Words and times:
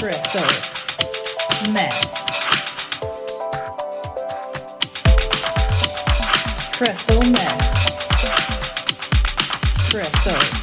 Crystal 0.00 0.40
meth. 1.72 2.00
Crystal 6.72 7.20
meth. 7.30 7.60
Crystal. 9.90 10.59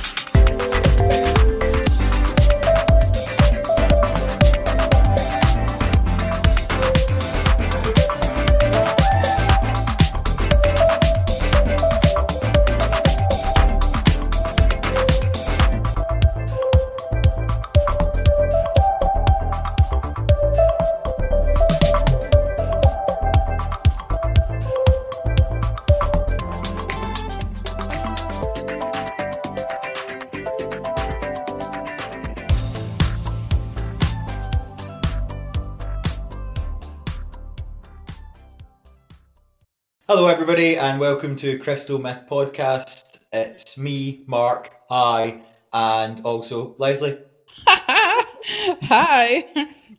Everybody, 40.58 40.80
and 40.80 41.00
welcome 41.00 41.36
to 41.36 41.60
Crystal 41.60 42.00
Myth 42.00 42.22
Podcast. 42.28 43.20
It's 43.32 43.78
me, 43.78 44.24
Mark, 44.26 44.74
hi, 44.90 45.40
and 45.72 46.20
also 46.26 46.74
Leslie. 46.80 47.20
Hi. 47.68 49.46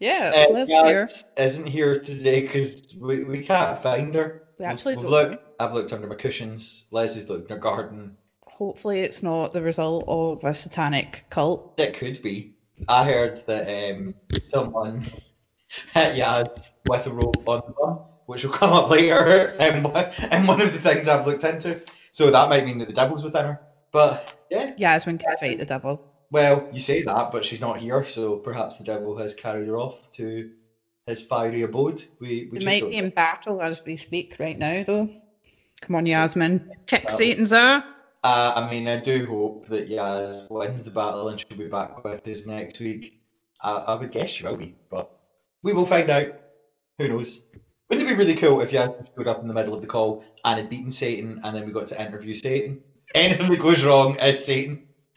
Yeah, 0.01 0.33
Uh, 0.35 0.53
Liz 0.53 0.69
here. 0.69 1.09
Isn't 1.37 1.67
here 1.67 2.01
today 2.01 2.41
because 2.41 2.83
we, 3.01 3.23
we 3.23 3.45
can't 3.45 3.79
find 3.79 4.13
her. 4.17 4.49
We 4.59 4.65
actually 4.65 4.97
We've 4.97 5.03
don't 5.03 5.13
looked, 5.13 5.45
I've 5.61 5.75
looked 5.75 5.93
under 5.93 6.09
my 6.09 6.17
cushions. 6.17 6.87
Leslie's 6.91 7.29
looked 7.29 7.53
in 7.53 7.57
her 7.57 7.63
garden. 7.63 8.17
Hopefully, 8.43 9.03
it's 9.03 9.23
not 9.23 9.53
the 9.53 9.63
result 9.63 10.07
of 10.09 10.43
a 10.43 10.53
satanic 10.53 11.27
cult. 11.31 11.75
It 11.79 11.95
could 11.95 12.21
be. 12.21 12.57
I 12.89 13.05
heard 13.05 13.47
that 13.47 13.95
um, 13.95 14.13
someone 14.43 15.03
hit 15.95 16.17
Yaz 16.17 16.65
with 16.89 17.07
a 17.07 17.13
rope 17.13 17.49
on 17.49 17.63
the 17.65 17.75
bum, 17.81 18.01
which 18.29 18.45
will 18.45 18.53
come 18.63 18.73
up 18.73 18.91
later 18.91 19.55
and 19.59 19.83
one, 19.83 20.05
one 20.47 20.61
of 20.61 20.73
the 20.73 20.79
things 20.79 21.09
I've 21.09 21.27
looked 21.27 21.45
into. 21.45 21.81
So 22.13 22.31
that 22.31 22.51
might 22.51 22.67
mean 22.67 22.79
that 22.79 22.89
the 22.89 22.95
devil's 22.95 23.25
within 23.25 23.45
her. 23.45 23.61
But 23.91 24.35
yeah, 24.51 24.73
Yasmin 24.77 25.17
can 25.17 25.37
fight 25.39 25.59
the 25.59 25.65
devil. 25.65 26.05
Well, 26.31 26.69
you 26.71 26.79
say 26.79 27.03
that, 27.05 27.33
but 27.33 27.43
she's 27.43 27.63
not 27.63 27.79
here, 27.79 28.05
so 28.05 28.37
perhaps 28.37 28.77
the 28.77 28.85
devil 28.85 29.17
has 29.17 29.35
carried 29.35 29.67
her 29.69 29.79
off 29.79 29.97
to 30.13 30.51
his 31.07 31.23
fiery 31.23 31.63
abode. 31.63 32.03
We, 32.21 32.51
we 32.53 32.59
might 32.59 32.87
be 32.87 32.99
in 32.99 33.09
battle 33.09 33.63
as 33.63 33.83
we 33.87 33.97
speak 33.97 34.37
right 34.39 34.59
now, 34.59 34.83
though. 34.85 35.09
Come 35.81 35.97
on, 35.97 36.05
Yasmin. 36.05 36.69
Kick 36.87 37.05
Well- 37.07 37.17
Satan's 37.17 37.55
ass. 37.55 37.85
Uh, 38.25 38.53
I 38.57 38.71
mean, 38.71 38.89
I 38.89 38.99
do 38.99 39.27
hope 39.27 39.69
that 39.69 39.89
Yaz 39.89 40.51
wins 40.51 40.83
the 40.83 40.91
battle 40.91 41.29
and 41.29 41.41
she'll 41.41 41.57
be 41.57 41.69
back 41.69 42.03
with 42.05 42.27
us 42.27 42.47
next 42.47 42.81
week. 42.81 43.15
I, 43.63 43.73
I 43.73 43.95
would 43.95 44.11
guess 44.11 44.31
she 44.31 44.45
will 44.45 44.57
be, 44.57 44.75
but 44.91 45.09
we 45.63 45.73
will 45.73 45.87
find 45.87 46.11
out. 46.11 46.27
Who 46.99 47.09
knows? 47.09 47.45
Wouldn't 47.89 48.09
it 48.09 48.13
be 48.13 48.19
really 48.19 48.35
cool 48.35 48.61
if 48.61 48.71
Yaz 48.71 49.07
showed 49.17 49.29
up 49.29 49.41
in 49.41 49.49
the 49.49 49.55
middle 49.55 49.75
of 49.75 49.81
the 49.81 49.87
call 49.87 50.23
and 50.45 50.61
had 50.61 50.69
beaten 50.69 50.91
Satan, 50.91 51.41
and 51.43 51.57
then 51.57 51.65
we 51.65 51.73
got 51.73 51.87
to 51.89 52.01
interview 52.01 52.35
Satan? 52.35 52.83
Anything 53.15 53.51
that 53.51 53.61
goes 53.61 53.83
wrong 53.83 54.17
is 54.17 54.45
Satan. 54.45 54.87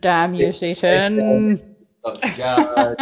Damn 0.00 0.34
you, 0.34 0.52
Satan. 0.52 1.60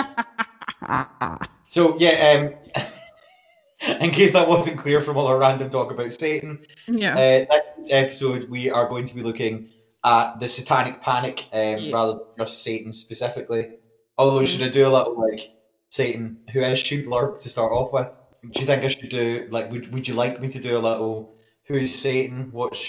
So 1.69 1.97
yeah, 1.99 2.51
um, 2.51 3.97
in 4.01 4.11
case 4.11 4.33
that 4.33 4.49
wasn't 4.49 4.79
clear 4.79 5.01
from 5.01 5.17
all 5.17 5.29
our 5.29 5.39
random 5.39 5.71
talk 5.71 5.93
about 5.93 6.13
Satan, 6.13 6.59
yeah. 6.89 7.13
uh, 7.13 7.45
next 7.49 7.93
episode 7.93 8.51
we 8.51 8.71
are 8.71 8.89
going 8.89 9.05
to 9.05 9.15
be 9.15 9.23
looking 9.23 9.69
at 10.05 10.41
the 10.41 10.49
Satanic 10.49 11.01
Panic 11.01 11.49
um, 11.53 11.79
Yeah. 11.79 11.95
rather 11.95 12.13
than 12.15 12.47
just 12.47 12.65
Satan 12.65 12.93
specifically. 12.93 13.71
Although 14.19 14.45
should 14.45 14.63
I 14.63 14.69
do 14.69 14.89
a 14.89 14.91
little 14.91 15.17
like 15.17 15.53
Satan, 15.91 16.39
who 16.53 16.61
is 16.61 16.79
she 16.79 17.05
blurb 17.05 17.41
to 17.43 17.49
start 17.49 17.73
off 17.73 17.93
with? 17.93 18.09
Do 18.53 18.61
you 18.61 18.67
think 18.67 18.85
I 18.85 18.89
should 18.89 19.11
do 19.11 19.49
like 19.51 19.71
would 19.71 19.93
would 19.93 20.09
you 20.09 20.15
like 20.15 20.41
me 20.41 20.49
to 20.49 20.61
do 20.61 20.79
a 20.79 20.81
little 20.81 21.35
who 21.65 21.75
is 21.75 21.97
Satan? 21.97 22.49
What's 22.53 22.89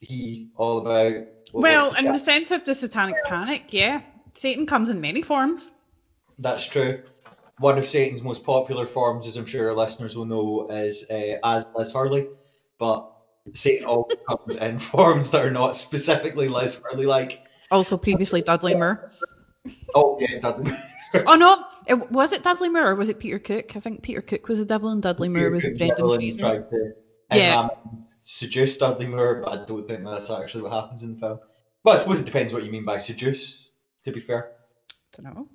he 0.00 0.50
all 0.56 0.78
about? 0.78 1.26
What- 1.50 1.62
well, 1.62 1.90
the 1.90 1.98
in 1.98 2.12
the 2.12 2.18
sense 2.18 2.50
of 2.50 2.64
the 2.64 2.74
satanic 2.74 3.16
panic, 3.24 3.64
yeah. 3.72 4.02
Satan 4.34 4.64
comes 4.66 4.90
in 4.90 5.00
many 5.00 5.22
forms. 5.22 5.72
That's 6.38 6.66
true. 6.66 7.02
One 7.58 7.76
of 7.78 7.86
Satan's 7.86 8.22
most 8.22 8.44
popular 8.44 8.86
forms, 8.86 9.26
as 9.26 9.36
I'm 9.36 9.44
sure 9.44 9.68
our 9.68 9.74
listeners 9.74 10.16
will 10.16 10.24
know, 10.24 10.66
is 10.70 11.04
uh, 11.10 11.38
as 11.44 11.66
Liz 11.76 11.92
Hurley. 11.92 12.28
But 12.78 13.10
Satan 13.52 13.86
also 13.86 14.16
comes 14.28 14.56
in 14.56 14.78
forms 14.78 15.30
that 15.30 15.44
are 15.44 15.50
not 15.50 15.76
specifically 15.76 16.48
Liz 16.48 16.80
Hurley 16.82 17.06
like. 17.06 17.46
Also 17.70 17.96
previously 17.96 18.40
Dudley 18.40 18.74
Moore. 18.74 19.10
Oh, 19.94 20.18
yeah, 20.20 20.36
it 20.36 20.42
doesn't. 20.42 20.74
Oh 21.26 21.34
no, 21.34 21.64
it, 21.86 22.10
was 22.10 22.32
it 22.32 22.42
Dudley 22.42 22.68
Moore 22.68 22.88
or 22.90 22.94
was 22.94 23.08
it 23.08 23.18
Peter 23.18 23.38
Cook? 23.38 23.76
I 23.76 23.80
think 23.80 24.02
Peter 24.02 24.22
Cook 24.22 24.48
was 24.48 24.58
the 24.58 24.64
devil 24.64 24.90
and 24.90 25.02
Dudley 25.02 25.28
Moore 25.28 25.50
was 25.50 25.64
Brendan 25.64 25.88
Devlin 25.88 26.20
Fraser. 26.20 26.40
tried 26.40 26.70
to 26.70 26.92
Yeah. 27.32 27.60
um, 27.60 27.70
seduce 28.22 28.76
Dudley 28.78 29.06
Moore, 29.06 29.42
but 29.44 29.52
I 29.60 29.64
don't 29.64 29.86
think 29.88 30.04
that's 30.04 30.30
actually 30.30 30.62
what 30.62 30.72
happens 30.72 31.02
in 31.02 31.14
the 31.14 31.20
film. 31.20 31.38
But 31.84 31.96
I 31.96 31.98
suppose 31.98 32.20
it 32.20 32.26
depends 32.26 32.52
what 32.52 32.62
you 32.64 32.70
mean 32.70 32.84
by 32.84 32.98
seduce, 32.98 33.72
to 34.04 34.12
be 34.12 34.20
fair. 34.20 34.52
don't 35.16 35.34
know. 35.34 35.48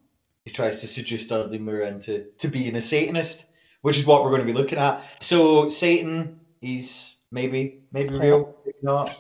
he 0.45 0.51
tries 0.51 0.81
to 0.81 0.87
seduce 0.87 1.27
Dudley 1.27 1.59
Moore 1.59 1.81
into 1.81 2.25
to 2.39 2.47
being 2.47 2.75
a 2.75 2.81
Satanist, 2.81 3.45
which 3.81 3.97
is 3.97 4.05
what 4.05 4.23
we're 4.23 4.29
going 4.29 4.45
to 4.45 4.51
be 4.53 4.57
looking 4.57 4.77
at. 4.79 5.03
So 5.21 5.67
Satan, 5.69 6.39
he's 6.61 7.17
maybe 7.31 7.81
maybe 7.91 8.09
Hot. 8.13 8.21
real, 8.21 8.55
maybe 8.65 8.77
not. 8.81 9.15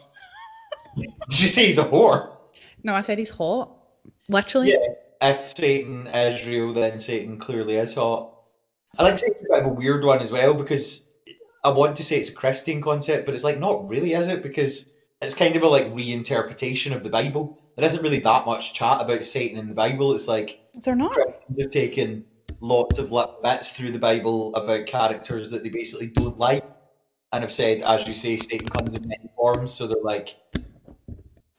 Did 1.29 1.39
you 1.39 1.47
say 1.49 1.67
he's 1.67 1.77
a 1.77 1.83
whore? 1.85 2.35
No, 2.83 2.93
I 2.95 3.01
said 3.01 3.17
he's 3.17 3.29
hot. 3.29 3.71
Literally. 4.29 4.71
Yeah. 4.71 4.77
If 5.21 5.53
Satan 5.57 6.07
is 6.07 6.45
real, 6.45 6.73
then 6.73 6.99
Satan 6.99 7.39
clearly 7.39 7.75
is 7.75 7.95
hot. 7.95 8.33
I 8.97 9.03
like 9.03 9.19
Satan's 9.19 9.41
a 9.41 9.53
bit 9.53 9.63
of 9.63 9.71
a 9.71 9.73
weird 9.73 10.03
one 10.03 10.19
as 10.19 10.31
well 10.31 10.53
because 10.53 11.05
I 11.63 11.69
want 11.69 11.97
to 11.97 12.03
say 12.03 12.19
it's 12.19 12.29
a 12.29 12.33
Christian 12.33 12.81
concept, 12.81 13.25
but 13.25 13.35
it's 13.35 13.43
like 13.43 13.59
not 13.59 13.87
really, 13.87 14.13
is 14.13 14.27
it? 14.27 14.43
Because 14.43 14.93
it's 15.21 15.35
kind 15.35 15.55
of 15.55 15.63
a 15.63 15.67
like 15.67 15.93
reinterpretation 15.93 16.95
of 16.95 17.03
the 17.03 17.09
Bible. 17.09 17.59
There 17.75 17.85
isn't 17.85 18.01
really 18.01 18.19
that 18.19 18.45
much 18.45 18.73
chat 18.73 19.01
about 19.01 19.23
Satan 19.25 19.59
in 19.59 19.67
the 19.67 19.73
Bible. 19.73 20.13
It's 20.13 20.27
like 20.27 20.59
They're 20.83 20.95
not. 20.95 21.15
They've 21.49 21.69
taken 21.69 22.25
lots 22.59 22.99
of 22.99 23.11
little 23.11 23.39
bits 23.43 23.71
through 23.71 23.91
the 23.91 23.99
Bible 23.99 24.55
about 24.55 24.87
characters 24.87 25.51
that 25.51 25.63
they 25.63 25.69
basically 25.69 26.07
don't 26.07 26.39
like, 26.39 26.63
and 27.33 27.43
have 27.43 27.51
said, 27.51 27.83
as 27.83 28.07
you 28.07 28.13
say, 28.13 28.37
Satan 28.37 28.67
comes 28.67 28.97
in 28.97 29.07
many 29.07 29.29
forms. 29.35 29.73
So 29.73 29.87
they're 29.87 29.97
like, 30.03 30.35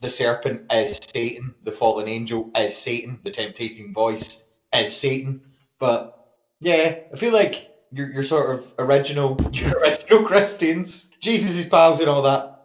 the 0.00 0.10
serpent 0.10 0.72
is 0.72 0.98
Satan, 1.12 1.54
the 1.64 1.72
fallen 1.72 2.08
angel 2.08 2.50
is 2.56 2.76
Satan, 2.76 3.18
the 3.24 3.30
temptating 3.30 3.92
voice 3.92 4.44
is 4.74 4.96
Satan. 4.96 5.42
But 5.78 6.18
yeah, 6.60 7.00
I 7.12 7.16
feel 7.16 7.32
like 7.32 7.70
you're, 7.90 8.10
you're 8.10 8.24
sort 8.24 8.54
of 8.54 8.72
original 8.78 9.36
your 9.52 9.78
original 9.78 10.24
Christians, 10.24 11.10
Jesus' 11.20 11.66
pals 11.66 12.00
and 12.00 12.08
all 12.08 12.22
that, 12.22 12.60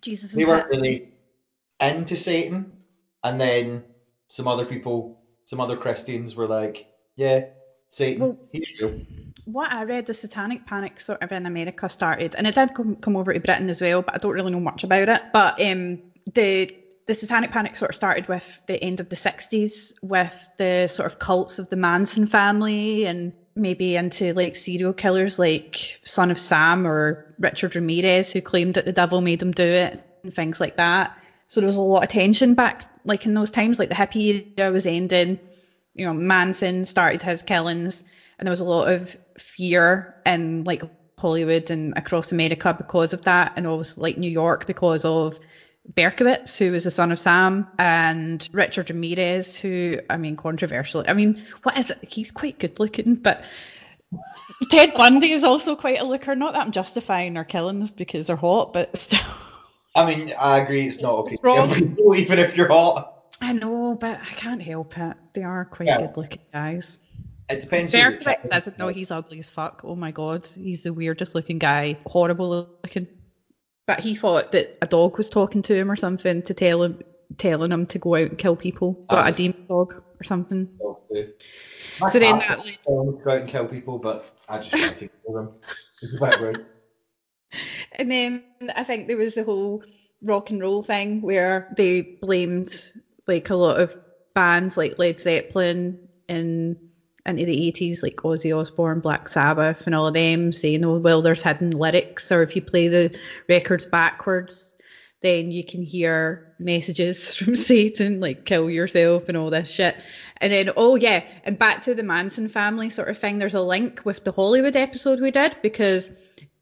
Jesus 0.00 0.32
they 0.32 0.44
weren't 0.44 0.68
really 0.68 1.12
into 1.80 2.16
Satan, 2.16 2.72
and 3.24 3.40
then 3.40 3.84
some 4.28 4.46
other 4.46 4.64
people, 4.64 5.20
some 5.44 5.60
other 5.60 5.76
Christians 5.76 6.36
were 6.36 6.46
like, 6.46 6.86
yeah, 7.16 7.46
Satan, 7.90 8.20
Well- 8.20 8.38
he's 8.52 8.74
real. 8.80 9.00
What 9.46 9.72
I 9.72 9.82
read, 9.82 10.06
the 10.06 10.14
satanic 10.14 10.64
panic 10.64 11.00
sort 11.00 11.22
of 11.22 11.32
in 11.32 11.46
America 11.46 11.88
started, 11.88 12.36
and 12.36 12.46
it 12.46 12.54
did 12.54 12.72
come, 12.74 12.94
come 12.96 13.16
over 13.16 13.32
to 13.32 13.40
Britain 13.40 13.68
as 13.68 13.80
well, 13.80 14.02
but 14.02 14.14
I 14.14 14.18
don't 14.18 14.32
really 14.32 14.52
know 14.52 14.60
much 14.60 14.84
about 14.84 15.08
it. 15.08 15.22
But 15.32 15.60
um, 15.60 15.98
the 16.34 16.70
the 17.06 17.14
satanic 17.14 17.50
panic 17.50 17.74
sort 17.74 17.90
of 17.90 17.96
started 17.96 18.28
with 18.28 18.60
the 18.66 18.80
end 18.82 19.00
of 19.00 19.08
the 19.08 19.16
60s 19.16 19.92
with 20.00 20.48
the 20.58 20.86
sort 20.86 21.06
of 21.06 21.18
cults 21.18 21.58
of 21.58 21.68
the 21.68 21.74
Manson 21.74 22.24
family 22.24 23.04
and 23.04 23.32
maybe 23.56 23.96
into 23.96 24.32
like 24.34 24.54
serial 24.54 24.92
killers 24.92 25.36
like 25.36 25.98
Son 26.04 26.30
of 26.30 26.38
Sam 26.38 26.86
or 26.86 27.34
Richard 27.38 27.74
Ramirez 27.74 28.30
who 28.30 28.40
claimed 28.40 28.74
that 28.74 28.84
the 28.84 28.92
devil 28.92 29.20
made 29.20 29.42
him 29.42 29.50
do 29.50 29.64
it 29.64 30.00
and 30.22 30.32
things 30.32 30.60
like 30.60 30.76
that. 30.76 31.16
So 31.48 31.60
there 31.60 31.66
was 31.66 31.76
a 31.76 31.80
lot 31.80 32.04
of 32.04 32.10
tension 32.10 32.54
back 32.54 32.84
like 33.04 33.26
in 33.26 33.34
those 33.34 33.50
times, 33.50 33.78
like 33.78 33.88
the 33.88 33.94
hippie 33.96 34.46
era 34.56 34.70
was 34.70 34.86
ending, 34.86 35.38
you 35.94 36.06
know, 36.06 36.14
Manson 36.14 36.84
started 36.84 37.22
his 37.22 37.42
killings 37.42 38.04
and 38.38 38.46
there 38.46 38.52
was 38.52 38.60
a 38.60 38.64
lot 38.64 38.88
of 38.88 39.16
fear 39.36 40.14
in 40.24 40.62
like 40.64 40.82
Hollywood 41.18 41.70
and 41.70 41.92
across 41.96 42.32
America 42.32 42.72
because 42.72 43.12
of 43.12 43.22
that 43.22 43.52
and 43.56 43.66
also 43.66 44.00
like 44.00 44.16
New 44.16 44.30
York 44.30 44.66
because 44.66 45.04
of 45.04 45.38
Berkowitz, 45.94 46.56
who 46.56 46.72
was 46.72 46.84
the 46.84 46.90
son 46.90 47.10
of 47.10 47.18
Sam, 47.18 47.66
and 47.78 48.46
Richard 48.52 48.90
Ramirez, 48.90 49.56
who, 49.56 49.98
I 50.08 50.16
mean, 50.18 50.36
controversial. 50.36 51.04
I 51.08 51.14
mean, 51.14 51.44
what 51.62 51.78
is 51.78 51.90
it? 51.90 51.98
He's 52.02 52.30
quite 52.30 52.58
good 52.58 52.78
looking, 52.78 53.14
but 53.14 53.44
Ted 54.70 54.94
Bundy 54.94 55.32
is 55.32 55.42
also 55.44 55.76
quite 55.76 56.00
a 56.00 56.04
looker. 56.04 56.34
Not 56.36 56.52
that 56.52 56.60
I'm 56.60 56.72
justifying 56.72 57.34
their 57.34 57.44
killings 57.44 57.90
because 57.90 58.26
they're 58.26 58.36
hot, 58.36 58.72
but 58.72 58.96
still. 58.96 59.20
I 59.94 60.06
mean, 60.06 60.32
I 60.38 60.58
agree, 60.58 60.86
it's 60.86 61.00
not 61.00 61.12
okay 61.20 61.34
It's 61.34 61.42
wrong. 61.42 61.70
even 62.16 62.38
if 62.38 62.56
you're 62.56 62.68
hot. 62.68 63.24
I 63.40 63.52
know, 63.52 63.94
but 63.94 64.20
I 64.20 64.34
can't 64.34 64.62
help 64.62 64.96
it. 64.98 65.16
They 65.32 65.42
are 65.42 65.64
quite 65.64 65.88
Yeah. 65.88 65.98
good 65.98 66.16
looking 66.16 66.42
guys. 66.52 67.00
It 67.48 67.62
depends. 67.62 67.92
who 67.92 67.98
you're 67.98 68.12
Bertrand 68.12 68.24
chatting 68.36 68.50
doesn't 68.50 68.78
know 68.78 68.88
he's 68.88 69.10
ugly 69.10 69.40
as 69.40 69.50
fuck. 69.50 69.80
Oh 69.82 69.96
my 69.96 70.12
god, 70.12 70.46
he's 70.46 70.84
the 70.84 70.92
weirdest 70.92 71.34
looking 71.34 71.58
guy, 71.58 71.98
horrible 72.06 72.68
looking. 72.84 73.08
But 73.86 74.00
he 74.00 74.14
thought 74.14 74.52
that 74.52 74.76
a 74.82 74.86
dog 74.86 75.18
was 75.18 75.28
talking 75.28 75.62
to 75.62 75.74
him 75.74 75.90
or 75.90 75.96
something 75.96 76.42
to 76.42 76.54
tell 76.54 76.82
him, 76.82 76.98
telling 77.38 77.72
him 77.72 77.86
to 77.86 77.98
go 77.98 78.14
out 78.14 78.28
and 78.28 78.38
kill 78.38 78.56
people. 78.56 78.98
Got 79.08 79.32
a 79.32 79.36
demon 79.36 79.54
dog 79.68 79.94
or 79.94 80.24
something. 80.24 80.68
My 82.00 82.08
So 82.08 82.18
then 82.18 82.38
that 82.38 82.58
led- 82.58 82.66
to 82.66 83.18
go 83.24 83.30
out 83.30 83.40
and 83.40 83.48
kill 83.48 83.66
people, 83.66 83.98
but 83.98 84.24
I 84.48 84.58
just 84.58 84.70
tried 84.70 84.98
to 84.98 85.08
kill 85.26 85.34
them. 85.34 85.50
It's 86.02 86.14
a 86.14 86.38
bit. 86.38 86.66
And 87.92 88.10
then 88.10 88.44
I 88.76 88.84
think 88.84 89.08
there 89.08 89.16
was 89.16 89.34
the 89.34 89.44
whole 89.44 89.82
rock 90.22 90.50
and 90.50 90.60
roll 90.60 90.82
thing 90.82 91.20
where 91.20 91.66
they 91.76 92.02
blamed 92.20 92.92
like 93.26 93.50
a 93.50 93.56
lot 93.56 93.80
of 93.80 93.96
bands 94.34 94.76
like 94.76 94.98
Led 94.98 95.20
Zeppelin 95.20 95.98
in 96.28 96.76
into 97.26 97.44
the 97.44 97.72
80s, 97.72 98.02
like 98.02 98.16
Ozzy 98.16 98.56
Osbourne, 98.56 99.00
Black 99.00 99.28
Sabbath, 99.28 99.86
and 99.86 99.94
all 99.94 100.06
of 100.06 100.14
them, 100.14 100.52
saying, 100.52 100.84
oh, 100.84 100.98
well, 100.98 101.22
there's 101.22 101.42
hidden 101.42 101.70
lyrics, 101.70 102.32
or 102.32 102.42
if 102.42 102.56
you 102.56 102.62
play 102.62 102.88
the 102.88 103.18
records 103.48 103.86
backwards, 103.86 104.74
then 105.20 105.50
you 105.50 105.64
can 105.64 105.82
hear 105.82 106.54
messages 106.58 107.34
from 107.36 107.56
Satan, 107.56 108.20
like 108.20 108.44
kill 108.44 108.70
yourself 108.70 109.28
and 109.28 109.36
all 109.36 109.50
this 109.50 109.70
shit. 109.70 109.96
And 110.38 110.52
then, 110.52 110.70
oh 110.76 110.96
yeah, 110.96 111.24
and 111.44 111.58
back 111.58 111.82
to 111.82 111.94
the 111.94 112.02
Manson 112.02 112.48
family 112.48 112.90
sort 112.90 113.08
of 113.08 113.18
thing, 113.18 113.38
there's 113.38 113.54
a 113.54 113.60
link 113.60 114.02
with 114.04 114.24
the 114.24 114.32
Hollywood 114.32 114.76
episode 114.76 115.20
we 115.20 115.30
did 115.30 115.56
because 115.62 116.10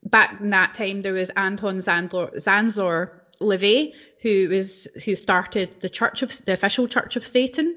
back 0.05 0.41
in 0.41 0.51
that 0.51 0.75
time 0.75 1.03
there 1.03 1.13
was 1.13 1.31
Anton 1.31 1.79
Szandor 1.79 3.11
LaVey 3.41 3.95
who 4.23 4.49
was 4.49 4.89
who 5.05 5.15
started 5.15 5.81
the 5.81 5.89
Church 5.89 6.23
of 6.23 6.45
the 6.45 6.53
official 6.53 6.89
Church 6.89 7.17
of 7.17 7.27
Satan 7.27 7.77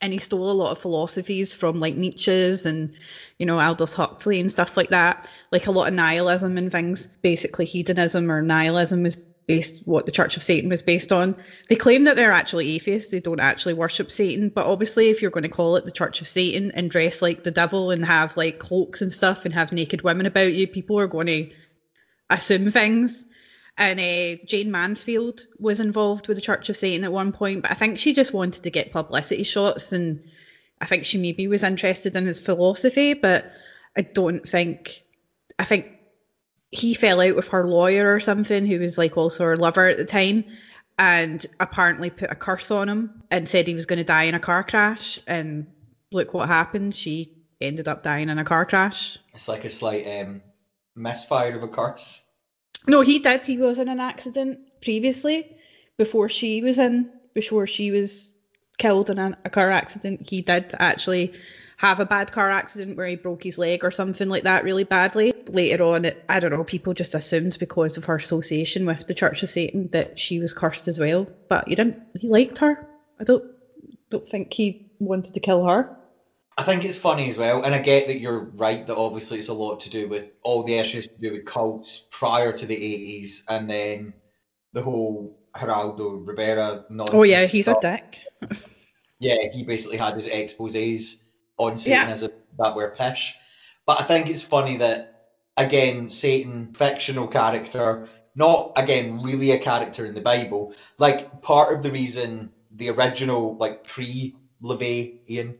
and 0.00 0.12
he 0.12 0.18
stole 0.18 0.50
a 0.50 0.52
lot 0.52 0.72
of 0.72 0.78
philosophies 0.78 1.54
from 1.54 1.80
like 1.80 1.96
Nietzsche's 1.96 2.66
and 2.66 2.92
you 3.38 3.46
know 3.46 3.60
Aldous 3.60 3.94
Huxley 3.94 4.40
and 4.40 4.50
stuff 4.50 4.76
like 4.76 4.90
that. 4.90 5.26
Like 5.52 5.66
a 5.66 5.70
lot 5.70 5.88
of 5.88 5.94
nihilism 5.94 6.56
and 6.56 6.72
things. 6.72 7.06
Basically 7.22 7.64
hedonism 7.64 8.30
or 8.30 8.42
nihilism 8.42 9.02
was 9.02 9.16
based 9.46 9.82
what 9.86 10.06
the 10.06 10.12
Church 10.12 10.36
of 10.36 10.42
Satan 10.42 10.70
was 10.70 10.82
based 10.82 11.12
on. 11.12 11.36
They 11.68 11.74
claim 11.74 12.04
that 12.04 12.16
they're 12.16 12.32
actually 12.32 12.74
atheists. 12.74 13.10
They 13.10 13.20
don't 13.20 13.40
actually 13.40 13.74
worship 13.74 14.10
Satan. 14.10 14.48
But 14.48 14.66
obviously 14.66 15.10
if 15.10 15.20
you're 15.20 15.30
going 15.30 15.42
to 15.42 15.48
call 15.48 15.76
it 15.76 15.84
the 15.84 15.92
Church 15.92 16.20
of 16.20 16.28
Satan 16.28 16.70
and 16.70 16.90
dress 16.90 17.20
like 17.20 17.42
the 17.42 17.50
devil 17.50 17.90
and 17.90 18.04
have 18.04 18.36
like 18.36 18.58
cloaks 18.58 19.02
and 19.02 19.12
stuff 19.12 19.44
and 19.44 19.52
have 19.54 19.72
naked 19.72 20.02
women 20.02 20.26
about 20.26 20.52
you 20.52 20.66
people 20.66 20.98
are 20.98 21.08
going 21.08 21.26
to 21.26 21.50
assume 22.30 22.70
things 22.70 23.24
and 23.76 23.98
uh, 23.98 24.42
Jayne 24.46 24.70
Mansfield 24.70 25.46
was 25.58 25.80
involved 25.80 26.28
with 26.28 26.36
the 26.36 26.42
Church 26.42 26.68
of 26.68 26.76
Satan 26.76 27.04
at 27.04 27.12
one 27.12 27.32
point, 27.32 27.62
but 27.62 27.70
I 27.70 27.74
think 27.74 27.98
she 27.98 28.12
just 28.12 28.34
wanted 28.34 28.64
to 28.64 28.70
get 28.70 28.92
publicity 28.92 29.42
shots, 29.42 29.92
and 29.92 30.22
I 30.80 30.86
think 30.86 31.04
she 31.04 31.18
maybe 31.18 31.46
was 31.48 31.62
interested 31.62 32.16
in 32.16 32.26
his 32.26 32.40
philosophy, 32.40 33.14
but 33.14 33.50
I 33.96 34.02
don't 34.02 34.46
think. 34.46 35.02
I 35.58 35.64
think 35.64 35.88
he 36.70 36.94
fell 36.94 37.20
out 37.20 37.36
with 37.36 37.48
her 37.48 37.68
lawyer 37.68 38.14
or 38.14 38.20
something, 38.20 38.64
who 38.66 38.78
was 38.78 38.96
like 38.96 39.16
also 39.16 39.44
her 39.44 39.56
lover 39.56 39.86
at 39.86 39.98
the 39.98 40.04
time, 40.04 40.44
and 40.98 41.44
apparently 41.58 42.10
put 42.10 42.30
a 42.30 42.34
curse 42.34 42.70
on 42.70 42.88
him 42.88 43.22
and 43.30 43.48
said 43.48 43.66
he 43.66 43.74
was 43.74 43.86
going 43.86 43.98
to 43.98 44.04
die 44.04 44.24
in 44.24 44.34
a 44.34 44.40
car 44.40 44.62
crash. 44.62 45.18
And 45.26 45.66
look 46.12 46.34
what 46.34 46.48
happened. 46.48 46.94
She 46.94 47.36
ended 47.60 47.88
up 47.88 48.02
dying 48.02 48.28
in 48.28 48.38
a 48.38 48.44
car 48.44 48.64
crash. 48.64 49.18
It's 49.34 49.48
like 49.48 49.64
a 49.64 49.70
slight 49.70 50.06
um, 50.06 50.42
misfire 50.94 51.56
of 51.56 51.62
a 51.62 51.68
curse. 51.68 52.22
No, 52.86 53.02
he 53.02 53.18
did. 53.18 53.44
He 53.44 53.58
was 53.58 53.78
in 53.78 53.88
an 53.88 54.00
accident 54.00 54.58
previously, 54.82 55.46
before 55.98 56.28
she 56.28 56.62
was 56.62 56.78
in, 56.78 57.08
before 57.34 57.66
she 57.66 57.90
was 57.90 58.32
killed 58.78 59.10
in 59.10 59.18
a, 59.18 59.34
a 59.44 59.50
car 59.50 59.70
accident. 59.70 60.28
He 60.28 60.42
did 60.42 60.72
actually 60.78 61.32
have 61.76 62.00
a 62.00 62.06
bad 62.06 62.32
car 62.32 62.50
accident 62.50 62.96
where 62.96 63.06
he 63.06 63.16
broke 63.16 63.42
his 63.42 63.58
leg 63.58 63.84
or 63.84 63.90
something 63.90 64.28
like 64.28 64.44
that 64.44 64.64
really 64.64 64.84
badly. 64.84 65.32
Later 65.48 65.84
on, 65.84 66.04
it, 66.06 66.18
I 66.28 66.40
don't 66.40 66.50
know, 66.52 66.64
people 66.64 66.94
just 66.94 67.14
assumed 67.14 67.56
because 67.58 67.96
of 67.96 68.04
her 68.06 68.16
association 68.16 68.86
with 68.86 69.06
the 69.06 69.14
Church 69.14 69.42
of 69.42 69.50
Satan 69.50 69.88
that 69.92 70.18
she 70.18 70.38
was 70.38 70.54
cursed 70.54 70.88
as 70.88 70.98
well. 70.98 71.28
But 71.48 71.64
he 71.66 71.74
didn't. 71.74 71.98
He 72.18 72.28
liked 72.28 72.58
her. 72.58 72.78
I 73.18 73.24
don't 73.24 73.44
don't 74.10 74.28
think 74.28 74.52
he 74.52 74.78
wanted 74.98 75.34
to 75.34 75.40
kill 75.40 75.66
her. 75.66 75.99
I 76.58 76.62
think 76.62 76.84
it's 76.84 76.98
funny 76.98 77.28
as 77.28 77.38
well, 77.38 77.62
and 77.62 77.74
I 77.74 77.78
get 77.78 78.08
that 78.08 78.20
you're 78.20 78.40
right 78.40 78.86
that 78.86 78.96
obviously 78.96 79.38
it's 79.38 79.48
a 79.48 79.54
lot 79.54 79.80
to 79.80 79.90
do 79.90 80.08
with 80.08 80.34
all 80.42 80.62
the 80.62 80.74
issues 80.74 81.06
to 81.08 81.14
do 81.20 81.32
with 81.32 81.46
cults 81.46 82.06
prior 82.10 82.52
to 82.52 82.66
the 82.66 82.76
80s, 82.76 83.42
and 83.48 83.70
then 83.70 84.12
the 84.72 84.82
whole 84.82 85.38
Geraldo 85.56 86.26
Rivera 86.26 86.84
nonsense. 86.90 87.16
Oh 87.16 87.22
yeah, 87.22 87.46
he's 87.46 87.68
a 87.68 87.76
dick. 87.80 88.18
Yeah, 89.22 89.36
he 89.52 89.64
basically 89.64 89.98
had 89.98 90.14
his 90.14 90.26
exposés 90.26 91.22
on 91.58 91.72
Yeah. 91.72 91.76
Satanism 91.76 92.32
that 92.58 92.74
were 92.74 92.94
pish. 92.96 93.36
But 93.86 94.00
I 94.00 94.04
think 94.04 94.30
it's 94.30 94.40
funny 94.42 94.78
that 94.78 95.28
again, 95.58 96.08
Satan, 96.08 96.72
fictional 96.72 97.28
character, 97.28 98.08
not 98.34 98.72
again 98.76 99.20
really 99.20 99.50
a 99.50 99.58
character 99.58 100.06
in 100.06 100.14
the 100.14 100.22
Bible. 100.22 100.74
Like 100.96 101.42
part 101.42 101.74
of 101.74 101.82
the 101.82 101.90
reason 101.90 102.50
the 102.74 102.88
original 102.88 103.56
like 103.58 103.84
pre 103.84 104.36
LaVeyan 104.62 105.56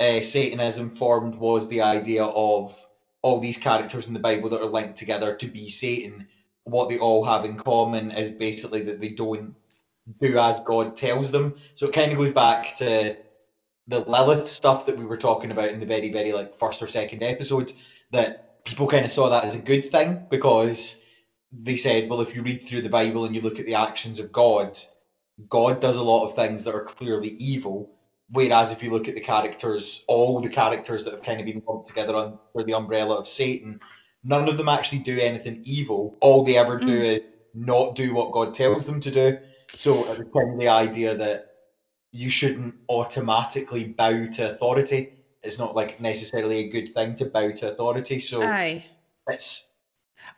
uh, 0.00 0.20
Satanism 0.20 0.90
formed 0.90 1.36
was 1.36 1.68
the 1.68 1.82
idea 1.82 2.24
of 2.24 2.78
all 3.22 3.40
these 3.40 3.56
characters 3.56 4.06
in 4.06 4.14
the 4.14 4.20
Bible 4.20 4.50
that 4.50 4.60
are 4.60 4.66
linked 4.66 4.98
together 4.98 5.34
to 5.36 5.46
be 5.46 5.70
Satan. 5.70 6.28
What 6.64 6.88
they 6.88 6.98
all 6.98 7.24
have 7.24 7.44
in 7.44 7.56
common 7.56 8.10
is 8.10 8.30
basically 8.30 8.82
that 8.82 9.00
they 9.00 9.10
don't 9.10 9.54
do 10.20 10.38
as 10.38 10.60
God 10.60 10.96
tells 10.96 11.30
them. 11.30 11.54
So 11.74 11.86
it 11.86 11.94
kind 11.94 12.12
of 12.12 12.18
goes 12.18 12.32
back 12.32 12.76
to 12.76 13.16
the 13.86 14.00
Lilith 14.00 14.48
stuff 14.48 14.86
that 14.86 14.98
we 14.98 15.04
were 15.04 15.16
talking 15.16 15.50
about 15.50 15.70
in 15.70 15.80
the 15.80 15.86
very, 15.86 16.12
very 16.12 16.32
like 16.32 16.58
first 16.58 16.82
or 16.82 16.86
second 16.86 17.22
episode. 17.22 17.72
That 18.10 18.64
people 18.64 18.86
kind 18.86 19.04
of 19.04 19.10
saw 19.10 19.30
that 19.30 19.44
as 19.44 19.54
a 19.54 19.58
good 19.58 19.90
thing 19.90 20.26
because 20.30 21.00
they 21.52 21.76
said, 21.76 22.08
well, 22.08 22.20
if 22.20 22.34
you 22.34 22.42
read 22.42 22.62
through 22.62 22.82
the 22.82 22.88
Bible 22.88 23.24
and 23.24 23.34
you 23.34 23.40
look 23.40 23.58
at 23.58 23.66
the 23.66 23.76
actions 23.76 24.20
of 24.20 24.32
God, 24.32 24.78
God 25.48 25.80
does 25.80 25.96
a 25.96 26.02
lot 26.02 26.26
of 26.26 26.36
things 26.36 26.64
that 26.64 26.74
are 26.74 26.84
clearly 26.84 27.30
evil. 27.30 27.90
Whereas 28.30 28.72
if 28.72 28.82
you 28.82 28.90
look 28.90 29.08
at 29.08 29.14
the 29.14 29.20
characters, 29.20 30.02
all 30.08 30.40
the 30.40 30.48
characters 30.48 31.04
that 31.04 31.12
have 31.12 31.22
kind 31.22 31.40
of 31.40 31.46
been 31.46 31.62
lumped 31.68 31.88
together 31.88 32.16
under 32.16 32.38
the 32.64 32.74
umbrella 32.74 33.16
of 33.16 33.28
Satan, 33.28 33.80
none 34.22 34.48
of 34.48 34.56
them 34.56 34.68
actually 34.68 35.00
do 35.00 35.20
anything 35.20 35.60
evil. 35.64 36.16
All 36.20 36.42
they 36.42 36.56
ever 36.56 36.78
do 36.78 36.92
is 36.92 37.20
not 37.52 37.94
do 37.94 38.14
what 38.14 38.32
God 38.32 38.54
tells 38.54 38.84
them 38.84 39.00
to 39.00 39.10
do. 39.10 39.38
So 39.74 40.00
it 40.10 40.18
was 40.18 40.28
kind 40.34 40.52
of 40.52 40.58
the 40.58 40.68
idea 40.68 41.16
that 41.16 41.46
you 42.12 42.30
shouldn't 42.30 42.76
automatically 42.88 43.88
bow 43.88 44.26
to 44.26 44.52
authority. 44.52 45.12
It's 45.42 45.58
not 45.58 45.76
like 45.76 46.00
necessarily 46.00 46.58
a 46.60 46.68
good 46.68 46.94
thing 46.94 47.16
to 47.16 47.26
bow 47.26 47.50
to 47.50 47.72
authority. 47.72 48.20
So 48.20 48.42
Aye. 48.42 48.84
it's 49.28 49.70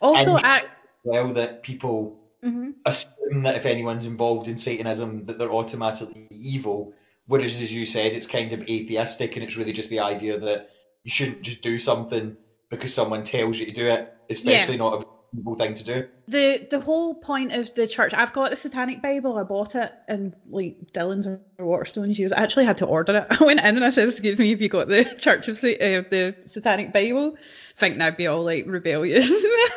Also, 0.00 0.36
I. 0.42 0.64
well 1.04 1.32
that 1.34 1.62
people 1.62 2.18
mhm. 2.42 2.74
assume 2.84 3.42
that 3.44 3.56
if 3.56 3.66
anyone's 3.66 4.06
involved 4.06 4.48
in 4.48 4.56
Satanism 4.56 5.26
that 5.26 5.38
they're 5.38 5.52
automatically 5.52 6.26
evil. 6.30 6.92
Whereas 7.26 7.60
as 7.60 7.72
you 7.72 7.86
said, 7.86 8.12
it's 8.12 8.26
kind 8.26 8.52
of 8.52 8.62
atheistic 8.68 9.36
and 9.36 9.44
it's 9.44 9.56
really 9.56 9.72
just 9.72 9.90
the 9.90 10.00
idea 10.00 10.38
that 10.38 10.68
you 11.04 11.10
shouldn't 11.10 11.42
just 11.42 11.62
do 11.62 11.78
something 11.78 12.36
because 12.70 12.92
someone 12.94 13.24
tells 13.24 13.58
you 13.58 13.66
to 13.66 13.72
do 13.72 13.86
it, 13.86 14.08
especially 14.30 14.76
not 14.76 14.94
a 15.00 15.02
evil 15.36 15.56
thing 15.56 15.74
to 15.74 15.84
do. 15.84 16.06
the 16.28 16.66
the 16.70 16.80
whole 16.80 17.14
point 17.14 17.52
of 17.52 17.72
the 17.74 17.86
church 17.86 18.14
i've 18.14 18.32
got 18.32 18.50
the 18.50 18.56
satanic 18.56 19.02
bible 19.02 19.36
i 19.36 19.42
bought 19.42 19.74
it 19.74 19.92
and 20.08 20.34
like 20.48 20.76
dylan's 20.94 21.26
or 21.26 21.40
waterstone's 21.58 22.18
used 22.18 22.32
i 22.32 22.42
actually 22.42 22.64
had 22.64 22.78
to 22.78 22.86
order 22.86 23.16
it. 23.16 23.26
I 23.40 23.44
went 23.44 23.60
in 23.60 23.76
and 23.76 23.84
i 23.84 23.90
said 23.90 24.08
excuse 24.08 24.38
me 24.38 24.50
have 24.50 24.62
you 24.62 24.68
got 24.68 24.88
the 24.88 25.04
church 25.18 25.48
of 25.48 25.58
uh, 25.58 25.68
the 26.10 26.34
satanic 26.46 26.92
bible 26.92 27.34
thinking 27.76 28.00
i'd 28.00 28.16
be 28.16 28.26
all 28.26 28.42
like 28.42 28.64
rebellious. 28.66 29.26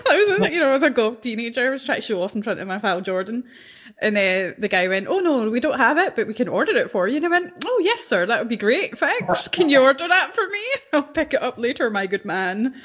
I 0.10 0.38
was 0.40 0.50
you 0.50 0.60
know 0.60 0.74
as 0.74 0.84
a 0.84 0.90
golf 0.90 1.22
teenager. 1.22 1.68
I 1.68 1.70
was 1.70 1.84
trying 1.84 2.02
to 2.02 2.08
show 2.08 2.22
off 2.22 2.36
in 2.36 2.44
front 2.44 2.60
of 2.60 2.68
my 2.68 2.80
pal 2.80 3.02
jordan. 3.02 3.44
And 4.02 4.16
uh, 4.16 4.56
the 4.58 4.70
guy 4.70 4.88
went 4.88 5.08
oh 5.08 5.20
no 5.20 5.50
we 5.50 5.60
don't 5.60 5.78
have 5.78 5.98
it 5.98 6.16
but 6.16 6.26
we 6.26 6.34
can 6.34 6.48
order 6.48 6.76
it 6.76 6.92
for 6.92 7.08
you. 7.08 7.18
And 7.18 7.26
i 7.26 7.30
went 7.30 7.54
oh 7.66 7.82
yes 7.84 8.06
sir 8.06 8.26
that 8.26 8.40
would 8.40 8.48
be 8.50 8.58
great. 8.58 8.98
Thanks. 8.98 9.48
Can 9.50 9.70
you 9.70 9.82
order 9.82 10.08
that 10.08 10.34
for 10.34 10.48
me? 10.48 10.64
I'll 10.94 11.04
pick 11.04 11.34
it 11.34 11.42
up 11.42 11.58
later 11.58 11.90
my 11.90 12.08
good 12.08 12.26
man. 12.26 12.76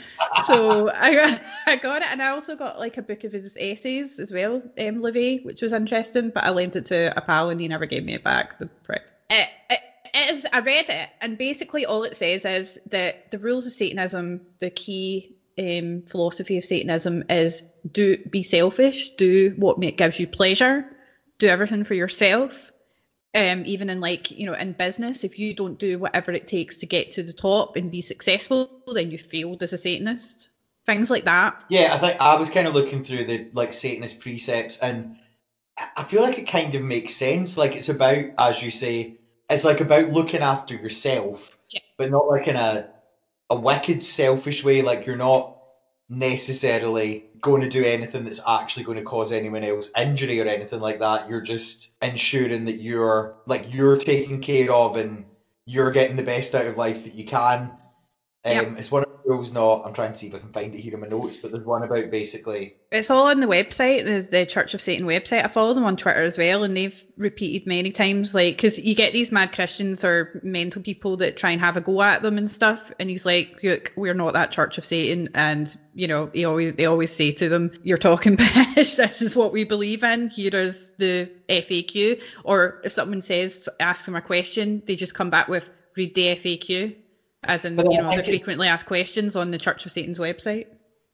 So 0.47 0.91
I 0.91 1.41
I 1.67 1.77
got 1.77 2.03
it, 2.03 2.09
and 2.11 2.23
I 2.23 2.29
also 2.29 2.57
got 2.57 2.79
like 2.79 2.97
a 2.99 3.03
book 3.03 3.25
of 3.25 3.33
his 3.33 3.57
essays 3.59 4.19
as 4.19 4.33
well, 4.33 4.63
um, 4.79 5.01
Livy, 5.01 5.39
which 5.43 5.63
was 5.63 5.73
interesting. 5.73 6.31
But 6.31 6.45
I 6.45 6.51
lent 6.51 6.77
it 6.77 6.87
to 6.87 7.17
a 7.17 7.21
pal, 7.21 7.51
and 7.51 7.61
he 7.61 7.69
never 7.69 7.87
gave 7.87 8.05
me 8.05 8.15
it 8.15 8.25
back. 8.25 8.59
The 8.59 8.67
prick. 8.67 9.03
It, 9.31 9.49
it, 9.71 9.81
it 10.15 10.31
is. 10.31 10.47
I 10.53 10.61
read 10.61 10.89
it, 10.89 11.09
and 11.21 11.37
basically 11.37 11.85
all 11.85 12.05
it 12.05 12.17
says 12.17 12.45
is 12.45 12.79
that 12.91 13.31
the 13.31 13.39
rules 13.39 13.67
of 13.67 13.73
Satanism, 13.73 14.43
the 14.61 14.71
key 14.71 15.37
um, 15.59 16.03
philosophy 16.07 16.57
of 16.57 16.65
Satanism 16.65 17.25
is 17.29 17.63
do 17.91 18.17
be 18.31 18.43
selfish, 18.43 19.11
do 19.11 19.55
what 19.57 19.81
gives 19.97 20.19
you 20.19 20.27
pleasure, 20.27 20.85
do 21.39 21.47
everything 21.47 21.85
for 21.85 21.95
yourself. 21.95 22.71
Um, 23.37 23.65
even 23.67 23.91
in 23.91 24.01
like 24.01 24.31
you 24.31 24.47
know 24.47 24.55
in 24.55 24.73
business, 24.73 25.25
if 25.25 25.41
you 25.41 25.55
don't 25.55 25.79
do 25.79 25.99
whatever 25.99 26.31
it 26.31 26.47
takes 26.47 26.77
to 26.77 26.87
get 26.87 27.13
to 27.13 27.25
the 27.25 27.33
top 27.33 27.77
and 27.77 27.91
be 27.91 28.01
successful, 28.01 28.71
then 28.87 29.11
you 29.11 29.19
failed 29.19 29.63
as 29.63 29.73
a 29.73 29.79
Satanist. 29.79 30.51
Things 30.87 31.11
like 31.11 31.25
that. 31.25 31.65
Yeah, 31.69 31.95
I 31.95 31.99
think 31.99 32.21
I 32.21 32.37
was 32.37 32.51
kind 32.51 32.69
of 32.69 32.75
looking 32.75 33.03
through 33.03 33.25
the 33.25 33.49
like 33.53 33.73
Satanist 33.73 34.21
precepts, 34.21 34.79
and 34.79 35.17
I 35.97 36.05
feel 36.05 36.23
like 36.23 36.39
it 36.39 36.47
kind 36.47 36.75
of 36.75 36.83
makes 36.83 37.15
sense. 37.15 37.57
Like 37.57 37.75
it's 37.75 37.89
about, 37.89 38.25
as 38.39 38.63
you 38.63 38.71
say, 38.71 39.17
it's 39.51 39.65
like 39.65 39.81
about 39.81 40.09
looking 40.09 40.43
after 40.43 40.75
yourself, 40.75 41.57
Yeah. 41.71 41.81
but 41.97 42.11
not 42.11 42.29
like 42.29 42.49
in 42.49 42.57
a 42.57 42.89
a 43.51 43.57
wicked, 43.57 44.03
selfish 44.03 44.65
way. 44.65 44.83
Like 44.83 45.07
you're 45.07 45.17
not 45.17 45.57
necessarily 46.09 47.25
going 47.41 47.61
to 47.63 47.69
do 47.69 47.85
anything 47.85 48.25
that's 48.25 48.41
actually 48.47 48.85
going 48.85 48.99
to 48.99 49.05
cause 49.05 49.33
anyone 49.33 49.65
else 49.65 49.91
injury 49.97 50.41
or 50.41 50.47
anything 50.47 50.81
like 50.81 50.99
that. 51.01 51.29
You're 51.29 51.41
just 51.43 51.93
ensuring 52.03 52.65
that 52.67 52.81
you're 52.81 53.37
like 53.47 53.67
you're 53.73 53.97
taken 53.99 54.41
care 54.41 54.73
of 54.73 54.97
and 54.97 55.25
you're 55.67 55.91
getting 55.91 56.17
the 56.17 56.23
best 56.23 56.55
out 56.55 56.67
of 56.67 56.77
life 56.79 57.05
that 57.05 57.15
you 57.15 57.25
can. 57.27 57.71
Um, 58.47 58.53
Yep. 58.53 58.79
It's 58.79 58.91
one 58.91 59.04
rules. 59.25 59.53
Not. 59.53 59.85
I'm 59.85 59.95
trying 59.95 60.13
to 60.13 60.19
see 60.19 60.29
if 60.29 60.35
I 60.35 60.39
can 60.39 60.53
find 60.53 60.75
it 60.75 60.81
here 60.81 60.95
in 60.95 61.01
my 61.01 61.07
notes, 61.07 61.37
but 61.37 61.53
there's 61.53 61.65
one 61.65 61.83
about 61.83 62.11
basically 62.11 62.77
It's 62.91 63.11
all 63.11 63.29
on 63.29 63.41
the 63.41 63.47
website, 63.47 64.05
the, 64.05 64.21
the 64.21 64.47
Church 64.47 64.75
of 64.75 64.81
Satan 64.81 65.07
website. 65.07 65.45
I 65.45 65.49
follow 65.49 65.75
them 65.75 65.85
on 65.85 65.97
Twitter 65.97 66.23
as 66.23 66.39
well, 66.39 66.65
and 66.65 66.77
they've 66.77 67.05
repeated 67.17 67.67
many 67.67 67.91
times, 67.91 68.35
like, 68.35 68.57
because 68.57 68.79
you 68.79 68.95
get 68.95 69.13
these 69.13 69.33
mad 69.33 69.53
Christians 69.53 70.05
or 70.05 70.41
mental 70.43 70.83
people 70.83 71.17
that 71.19 71.37
try 71.37 71.51
and 71.51 71.61
have 71.61 71.77
a 71.77 71.81
go 71.81 72.03
at 72.03 72.23
them 72.23 72.39
and 72.39 72.51
stuff, 72.51 72.93
and 72.99 73.09
he's 73.09 73.27
like, 73.27 73.63
look, 73.63 73.93
we're 73.97 74.15
not 74.15 74.35
that 74.35 74.53
Church 74.53 74.79
of 74.79 74.85
Satan, 74.85 75.31
and 75.35 75.77
you 75.95 76.09
know, 76.09 76.31
he 76.33 76.45
always 76.45 76.73
they 76.75 76.87
always 76.87 77.13
say 77.13 77.31
to 77.33 77.49
them, 77.49 77.71
you're 77.83 77.99
talking 77.99 78.37
pish. 78.75 78.97
This 78.97 79.23
is 79.23 79.37
what 79.37 79.53
we 79.53 79.65
believe 79.65 80.03
in. 80.05 80.29
Here 80.29 80.55
is 80.55 80.93
the 80.99 81.31
FAQ, 81.49 82.21
or 82.43 82.81
if 82.85 82.93
someone 82.93 83.21
says, 83.21 83.69
ask 83.81 84.05
them 84.05 84.17
a 84.17 84.23
question, 84.23 84.83
they 84.87 84.97
just 84.97 85.15
come 85.15 85.31
back 85.31 85.49
with, 85.49 85.71
read 85.97 86.15
the 86.15 86.27
FAQ, 86.37 86.97
as 87.49 87.65
in, 87.65 87.77
But 87.77 87.91
you 87.91 87.99
know, 88.01 88.15
the 88.17 88.23
frequently 88.23 88.69
asked 88.69 88.87
questions 88.87 89.37
on 89.37 89.51
the 89.51 89.59
Church 89.59 89.87
of 89.87 89.93
Satan's 89.93 90.19
website. 90.19 90.67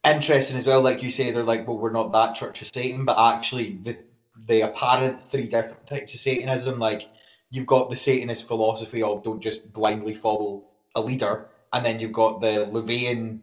interesting 0.05 0.57
as 0.57 0.67
well. 0.67 0.81
Like 0.81 1.03
you 1.03 1.11
say, 1.11 1.31
they're 1.31 1.43
like, 1.43 1.67
well, 1.67 1.79
we're 1.79 1.93
not 1.93 2.13
that 2.13 2.35
Church 2.35 2.63
of 2.63 2.71
Satan, 2.75 3.05
but 3.05 3.19
actually 3.19 3.79
the 3.83 3.99
the 4.47 4.63
apparent 4.63 5.23
three 5.23 5.49
different 5.49 5.87
types 5.87 6.15
of 6.15 6.21
Satanism, 6.21 6.79
like 6.79 7.09
you've 7.51 7.67
got 7.67 7.91
the 7.91 7.97
Satanist 7.97 8.47
philosophy 8.47 9.03
of 9.03 9.23
don't 9.23 9.41
just 9.43 9.71
blindly 9.73 10.15
follow 10.15 10.65
a 10.95 11.01
leader, 11.01 11.49
and 11.73 11.85
then 11.85 12.01
you've 12.01 12.13
got 12.13 12.41
the 12.41 12.69
LaVeyan 12.73 13.41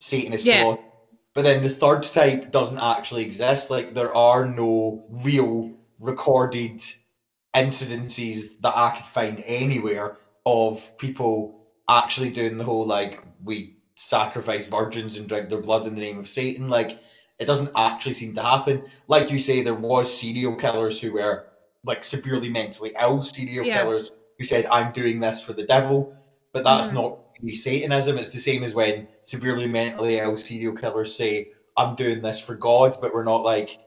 Satanist 0.00 0.44
Yeah. 0.44 0.62
philosophy. 0.62 0.84
But 1.34 1.42
then 1.42 1.62
the 1.62 1.68
third 1.68 2.02
type 2.02 2.50
doesn't 2.50 2.78
actually 2.78 3.24
exist. 3.24 3.70
Like 3.70 3.94
there 3.94 4.14
are 4.14 4.46
no 4.46 5.04
real 5.10 5.70
recorded 5.98 6.82
incidences 7.54 8.58
that 8.60 8.76
I 8.76 8.90
could 8.96 9.06
find 9.06 9.42
anywhere 9.44 10.16
of 10.46 10.96
people 10.98 11.59
actually 11.98 12.30
doing 12.30 12.56
the 12.56 12.64
whole 12.64 12.86
like 12.86 13.22
we 13.44 13.76
sacrifice 13.96 14.68
virgins 14.68 15.16
and 15.16 15.28
drink 15.28 15.48
their 15.48 15.60
blood 15.60 15.86
in 15.86 15.94
the 15.94 16.00
name 16.00 16.18
of 16.18 16.28
Satan. 16.28 16.68
Like 16.68 16.98
it 17.38 17.46
doesn't 17.46 17.70
actually 17.76 18.12
seem 18.14 18.34
to 18.34 18.42
happen. 18.42 18.84
Like 19.08 19.30
you 19.30 19.38
say, 19.38 19.62
there 19.62 19.74
was 19.74 20.12
serial 20.12 20.56
killers 20.56 21.00
who 21.00 21.12
were 21.12 21.46
like 21.84 22.04
severely 22.04 22.50
mentally 22.50 22.92
ill 23.00 23.24
serial 23.24 23.66
Yeah. 23.66 23.82
killers 23.82 24.10
who 24.38 24.44
said, 24.44 24.66
I'm 24.66 24.92
doing 24.92 25.20
this 25.20 25.42
for 25.42 25.52
the 25.52 25.64
devil. 25.64 26.14
But 26.52 26.64
that's 26.64 26.88
Mhm. 26.88 26.94
not 26.94 27.18
really 27.40 27.54
Satanism. 27.54 28.18
It's 28.18 28.30
the 28.30 28.38
same 28.38 28.62
as 28.64 28.74
when 28.74 29.08
severely 29.24 29.66
mentally 29.66 30.18
ill 30.18 30.36
serial 30.36 30.74
killers 30.74 31.14
say, 31.14 31.50
I'm 31.76 31.94
doing 31.94 32.20
this 32.20 32.40
for 32.40 32.54
God, 32.54 32.96
but 33.00 33.14
we're 33.14 33.24
not 33.24 33.42
like, 33.42 33.78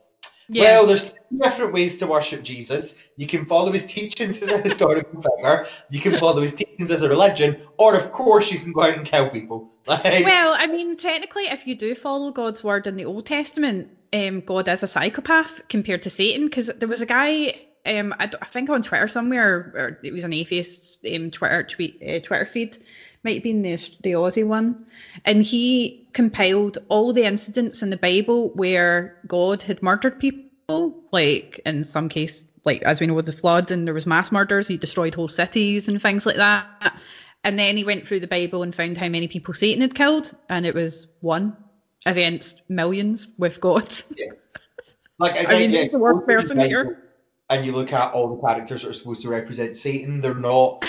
well, 0.56 0.86
there's 0.86 1.14
different 1.42 1.74
ways 1.74 1.98
to 2.00 2.08
worship 2.08 2.44
Jesus. 2.44 2.96
You 3.18 3.28
can 3.28 3.46
follow 3.46 3.72
his 3.72 3.86
teachings 3.86 4.42
as 4.42 4.50
a 4.50 4.62
historical 4.62 5.22
figure. 5.22 5.68
You 5.90 6.00
can 6.00 6.20
follow 6.20 6.42
his 6.42 6.54
teachings 6.54 6.92
as 6.92 7.04
a 7.04 7.10
religion, 7.10 7.62
or 7.78 7.96
of 7.96 8.12
course 8.12 8.52
you 8.52 8.60
can 8.60 8.72
go 8.72 8.84
out 8.84 8.98
and 8.98 9.06
kill 9.06 9.30
people. 9.30 9.70
Like, 9.86 10.24
Well, 10.24 10.56
I 10.58 10.68
mean, 10.68 10.96
technically, 10.96 11.44
if 11.44 11.68
you 11.68 11.76
do 11.76 11.94
follow 11.94 12.32
God's 12.32 12.64
word 12.64 12.88
in 12.88 12.96
the 12.96 13.04
Old 13.04 13.26
Testament, 13.26 13.90
um, 14.14 14.40
God 14.40 14.70
is 14.70 14.82
a 14.82 14.88
psychopath 14.88 15.60
compared 15.68 16.04
to 16.04 16.10
Satan. 16.10 16.46
Because 16.46 16.68
there 16.68 16.88
was 16.88 17.02
a 17.02 17.06
guy, 17.06 17.54
um, 17.86 18.14
I, 18.20 18.30
I 18.42 18.46
think 18.46 18.70
on 18.70 18.82
Twitter 18.82 19.08
somewhere, 19.08 19.74
or 19.76 20.00
it 20.04 20.14
was 20.14 20.24
an 20.24 20.34
atheist 20.34 21.00
um, 21.14 21.32
Twitter 21.32 21.64
tweet, 21.64 22.02
uh, 22.02 22.20
Twitter 22.26 22.46
feed, 22.46 22.78
might 23.24 23.36
have 23.36 23.44
been 23.44 23.62
the 23.62 23.76
the 24.02 24.12
Aussie 24.12 24.46
one, 24.46 24.86
and 25.26 25.44
he 25.44 26.08
compiled 26.14 26.78
all 26.88 27.12
the 27.12 27.26
incidents 27.26 27.84
in 27.84 27.90
the 27.90 27.98
Bible 27.98 28.50
where 28.50 29.18
God 29.28 29.62
had 29.64 29.84
murdered 29.84 30.20
people, 30.20 31.04
like 31.12 31.60
in 31.66 31.84
some 31.84 32.08
case, 32.08 32.46
like 32.64 32.82
as 32.84 33.02
we 33.02 33.08
know 33.08 33.16
with 33.16 33.26
the 33.26 33.34
flood, 33.34 33.72
and 33.72 33.86
there 33.86 33.94
was 33.94 34.06
mass 34.06 34.32
murders. 34.32 34.68
He 34.68 34.78
destroyed 34.78 35.16
whole 35.16 35.28
cities 35.28 35.88
and 35.88 36.02
things 36.02 36.26
like 36.26 36.38
that. 36.38 37.02
And 37.46 37.60
then 37.60 37.76
he 37.76 37.84
went 37.84 38.08
through 38.08 38.22
the 38.22 38.28
Bible 38.28 38.64
and 38.64 38.74
found 38.74 38.98
how 38.98 39.10
many 39.10 39.28
people 39.28 39.54
Satan 39.54 39.82
had 39.82 39.96
killed, 39.96 40.34
and 40.48 40.66
it 40.66 40.74
was 40.74 41.08
one 41.20 41.58
against 42.06 42.62
millions 42.70 43.28
with 43.38 43.60
God. 43.60 43.94
Yeah. 44.16 44.32
like 45.20 45.36
I 45.50 45.60
mean, 45.60 45.72
yeah, 45.72 45.82
he's 45.82 45.92
the 45.92 46.00
worst 46.00 46.24
if 46.24 46.30
you 46.30 46.36
look 46.36 46.46
person 46.48 46.60
here. 46.62 47.03
And 47.54 47.66
you 47.66 47.74
look 47.74 47.94
at 47.94 48.14
all 48.14 48.36
the 48.36 48.48
characters 48.48 48.82
that 48.82 48.90
are 48.90 48.94
supposed 48.94 49.22
to 49.24 49.30
represent 49.30 49.78
Satan, 49.78 50.22
they're 50.22 50.34
not. 50.34 50.84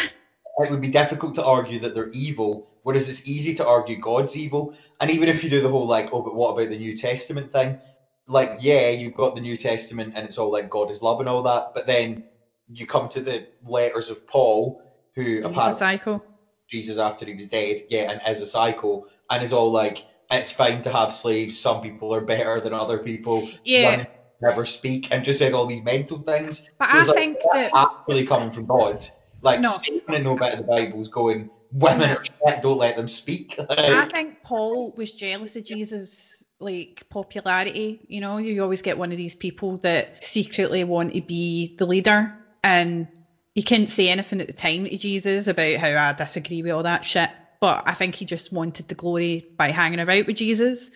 It 0.59 0.71
would 0.71 0.81
be 0.81 0.89
difficult 0.89 1.37
to 1.37 1.45
argue 1.45 1.81
that 1.81 1.95
they're 1.95 2.11
evil, 2.11 2.69
whereas 2.83 3.09
it's 3.09 3.29
easy 3.29 3.55
to 3.57 3.67
argue 3.67 4.01
God's 4.01 4.37
evil. 4.37 4.75
And 5.01 5.11
even 5.11 5.29
if 5.29 5.45
you 5.45 5.51
do 5.51 5.61
the 5.61 5.69
whole 5.69 5.87
like, 5.87 6.11
oh, 6.13 6.23
but 6.23 6.35
what 6.35 6.53
about 6.53 6.71
the 6.71 6.79
New 6.79 6.97
Testament 6.97 7.53
thing? 7.53 7.81
Like, 8.29 8.59
yeah, 8.61 8.91
you've 8.91 9.15
got 9.15 9.35
the 9.35 9.43
New 9.43 9.59
Testament 9.59 10.15
and 10.17 10.27
it's 10.27 10.39
all 10.39 10.53
like 10.53 10.71
God 10.71 10.91
is 10.91 11.03
love 11.03 11.21
and 11.21 11.29
all 11.29 11.43
that, 11.45 11.65
but 11.75 11.87
then 11.87 12.25
you 12.73 12.87
come 12.87 13.09
to 13.11 13.21
the 13.21 13.49
letters 13.63 14.11
of 14.11 14.27
Paul, 14.27 14.81
who 15.17 15.23
He's 15.23 15.41
a 15.41 15.47
apparently 15.47 15.79
psycho. 15.79 16.23
Jesus 16.69 16.99
after 16.99 17.27
he 17.27 17.35
was 17.35 17.49
dead, 17.49 17.83
yeah, 17.91 18.11
and 18.11 18.23
is 18.29 18.41
a 18.43 18.47
psycho, 18.47 19.07
and 19.31 19.45
is 19.45 19.53
all 19.53 19.71
like, 19.71 20.07
it's 20.31 20.53
fine 20.53 20.83
to 20.83 20.91
have 20.93 21.13
slaves. 21.13 21.59
Some 21.59 21.83
people 21.83 22.15
are 22.15 22.23
better 22.23 22.61
than 22.61 22.75
other 22.75 22.99
people. 22.99 23.51
Yeah. 23.65 23.91
Women 23.91 24.07
never 24.41 24.65
speak, 24.65 25.09
and 25.11 25.25
just 25.25 25.39
says 25.39 25.55
all 25.55 25.67
these 25.67 25.85
mental 25.85 26.19
things. 26.19 26.69
But 26.79 26.91
So 26.91 26.99
I 26.99 27.05
like, 27.05 27.15
think 27.15 27.37
that 27.53 27.71
actually 27.75 28.27
coming 28.27 28.51
from 28.51 28.67
God. 28.67 29.05
Like 29.43 29.61
No. 29.61 29.71
Satan 29.71 30.15
and 30.15 30.25
no 30.25 30.37
bit 30.37 30.53
of 30.55 30.59
the 30.59 30.65
Bible's 30.65 31.09
going, 31.09 31.51
women 31.73 32.11
are 32.11 32.25
shit, 32.47 32.63
don't 32.63 32.79
let 32.79 32.97
them 32.97 33.09
speak. 33.09 33.59
I 33.69 34.07
think 34.07 34.37
Paul 34.43 34.93
was 34.97 35.13
jealous 35.13 35.57
of 35.57 35.65
Jesus' 35.65 36.45
like 36.61 37.03
popularity. 37.11 38.01
You 38.09 38.21
know, 38.21 38.39
you 38.39 38.63
always 38.63 38.83
get 38.83 38.99
one 38.99 39.13
of 39.13 39.19
these 39.19 39.35
people 39.35 39.79
that 39.79 40.23
secretly 40.23 40.85
want 40.85 41.13
to 41.15 41.21
be 41.21 41.75
the 41.79 41.87
leader, 41.87 42.33
and 42.63 43.07
he 43.55 43.63
couldn't 43.63 43.89
say 43.89 44.09
anything 44.09 44.41
at 44.41 44.47
the 44.47 44.53
time 44.53 44.85
to 44.85 44.97
Jesus 44.97 45.47
about 45.47 45.77
how 45.77 45.89
I 45.89 46.13
disagree 46.13 46.63
with 46.63 46.73
all 46.73 46.83
that 46.85 47.05
shit. 47.05 47.31
But 47.61 47.83
I 47.87 47.95
think 47.95 48.15
he 48.15 48.25
just 48.25 48.53
wanted 48.53 48.89
the 48.89 48.95
glory 48.95 49.45
by 49.57 49.71
hanging 49.71 50.01
about 50.01 50.27
with 50.27 50.37
Jesus. 50.37 50.91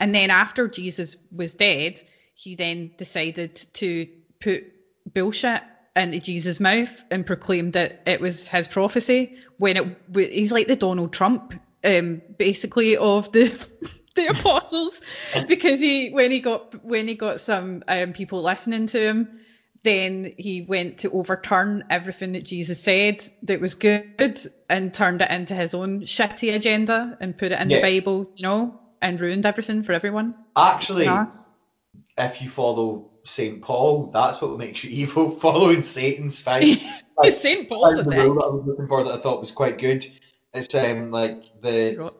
And 0.00 0.14
then 0.14 0.30
after 0.30 0.68
Jesus 0.68 1.16
was 1.30 1.54
dead, 1.54 2.00
he 2.34 2.54
then 2.56 2.90
decided 2.98 3.64
to 3.74 4.06
put 4.40 4.62
bullshit 5.14 5.62
into 5.96 6.18
Jesus' 6.20 6.60
mouth 6.60 7.04
and 7.10 7.26
proclaimed 7.26 7.74
that 7.74 8.02
it 8.06 8.20
was 8.20 8.48
his 8.48 8.66
prophecy. 8.68 9.30
When 9.58 9.76
it 9.76 10.30
he's 10.32 10.52
like 10.52 10.66
the 10.66 10.76
Donald 10.76 11.12
Trump, 11.12 11.54
um, 11.84 12.22
basically 12.38 12.96
of 12.96 13.30
the 13.32 13.50
the 14.16 14.26
apostles, 14.26 15.00
because 15.48 15.80
he 15.80 16.10
when 16.10 16.30
he 16.30 16.40
got 16.40 16.62
when 16.84 17.06
he 17.08 17.14
got 17.14 17.40
some 17.40 17.82
um, 17.88 18.12
people 18.12 18.42
listening 18.42 18.86
to 18.88 19.00
him, 19.00 19.28
then 19.84 20.32
he 20.36 20.62
went 20.62 20.98
to 20.98 21.10
overturn 21.10 21.84
everything 21.90 22.32
that 22.32 22.44
Jesus 22.44 22.80
said 22.80 23.24
that 23.42 23.60
was 23.60 23.74
good 23.74 24.04
and 24.68 24.92
turned 24.94 25.22
it 25.22 25.30
into 25.30 25.54
his 25.54 25.74
own 25.74 26.00
shitty 26.00 26.54
agenda 26.54 27.16
and 27.20 27.36
put 27.36 27.52
it 27.52 27.60
in 27.60 27.68
Yeah. 27.70 27.76
the 27.76 28.00
Bible, 28.00 28.26
you 28.36 28.42
know, 28.42 28.72
and 29.00 29.20
ruined 29.20 29.46
everything 29.46 29.82
for 29.82 29.92
everyone. 29.92 30.34
actually. 30.56 31.06
If 32.16 32.42
you 32.42 32.48
follow 32.48 33.10
Saint 33.24 33.62
Paul, 33.62 34.10
that's 34.12 34.40
what 34.40 34.58
makes 34.58 34.84
you 34.84 34.90
evil. 35.02 35.30
Following 35.30 35.82
Satan's. 35.82 36.44
Like, 37.16 37.38
St. 37.38 37.68
Paul's 37.68 37.96
a 37.98 38.02
the 38.02 38.10
rule 38.10 38.34
that 38.34 38.44
I 38.44 38.48
was 38.48 38.64
looking 38.66 38.88
for 38.88 39.04
that 39.04 39.12
I 39.12 39.18
thought 39.18 39.38
was 39.38 39.52
quite 39.52 39.78
good. 39.78 40.04
It's 40.52 40.74
um 40.74 41.12
like 41.12 41.44
the 41.60 42.12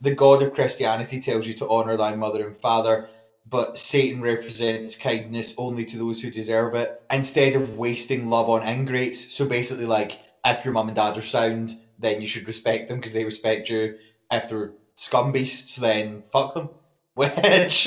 the 0.00 0.14
God 0.16 0.42
of 0.42 0.52
Christianity 0.52 1.20
tells 1.20 1.46
you 1.46 1.54
to 1.54 1.68
honor 1.68 1.96
thy 1.96 2.16
mother 2.16 2.48
and 2.48 2.56
father, 2.56 3.08
but 3.48 3.78
Satan 3.78 4.20
represents 4.20 4.96
kindness 4.96 5.54
only 5.56 5.84
to 5.86 5.96
those 5.96 6.20
who 6.20 6.30
deserve 6.30 6.74
it, 6.74 7.00
instead 7.08 7.54
of 7.54 7.78
wasting 7.78 8.28
love 8.28 8.50
on 8.50 8.66
ingrates. 8.66 9.32
So 9.32 9.46
basically, 9.46 9.86
like 9.86 10.18
if 10.44 10.64
your 10.64 10.74
mum 10.74 10.88
and 10.88 10.96
dad 10.96 11.16
are 11.16 11.22
sound, 11.22 11.76
then 11.98 12.20
you 12.20 12.26
should 12.26 12.48
respect 12.48 12.88
them 12.88 12.98
because 12.98 13.12
they 13.12 13.24
respect 13.24 13.68
you. 13.68 13.96
If 14.30 14.48
they're 14.48 14.72
scum 14.96 15.30
beasts, 15.32 15.76
then 15.76 16.22
fuck 16.32 16.54
them. 16.54 16.70
Which, 17.14 17.86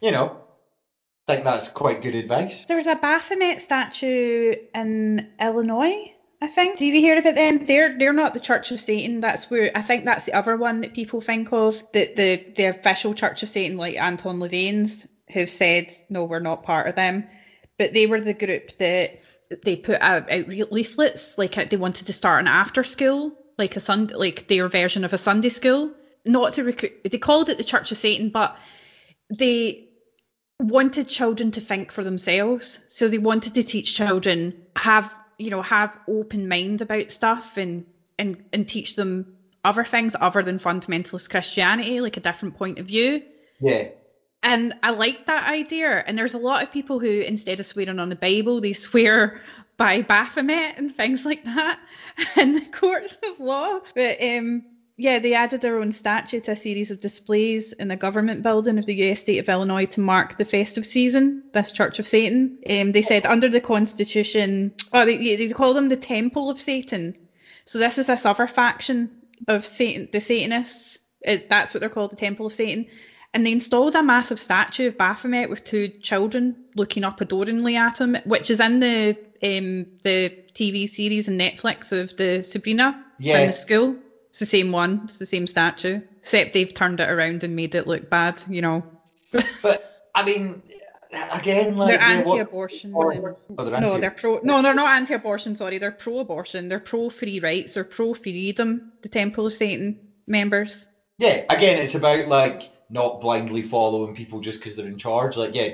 you 0.00 0.10
know, 0.10 0.41
I 1.28 1.34
think 1.34 1.44
that's 1.44 1.68
quite 1.68 2.02
good 2.02 2.14
advice. 2.14 2.64
There 2.64 2.76
was 2.76 2.88
a 2.88 2.96
Baphomet 2.96 3.60
statue 3.60 4.54
in 4.74 5.28
Illinois, 5.40 6.12
I 6.40 6.48
think. 6.48 6.78
Do 6.78 6.84
you 6.84 6.92
hear 6.94 7.16
about 7.16 7.36
them? 7.36 7.64
They're 7.64 7.96
they're 7.96 8.12
not 8.12 8.34
the 8.34 8.40
Church 8.40 8.72
of 8.72 8.80
Satan. 8.80 9.20
That's 9.20 9.48
where 9.48 9.70
I 9.74 9.82
think 9.82 10.04
that's 10.04 10.24
the 10.24 10.34
other 10.34 10.56
one 10.56 10.80
that 10.80 10.94
people 10.94 11.20
think 11.20 11.52
of. 11.52 11.80
That 11.92 12.16
the 12.16 12.52
the 12.56 12.64
official 12.64 13.14
Church 13.14 13.44
of 13.44 13.48
Satan, 13.48 13.76
like 13.76 14.00
Anton 14.00 14.40
LaVey's, 14.40 15.06
have 15.28 15.48
said 15.48 15.92
no, 16.10 16.24
we're 16.24 16.40
not 16.40 16.64
part 16.64 16.88
of 16.88 16.96
them. 16.96 17.28
But 17.78 17.92
they 17.92 18.06
were 18.06 18.20
the 18.20 18.34
group 18.34 18.76
that 18.78 19.20
they 19.64 19.76
put 19.76 20.00
out, 20.00 20.30
out 20.30 20.48
leaflets, 20.48 21.38
like 21.38 21.56
uh, 21.56 21.66
they 21.70 21.76
wanted 21.76 22.06
to 22.06 22.12
start 22.12 22.40
an 22.40 22.48
after 22.48 22.82
school, 22.82 23.36
like 23.58 23.76
a 23.76 23.80
Sunday, 23.80 24.14
like 24.14 24.48
their 24.48 24.66
version 24.66 25.04
of 25.04 25.12
a 25.12 25.18
Sunday 25.18 25.50
school. 25.50 25.92
Not 26.24 26.54
to 26.54 26.64
recruit, 26.64 26.92
they 27.08 27.18
called 27.18 27.48
it 27.48 27.58
the 27.58 27.64
Church 27.64 27.92
of 27.92 27.98
Satan, 27.98 28.30
but 28.30 28.56
they 29.30 29.88
wanted 30.62 31.08
children 31.08 31.50
to 31.52 31.60
think 31.60 31.92
for 31.92 32.04
themselves. 32.04 32.80
So 32.88 33.08
they 33.08 33.18
wanted 33.18 33.54
to 33.54 33.62
teach 33.62 33.94
children 33.94 34.62
have 34.76 35.12
you 35.38 35.50
know 35.50 35.62
have 35.62 35.98
open 36.08 36.48
mind 36.48 36.82
about 36.82 37.10
stuff 37.10 37.56
and 37.56 37.84
and 38.18 38.44
and 38.52 38.68
teach 38.68 38.96
them 38.96 39.36
other 39.64 39.84
things 39.84 40.16
other 40.18 40.42
than 40.42 40.58
fundamentalist 40.58 41.30
Christianity, 41.30 42.00
like 42.00 42.16
a 42.16 42.20
different 42.20 42.56
point 42.56 42.78
of 42.78 42.86
view. 42.86 43.22
Yeah. 43.60 43.88
And 44.42 44.74
I 44.82 44.90
like 44.90 45.26
that 45.26 45.48
idea. 45.48 46.02
And 46.04 46.18
there's 46.18 46.34
a 46.34 46.38
lot 46.38 46.64
of 46.64 46.72
people 46.72 46.98
who, 46.98 47.20
instead 47.20 47.60
of 47.60 47.66
swearing 47.66 48.00
on 48.00 48.08
the 48.08 48.16
Bible, 48.16 48.60
they 48.60 48.72
swear 48.72 49.40
by 49.76 50.02
Baphomet 50.02 50.78
and 50.78 50.94
things 50.94 51.24
like 51.24 51.44
that 51.44 51.78
in 52.36 52.54
the 52.54 52.66
courts 52.72 53.16
of 53.24 53.38
law. 53.38 53.80
But 53.94 54.20
um, 54.20 54.64
yeah, 55.02 55.18
they 55.18 55.34
added 55.34 55.60
their 55.60 55.78
own 55.78 55.90
statue 55.90 56.40
to 56.42 56.52
a 56.52 56.56
series 56.56 56.92
of 56.92 57.00
displays 57.00 57.72
in 57.72 57.88
the 57.88 57.96
government 57.96 58.42
building 58.42 58.78
of 58.78 58.86
the 58.86 58.94
US 59.10 59.20
state 59.20 59.38
of 59.38 59.48
Illinois 59.48 59.86
to 59.86 60.00
mark 60.00 60.38
the 60.38 60.44
festive 60.44 60.86
season, 60.86 61.42
this 61.52 61.72
Church 61.72 61.98
of 61.98 62.06
Satan. 62.06 62.58
Um, 62.70 62.92
they 62.92 63.02
said 63.02 63.26
under 63.26 63.48
the 63.48 63.60
Constitution, 63.60 64.72
oh, 64.92 65.04
they, 65.04 65.16
they 65.36 65.48
call 65.48 65.74
them 65.74 65.88
the 65.88 65.96
Temple 65.96 66.50
of 66.50 66.60
Satan. 66.60 67.16
So 67.64 67.78
this 67.78 67.98
is 67.98 68.06
this 68.06 68.24
other 68.24 68.46
faction 68.46 69.10
of 69.48 69.66
Satan, 69.66 70.08
the 70.12 70.20
Satanists. 70.20 71.00
It, 71.22 71.50
that's 71.50 71.74
what 71.74 71.80
they're 71.80 71.88
called, 71.90 72.12
the 72.12 72.16
Temple 72.16 72.46
of 72.46 72.52
Satan. 72.52 72.86
And 73.34 73.44
they 73.44 73.52
installed 73.52 73.96
a 73.96 74.02
massive 74.04 74.38
statue 74.38 74.88
of 74.88 74.98
Baphomet 74.98 75.50
with 75.50 75.64
two 75.64 75.88
children 75.88 76.54
looking 76.76 77.02
up 77.02 77.20
adoringly 77.20 77.76
at 77.76 78.00
him, 78.00 78.16
which 78.24 78.50
is 78.50 78.60
in 78.60 78.78
the 78.78 79.16
um, 79.42 79.86
the 80.04 80.32
TV 80.54 80.88
series 80.88 81.26
and 81.28 81.40
Netflix 81.40 81.90
of 81.92 82.16
the 82.16 82.42
Sabrina 82.42 83.04
Yeah. 83.18 83.40
in 83.40 83.46
the 83.48 83.52
school. 83.52 83.96
It's 84.32 84.38
the 84.38 84.46
same 84.46 84.72
one. 84.72 85.02
It's 85.04 85.18
the 85.18 85.26
same 85.26 85.46
statue, 85.46 86.00
except 86.22 86.54
they've 86.54 86.72
turned 86.72 87.00
it 87.00 87.10
around 87.10 87.44
and 87.44 87.54
made 87.54 87.74
it 87.74 87.86
look 87.86 88.08
bad. 88.08 88.42
You 88.48 88.62
know, 88.62 88.82
But 89.62 89.84
I 90.14 90.24
mean, 90.24 90.62
again, 91.32 91.76
like 91.76 91.88
they're 91.88 92.00
yeah, 92.00 92.22
what- 92.22 92.38
anti-abortion. 92.38 92.94
or- 92.94 93.36
oh, 93.58 93.64
they're 93.64 93.78
no, 93.78 93.88
anti- 93.88 94.00
they're 94.00 94.10
pro. 94.10 94.40
No, 94.42 94.62
they're 94.62 94.72
not 94.72 94.96
anti-abortion. 94.96 95.54
Sorry, 95.54 95.76
they're 95.76 95.90
pro-abortion. 95.92 96.68
They're 96.68 96.78
pro-free 96.78 97.40
rights. 97.40 97.74
They're 97.74 97.84
pro-freedom. 97.84 98.80
The 99.02 99.08
Temple 99.10 99.44
of 99.46 99.52
Satan 99.52 99.96
members. 100.26 100.88
Yeah, 101.18 101.42
again, 101.50 101.76
it's 101.82 101.94
about 101.94 102.26
like 102.28 102.70
not 102.88 103.20
blindly 103.20 103.60
following 103.62 104.14
people 104.14 104.40
just 104.40 104.60
because 104.60 104.76
they're 104.76 104.86
in 104.86 104.96
charge. 104.96 105.36
Like, 105.36 105.54
yeah, 105.54 105.68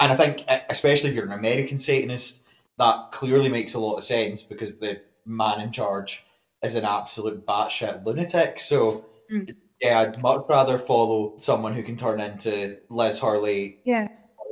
and 0.00 0.10
I 0.12 0.16
think 0.16 0.44
especially 0.70 1.10
if 1.10 1.14
you're 1.14 1.26
an 1.26 1.32
American 1.32 1.76
Satanist, 1.76 2.40
that 2.78 3.10
clearly 3.12 3.50
makes 3.50 3.74
a 3.74 3.78
lot 3.78 3.96
of 3.96 4.04
sense 4.04 4.42
because 4.44 4.76
the 4.78 5.02
man 5.26 5.60
in 5.60 5.72
charge 5.72 6.24
is 6.62 6.74
an 6.74 6.84
absolute 6.84 7.46
batshit 7.46 8.04
lunatic. 8.04 8.60
So, 8.60 9.04
Mm. 9.30 9.54
yeah, 9.80 10.00
I'd 10.00 10.22
much 10.22 10.44
rather 10.48 10.78
follow 10.78 11.34
someone 11.38 11.74
who 11.74 11.82
can 11.82 11.96
turn 11.96 12.20
into 12.20 12.78
Liz 12.88 13.18
Hurley 13.18 13.78
Yeah. 13.84 14.08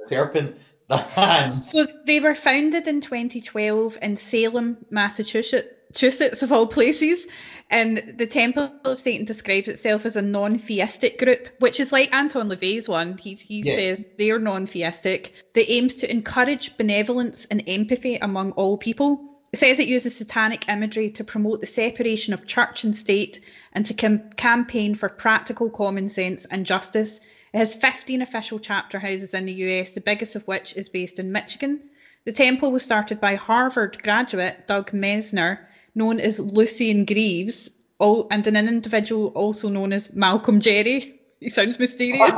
Serpent 0.06 0.56
than 0.88 1.50
So 1.50 1.86
they 2.06 2.20
were 2.20 2.34
founded 2.34 2.86
in 2.86 3.00
2012 3.00 3.98
in 4.02 4.16
Salem, 4.16 4.76
Massachusetts, 4.90 5.68
Massachusetts 5.90 6.42
of 6.42 6.52
all 6.52 6.66
places. 6.66 7.26
And 7.70 8.14
the 8.18 8.26
Temple 8.26 8.70
of 8.84 9.00
Satan 9.00 9.24
describes 9.24 9.68
itself 9.68 10.06
as 10.06 10.14
a 10.14 10.22
non-theistic 10.22 11.18
group, 11.18 11.48
which 11.58 11.80
is 11.80 11.90
like 11.90 12.14
Anton 12.14 12.48
LaVey's 12.48 12.88
one. 12.88 13.18
He, 13.18 13.34
he 13.34 13.62
Yeah. 13.64 13.74
says 13.74 14.08
they're 14.18 14.38
non-theistic. 14.38 15.32
That 15.54 15.70
aims 15.72 15.96
to 15.96 16.10
encourage 16.10 16.76
benevolence 16.76 17.46
and 17.46 17.64
empathy 17.66 18.16
among 18.16 18.52
all 18.52 18.76
people. 18.78 19.35
It 19.52 19.58
says 19.58 19.78
it 19.78 19.88
uses 19.88 20.16
satanic 20.16 20.68
imagery 20.68 21.10
to 21.10 21.24
promote 21.24 21.60
the 21.60 21.66
separation 21.66 22.34
of 22.34 22.46
church 22.46 22.84
and 22.84 22.94
state 22.94 23.40
and 23.72 23.86
to 23.86 23.94
cam- 23.94 24.30
campaign 24.36 24.94
for 24.94 25.08
practical 25.08 25.70
common 25.70 26.08
sense 26.08 26.44
and 26.46 26.66
justice. 26.66 27.20
It 27.54 27.58
has 27.58 27.74
15 27.74 28.22
official 28.22 28.58
chapter 28.58 28.98
houses 28.98 29.34
in 29.34 29.46
the 29.46 29.52
US, 29.52 29.92
the 29.92 30.00
biggest 30.00 30.36
of 30.36 30.46
which 30.46 30.74
is 30.76 30.88
based 30.88 31.18
in 31.18 31.32
Michigan. 31.32 31.88
The 32.24 32.32
temple 32.32 32.72
was 32.72 32.82
started 32.82 33.20
by 33.20 33.36
Harvard 33.36 34.02
graduate 34.02 34.66
Doug 34.66 34.90
Mesner, 34.90 35.60
known 35.94 36.18
as 36.18 36.40
Lucien 36.40 37.04
Greaves, 37.04 37.70
all, 37.98 38.26
and 38.30 38.46
an 38.46 38.56
individual 38.56 39.28
also 39.28 39.68
known 39.68 39.92
as 39.92 40.12
Malcolm 40.12 40.60
Jerry. 40.60 41.12
He 41.38 41.50
sounds 41.50 41.78
mysterious. 41.78 42.32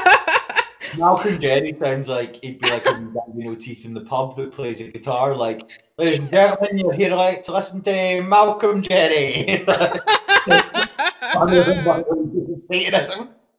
Malcolm 0.98 1.40
Jerry 1.40 1.76
sounds 1.80 2.08
like 2.08 2.42
he'd 2.42 2.60
be 2.60 2.70
like 2.70 2.86
a 2.86 2.92
you 3.36 3.44
know 3.44 3.54
teeth 3.54 3.84
in 3.84 3.94
the 3.94 4.02
pub 4.02 4.36
that 4.36 4.52
plays 4.52 4.80
a 4.80 4.84
guitar. 4.84 5.34
Like, 5.34 5.62
ladies 5.98 6.20
and 6.20 6.30
gentlemen, 6.30 6.78
you're 6.78 6.92
here 6.92 7.14
like 7.14 7.44
to 7.44 7.52
listen 7.52 7.82
to 7.82 8.22
Malcolm 8.22 8.82
Jerry. 8.82 9.64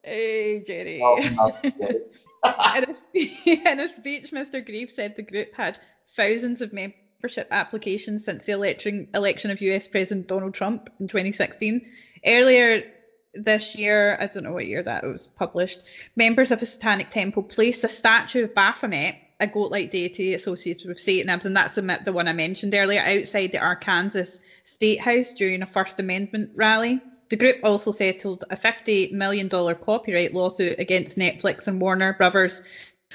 Hey, 0.03 0.63
Jerry. 0.65 1.01
Oh, 1.03 1.17
in, 1.63 2.89
a, 2.89 2.93
spe- 2.93 3.47
in 3.47 3.79
a 3.79 3.87
speech, 3.89 4.31
Mr. 4.31 4.65
Greaves 4.65 4.93
said 4.93 5.15
the 5.15 5.21
group 5.21 5.53
had 5.53 5.79
thousands 6.15 6.61
of 6.61 6.71
membership 6.71 7.47
applications 7.51 8.23
since 8.23 8.45
the 8.45 8.53
election, 8.53 9.09
election 9.13 9.51
of 9.51 9.59
US 9.59 9.87
President 9.87 10.27
Donald 10.27 10.53
Trump 10.53 10.89
in 11.01 11.09
2016. 11.09 11.81
Earlier 12.25 12.83
this 13.43 13.75
year, 13.75 14.17
I 14.19 14.27
don't 14.27 14.43
know 14.43 14.53
what 14.53 14.67
year 14.67 14.83
that 14.83 15.03
was 15.03 15.27
published, 15.27 15.83
members 16.15 16.51
of 16.51 16.61
a 16.61 16.65
satanic 16.65 17.09
temple 17.09 17.43
placed 17.43 17.83
a 17.83 17.89
statue 17.89 18.45
of 18.45 18.55
Baphomet, 18.55 19.15
a 19.39 19.47
goat-like 19.47 19.91
deity 19.91 20.33
associated 20.33 20.87
with 20.87 20.99
Satanism, 20.99 21.49
and 21.49 21.57
that's 21.57 21.75
the, 21.75 21.99
the 22.03 22.13
one 22.13 22.27
I 22.27 22.33
mentioned 22.33 22.73
earlier, 22.73 23.01
outside 23.01 23.51
the 23.51 23.59
Arkansas 23.59 24.39
State 24.63 24.99
House 24.99 25.33
during 25.33 25.61
a 25.61 25.65
First 25.65 25.99
Amendment 25.99 26.51
rally. 26.55 27.01
The 27.29 27.35
group 27.35 27.57
also 27.61 27.91
settled 27.91 28.45
a 28.49 28.55
$50 28.55 29.11
million 29.11 29.49
copyright 29.49 30.33
lawsuit 30.33 30.79
against 30.79 31.17
Netflix 31.17 31.67
and 31.67 31.81
Warner 31.81 32.13
Brothers 32.13 32.63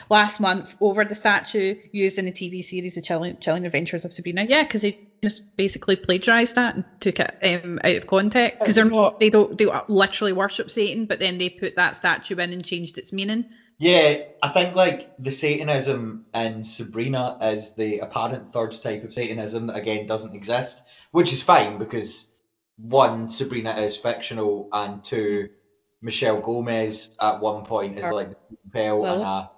last 0.09 0.41
month 0.41 0.75
over 0.81 1.05
the 1.05 1.15
statue 1.15 1.75
used 1.93 2.19
in 2.19 2.25
the 2.25 2.33
TV 2.33 2.65
series 2.65 2.95
The 2.95 3.03
Chilling, 3.03 3.37
Chilling 3.41 3.67
Adventures 3.67 4.05
of 4.05 4.13
Sabrina. 4.13 4.45
Yeah, 4.45 4.63
because 4.63 4.83
they 4.83 4.99
just 5.23 5.43
basically 5.57 5.97
plagiarized 5.97 6.57
that 6.57 6.75
and 6.75 6.85
took 7.01 7.21
it 7.21 7.31
um, 7.43 7.79
out 7.85 7.97
of 7.97 8.07
context 8.07 8.59
because 8.59 8.75
they're 8.75 8.85
not 8.85 9.21
they 9.21 9.31
don't 9.31 9.57
they 9.57 9.67
literally 9.89 10.33
worship 10.33 10.71
Satan, 10.71 11.07
but 11.07 11.19
then 11.19 11.39
they 11.39 11.49
put 11.49 11.77
that 11.77 11.97
statue 11.97 12.37
in 12.37 12.53
and 12.53 12.65
changed 12.65 12.99
its 12.99 13.13
meaning. 13.13 13.45
Yeah, 13.79 14.19
I 14.43 14.49
think 14.49 14.75
like 14.75 15.13
the 15.19 15.31
Satanism 15.31 16.27
in 16.35 16.63
Sabrina 16.63 17.39
is 17.41 17.75
the 17.75 18.01
apparent 18.01 18.53
third 18.53 18.73
type 18.83 19.05
of 19.05 19.13
Satanism 19.13 19.69
that 19.69 19.77
again 19.77 20.07
doesn't 20.07 20.35
exist, 20.35 20.83
which 21.11 21.33
is 21.33 21.43
fine 21.43 21.79
because 21.79 22.33
one, 22.77 23.29
Sabrina 23.29 23.75
is 23.77 23.97
fictional, 23.97 24.69
and 24.73 25.05
two, 25.05 25.49
Michelle 26.01 26.41
Gomez 26.41 27.11
at 27.21 27.41
one 27.41 27.65
point 27.65 27.99
is 27.99 28.05
like 28.05 28.31
the 28.31 28.57
Bell 28.65 29.07
and 29.07 29.23
a 29.23 29.51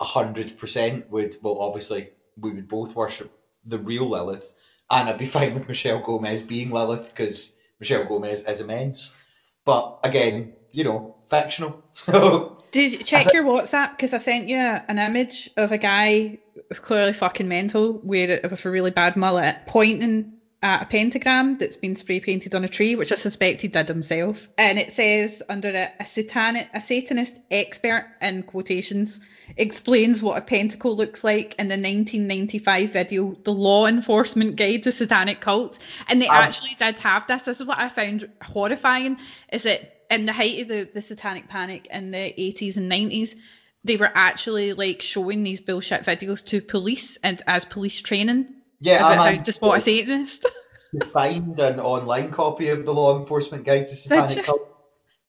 hundred 0.00 0.58
percent 0.58 1.08
would 1.10 1.36
well 1.42 1.60
obviously 1.60 2.10
we 2.36 2.50
would 2.50 2.68
both 2.68 2.96
worship 2.96 3.32
the 3.64 3.78
real 3.78 4.08
Lilith, 4.08 4.52
and 4.90 5.08
I'd 5.08 5.18
be 5.18 5.26
fine 5.26 5.54
with 5.54 5.68
Michelle 5.68 6.00
Gomez 6.00 6.42
being 6.42 6.70
Lilith 6.70 7.08
because 7.08 7.56
Michelle 7.78 8.04
Gomez 8.04 8.46
is 8.46 8.60
immense. 8.60 9.16
But 9.64 10.00
again, 10.02 10.54
you 10.72 10.84
know, 10.84 11.16
fictional. 11.28 11.82
So 11.94 12.58
Did 12.72 12.92
you 12.92 12.98
check 12.98 13.32
your 13.34 13.44
WhatsApp? 13.44 13.90
Because 13.90 14.14
I 14.14 14.18
sent 14.18 14.48
you 14.48 14.56
an 14.56 14.98
image 14.98 15.50
of 15.58 15.72
a 15.72 15.78
guy 15.78 16.38
clearly 16.72 17.12
fucking 17.12 17.46
mental 17.46 18.00
with 18.02 18.30
a 18.30 18.70
really 18.70 18.90
bad 18.90 19.14
mullet 19.14 19.56
pointing 19.66 20.32
at 20.62 20.82
a 20.82 20.86
pentagram 20.86 21.58
that's 21.58 21.76
been 21.76 21.96
spray 21.96 22.20
painted 22.20 22.54
on 22.54 22.64
a 22.64 22.68
tree, 22.68 22.94
which 22.94 23.10
I 23.10 23.16
suspect 23.16 23.62
he 23.62 23.68
did 23.68 23.88
himself. 23.88 24.48
And 24.56 24.78
it 24.78 24.92
says 24.92 25.42
under 25.48 25.70
it, 25.70 25.90
a 25.98 26.04
satanic, 26.04 26.68
a 26.72 26.80
Satanist 26.80 27.40
expert 27.50 28.06
in 28.20 28.44
quotations 28.44 29.20
explains 29.56 30.22
what 30.22 30.38
a 30.38 30.40
pentacle 30.40 30.96
looks 30.96 31.24
like 31.24 31.54
in 31.58 31.66
the 31.66 31.74
1995 31.74 32.92
video, 32.92 33.36
The 33.44 33.52
Law 33.52 33.86
Enforcement 33.86 34.54
Guide 34.56 34.84
to 34.84 34.92
Satanic 34.92 35.40
Cults. 35.40 35.80
And 36.06 36.22
they 36.22 36.28
Um, 36.28 36.36
actually 36.36 36.76
did 36.78 36.98
have 37.00 37.26
this. 37.26 37.42
This 37.42 37.60
is 37.60 37.66
what 37.66 37.80
I 37.80 37.88
found 37.88 38.28
horrifying, 38.42 39.18
is 39.52 39.64
that 39.64 40.06
in 40.10 40.26
the 40.26 40.32
height 40.32 40.62
of 40.62 40.68
the, 40.68 40.88
the 40.94 41.00
satanic 41.00 41.48
panic 41.48 41.88
in 41.90 42.12
the 42.12 42.32
80s 42.38 42.76
and 42.76 42.90
90s, 42.90 43.34
they 43.82 43.96
were 43.96 44.12
actually 44.14 44.74
like 44.74 45.02
showing 45.02 45.42
these 45.42 45.58
bullshit 45.58 46.04
videos 46.04 46.44
to 46.46 46.60
police 46.60 47.18
and 47.24 47.42
as 47.48 47.64
police 47.64 48.00
training 48.00 48.61
yeah, 48.82 48.96
about 48.98 49.12
I'm 49.12 49.18
how 49.18 49.24
I'm- 49.24 49.42
to 49.42 49.80
Satanist. 49.80 50.46
to 51.00 51.06
find 51.06 51.58
an 51.58 51.80
online 51.80 52.30
copy 52.30 52.68
of 52.68 52.84
the 52.84 52.92
Law 52.92 53.18
Enforcement 53.18 53.64
Guide 53.64 53.86
to? 53.86 53.96
Satanic 53.96 54.44
Cult. 54.44 54.68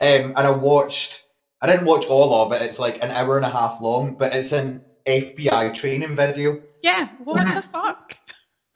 Um, 0.02 0.34
and 0.36 0.38
I 0.38 0.52
watched, 0.52 1.26
I 1.62 1.68
didn't 1.68 1.86
watch 1.86 2.06
all 2.08 2.34
of 2.34 2.52
it, 2.52 2.62
it's 2.62 2.80
like 2.80 3.02
an 3.04 3.12
hour 3.12 3.38
and 3.38 3.46
a 3.46 3.50
half 3.50 3.80
long, 3.80 4.16
but 4.16 4.34
it's 4.34 4.52
an 4.52 4.82
FBI 5.06 5.74
training 5.74 6.16
video. 6.16 6.62
yeah, 6.82 7.10
what 7.24 7.54
the 7.54 7.62
fuck? 7.62 8.18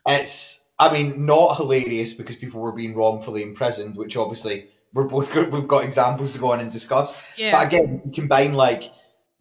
It's, 0.05 0.63
I 0.79 0.93
mean, 0.93 1.25
not 1.25 1.57
hilarious 1.57 2.13
because 2.13 2.37
people 2.37 2.61
were 2.61 2.71
being 2.71 2.95
wrongfully 2.95 3.43
imprisoned, 3.43 3.97
which 3.97 4.15
obviously 4.15 4.69
we're 4.93 5.03
both 5.03 5.33
we've 5.35 5.67
got 5.67 5.83
examples 5.83 6.31
to 6.31 6.39
go 6.39 6.53
on 6.53 6.61
and 6.61 6.71
discuss. 6.71 7.21
Yeah. 7.35 7.51
But 7.51 7.67
again, 7.67 8.01
you 8.05 8.11
combine 8.11 8.53
like 8.53 8.83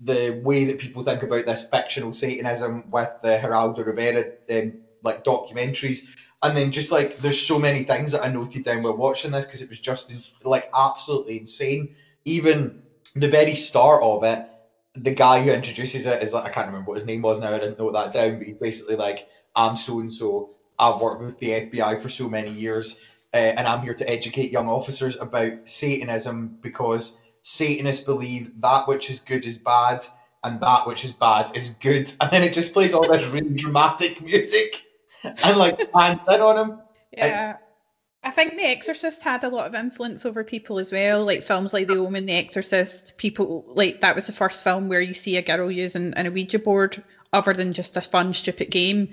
the 0.00 0.40
way 0.42 0.64
that 0.64 0.78
people 0.80 1.04
think 1.04 1.22
about 1.22 1.46
this 1.46 1.68
fictional 1.68 2.12
Satanism 2.12 2.90
with 2.90 3.10
the 3.22 3.38
Geraldo 3.42 3.86
Rivera 3.86 4.24
um, 4.50 4.72
like 5.02 5.24
documentaries, 5.24 5.98
and 6.42 6.56
then 6.56 6.70
just 6.72 6.90
like 6.90 7.16
there's 7.16 7.40
so 7.40 7.58
many 7.58 7.82
things 7.82 8.12
that 8.12 8.24
I 8.24 8.28
noted 8.28 8.64
down 8.64 8.82
while 8.82 8.96
watching 8.96 9.30
this 9.30 9.44
because 9.46 9.62
it 9.62 9.68
was 9.68 9.80
just 9.80 10.12
like 10.44 10.68
absolutely 10.74 11.38
insane. 11.38 11.88
Even 12.24 12.76
the 13.14 13.28
very 13.28 13.54
start 13.54 14.02
of 14.02 14.24
it, 14.24 14.44
the 14.94 15.10
guy 15.10 15.42
who 15.42 15.50
introduces 15.50 16.06
it 16.06 16.22
is 16.22 16.32
like 16.32 16.44
I 16.44 16.50
can't 16.50 16.66
remember 16.66 16.90
what 16.90 16.98
his 16.98 17.06
name 17.06 17.22
was 17.22 17.40
now. 17.40 17.54
I 17.54 17.58
didn't 17.58 17.78
note 17.78 17.92
that 17.92 18.12
down, 18.12 18.38
but 18.38 18.46
he's 18.46 18.58
basically 18.58 18.96
like 18.96 19.26
I'm 19.54 19.76
so 19.76 20.00
and 20.00 20.12
so. 20.12 20.50
I've 20.78 21.00
worked 21.00 21.22
with 21.22 21.38
the 21.38 21.52
FBI 21.52 22.02
for 22.02 22.10
so 22.10 22.28
many 22.28 22.50
years, 22.50 22.98
uh, 23.32 23.38
and 23.38 23.66
I'm 23.66 23.82
here 23.82 23.94
to 23.94 24.08
educate 24.08 24.52
young 24.52 24.68
officers 24.68 25.16
about 25.18 25.52
Satanism 25.64 26.58
because 26.60 27.16
Satanists 27.42 28.04
believe 28.04 28.50
that 28.60 28.86
which 28.86 29.08
is 29.08 29.20
good 29.20 29.46
is 29.46 29.56
bad, 29.56 30.06
and 30.44 30.60
that 30.60 30.86
which 30.86 31.04
is 31.04 31.12
bad 31.12 31.50
is 31.54 31.70
good. 31.70 32.12
And 32.20 32.30
then 32.30 32.42
it 32.42 32.52
just 32.52 32.72
plays 32.72 32.92
all 32.92 33.10
this 33.10 33.26
really 33.26 33.54
dramatic 33.54 34.20
music, 34.22 34.85
and 35.42 35.56
like 35.56 35.78
hands 35.94 36.20
in 36.28 36.40
on 36.40 36.58
him. 36.58 36.78
Yeah. 37.12 37.56
I 38.22 38.30
think 38.32 38.56
The 38.56 38.64
Exorcist 38.64 39.22
had 39.22 39.44
a 39.44 39.48
lot 39.48 39.68
of 39.68 39.74
influence 39.76 40.26
over 40.26 40.42
people 40.42 40.80
as 40.80 40.90
well. 40.90 41.24
Like 41.24 41.44
films 41.44 41.72
like 41.72 41.86
The 41.86 41.98
Omen, 41.98 42.26
The 42.26 42.32
Exorcist, 42.32 43.16
people 43.18 43.64
like 43.68 44.00
that 44.00 44.16
was 44.16 44.26
the 44.26 44.32
first 44.32 44.64
film 44.64 44.88
where 44.88 45.00
you 45.00 45.14
see 45.14 45.36
a 45.36 45.42
girl 45.42 45.70
using 45.70 46.12
an 46.14 46.32
Ouija 46.32 46.58
board 46.58 47.02
other 47.32 47.52
than 47.52 47.72
just 47.72 47.96
a 47.96 48.00
fun, 48.00 48.32
stupid 48.32 48.70
game 48.70 49.10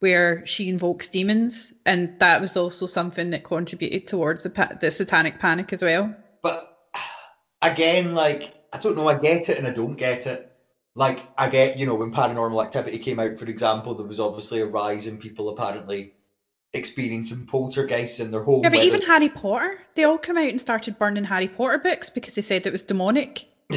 where 0.00 0.44
she 0.44 0.68
invokes 0.68 1.06
demons, 1.06 1.72
and 1.86 2.18
that 2.18 2.40
was 2.40 2.56
also 2.56 2.86
something 2.86 3.30
that 3.30 3.44
contributed 3.44 4.06
towards 4.06 4.42
the, 4.42 4.76
the 4.80 4.90
satanic 4.90 5.38
panic 5.38 5.72
as 5.72 5.80
well. 5.80 6.14
But 6.42 6.76
again, 7.62 8.14
like 8.14 8.52
I 8.72 8.78
don't 8.78 8.96
know, 8.96 9.08
I 9.08 9.14
get 9.14 9.48
it 9.48 9.58
and 9.58 9.66
I 9.66 9.72
don't 9.72 9.96
get 9.96 10.26
it. 10.26 10.52
Like 10.96 11.22
I 11.36 11.48
get, 11.50 11.78
you 11.78 11.84
know, 11.84 11.94
when 11.94 12.10
Paranormal 12.10 12.64
Activity 12.64 12.98
came 12.98 13.20
out, 13.20 13.38
for 13.38 13.44
example, 13.44 13.94
there 13.94 14.06
was 14.06 14.18
obviously 14.18 14.60
a 14.60 14.66
rise 14.66 15.06
in 15.06 15.18
people 15.18 15.50
apparently 15.50 16.14
experiencing 16.72 17.46
poltergeists 17.46 18.18
in 18.18 18.30
their 18.30 18.42
home. 18.42 18.62
Yeah, 18.62 18.70
but 18.70 18.82
even 18.82 19.02
Harry 19.02 19.28
Potter, 19.28 19.78
they 19.94 20.04
all 20.04 20.16
come 20.18 20.38
out 20.38 20.48
and 20.48 20.60
started 20.60 20.98
burning 20.98 21.24
Harry 21.24 21.48
Potter 21.48 21.78
books 21.78 22.08
because 22.08 22.34
they 22.34 22.42
said 22.42 22.66
it 22.66 22.72
was 22.72 22.82
demonic. 22.82 23.44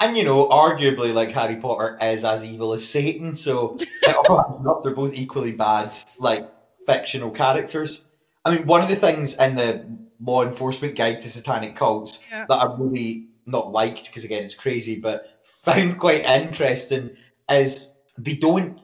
And 0.00 0.16
you 0.16 0.22
know, 0.22 0.46
arguably, 0.48 1.12
like 1.12 1.32
Harry 1.32 1.56
Potter 1.56 1.98
is 2.00 2.24
as 2.24 2.44
evil 2.44 2.72
as 2.72 2.88
Satan, 2.88 3.34
so 3.34 3.76
it 3.80 4.14
all 4.14 4.40
adds 4.48 4.66
up. 4.66 4.84
they're 4.84 4.94
both 4.94 5.12
equally 5.12 5.50
bad, 5.50 5.98
like 6.20 6.46
fictional 6.86 7.32
characters. 7.32 8.04
I 8.44 8.54
mean, 8.54 8.64
one 8.66 8.80
of 8.80 8.88
the 8.88 8.94
things 8.94 9.34
in 9.34 9.56
the 9.56 9.84
law 10.20 10.44
enforcement 10.44 10.94
guide 10.94 11.20
to 11.22 11.28
satanic 11.28 11.74
cults 11.74 12.20
Yeah. 12.30 12.46
that 12.48 12.54
I 12.54 12.66
really 12.78 13.26
not 13.48 13.72
liked, 13.72 14.06
because 14.06 14.24
again, 14.24 14.44
it's 14.44 14.54
crazy, 14.54 14.98
but 15.00 15.40
found 15.44 15.98
quite 15.98 16.24
interesting 16.24 17.16
is 17.50 17.92
they 18.16 18.34
don't, 18.34 18.80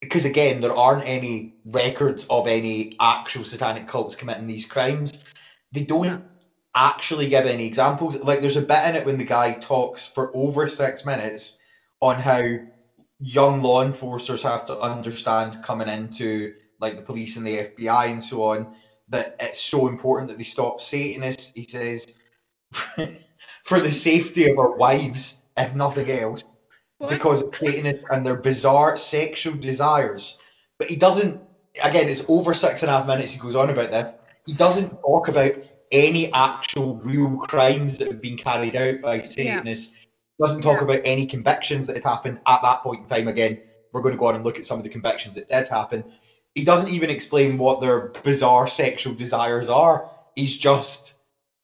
because 0.00 0.24
again, 0.24 0.60
there 0.60 0.74
aren't 0.74 1.06
any 1.06 1.54
records 1.64 2.26
of 2.30 2.46
any 2.46 2.96
actual 3.00 3.44
satanic 3.44 3.86
cults 3.86 4.14
committing 4.14 4.46
these 4.46 4.66
crimes. 4.66 5.24
They 5.72 5.84
don't 5.84 6.24
actually 6.74 7.28
give 7.28 7.46
any 7.46 7.66
examples. 7.66 8.16
Like 8.16 8.40
there's 8.40 8.56
a 8.56 8.62
bit 8.62 8.88
in 8.88 8.96
it 8.96 9.04
when 9.04 9.18
the 9.18 9.24
guy 9.24 9.52
talks 9.52 10.06
for 10.06 10.30
over 10.34 10.68
six 10.68 11.04
minutes 11.04 11.58
on 12.00 12.16
how 12.16 12.42
young 13.20 13.62
law 13.62 13.82
enforcers 13.82 14.42
have 14.42 14.66
to 14.66 14.78
understand 14.78 15.58
coming 15.62 15.88
into 15.88 16.54
like 16.80 16.96
the 16.96 17.02
police 17.02 17.36
and 17.36 17.46
the 17.46 17.58
FBI 17.58 18.10
and 18.10 18.22
so 18.22 18.44
on 18.44 18.74
that 19.08 19.36
it's 19.40 19.60
so 19.60 19.88
important 19.88 20.28
that 20.28 20.38
they 20.38 20.44
stop 20.44 20.80
Satanists. 20.80 21.52
He 21.54 21.64
says 21.64 22.06
for 23.68 23.80
the 23.80 23.92
safety 23.92 24.50
of 24.50 24.58
our 24.58 24.74
wives, 24.76 25.40
if 25.56 25.74
nothing 25.74 26.10
else, 26.10 26.42
What? 26.96 27.10
because 27.10 27.42
of 27.42 27.54
Satanists 27.62 28.02
and 28.10 28.24
their 28.24 28.36
bizarre 28.36 28.96
sexual 28.96 29.54
desires. 29.56 30.38
But 30.78 30.88
he 30.88 30.96
doesn't. 30.96 31.42
Again, 31.82 32.08
it's 32.08 32.24
over 32.28 32.54
six 32.54 32.82
and 32.82 32.90
a 32.90 32.96
half 32.96 33.06
minutes. 33.06 33.32
He 33.32 33.38
goes 33.38 33.54
on 33.54 33.68
about 33.70 33.90
this. 33.90 34.12
He 34.46 34.54
doesn't 34.54 34.90
talk 35.02 35.28
about 35.28 35.52
any 35.92 36.32
actual 36.32 36.96
real 36.96 37.36
crimes 37.36 37.98
that 37.98 38.08
have 38.08 38.22
been 38.22 38.38
carried 38.38 38.74
out 38.74 39.00
by 39.02 39.20
Satanists. 39.20 39.92
Doesn't 40.40 40.62
talk 40.62 40.78
Yeah. 40.78 40.84
about 40.84 41.00
any 41.04 41.26
convictions 41.26 41.86
that 41.86 41.96
had 41.96 42.04
happened 42.04 42.38
at 42.46 42.62
that 42.62 42.82
point 42.82 43.02
in 43.02 43.06
time. 43.06 43.28
Again, 43.28 43.58
we're 43.92 44.00
going 44.00 44.14
to 44.14 44.18
go 44.18 44.28
on 44.28 44.34
and 44.34 44.44
look 44.44 44.58
at 44.58 44.64
some 44.66 44.78
of 44.78 44.84
the 44.84 44.90
convictions 44.90 45.34
that 45.34 45.48
did 45.48 45.68
happen. 45.68 46.04
He 46.54 46.64
doesn't 46.64 46.88
even 46.88 47.10
explain 47.10 47.58
what 47.58 47.80
their 47.80 48.12
bizarre 48.24 48.66
sexual 48.66 49.14
desires 49.14 49.68
are. 49.68 50.08
He's 50.34 50.56
just 50.56 51.14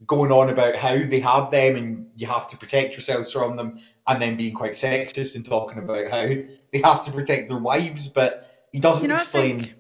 going 0.07 0.33
on 0.33 0.51
about 0.51 0.75
how 0.77 1.03
they 1.05 1.21
have 1.21 1.51
them 1.51 1.77
and 1.77 2.07
you 2.17 2.27
have 2.27 2.49
to 2.49 2.57
protect 2.57 2.93
yourselves 2.93 3.33
from 3.33 3.57
them, 3.57 3.79
and 4.07 4.21
then 4.21 4.37
being 4.37 4.55
quite 4.55 4.73
sexist 4.73 5.35
and 5.35 5.45
talking 5.45 5.79
about 5.79 6.11
how 6.11 6.27
they 6.27 6.81
have 6.83 7.03
to 7.05 7.13
protect 7.13 7.49
their 7.49 7.59
wives, 7.59 8.09
but 8.09 8.51
he 8.73 8.81
doesn't 8.81 9.03
You 9.05 9.09
know, 9.09 9.15
explain. 9.15 9.75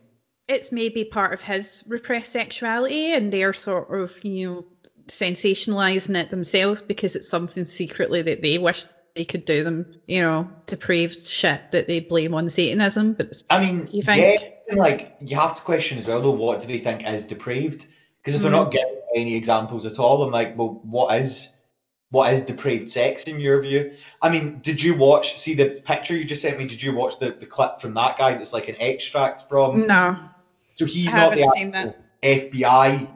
it's 0.49 0.71
maybe 0.73 1.05
part 1.05 1.33
of 1.33 1.43
his 1.43 1.85
repressed 1.87 2.31
sexuality 2.33 3.13
and 3.13 3.33
they're 3.33 3.53
sort 3.53 3.91
of, 3.93 4.13
you 4.25 4.47
know, 4.47 4.65
sensationalizing 5.09 6.17
it 6.17 6.31
themselves 6.31 6.81
because 6.81 7.17
it's 7.17 7.29
something 7.29 7.65
secretly 7.65 8.23
that 8.23 8.41
they 8.43 8.59
wish 8.59 8.85
they 9.15 9.25
could 9.25 9.45
do 9.45 9.63
them, 9.63 9.87
you 10.07 10.21
know, 10.21 10.49
depraved 10.67 11.27
shit 11.27 11.61
that 11.73 11.87
they 11.87 12.01
blame 12.01 12.35
on 12.35 12.49
Satanism. 12.49 13.13
But 13.15 13.43
I 13.51 13.61
mean, 13.65 13.87
You 13.93 14.03
think- 14.03 14.43
yeah, 14.71 14.75
like 14.77 15.17
you 15.21 15.37
have 15.37 15.57
to 15.57 15.63
question 15.63 15.99
as 15.99 16.07
well 16.07 16.21
though. 16.21 16.31
What 16.31 16.61
do 16.61 16.67
they 16.67 16.79
think 16.79 17.07
is 17.07 17.25
depraved? 17.25 17.87
Because 18.23 18.35
if 18.35 18.43
they're 18.43 18.51
Mm. 18.51 18.55
not 18.55 18.71
giving 18.73 19.01
any 19.15 19.37
examples 19.37 19.87
at 19.87 19.99
all, 19.99 20.23
I'm 20.23 20.31
like, 20.31 20.57
well, 20.57 20.81
what 20.83 21.19
is 21.21 21.55
what 22.11 22.33
is 22.33 22.41
depraved 22.41 22.89
sex 22.89 23.25
in 23.25 23.41
your 23.41 23.61
view? 23.61 23.93
I 24.23 24.29
mean, 24.29 24.61
did 24.63 24.81
you 24.81 24.95
watch? 24.95 25.39
See 25.39 25.55
the 25.55 25.83
picture 25.85 26.15
you 26.15 26.25
just 26.25 26.43
sent 26.43 26.59
me. 26.59 26.67
Did 26.67 26.83
you 26.83 26.95
watch 26.95 27.19
the, 27.19 27.31
the 27.31 27.47
clip 27.47 27.81
from 27.81 27.95
that 27.95 28.19
guy? 28.19 28.35
That's 28.35 28.53
like 28.53 28.69
an 28.69 28.77
extract 28.79 29.49
from. 29.49 29.87
no, 29.87 30.17
So 30.77 30.87
he's 30.87 31.13
I 31.13 31.19
not 31.19 31.35
the 31.35 31.95
FBI 32.23 33.09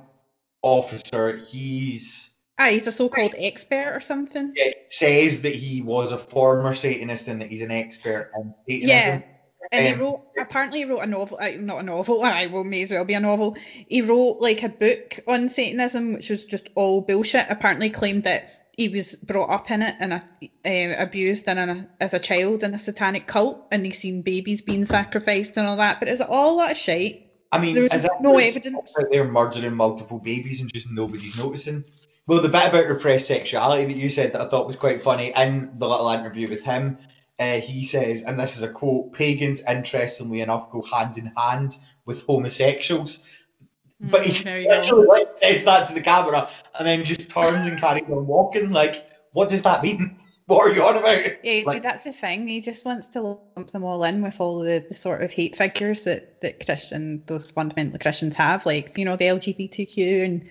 officer. 0.63 1.37
He's 1.37 2.35
ah, 2.59 2.67
he's 2.67 2.87
a 2.87 2.93
so-called 2.93 3.35
expert 3.39 3.93
or 3.95 4.01
something. 4.01 4.53
it 4.57 4.87
says 4.89 5.43
that 5.43 5.55
he 5.55 5.81
was 5.83 6.11
a 6.11 6.19
former 6.19 6.75
Satanist 6.75 7.29
and 7.29 7.41
that 7.41 7.49
he's 7.51 7.63
an 7.63 7.71
expert 7.71 8.33
in 8.37 8.55
Satanism. 8.69 8.89
Yeah. 8.89 9.23
And 9.71 9.87
he 9.87 9.93
Um, 9.93 10.01
wrote, 10.01 10.23
apparently 10.41 10.79
he 10.81 10.85
wrote 10.87 11.01
a 11.01 11.07
novel, 11.07 11.39
uh, 11.41 11.51
not 11.59 11.81
a 11.81 11.83
novel, 11.83 12.23
I 12.25 12.47
will 12.47 12.65
may 12.65 12.83
as 12.83 12.91
well 12.91 13.05
be 13.05 13.15
a 13.15 13.21
novel. 13.21 13.57
He 13.89 14.03
wrote 14.03 14.39
like 14.41 14.63
a 14.63 14.69
book 14.69 15.21
on 15.27 15.49
Satanism, 15.49 16.15
which 16.15 16.31
was 16.31 16.45
just 16.45 16.71
all 16.75 17.01
bullshit. 17.03 17.47
Apparently 17.51 17.91
claimed 17.91 18.25
that 18.25 18.51
he 18.77 18.89
was 18.89 19.15
brought 19.17 19.51
up 19.51 19.71
in 19.71 19.83
it 19.83 19.95
and 19.99 20.15
uh, 20.15 20.21
abused 21.03 21.49
and 21.49 21.59
a, 21.59 21.89
as 22.01 22.15
a 22.15 22.19
child 22.21 22.63
in 22.63 22.75
a 22.75 22.79
satanic 22.79 23.27
cult, 23.27 23.67
and 23.73 23.85
he 23.85 23.91
seen 23.91 24.23
babies 24.23 24.63
being 24.63 24.85
sacrificed 24.85 25.57
and 25.57 25.67
all 25.67 25.77
that. 25.77 25.99
But 25.99 26.09
it 26.09 26.13
was 26.13 26.21
all 26.21 26.55
a 26.55 26.57
lot 26.57 26.71
of 26.71 26.77
shit. 26.77 27.25
I 27.51 27.59
mean, 27.59 27.75
There 27.75 27.83
was 27.85 27.93
as 27.93 28.07
no 28.21 28.39
evidence. 28.39 28.95
out 29.01 29.07
there 29.11 29.25
murdering 29.25 29.75
multiple 29.75 30.19
babies 30.19 30.61
and 30.61 30.73
just 30.73 30.91
nobody's 30.91 31.37
noticing. 31.37 31.83
Well, 32.27 32.43
the 32.43 32.49
bit 32.51 32.69
about 32.69 32.87
repressed 32.89 33.27
sexuality 33.27 33.87
that 33.87 33.97
you 33.97 34.11
said 34.11 34.35
that 34.35 34.43
I 34.43 34.49
thought 34.49 34.67
was 34.67 34.77
quite 34.77 35.03
funny 35.03 35.33
in 35.35 35.71
the 35.79 35.89
little 35.89 36.11
interview 36.11 36.47
with 36.49 36.63
him, 36.63 36.99
uh, 37.39 37.61
he 37.61 37.85
says, 37.85 38.23
and 38.23 38.39
this 38.39 38.57
is 38.57 38.63
a 38.63 38.69
quote: 38.69 39.13
"Pagans, 39.13 39.63
interestingly 39.69 40.41
enough, 40.41 40.71
go 40.71 40.83
hand 40.83 41.19
in 41.19 41.33
hand 41.37 41.77
with 42.05 42.25
homosexuals." 42.27 43.21
But 44.01 44.25
he 44.25 44.33
Mm, 44.33 44.45
there 44.45 44.61
you 44.61 44.69
go. 44.69 44.79
literally 44.79 45.07
like, 45.07 45.29
says 45.43 45.65
that 45.65 45.89
to 45.89 45.95
the 45.95 46.01
camera 46.01 46.49
and 46.79 46.87
then 46.87 47.05
just 47.05 47.31
turns 47.31 47.67
and 47.67 47.79
carries 47.79 48.05
on 48.05 48.27
walking. 48.27 48.71
Like, 48.71 49.05
what 49.33 49.49
does 49.49 49.63
that 49.63 49.83
mean? 49.83 50.17
What 50.47 50.67
are 50.67 50.73
you 50.73 50.83
on 50.83 50.97
about? 50.97 51.27
Yeah, 51.43 51.71
see, 51.71 51.79
that's 51.79 52.05
the 52.05 52.13
thing. 52.13 52.49
He 52.49 52.63
just 52.63 52.87
wants 52.87 53.09
to 53.09 53.21
lump 53.55 53.71
them 53.71 53.85
all 53.85 54.03
in 54.05 54.23
with 54.23 54.41
all 54.41 54.61
the, 54.61 54.83
the 54.89 54.95
sort 54.95 55.23
of 55.23 55.31
hate 55.31 55.57
figures 55.57 56.05
that, 56.05 56.41
that 56.41 56.65
Christian, 56.65 57.23
those 57.27 57.51
fundamental 57.51 57.99
Christians 57.99 58.35
have, 58.37 58.65
like, 58.65 58.97
you 58.97 59.05
know, 59.05 59.17
the 59.17 59.27
LGBTQ 59.27 60.25
and 60.25 60.45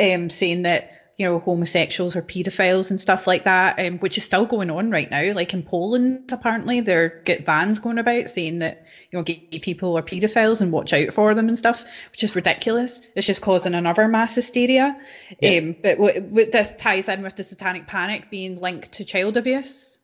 um, 0.00 0.30
saying 0.30 0.62
that, 0.62 0.90
you 1.16 1.26
know, 1.26 1.38
homosexuals 1.38 2.14
or 2.16 2.22
paedophiles 2.22 2.90
and 2.90 3.00
stuff 3.00 3.26
like 3.26 3.44
that, 3.44 3.78
um, 3.78 3.98
which 3.98 4.18
is 4.18 4.24
still 4.24 4.46
going 4.46 4.70
on 4.70 4.90
right 4.90 5.10
now. 5.10 5.32
Like 5.32 5.54
in 5.54 5.62
Poland, 5.62 6.24
apparently, 6.30 6.80
they're 6.80 7.20
get 7.24 7.46
vans 7.46 7.78
going 7.78 7.98
about 7.98 8.28
saying 8.28 8.58
that, 8.60 8.82
you 9.10 9.18
know, 9.18 9.22
gay 9.22 9.42
people 9.62 9.96
are 9.96 10.02
paedophiles 10.02 10.60
and 10.60 10.72
watch 10.72 10.92
out 10.92 11.12
for 11.12 11.34
them 11.34 11.48
and 11.48 11.56
stuff, 11.58 11.84
which 12.12 12.22
is 12.22 12.36
ridiculous. 12.36 13.00
It's 13.14 13.26
just 13.26 13.40
causing 13.42 13.74
another 13.74 14.08
mass 14.08 14.34
hysteria. 14.34 14.96
Yeah. 15.40 15.58
Um, 15.58 15.76
but 15.82 15.98
what 15.98 16.52
this 16.52 16.74
ties 16.74 17.08
in 17.08 17.22
with 17.22 17.36
the 17.36 17.44
satanic 17.44 17.86
panic 17.86 18.28
being 18.30 18.56
linked 18.56 18.92
to 18.92 19.04
child 19.04 19.36
abuse 19.36 19.98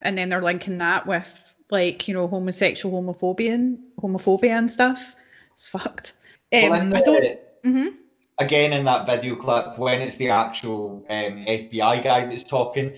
and 0.00 0.16
then 0.16 0.28
they're 0.28 0.42
linking 0.42 0.78
that 0.78 1.06
with 1.06 1.54
like 1.70 2.06
you 2.06 2.14
know 2.14 2.28
homosexual 2.28 3.02
homophobia 3.02 3.54
and 3.54 3.78
homophobia 4.00 4.50
and 4.50 4.70
stuff. 4.70 5.16
It's 5.54 5.68
fucked. 5.68 6.14
Um, 6.52 6.70
Well, 6.70 6.80
in 6.80 6.94
I 6.94 7.00
don't. 7.00 7.22
the- 7.22 7.38
hmm 7.64 7.86
again 8.38 8.72
in 8.72 8.84
that 8.84 9.06
video 9.06 9.36
clip 9.36 9.78
when 9.78 10.02
it's 10.02 10.16
the 10.16 10.30
actual 10.30 11.04
um, 11.08 11.44
FBI 11.44 12.02
guy 12.02 12.26
that's 12.26 12.44
talking. 12.44 12.94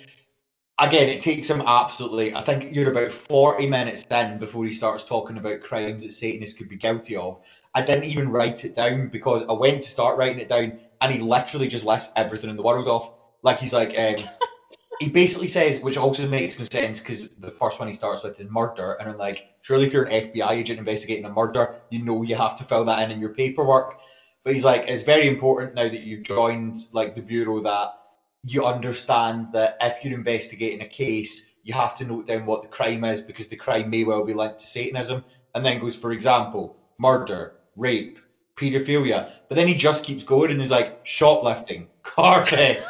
Again, 0.78 1.08
it 1.08 1.22
takes 1.22 1.48
him 1.48 1.62
absolutely. 1.66 2.34
I 2.34 2.42
think 2.42 2.74
you're 2.74 2.90
about 2.90 3.12
40 3.12 3.66
minutes 3.66 4.04
in 4.10 4.38
before 4.38 4.64
he 4.64 4.72
starts 4.72 5.04
talking 5.04 5.38
about 5.38 5.62
crimes 5.62 6.04
that 6.04 6.12
Satanists 6.12 6.56
could 6.56 6.68
be 6.68 6.76
guilty 6.76 7.16
of. 7.16 7.40
I 7.74 7.82
didn't 7.82 8.04
even 8.04 8.28
write 8.28 8.64
it 8.64 8.74
down 8.74 9.08
because 9.08 9.42
I 9.48 9.52
went 9.52 9.82
to 9.82 9.88
start 9.88 10.18
writing 10.18 10.38
it 10.38 10.50
down 10.50 10.78
and 11.00 11.14
he 11.14 11.20
literally 11.20 11.68
just 11.68 11.86
lists 11.86 12.12
everything 12.14 12.50
in 12.50 12.56
the 12.56 12.62
world 12.62 12.88
off. 12.88 13.12
Like 13.42 13.58
he's 13.58 13.72
like, 13.72 13.98
um, 13.98 14.28
he 15.00 15.08
basically 15.08 15.48
says, 15.48 15.80
which 15.80 15.96
also 15.96 16.28
makes 16.28 16.58
no 16.58 16.66
sense 16.70 17.00
because 17.00 17.28
the 17.38 17.50
first 17.50 17.78
one 17.78 17.88
he 17.88 17.94
starts 17.94 18.22
with 18.22 18.38
is 18.40 18.50
murder, 18.50 18.96
and 18.98 19.08
I'm 19.08 19.18
like, 19.18 19.48
surely 19.62 19.86
if 19.86 19.92
you're 19.92 20.04
an 20.04 20.30
FBI 20.30 20.50
agent 20.50 20.78
investigating 20.78 21.24
a 21.24 21.30
murder, 21.30 21.74
you 21.90 22.02
know 22.02 22.22
you 22.22 22.34
have 22.36 22.56
to 22.56 22.64
fill 22.64 22.84
that 22.86 23.02
in 23.02 23.10
in 23.10 23.20
your 23.20 23.34
paperwork. 23.34 24.00
But 24.46 24.54
he's 24.54 24.64
like, 24.64 24.88
it's 24.88 25.02
very 25.02 25.26
important 25.26 25.74
now 25.74 25.88
that 25.88 26.02
you've 26.02 26.22
joined 26.22 26.76
like 26.92 27.16
the 27.16 27.20
bureau 27.20 27.58
that 27.62 27.88
you 28.44 28.64
understand 28.64 29.48
that 29.50 29.76
if 29.80 30.04
you're 30.04 30.16
investigating 30.16 30.82
a 30.82 30.88
case, 30.88 31.48
you 31.64 31.74
have 31.74 31.96
to 31.96 32.04
note 32.04 32.28
down 32.28 32.46
what 32.46 32.62
the 32.62 32.68
crime 32.68 33.02
is 33.02 33.22
because 33.22 33.48
the 33.48 33.56
crime 33.56 33.90
may 33.90 34.04
well 34.04 34.24
be 34.24 34.34
linked 34.34 34.60
to 34.60 34.66
Satanism. 34.68 35.24
And 35.56 35.66
then 35.66 35.80
goes, 35.80 35.96
for 35.96 36.12
example, 36.12 36.78
murder, 36.96 37.54
rape, 37.74 38.20
paedophilia. 38.54 39.32
But 39.48 39.56
then 39.56 39.66
he 39.66 39.74
just 39.74 40.04
keeps 40.04 40.22
going 40.22 40.52
and 40.52 40.60
he's 40.60 40.70
like 40.70 41.00
shoplifting, 41.02 41.88
car 42.04 42.46
theft. 42.48 42.86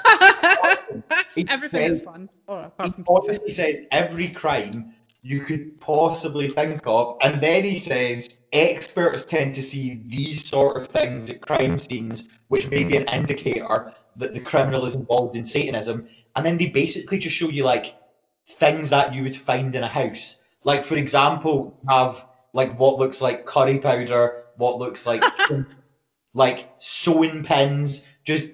Everything 1.48 1.90
is 1.90 2.02
fun. 2.02 2.28
Oh, 2.48 2.70
he 2.84 2.92
honestly 3.08 3.50
says 3.50 3.80
every 3.90 4.28
crime 4.28 4.92
you 5.26 5.40
could 5.40 5.80
possibly 5.80 6.48
think 6.48 6.82
of, 6.86 7.16
and 7.20 7.42
then 7.42 7.64
he 7.64 7.80
says 7.80 8.40
experts 8.52 9.24
tend 9.24 9.56
to 9.56 9.62
see 9.62 10.00
these 10.06 10.48
sort 10.48 10.76
of 10.76 10.86
things 10.86 11.28
at 11.28 11.40
crime 11.40 11.80
scenes, 11.80 12.28
which 12.46 12.70
may 12.70 12.84
be 12.84 12.96
an 12.96 13.06
mm. 13.06 13.12
indicator 13.12 13.92
that 14.14 14.34
the 14.34 14.40
criminal 14.40 14.86
is 14.86 14.94
involved 14.94 15.34
in 15.34 15.44
Satanism, 15.44 16.06
and 16.36 16.46
then 16.46 16.56
they 16.56 16.68
basically 16.68 17.18
just 17.18 17.34
show 17.34 17.48
you 17.48 17.64
like 17.64 17.96
things 18.46 18.90
that 18.90 19.14
you 19.14 19.24
would 19.24 19.34
find 19.34 19.74
in 19.74 19.82
a 19.82 19.88
house. 19.88 20.38
Like 20.62 20.84
for 20.84 20.94
example, 20.94 21.76
have 21.88 22.24
like 22.52 22.78
what 22.78 22.98
looks 23.00 23.20
like 23.20 23.46
curry 23.46 23.78
powder, 23.78 24.44
what 24.56 24.78
looks 24.78 25.06
like 25.06 25.24
like 26.34 26.72
sewing 26.78 27.42
pins, 27.42 28.06
just 28.24 28.52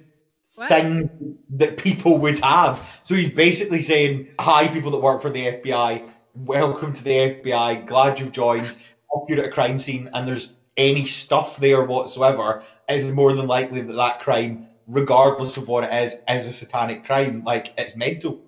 What? 0.55 0.69
things 0.71 1.05
that 1.51 1.77
people 1.77 2.17
would 2.17 2.39
have. 2.39 2.99
So 3.03 3.15
he's 3.15 3.31
basically 3.31 3.83
saying, 3.83 4.29
"Hi, 4.41 4.69
people 4.69 4.91
that 4.93 5.03
work 5.03 5.21
for 5.21 5.29
the 5.29 5.49
FBI, 5.49 6.12
welcome 6.35 6.93
to 6.93 7.05
the 7.05 7.11
FBI. 7.11 7.87
Glad 7.87 8.19
you've 8.19 8.33
joined. 8.33 8.67
If 9.15 9.29
you're 9.29 9.41
at 9.41 9.47
a 9.47 9.51
crime 9.51 9.79
scene 9.79 10.11
and 10.15 10.27
there's 10.27 10.55
any 10.77 11.07
stuff 11.07 11.57
there 11.59 11.85
whatsoever, 11.85 12.63
it's 12.89 13.07
more 13.07 13.33
than 13.35 13.47
likely 13.47 13.83
that 13.83 13.93
that 13.95 14.21
crime, 14.21 14.69
regardless 14.87 15.57
of 15.57 15.69
what 15.69 15.85
it 15.85 15.93
is, 15.93 16.19
is 16.29 16.47
a 16.47 16.53
satanic 16.53 17.05
crime. 17.05 17.45
Like 17.45 17.75
it's 17.77 17.97
mental. 17.97 18.41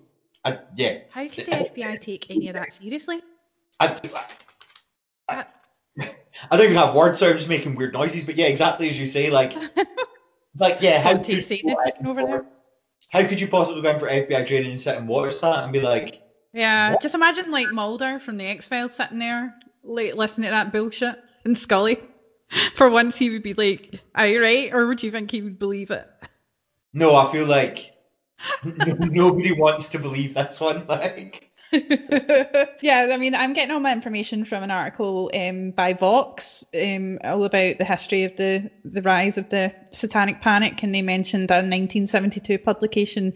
And 0.43 0.59
yeah, 0.75 0.99
How 1.09 1.27
could 1.27 1.45
the 1.45 1.51
FBI 1.51 1.99
take 1.99 2.29
any 2.29 2.49
of 2.49 2.53
that 2.53 2.71
seriously? 2.71 3.21
I, 3.79 3.95
I, 5.27 5.45
I 5.99 6.57
don't 6.57 6.65
even 6.65 6.75
have 6.75 6.95
words, 6.95 7.19
so 7.19 7.29
I'm 7.29 7.37
just 7.37 7.49
making 7.49 7.75
weird 7.75 7.93
noises. 7.93 8.25
But 8.25 8.35
yeah, 8.35 8.45
exactly 8.45 8.89
as 8.89 8.99
you 8.99 9.05
say, 9.05 9.31
like, 9.31 9.53
like 10.59 10.81
yeah, 10.81 11.01
how 11.01 11.17
could, 11.17 11.43
Satan 11.43 11.75
taking 11.83 12.07
over 12.07 12.23
there. 12.23 12.45
how 13.09 13.23
could 13.27 13.39
you 13.39 13.47
possibly 13.47 13.81
go 13.81 13.91
in 13.91 13.99
for 13.99 14.07
FBI 14.07 14.47
training 14.47 14.71
and 14.71 14.79
sit 14.79 14.97
and 14.97 15.07
watch 15.07 15.39
that 15.41 15.63
and 15.63 15.73
be 15.73 15.81
like, 15.81 16.24
Yeah, 16.55 16.91
What? 16.91 17.01
just 17.01 17.15
imagine 17.15 17.51
like 17.51 17.69
Mulder 17.69 18.17
from 18.17 18.37
the 18.37 18.45
X 18.45 18.67
Files 18.69 18.93
sitting 18.93 19.19
there, 19.19 19.53
like 19.83 20.15
listening 20.15 20.45
to 20.47 20.51
that 20.51 20.71
bullshit, 20.71 21.17
and 21.43 21.57
Scully. 21.57 21.99
For 22.75 22.89
once, 22.89 23.17
he 23.17 23.29
would 23.29 23.43
be 23.43 23.53
like, 23.53 23.99
"Are 24.15 24.27
you 24.27 24.41
right?" 24.41 24.73
Or 24.73 24.87
would 24.87 25.03
you 25.03 25.11
think 25.11 25.31
he 25.31 25.41
would 25.41 25.59
believe 25.59 25.91
it? 25.91 26.07
no, 26.93 27.13
I 27.15 27.29
feel 27.31 27.45
like 27.45 27.91
nobody 28.63 29.51
wants 29.51 29.89
to 29.89 29.99
believe 29.99 30.33
this 30.35 30.61
one. 30.61 30.85
Like, 30.87 31.51
yeah, 32.81 33.09
I 33.11 33.17
mean, 33.17 33.35
I'm 33.35 33.53
getting 33.53 33.71
all 33.71 33.79
my 33.81 33.91
information 33.91 34.45
from 34.45 34.63
an 34.63 34.71
article 34.71 35.29
um, 35.35 35.71
by 35.71 35.93
Vox, 35.93 36.63
um, 36.73 37.19
all 37.23 37.43
about 37.43 37.77
the 37.79 37.85
history 37.85 38.23
of 38.23 38.35
the 38.37 38.69
the 38.85 39.01
rise 39.01 39.37
of 39.37 39.49
the 39.49 39.73
Satanic 39.91 40.39
Panic, 40.39 40.81
and 40.83 40.95
they 40.95 41.01
mentioned 41.01 41.51
a 41.51 41.55
1972 41.55 42.59
publication 42.59 43.33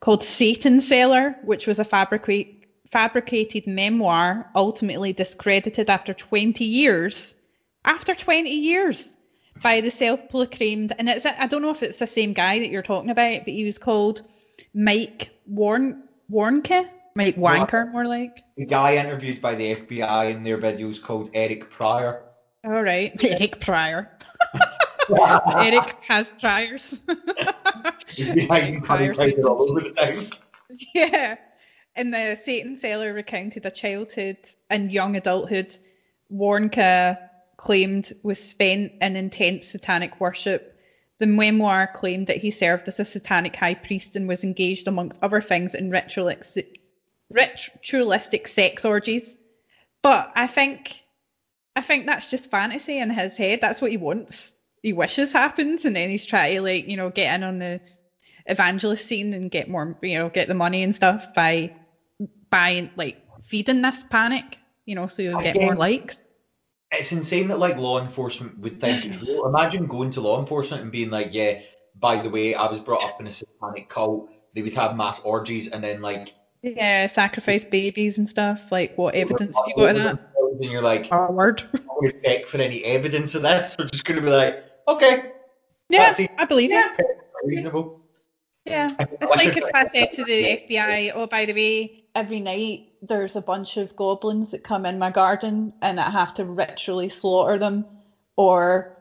called 0.00 0.24
Satan 0.24 0.80
Seller, 0.80 1.36
which 1.44 1.66
was 1.66 1.78
a 1.78 1.84
fabricate, 1.84 2.64
fabricated 2.90 3.66
memoir, 3.66 4.50
ultimately 4.54 5.12
discredited 5.12 5.90
after 5.90 6.14
20 6.14 6.64
years. 6.64 7.36
After 7.84 8.14
20 8.14 8.50
years. 8.50 9.08
By 9.62 9.82
the 9.82 9.90
self-proclaimed, 9.90 10.94
and 10.98 11.08
it's 11.08 11.26
I 11.26 11.46
don't 11.46 11.60
know 11.60 11.70
if 11.70 11.82
it's 11.82 11.98
the 11.98 12.06
same 12.06 12.32
guy 12.32 12.60
that 12.60 12.70
you're 12.70 12.82
talking 12.82 13.10
about, 13.10 13.40
but 13.40 13.52
he 13.52 13.64
was 13.64 13.76
called 13.76 14.22
Mike 14.72 15.30
Warn 15.46 16.04
Warnke, 16.30 16.88
Mike 17.14 17.36
Wanker, 17.36 17.90
more 17.92 18.06
like. 18.06 18.42
the 18.56 18.64
guy 18.64 18.96
interviewed 18.96 19.42
by 19.42 19.54
the 19.56 19.74
FBI 19.74 20.30
in 20.30 20.44
their 20.44 20.56
videos 20.56 21.02
called 21.02 21.30
Eric 21.34 21.68
Pryor. 21.68 22.22
All 22.64 22.82
right, 22.82 23.12
Eric 23.22 23.60
Pryor. 23.60 24.10
Eric 25.56 25.96
has 26.02 26.30
priors. 26.38 27.00
He's 28.14 28.34
behind 28.34 28.84
Pryor 28.84 29.14
Curry 29.14 29.42
all 29.42 29.70
over 29.70 29.80
the 29.80 29.90
time. 29.90 30.30
yeah. 30.94 31.36
And 31.96 32.14
the 32.14 32.38
Satan 32.42 32.76
Seller 32.76 33.12
recounted 33.12 33.66
a 33.66 33.70
childhood 33.70 34.38
and 34.68 34.90
young 34.90 35.16
adulthood 35.16 35.76
Warnke 36.30 37.18
claimed 37.56 38.12
was 38.22 38.38
spent 38.38 38.92
in 39.00 39.16
intense 39.16 39.66
satanic 39.66 40.20
worship. 40.20 40.78
The 41.18 41.26
memoir 41.26 41.86
claimed 41.92 42.28
that 42.28 42.38
he 42.38 42.50
served 42.50 42.88
as 42.88 43.00
a 43.00 43.04
satanic 43.04 43.54
high 43.54 43.74
priest 43.74 44.16
and 44.16 44.26
was 44.26 44.44
engaged, 44.44 44.88
amongst 44.88 45.22
other 45.22 45.40
things, 45.42 45.74
in 45.74 45.90
ritualistic, 45.90 46.80
ritualistic 47.28 48.48
sex 48.48 48.84
orgies. 48.84 49.36
But 50.00 50.32
I 50.34 50.46
think, 50.46 51.02
I 51.76 51.82
think 51.82 52.06
that's 52.06 52.30
just 52.30 52.50
fantasy 52.50 52.98
in 52.98 53.10
his 53.10 53.36
head. 53.36 53.60
That's 53.60 53.82
what 53.82 53.90
he 53.90 53.98
wants. 53.98 54.52
He 54.82 54.94
wishes 54.94 55.32
happens, 55.32 55.84
and 55.84 55.94
then 55.94 56.08
he's 56.08 56.24
trying 56.24 56.54
to 56.54 56.62
like, 56.62 56.88
you 56.88 56.96
know, 56.96 57.10
get 57.10 57.34
in 57.34 57.42
on 57.42 57.58
the 57.58 57.82
evangelist 58.50 59.06
scene 59.06 59.32
and 59.32 59.50
get 59.50 59.68
more, 59.68 59.96
you 60.02 60.18
know, 60.18 60.28
get 60.28 60.48
the 60.48 60.54
money 60.54 60.82
and 60.82 60.94
stuff 60.94 61.26
by 61.34 61.70
by 62.50 62.90
like 62.96 63.16
feeding 63.42 63.82
this 63.82 64.04
panic, 64.04 64.58
you 64.86 64.94
know, 64.94 65.06
so 65.06 65.22
you'll 65.22 65.40
get 65.40 65.56
more 65.56 65.76
likes. 65.76 66.22
It's 66.92 67.12
insane 67.12 67.48
that 67.48 67.60
like 67.60 67.76
law 67.76 68.00
enforcement 68.00 68.58
would 68.58 68.80
think 68.80 69.06
it's 69.06 69.22
real. 69.22 69.46
Imagine 69.46 69.86
going 69.86 70.10
to 70.10 70.20
law 70.20 70.40
enforcement 70.40 70.82
and 70.82 70.90
being 70.90 71.10
like, 71.10 71.32
yeah, 71.32 71.60
by 71.98 72.20
the 72.20 72.30
way, 72.30 72.54
I 72.54 72.66
was 72.68 72.80
brought 72.80 73.04
up 73.04 73.20
in 73.20 73.28
a 73.28 73.30
satanic 73.30 73.88
cult. 73.88 74.28
They 74.54 74.62
would 74.62 74.74
have 74.74 74.96
mass 74.96 75.20
orgies 75.20 75.68
and 75.68 75.82
then 75.84 76.02
like 76.02 76.34
Yeah, 76.62 77.06
sacrifice 77.06 77.62
babies 77.62 78.18
and 78.18 78.28
stuff. 78.28 78.72
Like, 78.72 78.92
what 78.96 79.14
evidence 79.14 79.56
have 79.56 79.66
you 79.68 79.74
got 79.74 79.96
of 79.96 80.02
that? 80.02 80.18
And 80.60 80.64
you're 80.64 80.82
like, 80.82 81.06
Our 81.12 81.30
word. 81.30 81.62
we 82.00 82.10
check 82.24 82.46
for 82.46 82.58
any 82.58 82.84
evidence 82.84 83.36
of 83.36 83.42
this. 83.42 83.76
We're 83.78 83.86
just 83.86 84.04
gonna 84.04 84.20
be 84.20 84.28
like, 84.28 84.64
okay, 84.88 85.30
Yeah, 85.88 86.12
I 86.38 86.44
believe 86.44 86.70
you. 86.70 86.84
reasonable. 87.44 87.99
Yeah. 88.64 88.88
It's 89.20 89.30
like 89.30 89.56
if 89.56 89.64
I 89.74 89.84
said 89.84 90.12
to 90.12 90.24
the 90.24 90.58
FBI, 90.68 91.12
oh, 91.14 91.26
by 91.26 91.46
the 91.46 91.54
way, 91.54 92.02
every 92.14 92.40
night 92.40 92.84
there's 93.02 93.36
a 93.36 93.42
bunch 93.42 93.76
of 93.76 93.96
goblins 93.96 94.50
that 94.50 94.62
come 94.62 94.84
in 94.84 94.98
my 94.98 95.10
garden 95.10 95.72
and 95.80 95.98
I 95.98 96.10
have 96.10 96.34
to 96.34 96.44
ritually 96.44 97.08
slaughter 97.08 97.58
them 97.58 97.86
or 98.36 98.92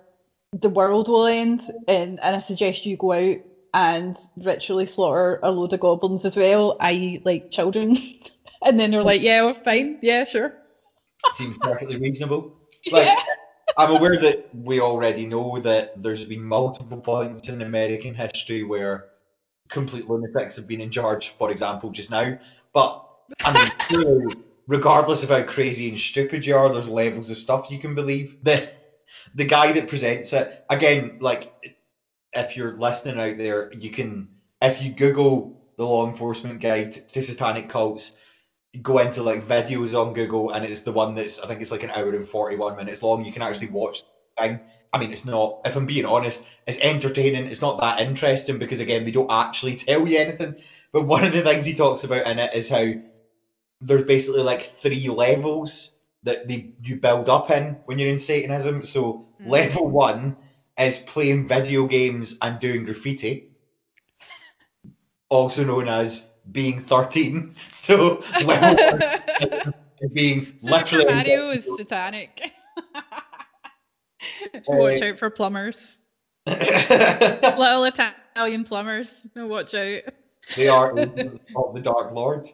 the 0.54 0.70
world 0.70 1.10
will 1.10 1.26
end 1.26 1.70
and, 1.88 2.20
and 2.22 2.36
I 2.36 2.40
suggest 2.40 2.86
you 2.86 2.98
go 2.98 3.12
out 3.12 3.38
and 3.74 4.18
ritually 4.38 4.86
slaughter 4.86 5.40
a 5.44 5.52
load 5.52 5.74
of 5.74 5.80
goblins 5.80 6.26
as 6.26 6.36
well, 6.36 6.78
i.e. 6.80 7.22
like 7.26 7.52
children. 7.52 7.96
and 8.66 8.80
then 8.80 8.92
they're 8.92 9.04
like, 9.04 9.22
yeah, 9.22 9.44
well, 9.44 9.54
fine. 9.54 9.98
Yeah, 10.02 10.24
sure. 10.24 10.54
Seems 11.34 11.58
perfectly 11.60 11.98
reasonable. 11.98 12.56
Like, 12.94 13.08
yeah. 13.08 13.22
I'm 13.78 13.94
aware 13.98 14.16
that 14.16 14.38
we 14.54 14.80
already 14.80 15.26
know 15.26 15.60
that 15.60 16.02
there's 16.02 16.24
been 16.24 16.42
multiple 16.42 17.02
points 17.02 17.50
in 17.50 17.62
American 17.62 18.16
history 18.16 18.64
where 18.64 19.08
complete 19.70 20.10
lunatics 20.10 20.56
have 20.58 20.68
been 20.68 20.82
in 20.82 20.92
charge, 20.92 21.30
for 21.30 21.52
example, 21.52 21.92
just 21.92 22.12
now. 22.12 22.38
But 22.74 23.06
I 23.46 23.54
mean, 23.54 23.72
clearly, 23.80 24.36
regardless 24.68 25.24
of 25.24 25.30
how 25.30 25.44
crazy 25.44 25.90
and 25.90 26.00
stupid 26.00 26.46
you 26.46 26.56
are, 26.56 26.70
there's 26.70 26.90
levels 26.90 27.30
of 27.30 27.38
stuff 27.38 27.72
you 27.72 27.80
can 27.80 27.96
believe. 27.96 28.38
The 28.44 28.70
the 29.36 29.46
guy 29.46 29.72
that 29.72 29.88
presents 29.88 30.34
it, 30.34 30.66
again, 30.70 31.18
like 31.22 31.54
if 32.34 32.58
you're 32.58 32.78
listening 32.78 33.20
out 33.20 33.38
there, 33.38 33.72
you 33.74 33.92
can 33.92 34.30
if 34.62 34.82
you 34.82 34.92
Google 34.92 35.62
the 35.78 35.86
law 35.86 36.08
enforcement 36.08 36.60
guide 36.60 36.94
to 37.10 37.22
satanic 37.22 37.70
cults, 37.70 38.16
go 38.82 38.98
into 39.00 39.24
like 39.24 39.44
videos 39.44 40.00
on 40.00 40.14
Google 40.14 40.52
and 40.52 40.66
it's 40.66 40.84
the 40.84 40.92
one 40.92 41.16
that's 41.16 41.40
I 41.40 41.48
think 41.48 41.62
it's 41.62 41.72
like 41.72 41.84
an 41.84 41.92
hour 41.92 42.14
and 42.14 42.28
41 42.28 42.76
minutes 42.76 43.02
long. 43.02 43.24
You 43.24 43.32
can 43.32 43.42
actually 43.42 43.70
watch 43.70 44.04
thing. 44.40 44.62
I 44.94 44.98
mean, 45.00 45.12
it's 45.12 45.26
not, 45.26 45.60
if 45.66 45.76
I'm 45.76 45.86
being 45.86 46.06
honest, 46.06 46.46
it's 46.68 46.80
entertaining. 46.80 47.46
It's 47.48 47.62
not 47.62 47.80
that 47.82 48.00
interesting 48.02 48.60
because, 48.60 48.80
again, 48.80 49.06
they 49.06 49.12
don't 49.12 49.32
actually 49.32 49.76
tell 49.78 50.08
you 50.08 50.18
anything. 50.20 50.56
But 50.92 51.04
one 51.08 51.24
of 51.26 51.34
the 51.34 51.42
things 51.44 51.66
he 51.66 51.76
talks 51.76 52.04
about 52.04 52.28
in 52.28 52.40
it 52.40 52.54
is 52.56 52.70
how 52.70 52.86
there's 53.82 54.04
basically 54.04 54.44
like 54.44 54.64
three 54.64 55.08
levels 55.10 55.96
that 56.24 56.48
they, 56.48 56.72
you 56.82 56.98
build 56.98 57.30
up 57.30 57.50
in 57.52 57.78
when 57.86 58.00
you're 58.00 58.10
in 58.10 58.20
Satanism. 58.20 58.84
So, 58.84 59.26
Mm. 59.40 59.46
level 59.46 59.90
one 59.90 60.38
is 60.78 61.00
playing 61.00 61.48
video 61.48 61.88
games 61.88 62.38
and 62.42 62.60
doing 62.60 62.84
graffiti, 62.86 63.48
also 65.30 65.64
known 65.64 65.88
as 65.88 66.30
being 66.52 66.80
13. 66.80 67.54
So, 67.72 68.24
level 68.40 68.76
one 68.78 69.02
is 70.00 70.12
being 70.12 70.48
literally. 70.62 71.26
Mario 71.26 71.52
is 71.52 71.66
satanic. 71.66 72.52
Watch 74.68 75.02
out 75.02 75.20
for 75.20 75.30
plumbers. 75.30 76.00
Little 76.48 77.84
Italian 77.86 78.64
plumbers. 78.64 79.14
Watch 79.36 79.74
out. 79.74 80.02
They 80.56 80.68
are 80.68 80.92
of 80.98 81.16
the 81.16 81.82
Dark 81.82 82.14
Lord. 82.14 82.48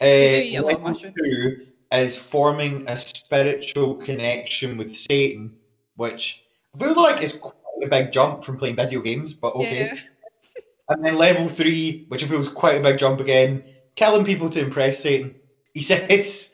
Uh, 0.00 0.04
eat 0.04 0.56
a 0.56 0.62
level 0.62 0.94
two 0.94 1.66
is 1.92 2.16
forming 2.16 2.88
a 2.88 2.96
spiritual 2.96 3.96
connection 3.96 4.76
with 4.76 4.96
Satan, 4.96 5.56
which 5.96 6.44
I 6.74 6.78
feel 6.78 6.94
like 6.94 7.22
is 7.22 7.32
quite 7.32 7.54
a 7.82 7.88
big 7.88 8.12
jump 8.12 8.44
from 8.44 8.56
playing 8.56 8.76
video 8.76 9.00
games, 9.00 9.32
but 9.32 9.54
okay. 9.54 9.86
Yeah. 9.86 9.98
And 10.88 11.04
then 11.04 11.16
level 11.16 11.48
three, 11.48 12.06
which 12.08 12.24
I 12.24 12.26
feel 12.26 12.40
is 12.40 12.48
quite 12.48 12.78
a 12.78 12.82
big 12.82 12.98
jump 12.98 13.20
again, 13.20 13.64
killing 13.94 14.24
people 14.24 14.50
to 14.50 14.60
impress 14.60 15.00
Satan. 15.00 15.34
He 15.74 15.82
says, 15.82 16.51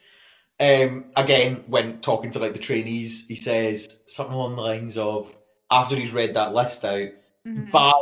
um, 0.60 1.06
again, 1.16 1.64
when 1.66 2.00
talking 2.00 2.30
to 2.32 2.38
like 2.38 2.52
the 2.52 2.58
trainees, 2.58 3.26
he 3.26 3.36
says 3.36 4.00
something 4.06 4.34
along 4.34 4.56
the 4.56 4.62
lines 4.62 4.98
of, 4.98 5.34
after 5.70 5.96
he's 5.96 6.12
read 6.12 6.34
that 6.34 6.54
list 6.54 6.84
out, 6.84 7.10
Mhm. 7.46 7.70
by 7.70 7.92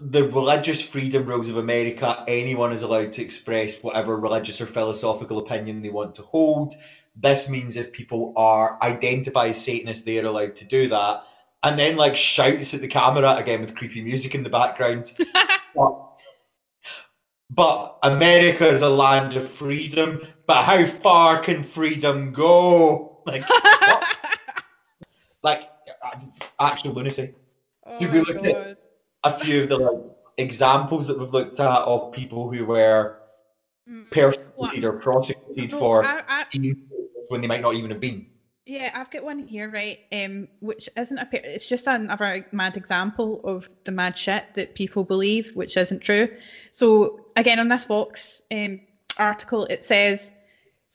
the 0.00 0.24
religious 0.28 0.82
freedom 0.82 1.26
rules 1.26 1.48
of 1.48 1.56
America, 1.56 2.24
anyone 2.26 2.72
is 2.72 2.82
allowed 2.82 3.12
to 3.14 3.22
express 3.22 3.82
whatever 3.82 4.16
religious 4.16 4.60
or 4.60 4.66
philosophical 4.66 5.38
opinion 5.38 5.82
they 5.82 5.90
want 5.90 6.14
to 6.16 6.22
hold. 6.22 6.74
This 7.14 7.48
means 7.48 7.76
if 7.76 7.92
people 7.92 8.32
are 8.36 8.78
identify 8.82 9.48
as 9.48 9.62
Satanists, 9.62 10.04
they 10.04 10.18
are 10.18 10.26
allowed 10.26 10.56
to 10.56 10.64
do 10.64 10.88
that. 10.88 11.24
And 11.62 11.78
then 11.78 11.96
like 11.96 12.16
shouts 12.16 12.74
at 12.74 12.80
the 12.80 12.88
camera 12.88 13.36
again 13.36 13.60
with 13.60 13.76
creepy 13.76 14.02
music 14.02 14.34
in 14.34 14.42
the 14.42 14.50
background. 14.50 15.12
but, 15.74 15.94
but 17.50 17.98
America 18.02 18.66
is 18.66 18.82
a 18.82 18.88
land 18.88 19.36
of 19.36 19.48
freedom. 19.48 20.22
But 20.46 20.64
how 20.64 20.84
far 20.84 21.40
can 21.40 21.62
freedom 21.62 22.32
go? 22.32 23.20
Like, 23.26 23.44
like 25.42 25.62
uh, 26.04 26.18
actual 26.60 26.92
lunacy. 26.94 27.34
oh 27.86 27.98
Did 27.98 28.12
we 28.12 28.20
look 28.20 28.44
at- 28.44 28.78
a 29.24 29.32
few 29.32 29.62
of 29.62 29.68
the 29.68 29.76
like 29.78 30.02
examples 30.38 31.06
that 31.06 31.16
we've 31.18 31.32
looked 31.32 31.60
at 31.60 31.82
of 31.82 32.12
people 32.12 32.50
who 32.52 32.64
were 32.66 33.18
Mm. 33.88 34.08
persecuted 34.10 34.84
or 34.84 34.92
prosecuted 35.00 35.72
No, 35.72 35.78
for 35.80 36.04
I, 36.04 36.22
I, 36.28 36.44
when 37.30 37.40
they 37.40 37.48
might 37.48 37.62
not 37.62 37.74
even 37.74 37.90
have 37.90 37.98
been. 37.98 38.26
Yeah, 38.64 38.92
I've 38.94 39.10
got 39.10 39.24
one 39.24 39.40
here, 39.40 39.68
right? 39.68 39.98
Um, 40.12 40.46
which 40.60 40.88
isn't 40.96 41.18
a. 41.18 41.26
It's 41.32 41.66
just 41.68 41.88
another 41.88 42.46
mad 42.52 42.76
example 42.76 43.40
of 43.42 43.68
the 43.84 43.90
mad 43.90 44.16
shit 44.16 44.44
that 44.54 44.76
people 44.76 45.02
believe, 45.02 45.50
which 45.56 45.76
isn't 45.76 45.98
true. 46.00 46.28
So 46.70 47.18
again, 47.34 47.58
on 47.58 47.66
this 47.66 47.86
box, 47.86 48.40
um, 48.52 48.80
article, 49.18 49.66
it 49.70 49.84
says 49.84 50.32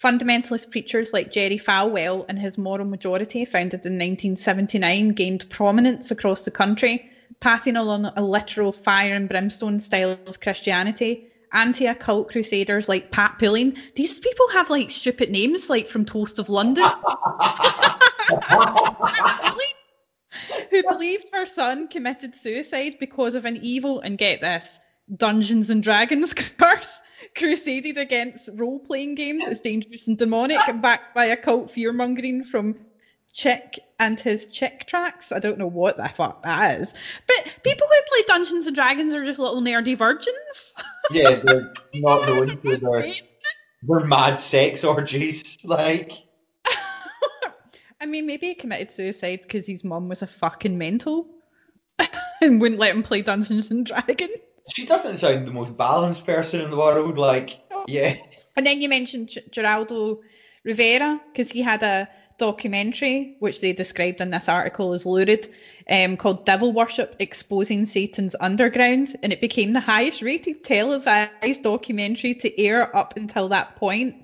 fundamentalist 0.02 0.70
preachers 0.70 1.12
like 1.14 1.32
Jerry 1.32 1.58
Falwell 1.58 2.26
and 2.30 2.38
his 2.38 2.58
Moral 2.58 2.86
Majority, 2.86 3.46
founded 3.46 3.86
in 3.86 3.94
1979, 3.94 5.10
gained 5.10 5.50
prominence 5.50 6.12
across 6.12 6.44
the 6.44 6.52
country, 6.52 7.10
passing 7.40 7.76
along 7.76 8.06
a 8.16 8.22
literal 8.22 8.72
fire 8.72 9.16
and 9.16 9.28
brimstone 9.28 9.80
style 9.80 10.20
of 10.28 10.40
Christianity. 10.40 11.24
Anti-occult 11.54 12.30
crusaders 12.30 12.90
like 12.90 13.10
Pat 13.12 13.40
Pulling. 13.40 13.78
These 13.96 14.20
people 14.20 14.50
have 14.50 14.70
like 14.70 14.92
stupid 14.92 15.30
names, 15.30 15.70
like 15.70 15.88
from 15.88 16.04
Toast 16.06 16.40
of 16.40 16.50
London. 16.50 16.84
who 20.70 20.84
believed 20.84 21.30
her 21.34 21.46
son 21.46 21.88
committed 21.88 22.36
suicide 22.36 22.96
because 23.00 23.36
of 23.36 23.46
an 23.46 23.58
evil 23.62 24.00
and 24.02 24.18
get 24.18 24.42
this 24.42 24.80
Dungeons 25.16 25.70
and 25.70 25.82
Dragons 25.82 26.34
curse, 26.58 27.00
crusaded 27.38 27.98
against 27.98 28.50
role 28.54 28.80
playing 28.80 29.16
games 29.16 29.46
as 29.48 29.62
dangerous 29.62 30.08
and 30.08 30.18
demonic, 30.18 30.60
backed 30.82 31.14
by 31.16 31.26
occult 31.26 31.72
fear 31.72 31.94
mongering 31.94 32.44
from 32.44 32.76
Chick 33.34 33.80
and 34.00 34.20
his 34.20 34.48
Chick 34.48 34.86
tracts. 34.88 35.32
I 35.32 35.40
don't 35.40 35.60
know 35.60 35.68
what 35.68 35.98
the 35.98 36.10
fuck 36.10 36.44
that 36.44 36.82
is. 36.82 36.94
But 37.28 37.56
people 37.64 37.88
who 37.88 37.96
play 38.10 38.24
Dungeons 38.28 38.66
and 38.66 38.76
Dragons 38.76 39.14
are 39.14 39.24
just 39.24 39.40
little 39.40 39.62
nerdy 39.62 39.98
virgins. 39.98 40.76
Yeah, 41.10 41.36
they're 41.36 41.72
not 41.94 42.28
known 42.28 42.58
for 42.58 42.76
their, 42.76 43.14
their 43.84 44.00
mad 44.02 44.42
sex 44.42 44.84
orgies. 44.84 45.58
Like, 45.64 46.12
I 48.02 48.06
mean, 48.06 48.26
maybe 48.28 48.48
he 48.48 48.56
committed 48.56 48.92
suicide 48.92 49.40
because 49.44 49.66
his 49.66 49.86
mum 49.86 50.10
was 50.10 50.22
a 50.22 50.28
fucking 50.28 50.78
mental 50.78 51.30
and 52.42 52.60
wouldn't 52.60 52.82
let 52.82 52.94
him 52.94 53.04
play 53.04 53.22
Dungeons 53.22 53.72
and 53.72 53.86
Dragons. 53.86 54.38
She 54.74 54.86
doesn't 54.86 55.18
sound 55.18 55.48
the 55.48 55.52
most 55.52 55.78
balanced 55.78 56.26
person 56.26 56.62
in 56.62 56.70
the 56.70 56.78
world. 56.78 57.18
Like, 57.18 57.60
yeah, 57.88 58.16
And 58.56 58.66
then 58.66 58.82
you 58.82 58.90
mentioned 58.90 59.30
G- 59.30 59.42
Geraldo 59.52 60.18
Rivera 60.64 61.22
because 61.32 61.52
he 61.52 61.62
had 61.62 61.84
a 61.84 62.08
documentary 62.38 63.36
which 63.40 63.62
they 63.62 63.74
described 63.74 64.22
in 64.22 64.30
this 64.30 64.48
article 64.48 64.94
as 64.94 65.06
lurid 65.06 65.50
um, 65.90 66.18
called 66.18 66.46
Devil 66.46 66.72
Worship 66.72 67.16
Exposing 67.20 67.86
Satan's 67.86 68.36
Underground 68.40 69.16
and 69.24 69.34
it 69.34 69.42
became 69.42 69.74
the 69.74 69.80
highest 69.80 70.22
rated 70.22 70.64
televised 70.64 71.64
documentary 71.64 72.36
to 72.36 72.62
air 72.62 72.96
up 72.96 73.16
until 73.18 73.50
that 73.50 73.76
point. 73.76 74.16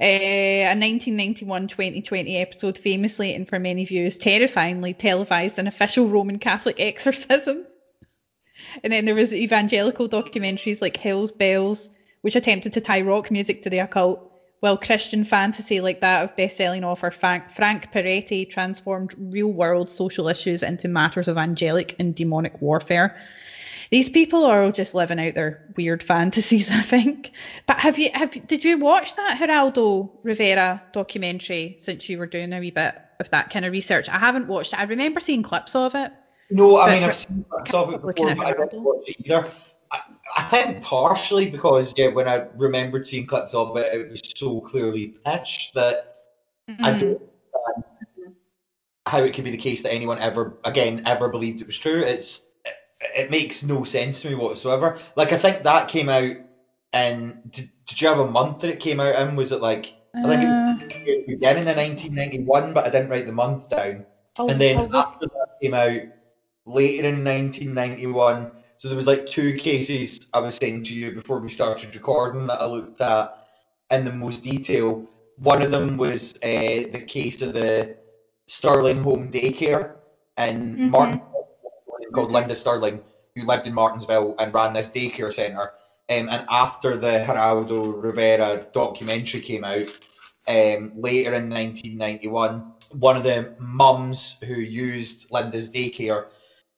Uh, 0.00 0.72
a 0.72 0.74
1991-2020 0.74 2.40
episode 2.40 2.78
famously 2.78 3.34
and 3.34 3.46
for 3.46 3.58
many 3.58 3.84
viewers 3.84 4.16
terrifyingly 4.16 4.94
televised 4.94 5.58
an 5.58 5.66
official 5.66 6.08
Roman 6.08 6.38
Catholic 6.38 6.76
exorcism. 6.80 7.66
And 8.82 8.92
then 8.92 9.04
there 9.04 9.14
was 9.14 9.34
evangelical 9.34 10.08
documentaries 10.08 10.80
like 10.82 10.96
Hell's 10.96 11.32
Bells, 11.32 11.90
which 12.22 12.36
attempted 12.36 12.72
to 12.74 12.80
tie 12.80 13.00
rock 13.00 13.30
music 13.30 13.62
to 13.62 13.70
the 13.70 13.78
occult, 13.78 14.32
while 14.60 14.76
Christian 14.76 15.24
fantasy 15.24 15.80
like 15.80 16.00
that 16.00 16.22
of 16.22 16.36
best-selling 16.36 16.84
author 16.84 17.10
Frank, 17.10 17.48
Peretti 17.50 18.48
transformed 18.48 19.12
real-world 19.18 19.90
social 19.90 20.28
issues 20.28 20.62
into 20.62 20.86
matters 20.86 21.26
of 21.26 21.36
angelic 21.36 21.96
and 21.98 22.14
demonic 22.14 22.62
warfare. 22.62 23.16
These 23.90 24.08
people 24.08 24.44
are 24.44 24.62
all 24.62 24.72
just 24.72 24.94
living 24.94 25.18
out 25.18 25.34
their 25.34 25.58
weird 25.76 26.02
fantasies, 26.10 26.70
I 26.70 26.80
think. 26.80 27.32
But 27.66 27.80
have 27.80 27.98
you 27.98 28.10
have 28.14 28.30
did 28.46 28.64
you 28.64 28.78
watch 28.78 29.16
that 29.16 29.38
Geraldo 29.38 30.10
Rivera 30.22 30.80
documentary 30.92 31.74
since 31.78 32.08
you 32.08 32.18
were 32.18 32.26
doing 32.26 32.52
a 32.52 32.60
wee 32.60 32.70
bit 32.70 32.94
of 33.18 33.30
that 33.30 33.50
kind 33.50 33.64
of 33.64 33.72
research? 33.72 34.08
I 34.08 34.18
haven't 34.18 34.46
watched 34.46 34.72
it. 34.72 34.78
I 34.78 34.84
remember 34.84 35.20
seeing 35.20 35.42
clips 35.42 35.74
of 35.74 35.94
it. 35.94 36.12
No, 36.52 36.76
I 36.78 36.86
But 36.86 36.92
mean 36.94 37.02
I've 37.04 37.14
seen 37.14 37.44
clips 37.50 37.74
of 37.74 37.94
it 37.94 38.02
before, 38.02 38.34
but 38.34 38.46
I 38.46 38.52
Geraldo. 38.52 38.82
watch 38.82 39.08
it 39.08 39.16
either. 39.26 39.46
I, 39.90 40.00
I 40.36 40.42
think 40.44 40.82
partially 40.82 41.50
because 41.50 41.92
yeah, 41.96 42.08
when 42.08 42.26
I 42.28 42.46
remembered 42.56 43.06
seeing 43.06 43.26
clips 43.26 43.54
of 43.54 43.76
it, 43.76 43.92
it 43.94 44.10
was 44.10 44.20
so 44.36 44.60
clearly 44.60 45.08
pitched 45.24 45.74
that 45.74 46.16
I 46.68 46.72
Mm. 46.72 46.98
don't 47.00 47.22
understand 47.76 48.36
how 49.06 49.18
it 49.24 49.34
could 49.34 49.44
be 49.44 49.50
the 49.50 49.56
case 49.56 49.82
that 49.82 49.92
anyone 49.92 50.18
ever, 50.20 50.56
again, 50.64 51.02
ever 51.06 51.28
believed 51.28 51.60
it 51.60 51.66
was 51.66 51.78
true. 51.78 52.00
It's 52.00 52.46
it, 52.64 52.74
it 53.24 53.30
makes 53.30 53.62
no 53.62 53.84
sense 53.84 54.22
to 54.22 54.28
me 54.30 54.36
whatsoever. 54.36 54.98
Like 55.16 55.32
I 55.32 55.38
think 55.38 55.64
that 55.64 55.88
came 55.88 56.08
out 56.08 56.36
in. 56.94 57.40
Did, 57.50 57.70
did 57.86 58.00
you 58.00 58.08
have 58.08 58.20
a 58.20 58.30
month 58.30 58.60
that 58.60 58.70
it 58.70 58.80
came 58.80 59.00
out 59.00 59.20
in? 59.20 59.36
Was 59.36 59.52
it 59.52 59.60
like 59.60 59.94
I 60.14 60.22
think 60.22 60.42
it 60.44 60.48
Uh, 60.48 60.74
was 60.76 61.24
beginning 61.26 61.68
of 61.68 61.76
1991, 61.76 62.72
but 62.72 62.84
I 62.86 62.90
didn't 62.90 63.10
write 63.10 63.26
the 63.26 63.32
month 63.32 63.68
down. 63.68 64.06
I'll- 64.38 64.48
and 64.50 64.60
then 64.60 64.78
I'll 64.78 64.84
look- 64.84 65.06
after 65.08 65.26
that 65.26 65.48
came 65.60 65.74
out 65.74 66.00
later 66.66 67.08
in 67.08 67.24
1991. 67.24 68.52
So 68.76 68.88
there 68.88 68.96
was 68.96 69.06
like 69.06 69.26
two 69.26 69.54
cases 69.54 70.18
I 70.34 70.40
was 70.40 70.56
saying 70.56 70.84
to 70.84 70.94
you 70.94 71.12
before 71.12 71.38
we 71.38 71.50
started 71.50 71.94
recording 71.94 72.46
that 72.48 72.60
I 72.60 72.66
looked 72.66 73.00
at 73.00 73.36
in 73.90 74.04
the 74.04 74.12
most 74.12 74.42
detail. 74.42 75.06
One 75.38 75.62
of 75.62 75.70
them 75.70 75.96
was 75.96 76.32
uh, 76.42 76.90
the 76.90 77.04
case 77.06 77.42
of 77.42 77.52
the 77.52 77.96
Sterling 78.48 79.02
Home 79.02 79.30
Daycare 79.30 79.96
in 80.36 80.76
Mhm. 80.76 80.90
Martensville, 80.90 82.12
called 82.12 82.32
Linda 82.32 82.54
Sterling, 82.54 83.00
who 83.34 83.46
lived 83.46 83.66
in 83.66 83.72
Martensville 83.74 84.34
and 84.38 84.52
ran 84.52 84.72
this 84.72 84.90
daycare 84.90 85.32
centre. 85.32 85.72
Um, 86.08 86.28
and 86.28 86.44
after 86.50 86.96
the 86.96 87.24
Geraldo 87.26 88.02
Rivera 88.02 88.66
documentary 88.72 89.40
came 89.40 89.64
out, 89.64 89.88
um, 90.48 90.92
later 90.94 91.34
in 91.34 91.48
1991, 91.48 92.72
one 92.90 93.16
of 93.16 93.24
the 93.24 93.54
mums 93.58 94.36
who 94.44 94.54
used 94.54 95.30
Linda's 95.30 95.70
daycare 95.70 96.26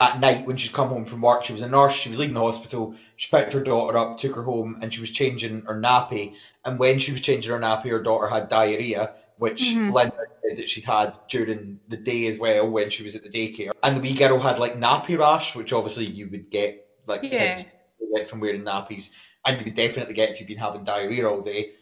at 0.04 0.20
night 0.20 0.46
when 0.46 0.56
she'd 0.56 0.72
come 0.72 0.88
home 0.88 1.04
from 1.04 1.22
work, 1.22 1.44
she 1.44 1.52
was 1.52 1.62
a 1.62 1.68
nurse, 1.68 1.94
she 1.94 2.10
was 2.10 2.18
leaving 2.18 2.34
the 2.34 2.40
hospital, 2.40 2.94
she 3.16 3.30
picked 3.30 3.52
her 3.52 3.62
daughter 3.62 3.96
up, 3.96 4.18
took 4.18 4.34
her 4.36 4.42
home, 4.42 4.78
and 4.82 4.92
she 4.92 5.00
was 5.00 5.10
changing 5.10 5.62
her 5.62 5.80
nappy. 5.80 6.34
And 6.64 6.78
when 6.78 6.98
she 6.98 7.12
was 7.12 7.20
changing 7.20 7.52
her 7.52 7.58
nappy, 7.58 7.90
her 7.90 8.02
daughter 8.02 8.28
had 8.28 8.48
diarrhea, 8.48 9.14
which 9.36 9.62
Mhm. 9.62 9.92
Linda 9.92 10.14
said 10.42 10.58
that 10.58 10.68
she'd 10.68 10.84
had 10.84 11.16
during 11.28 11.80
the 11.88 11.96
day 11.96 12.26
as 12.26 12.38
well 12.38 12.68
when 12.68 12.90
she 12.90 13.02
was 13.02 13.14
at 13.16 13.22
the 13.22 13.30
daycare. 13.30 13.72
And 13.82 13.96
the 13.96 14.00
wee 14.00 14.14
girl 14.14 14.38
had 14.38 14.58
like 14.58 14.78
nappy 14.78 15.18
rash, 15.18 15.56
which 15.56 15.72
obviously 15.72 16.06
you 16.06 16.28
would 16.30 16.50
get, 16.50 16.86
like 17.06 17.22
Yeah. 17.22 17.54
kids 17.54 17.66
get 18.14 18.28
from 18.28 18.40
wearing 18.40 18.62
nappies, 18.62 19.10
and 19.44 19.58
you 19.58 19.64
would 19.64 19.74
definitely 19.74 20.14
get 20.14 20.30
if 20.30 20.38
you've 20.38 20.48
been 20.48 20.58
having 20.58 20.84
diarrhea 20.84 21.28
all 21.28 21.40
day. 21.40 21.72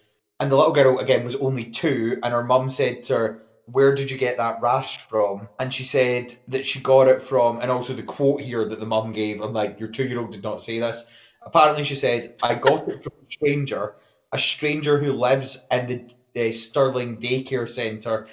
And 0.40 0.50
the 0.50 0.56
little 0.56 0.72
girl 0.72 0.98
again 0.98 1.24
was 1.24 1.36
only 1.36 1.66
two, 1.66 2.18
and 2.22 2.32
her 2.32 2.42
mum 2.42 2.68
said 2.70 3.02
to 3.04 3.16
her, 3.16 3.42
"Where 3.66 3.94
did 3.94 4.10
you 4.10 4.18
get 4.18 4.36
that 4.36 4.60
rash 4.60 4.98
from?" 5.08 5.48
And 5.58 5.72
she 5.72 5.84
said 5.84 6.34
that 6.48 6.66
she 6.66 6.80
got 6.80 7.08
it 7.08 7.22
from, 7.22 7.60
and 7.60 7.70
also 7.70 7.94
the 7.94 8.02
quote 8.02 8.40
here 8.40 8.64
that 8.64 8.80
the 8.80 8.86
mum 8.86 9.12
gave. 9.12 9.40
I'm 9.40 9.52
like, 9.52 9.78
your 9.78 9.88
two-year-old 9.88 10.32
did 10.32 10.42
not 10.42 10.60
say 10.60 10.78
this. 10.78 11.06
Apparently, 11.42 11.84
she 11.84 11.94
said, 11.94 12.36
"I 12.42 12.54
got 12.54 12.88
it 12.88 13.02
from 13.02 13.12
a 13.12 13.32
stranger, 13.32 13.94
a 14.32 14.38
stranger 14.38 14.98
who 14.98 15.12
lives 15.12 15.64
in 15.70 15.86
the, 15.86 16.14
the 16.34 16.52
Sterling 16.52 17.18
daycare 17.18 17.68
centre. 17.68 18.26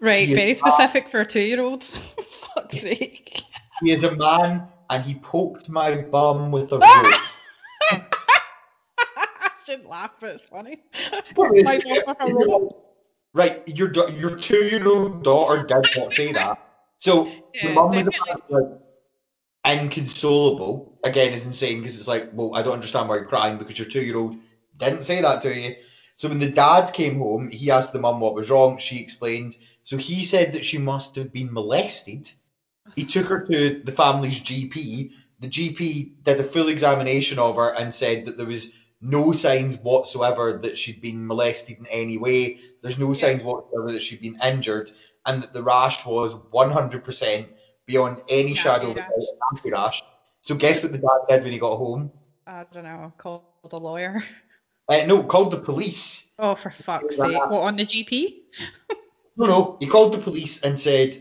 right, 0.00 0.28
very 0.28 0.54
specific 0.54 1.08
for 1.08 1.20
a 1.20 1.26
two-year-old. 1.26 1.84
Fuck's 2.54 2.80
sake. 2.80 3.42
He 3.82 3.92
is 3.92 4.04
a 4.04 4.16
man, 4.16 4.68
and 4.90 5.04
he 5.04 5.14
poked 5.16 5.68
my 5.68 6.02
bum 6.02 6.50
with 6.50 6.72
a 6.72 6.78
rope." 6.78 7.20
I 9.16 9.50
shouldn't 9.64 9.88
laugh, 9.88 10.12
but 10.20 10.30
it's 10.30 10.42
funny. 10.42 10.82
What 11.34 11.56
is 11.56 11.64
My 11.64 11.80
it? 11.84 12.72
Mum 13.34 13.54
with 13.54 13.66
a 13.68 13.68
rope. 13.68 13.68
Right, 13.68 13.68
your 13.76 13.92
your 14.10 14.36
two-year-old 14.36 15.24
daughter 15.24 15.62
did 15.62 15.96
not 15.96 16.12
say 16.12 16.32
that. 16.32 16.58
So 16.98 17.26
Yeah, 17.54 17.64
your 17.64 17.72
mum 17.72 17.94
was 17.94 18.08
like, 18.50 18.64
inconsolable 19.64 20.98
again 21.04 21.32
is 21.32 21.46
insane 21.46 21.78
because 21.78 21.98
it's 21.98 22.08
like, 22.08 22.30
well, 22.32 22.52
I 22.54 22.62
don't 22.62 22.74
understand 22.74 23.08
why 23.08 23.16
you're 23.16 23.24
crying 23.26 23.58
because 23.58 23.78
your 23.78 23.88
two 23.88 24.00
year 24.00 24.16
old 24.18 24.36
didn't 24.76 25.04
say 25.04 25.20
that 25.22 25.42
to 25.42 25.54
you. 25.54 25.74
So 26.16 26.28
when 26.28 26.38
the 26.38 26.50
dad 26.50 26.92
came 26.92 27.18
home, 27.18 27.48
he 27.50 27.70
asked 27.70 27.92
the 27.92 28.00
mum 28.00 28.20
what 28.20 28.34
was 28.34 28.50
wrong. 28.50 28.78
She 28.78 29.00
explained. 29.00 29.56
So 29.84 29.96
he 29.96 30.24
said 30.24 30.54
that 30.54 30.64
she 30.64 30.78
must 30.78 31.16
have 31.16 31.32
been 31.32 31.52
molested. 31.52 32.30
He 32.96 33.04
took 33.04 33.26
her 33.28 33.46
to 33.46 33.82
the 33.84 33.92
family's 33.92 34.40
GP. 34.40 35.12
The 35.40 35.48
GP 35.48 36.24
did 36.24 36.40
a 36.40 36.44
full 36.44 36.68
examination 36.68 37.38
of 37.38 37.56
her 37.56 37.74
and 37.74 37.94
said 37.94 38.24
that 38.24 38.36
there 38.36 38.46
was 38.46 38.72
no 39.00 39.32
signs 39.32 39.76
whatsoever 39.78 40.58
that 40.62 40.76
she'd 40.78 41.00
been 41.00 41.26
molested 41.26 41.78
in 41.78 41.86
any 41.86 42.18
way. 42.18 42.58
There's 42.82 42.98
no 42.98 43.12
signs 43.12 43.42
whatsoever 43.44 43.92
that 43.92 44.02
she'd 44.02 44.20
been 44.20 44.38
injured, 44.42 44.90
and 45.26 45.42
that 45.42 45.52
the 45.52 45.62
rash 45.62 46.04
was 46.04 46.34
100% 46.34 47.46
beyond 47.86 48.22
any 48.28 48.50
Yeah, 48.50 48.62
shadow 48.62 48.90
of 48.90 48.96
a 48.96 49.00
rash. 49.00 49.08
doubt 49.10 49.64
an 49.64 49.70
rash. 49.72 50.02
So 50.42 50.54
guess 50.54 50.82
what 50.82 50.92
the 50.92 50.98
dad 50.98 51.08
did 51.28 51.44
when 51.44 51.52
he 51.52 51.58
got 51.58 51.76
home? 51.76 52.10
I 52.46 52.64
don't 52.72 52.84
know. 52.84 53.12
Called 53.18 53.42
a 53.72 53.76
lawyer. 53.76 54.22
Uh, 54.88 55.04
no, 55.04 55.22
called 55.22 55.50
the 55.50 55.58
police. 55.60 56.30
Oh, 56.38 56.54
for 56.54 56.70
fuck's 56.70 57.14
sake! 57.16 57.36
What 57.50 57.60
on 57.60 57.76
the 57.76 57.84
GP? 57.84 58.36
No, 59.36 59.46
no, 59.46 59.76
he 59.80 59.86
called 59.86 60.14
the 60.14 60.18
police 60.18 60.62
and 60.62 60.80
said 60.80 61.14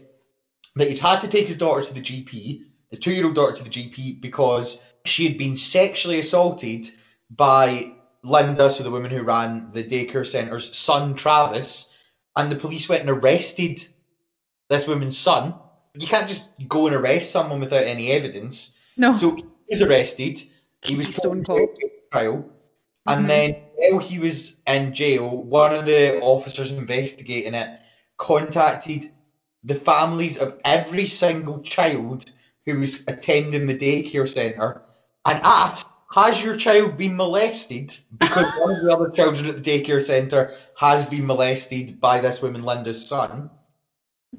that 0.76 0.88
he'd 0.88 1.00
had 1.00 1.20
to 1.22 1.28
take 1.28 1.48
his 1.48 1.58
daughter 1.58 1.84
to 1.84 1.94
the 1.94 2.02
GP, 2.02 2.62
the 2.92 2.98
two-year-old 2.98 3.36
daughter 3.36 3.58
to 3.58 3.64
the 3.64 3.70
GP, 3.70 4.22
because 4.22 4.82
she 5.06 5.28
had 5.28 5.38
been 5.38 5.56
sexually 5.58 6.20
assaulted 6.20 6.90
by 7.30 7.94
Linda, 8.24 8.70
so 8.70 8.84
the 8.84 8.92
woman 8.92 9.12
who 9.12 9.22
ran 9.22 9.72
the 9.74 9.84
daycare 9.84 10.26
centre's 10.26 10.76
son, 10.76 11.16
Travis, 11.16 11.90
and 12.36 12.52
the 12.52 12.56
police 12.56 12.88
went 12.90 13.02
and 13.02 13.10
arrested 13.10 13.86
this 14.70 14.88
woman's 14.88 15.18
son. 15.18 15.56
You 15.94 16.08
can't 16.08 16.30
just 16.30 16.46
go 16.68 16.88
and 16.88 16.96
arrest 16.96 17.32
someone 17.32 17.60
without 17.60 17.84
any 17.84 18.12
evidence. 18.12 18.76
No. 18.98 19.18
So 19.18 19.36
he 19.36 19.44
was 19.70 19.82
arrested. 19.82 20.42
He 20.84 20.96
was 20.96 21.08
put 21.08 21.26
on 21.26 21.46
trial. 22.12 22.50
And 23.06 23.26
Mhm. 23.26 23.28
then 23.28 23.56
while 23.76 24.00
he 24.00 24.20
was 24.20 24.58
in 24.68 24.94
jail, 24.94 25.30
one 25.30 25.74
of 25.74 25.86
the 25.86 26.20
officers 26.20 26.72
investigating 26.72 27.54
it 27.54 27.80
contacted 28.18 29.12
the 29.64 29.76
families 29.76 30.38
of 30.38 30.60
every 30.64 31.08
single 31.08 31.62
child 31.62 32.26
who 32.66 32.80
was 32.80 33.04
attending 33.08 33.68
the 33.68 33.78
daycare 33.78 34.32
centre 34.32 34.84
and 35.26 35.40
asked, 35.44 35.88
Has 36.18 36.44
your 36.44 36.58
child 36.58 36.98
been 36.98 37.16
molested? 37.16 37.96
Because 38.18 38.46
one 38.58 38.76
of 38.76 38.82
the 38.82 38.92
other 38.92 39.10
children 39.12 39.46
at 39.46 39.64
the 39.64 39.84
daycare 39.84 40.04
centre 40.04 40.56
has 40.76 41.06
been 41.06 41.28
molested 41.28 42.02
by 42.02 42.20
this 42.20 42.42
woman, 42.42 42.64
Linda's 42.64 43.08
son. 43.08 43.52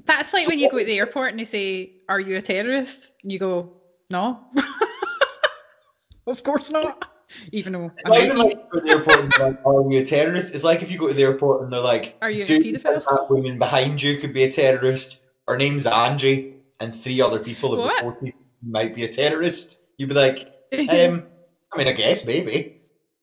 That's 0.03 0.33
like 0.33 0.47
when 0.47 0.59
you 0.59 0.69
go 0.69 0.79
to 0.79 0.83
the 0.83 0.97
airport 0.97 1.31
and 1.31 1.39
they 1.39 1.45
say, 1.45 1.93
"Are 2.09 2.19
you 2.19 2.35
a 2.35 2.41
terrorist?" 2.41 3.13
And 3.23 3.31
you 3.31 3.39
go, 3.39 3.71
"No." 4.09 4.39
of 6.27 6.43
course 6.43 6.69
not. 6.69 7.05
Even 7.53 7.73
though 7.73 7.91
It's 7.95 8.05
not 8.05 8.17
even 8.17 8.37
like 8.37 8.57
go 8.71 8.79
to 8.79 8.85
the 8.85 8.91
airport 8.91 9.19
and 9.19 9.33
like, 9.39 9.55
Are 9.63 9.91
you 9.91 10.01
a 10.01 10.05
terrorist? 10.05 10.53
It's 10.53 10.63
like 10.63 10.81
if 10.81 10.91
you 10.91 10.97
go 10.97 11.07
to 11.07 11.13
the 11.13 11.23
airport 11.23 11.61
and 11.63 11.71
they're 11.71 11.79
like, 11.79 12.17
Are 12.21 12.29
you 12.29 12.43
a 12.43 12.45
Do 12.45 12.55
you 12.55 12.73
paedophile? 12.73 12.81
think 12.81 13.05
that 13.05 13.25
woman 13.29 13.57
behind 13.57 14.01
you 14.01 14.17
could 14.17 14.33
be 14.33 14.43
a 14.43 14.51
terrorist? 14.51 15.21
Her 15.47 15.55
name's 15.55 15.85
Angie, 15.85 16.55
and 16.79 16.93
three 16.93 17.21
other 17.21 17.39
people 17.39 17.75
have 17.75 17.89
reported 17.89 18.33
might 18.63 18.95
be 18.95 19.05
a 19.05 19.13
terrorist. 19.13 19.81
You'd 19.97 20.09
be 20.09 20.15
like, 20.15 20.49
um, 20.89 21.27
I 21.73 21.77
mean, 21.77 21.87
I 21.87 21.93
guess 21.93 22.25
maybe. 22.25 22.81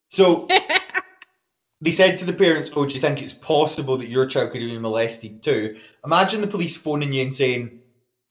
So 0.09 0.47
they 1.81 1.91
said 1.91 2.19
to 2.19 2.25
the 2.25 2.33
parents, 2.33 2.71
"Oh, 2.75 2.85
do 2.85 2.95
you 2.95 3.01
think 3.01 3.21
it's 3.21 3.33
possible 3.33 3.97
that 3.97 4.09
your 4.09 4.25
child 4.25 4.51
could 4.51 4.61
have 4.61 4.71
been 4.71 4.81
molested 4.81 5.43
too?" 5.43 5.77
Imagine 6.05 6.41
the 6.41 6.47
police 6.47 6.77
phoning 6.77 7.13
you 7.13 7.23
and 7.23 7.33
saying, 7.33 7.79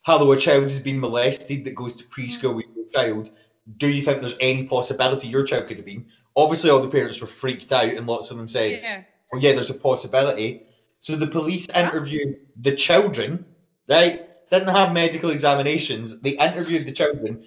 "Hello, 0.02 0.32
a 0.32 0.36
child 0.36 0.64
has 0.64 0.80
been 0.80 1.00
molested 1.00 1.64
that 1.64 1.74
goes 1.74 1.96
to 1.96 2.04
preschool 2.04 2.52
mm. 2.52 2.56
with 2.56 2.66
your 2.74 2.86
child. 2.92 3.30
Do 3.78 3.88
you 3.88 4.02
think 4.02 4.20
there's 4.20 4.36
any 4.40 4.66
possibility 4.66 5.28
your 5.28 5.44
child 5.44 5.68
could 5.68 5.76
have 5.76 5.86
been?" 5.86 6.06
Obviously, 6.36 6.68
all 6.68 6.80
the 6.80 6.88
parents 6.88 7.20
were 7.20 7.26
freaked 7.26 7.72
out, 7.72 7.88
and 7.88 8.06
lots 8.06 8.30
of 8.30 8.36
them 8.36 8.46
said, 8.46 8.82
yeah. 8.82 9.02
oh 9.32 9.38
yeah, 9.38 9.52
there's 9.52 9.70
a 9.70 9.74
possibility. 9.74 10.66
So 11.00 11.16
the 11.16 11.26
police 11.26 11.66
interviewed 11.74 12.36
the 12.60 12.76
children, 12.76 13.46
right? 13.88 14.28
Didn't 14.50 14.68
have 14.68 14.92
medical 14.92 15.30
examinations. 15.30 16.20
They 16.20 16.30
interviewed 16.30 16.86
the 16.86 16.92
children. 16.92 17.46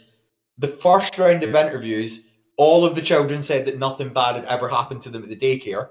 The 0.58 0.68
first 0.68 1.18
round 1.20 1.44
of 1.44 1.56
interviews, 1.56 2.26
all 2.60 2.84
of 2.84 2.94
the 2.94 3.02
children 3.02 3.42
said 3.42 3.66
that 3.66 3.80
nothing 3.80 4.10
bad 4.10 4.36
had 4.36 4.44
ever 4.44 4.68
happened 4.68 5.02
to 5.02 5.10
them 5.10 5.24
at 5.24 5.30
the 5.30 5.38
daycare. 5.38 5.88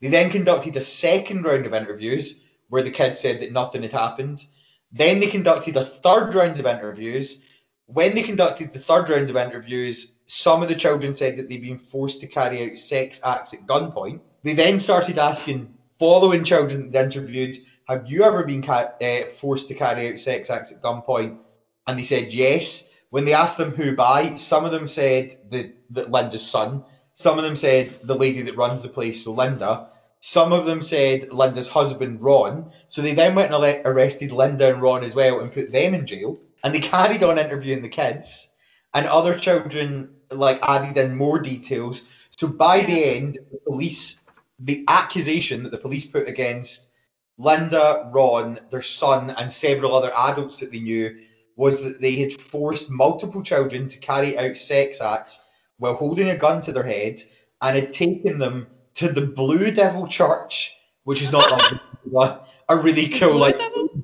They 0.00 0.08
then 0.08 0.30
conducted 0.30 0.74
a 0.76 0.80
second 0.80 1.44
round 1.44 1.64
of 1.64 1.74
interviews 1.74 2.40
where 2.70 2.82
the 2.82 2.90
kids 2.90 3.20
said 3.20 3.38
that 3.38 3.52
nothing 3.52 3.82
had 3.82 3.92
happened. 3.92 4.44
Then 4.90 5.20
they 5.20 5.28
conducted 5.28 5.76
a 5.76 5.84
third 5.84 6.34
round 6.34 6.58
of 6.58 6.66
interviews. 6.66 7.40
When 7.86 8.16
they 8.16 8.24
conducted 8.24 8.72
the 8.72 8.80
third 8.80 9.10
round 9.10 9.30
of 9.30 9.36
interviews, 9.36 10.12
some 10.26 10.60
of 10.60 10.68
the 10.68 10.74
children 10.74 11.14
said 11.14 11.36
that 11.36 11.48
they'd 11.48 11.62
been 11.62 11.78
forced 11.78 12.20
to 12.22 12.26
carry 12.26 12.68
out 12.68 12.78
sex 12.78 13.20
acts 13.24 13.54
at 13.54 13.64
gunpoint. 13.66 14.22
They 14.42 14.54
then 14.54 14.80
started 14.80 15.18
asking 15.18 15.72
following 16.00 16.42
children 16.42 16.90
that 16.90 16.92
they 16.92 17.04
interviewed, 17.04 17.58
have 17.86 18.08
you 18.08 18.24
ever 18.24 18.42
been 18.42 18.62
ca- 18.62 18.94
uh, 19.00 19.26
forced 19.26 19.68
to 19.68 19.74
carry 19.74 20.10
out 20.10 20.18
sex 20.18 20.50
acts 20.50 20.72
at 20.72 20.82
gunpoint? 20.82 21.38
And 21.86 21.96
they 21.96 22.02
said 22.02 22.32
yes. 22.32 22.88
When 23.12 23.26
they 23.26 23.34
asked 23.34 23.58
them 23.58 23.72
who 23.72 23.94
by, 23.94 24.36
some 24.36 24.64
of 24.64 24.72
them 24.72 24.86
said 24.86 25.34
that, 25.50 25.74
that 25.90 26.10
Linda's 26.10 26.48
son. 26.48 26.82
Some 27.12 27.36
of 27.36 27.44
them 27.44 27.56
said 27.56 27.90
the 28.02 28.14
lady 28.14 28.40
that 28.40 28.56
runs 28.56 28.80
the 28.82 28.88
place, 28.88 29.22
so 29.22 29.32
Linda. 29.32 29.88
Some 30.20 30.50
of 30.50 30.64
them 30.64 30.80
said 30.80 31.30
Linda's 31.30 31.68
husband, 31.68 32.22
Ron. 32.22 32.72
So 32.88 33.02
they 33.02 33.12
then 33.12 33.34
went 33.34 33.52
and 33.52 33.82
arrested 33.84 34.32
Linda 34.32 34.72
and 34.72 34.80
Ron 34.80 35.04
as 35.04 35.14
well 35.14 35.40
and 35.40 35.52
put 35.52 35.70
them 35.70 35.92
in 35.92 36.06
jail. 36.06 36.40
And 36.64 36.74
they 36.74 36.80
carried 36.80 37.22
on 37.22 37.38
interviewing 37.38 37.82
the 37.82 37.90
kids. 37.90 38.50
And 38.94 39.06
other 39.06 39.38
children 39.38 40.14
like 40.30 40.60
added 40.62 40.96
in 40.96 41.14
more 41.14 41.38
details. 41.38 42.04
So 42.38 42.46
by 42.48 42.80
the 42.80 43.04
end, 43.04 43.38
the 43.50 43.58
police, 43.58 44.22
the 44.58 44.86
accusation 44.88 45.64
that 45.64 45.70
the 45.70 45.76
police 45.76 46.06
put 46.06 46.28
against 46.28 46.88
Linda, 47.36 48.08
Ron, 48.10 48.58
their 48.70 48.80
son, 48.80 49.34
and 49.36 49.52
several 49.52 49.94
other 49.94 50.12
adults 50.16 50.60
that 50.60 50.72
they 50.72 50.80
knew 50.80 51.14
was 51.56 51.82
that 51.82 52.00
they 52.00 52.16
had 52.16 52.40
forced 52.40 52.90
multiple 52.90 53.42
children 53.42 53.88
to 53.88 53.98
carry 53.98 54.38
out 54.38 54.56
sex 54.56 55.00
acts 55.00 55.42
while 55.78 55.94
holding 55.94 56.30
a 56.30 56.36
gun 56.36 56.60
to 56.62 56.72
their 56.72 56.84
head 56.84 57.20
and 57.60 57.76
had 57.76 57.92
taken 57.92 58.38
them 58.38 58.66
to 58.94 59.08
the 59.08 59.26
Blue 59.26 59.70
Devil 59.70 60.06
Church, 60.06 60.76
which 61.04 61.22
is 61.22 61.32
not 61.32 61.72
like 62.10 62.40
a 62.68 62.76
really 62.76 63.08
cool 63.08 63.36
like 63.36 63.58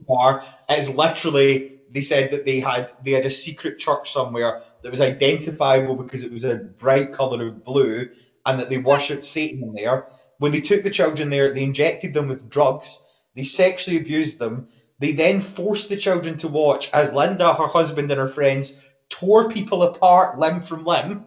bar. 0.06 0.42
It's 0.68 0.88
literally 0.88 1.78
they 1.90 2.02
said 2.02 2.30
that 2.30 2.44
they 2.44 2.60
had 2.60 2.92
they 3.02 3.12
had 3.12 3.24
a 3.24 3.30
secret 3.30 3.78
church 3.78 4.12
somewhere 4.12 4.62
that 4.82 4.90
was 4.90 5.00
identifiable 5.00 5.96
because 5.96 6.24
it 6.24 6.32
was 6.32 6.44
a 6.44 6.56
bright 6.56 7.12
colour 7.12 7.48
of 7.48 7.64
blue 7.64 8.08
and 8.46 8.60
that 8.60 8.70
they 8.70 8.78
worshipped 8.78 9.26
Satan 9.26 9.62
in 9.62 9.72
there. 9.72 10.08
When 10.38 10.52
they 10.52 10.60
took 10.60 10.82
the 10.82 10.90
children 10.90 11.30
there, 11.30 11.52
they 11.52 11.64
injected 11.64 12.14
them 12.14 12.28
with 12.28 12.48
drugs, 12.48 13.04
they 13.34 13.42
sexually 13.42 13.98
abused 13.98 14.38
them, 14.38 14.68
they 14.98 15.12
then 15.12 15.40
forced 15.40 15.88
the 15.88 15.96
children 15.96 16.36
to 16.38 16.48
watch 16.48 16.92
as 16.92 17.12
Linda, 17.12 17.54
her 17.54 17.68
husband, 17.68 18.10
and 18.10 18.20
her 18.20 18.28
friends 18.28 18.78
tore 19.08 19.48
people 19.50 19.82
apart 19.84 20.38
limb 20.38 20.60
from 20.60 20.84
limb. 20.84 21.24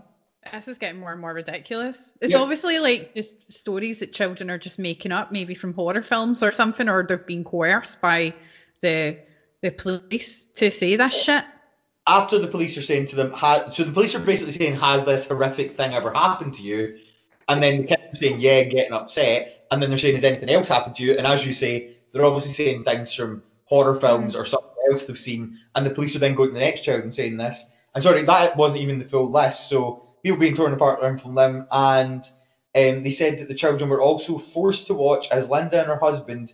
This 0.51 0.67
is 0.67 0.77
getting 0.77 0.99
more 0.99 1.11
and 1.11 1.21
more 1.21 1.33
ridiculous. 1.33 2.11
It's 2.19 2.33
Yeah. 2.33 2.39
obviously 2.39 2.79
like 2.79 3.13
just 3.15 3.37
stories 3.51 3.99
that 3.99 4.11
children 4.11 4.49
are 4.49 4.57
just 4.57 4.79
making 4.79 5.11
up, 5.11 5.31
maybe 5.31 5.53
from 5.53 5.73
horror 5.73 6.01
films 6.01 6.41
or 6.43 6.51
something, 6.51 6.89
or 6.89 7.03
they've 7.03 7.25
been 7.25 7.43
coerced 7.43 8.01
by 8.01 8.33
the 8.81 9.17
the 9.61 9.69
police 9.71 10.47
to 10.55 10.71
say 10.71 10.95
that 10.95 11.13
shit. 11.13 11.43
After 12.07 12.39
the 12.39 12.47
police 12.47 12.75
are 12.77 12.81
saying 12.81 13.05
to 13.07 13.15
them, 13.15 13.35
so 13.71 13.83
the 13.83 13.91
police 13.91 14.15
are 14.15 14.19
basically 14.19 14.53
saying, 14.53 14.75
has 14.77 15.05
this 15.05 15.27
horrific 15.27 15.77
thing 15.77 15.93
ever 15.93 16.11
happened 16.11 16.55
to 16.55 16.63
you? 16.63 16.97
And 17.47 17.61
then 17.61 17.77
the 17.77 17.83
kids 17.83 18.01
are 18.11 18.17
saying, 18.17 18.39
yeah, 18.39 18.63
getting 18.63 18.93
upset. 18.93 19.53
And 19.69 19.81
then 19.81 19.91
they're 19.91 19.99
saying, 19.99 20.15
has 20.15 20.23
anything 20.23 20.49
else 20.49 20.67
happened 20.67 20.95
to 20.95 21.03
you? 21.03 21.15
And 21.15 21.27
as 21.27 21.45
you 21.45 21.53
say, 21.53 21.91
they're 22.11 22.25
obviously 22.25 22.53
saying 22.53 22.83
things 22.83 23.13
from 23.13 23.43
horror 23.71 23.95
films 23.95 24.35
or 24.35 24.43
something 24.43 24.69
else 24.91 25.05
they've 25.05 25.17
seen. 25.17 25.57
And 25.73 25.85
the 25.85 25.91
police 25.91 26.13
are 26.15 26.19
then 26.19 26.35
going 26.35 26.49
to 26.49 26.53
the 26.53 26.59
next 26.59 26.81
child 26.81 27.03
and 27.03 27.15
saying 27.15 27.37
this. 27.37 27.69
And 27.95 28.03
sorry, 28.03 28.23
that 28.23 28.57
wasn't 28.57 28.81
even 28.81 28.99
the 28.99 29.05
full 29.05 29.31
list. 29.31 29.69
So 29.69 30.09
people 30.21 30.37
being 30.37 30.55
torn 30.55 30.73
apart 30.73 31.01
limb 31.01 31.17
from 31.17 31.35
limb. 31.35 31.67
And 31.71 32.23
um, 32.75 33.03
they 33.03 33.11
said 33.11 33.39
that 33.39 33.47
the 33.47 33.55
children 33.55 33.89
were 33.89 34.01
also 34.01 34.37
forced 34.37 34.87
to 34.87 34.93
watch 34.93 35.31
as 35.31 35.49
Linda 35.49 35.79
and 35.79 35.87
her 35.87 35.99
husband 35.99 36.51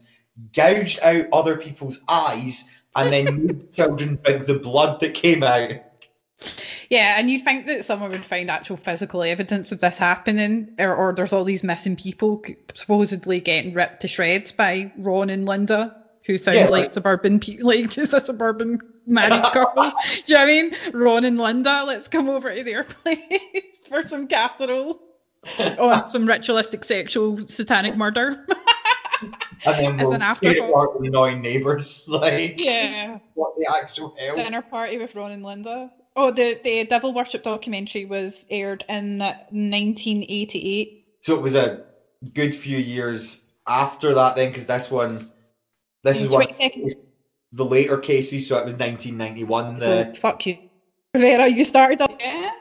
gouged 0.53 0.99
out 1.01 1.25
other 1.33 1.57
people's 1.57 1.99
eyes 2.07 2.65
and 2.95 3.11
then 3.11 3.25
made 3.47 3.73
children 3.73 4.19
drink 4.23 4.45
the 4.45 4.59
blood 4.59 4.99
that 4.99 5.15
came 5.15 5.41
out. 5.41 5.71
Yeah, 6.89 7.15
and 7.17 7.29
you'd 7.31 7.43
think 7.43 7.65
that 7.65 7.83
someone 7.83 8.11
would 8.11 8.25
find 8.25 8.49
actual 8.49 8.77
physical 8.77 9.23
evidence 9.23 9.71
of 9.71 9.79
this 9.79 9.97
happening, 9.97 10.75
or, 10.77 10.95
or 10.95 11.13
there's 11.13 11.33
all 11.33 11.43
these 11.43 11.63
missing 11.63 11.95
people 11.95 12.43
supposedly 12.75 13.41
getting 13.41 13.73
ripped 13.73 14.01
to 14.01 14.07
shreds 14.07 14.51
by 14.51 14.93
Ron 14.97 15.31
and 15.31 15.45
Linda, 15.47 15.95
who 16.27 16.37
sound 16.37 16.57
Yeah, 16.57 16.63
like 16.65 16.71
like- 16.83 16.91
suburban 16.91 17.39
people, 17.39 17.67
like 17.69 17.89
just 17.89 18.13
a 18.13 18.19
suburban 18.21 18.79
married 19.07 19.41
couple. 19.53 19.83
Do 19.83 19.89
you 20.25 20.35
know 20.35 20.41
what 20.41 20.41
I 20.41 20.45
mean? 20.45 20.75
Ron 20.93 21.23
and 21.25 21.37
Linda, 21.39 21.83
let's 21.85 22.07
come 22.07 22.29
over 22.29 22.53
to 22.53 22.63
their 22.63 22.83
place 23.03 23.85
for 23.89 24.07
some 24.07 24.27
casserole. 24.27 24.99
Oh, 25.59 26.03
some 26.05 26.27
ritualistic 26.27 26.83
sexual 26.83 27.39
satanic 27.47 27.95
murder. 27.95 28.45
And 29.65 29.85
then 29.85 29.99
As 29.99 30.05
we'll 30.05 30.13
an 30.13 30.19
tear 30.19 30.29
afterthought. 30.29 30.99
with 30.99 31.07
annoying 31.07 31.41
neighbours. 31.41 32.07
Like, 32.09 32.59
yeah. 32.63 33.17
what 33.33 33.53
the 33.57 33.65
actual 33.81 34.15
hell? 34.19 34.35
Dinner 34.35 34.61
party 34.61 34.97
with 34.99 35.15
Ron 35.15 35.31
and 35.31 35.43
Linda. 35.43 35.91
Oh, 36.15 36.31
the 36.31 36.59
the 36.63 36.83
Devil 36.85 37.13
Worship 37.13 37.43
documentary 37.43 38.05
was 38.05 38.45
aired 38.49 38.83
in 38.89 39.19
1988. 39.19 41.05
So 41.21 41.35
it 41.35 41.41
was 41.41 41.55
a 41.55 41.85
good 42.33 42.55
few 42.55 42.77
years 42.77 43.43
after 43.65 44.13
that 44.13 44.35
then, 44.35 44.49
because 44.49 44.65
this 44.65 44.89
one, 44.91 45.31
this 46.07 46.21
is 46.21 46.29
one 46.29 46.43
20 46.43 46.53
seconds. 46.53 46.95
the 47.51 47.65
later 47.65 47.97
cases. 47.97 48.47
So 48.47 48.57
it 48.57 48.65
was 48.65 48.75
1991. 48.75 49.77
The 49.77 50.09
uh, 50.09 50.13
fuck 50.13 50.45
you, 50.45 50.57
Vera. 51.15 51.47
You 51.47 51.63
started 51.63 52.01
up. 52.01 52.19
Yeah. 52.19 52.51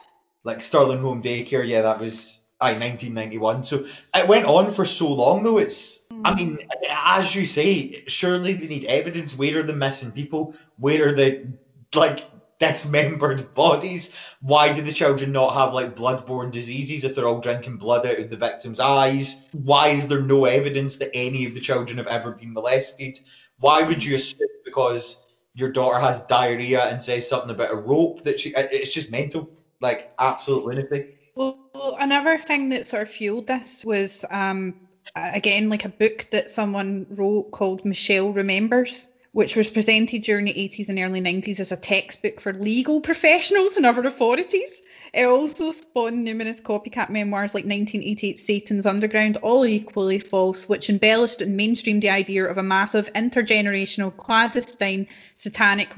like 0.45 0.63
Sterling 0.63 1.01
Home 1.01 1.23
Daycare. 1.23 1.67
Yeah, 1.67 1.83
that 1.83 2.01
was 2.01 2.41
aye 2.61 2.73
1991. 2.73 3.65
So 3.65 3.87
it 4.15 4.29
went 4.29 4.47
on 4.47 4.71
for 4.73 4.85
so 4.85 5.13
long 5.13 5.43
though. 5.43 5.59
It's 5.59 6.05
I 6.25 6.35
mean, 6.35 6.59
as 6.91 7.35
you 7.35 7.47
say, 7.47 8.05
surely 8.07 8.55
they 8.55 8.69
need 8.69 8.85
evidence. 8.87 9.37
Where 9.37 9.59
are 9.59 9.63
the 9.63 9.75
missing 9.75 10.13
people? 10.13 10.55
Where 10.79 11.09
are 11.09 11.13
the 11.13 11.47
like 11.95 12.25
dismembered 12.59 13.55
bodies? 13.55 14.15
Why 14.41 14.73
do 14.73 14.83
the 14.83 14.93
children 14.93 15.33
not 15.33 15.55
have 15.55 15.75
like 15.75 15.97
bloodborne 15.97 16.51
diseases 16.51 17.05
if 17.05 17.15
they're 17.15 17.29
all 17.29 17.41
drinking 17.41 17.77
blood 17.77 18.07
out 18.07 18.19
of 18.19 18.31
the 18.31 18.37
victim's 18.37 18.81
eyes? 18.81 19.43
Why 19.53 19.89
is 19.89 20.09
there 20.09 20.21
no 20.21 20.45
evidence 20.45 20.97
that 20.97 21.11
any 21.15 21.47
of 21.47 21.55
the 21.55 21.61
children 21.61 21.99
have 21.99 22.07
ever 22.07 22.33
been 22.33 22.53
molested? 22.53 23.19
Why 23.59 23.83
would 23.83 24.05
you 24.05 24.17
assume 24.17 24.49
because 24.65 25.25
your 25.55 25.73
daughter 25.73 25.99
has 25.99 26.21
diarrhea 26.27 26.85
and 26.85 27.01
says 27.01 27.29
something 27.29 27.51
about 27.51 27.73
a 27.73 27.77
rope 27.77 28.25
that 28.25 28.41
she? 28.41 28.53
It's 28.57 28.93
just 28.93 29.11
mental, 29.11 29.51
like 29.81 30.13
absolute 30.19 30.65
lunacy. 30.65 31.17
Well, 31.35 31.97
another 31.99 32.39
thing 32.39 32.71
that 32.71 32.87
sort 32.87 33.03
of 33.03 33.11
fueled 33.11 33.47
this 33.47 33.85
was, 33.85 34.25
um, 34.31 34.75
again, 35.15 35.69
like 35.69 35.85
a 35.85 35.91
book 35.91 36.27
that 36.31 36.51
someone 36.51 37.07
wrote 37.11 37.51
called 37.51 37.85
Michelle 37.85 38.33
Remembers, 38.33 39.11
which 39.37 39.55
was 39.55 39.69
presented 39.69 40.23
during 40.23 40.47
the 40.47 40.55
80s 40.55 40.89
and 40.89 40.99
early 40.99 41.21
90s 41.21 41.61
as 41.61 41.71
a 41.71 41.77
textbook 41.77 42.41
for 42.41 42.55
legal 42.55 43.03
professionals 43.03 43.77
and 43.77 43.85
other 43.85 44.01
authorities. 44.07 44.81
It 45.13 45.27
also 45.27 45.73
spawned 45.73 46.25
numerous 46.25 46.59
copycat 46.59 47.11
memoirs 47.11 47.53
like 47.53 47.67
1988 47.67 48.39
Satan's 48.39 48.87
Underground, 48.87 49.37
all 49.43 49.67
equally 49.67 50.21
false, 50.21 50.67
which 50.71 50.89
embellished 50.89 51.43
and 51.43 51.55
mainstreamed 51.61 52.01
the 52.01 52.09
idea 52.09 52.47
of 52.47 52.57
a 52.57 52.63
massive 52.63 53.13
intergenerational 53.13 54.17
clandestine 54.17 55.07
satanic 55.35 55.95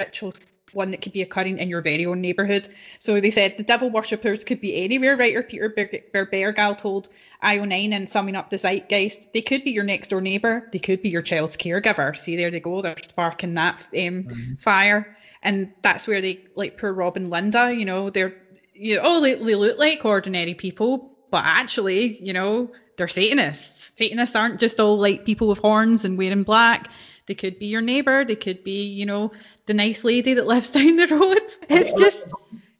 ritual 0.00 0.32
one 0.74 0.90
that 0.90 1.02
could 1.02 1.12
be 1.12 1.22
occurring 1.22 1.58
in 1.58 1.68
your 1.68 1.80
very 1.80 2.06
own 2.06 2.20
neighbourhood. 2.20 2.68
So 2.98 3.20
they 3.20 3.30
said 3.30 3.54
the 3.56 3.62
devil 3.62 3.90
worshippers 3.90 4.44
could 4.44 4.60
be 4.60 4.82
anywhere, 4.82 5.16
writer 5.16 5.42
Peter 5.42 5.68
Ber- 5.68 6.26
Bebergal 6.26 6.78
told 6.78 7.08
IO9 7.42 7.92
in 7.92 8.06
summing 8.06 8.36
up 8.36 8.50
the 8.50 8.58
zeitgeist. 8.58 9.32
They 9.32 9.42
could 9.42 9.64
be 9.64 9.70
your 9.70 9.84
next 9.84 10.08
door 10.08 10.20
neighbour, 10.20 10.68
they 10.72 10.78
could 10.78 11.02
be 11.02 11.08
your 11.08 11.22
child's 11.22 11.56
caregiver. 11.56 12.16
See, 12.16 12.36
there 12.36 12.50
they 12.50 12.60
go, 12.60 12.82
they're 12.82 12.96
sparking 13.02 13.54
that 13.54 13.86
um, 13.98 14.56
fire. 14.60 15.16
And 15.42 15.68
that's 15.82 16.06
where 16.06 16.20
they, 16.20 16.44
like 16.54 16.76
poor 16.76 16.92
Rob 16.92 17.16
and 17.16 17.30
Linda, 17.30 17.72
you 17.74 17.84
know, 17.84 18.10
they're, 18.10 18.34
you 18.74 18.96
know, 18.96 19.02
oh, 19.04 19.20
they, 19.20 19.34
they 19.34 19.54
look 19.54 19.78
like 19.78 20.04
ordinary 20.04 20.54
people, 20.54 21.10
but 21.30 21.44
actually, 21.44 22.16
you 22.22 22.32
know, 22.32 22.70
they're 22.96 23.08
Satanists. 23.08 23.92
Satanists 23.96 24.36
aren't 24.36 24.60
just 24.60 24.80
all 24.80 24.98
like 24.98 25.24
people 25.24 25.48
with 25.48 25.58
horns 25.58 26.04
and 26.04 26.16
wearing 26.16 26.44
black. 26.44 26.88
They 27.26 27.34
could 27.34 27.58
be 27.58 27.66
your 27.66 27.80
neighbour. 27.82 28.24
They 28.24 28.36
could 28.36 28.64
be, 28.64 28.82
you 28.82 29.06
know, 29.06 29.32
the 29.66 29.74
nice 29.74 30.04
lady 30.04 30.34
that 30.34 30.46
lives 30.46 30.70
down 30.78 30.96
the 30.96 31.06
road. 31.06 31.40
It's 31.68 31.92
just, 32.00 32.26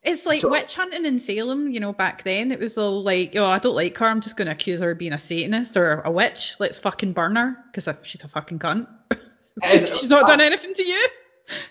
it's 0.02 0.26
like 0.26 0.40
So- 0.40 0.50
witch 0.50 0.74
hunting 0.74 1.06
in 1.06 1.20
Salem, 1.20 1.68
you 1.68 1.80
know, 1.80 1.92
back 1.92 2.24
then. 2.24 2.50
It 2.52 2.58
was 2.60 2.76
all 2.76 3.02
like, 3.02 3.36
oh, 3.36 3.44
I 3.46 3.58
don't 3.58 3.74
like 3.76 3.96
her. 3.98 4.06
I'm 4.06 4.20
just 4.20 4.36
going 4.36 4.46
to 4.46 4.52
accuse 4.52 4.80
her 4.80 4.90
of 4.90 4.98
being 4.98 5.12
a 5.12 5.18
Satanist 5.18 5.76
or 5.76 6.00
a 6.04 6.10
witch. 6.10 6.56
Let's 6.58 6.78
fucking 6.78 7.12
burn 7.12 7.36
her 7.36 7.56
because 7.72 7.88
she's 8.02 8.24
a 8.24 8.28
fucking 8.28 8.58
cunt. 8.58 8.86
She's 9.62 10.08
not 10.08 10.26
done 10.26 10.40
anything 10.40 10.72
to 10.72 10.82
you. 10.82 11.06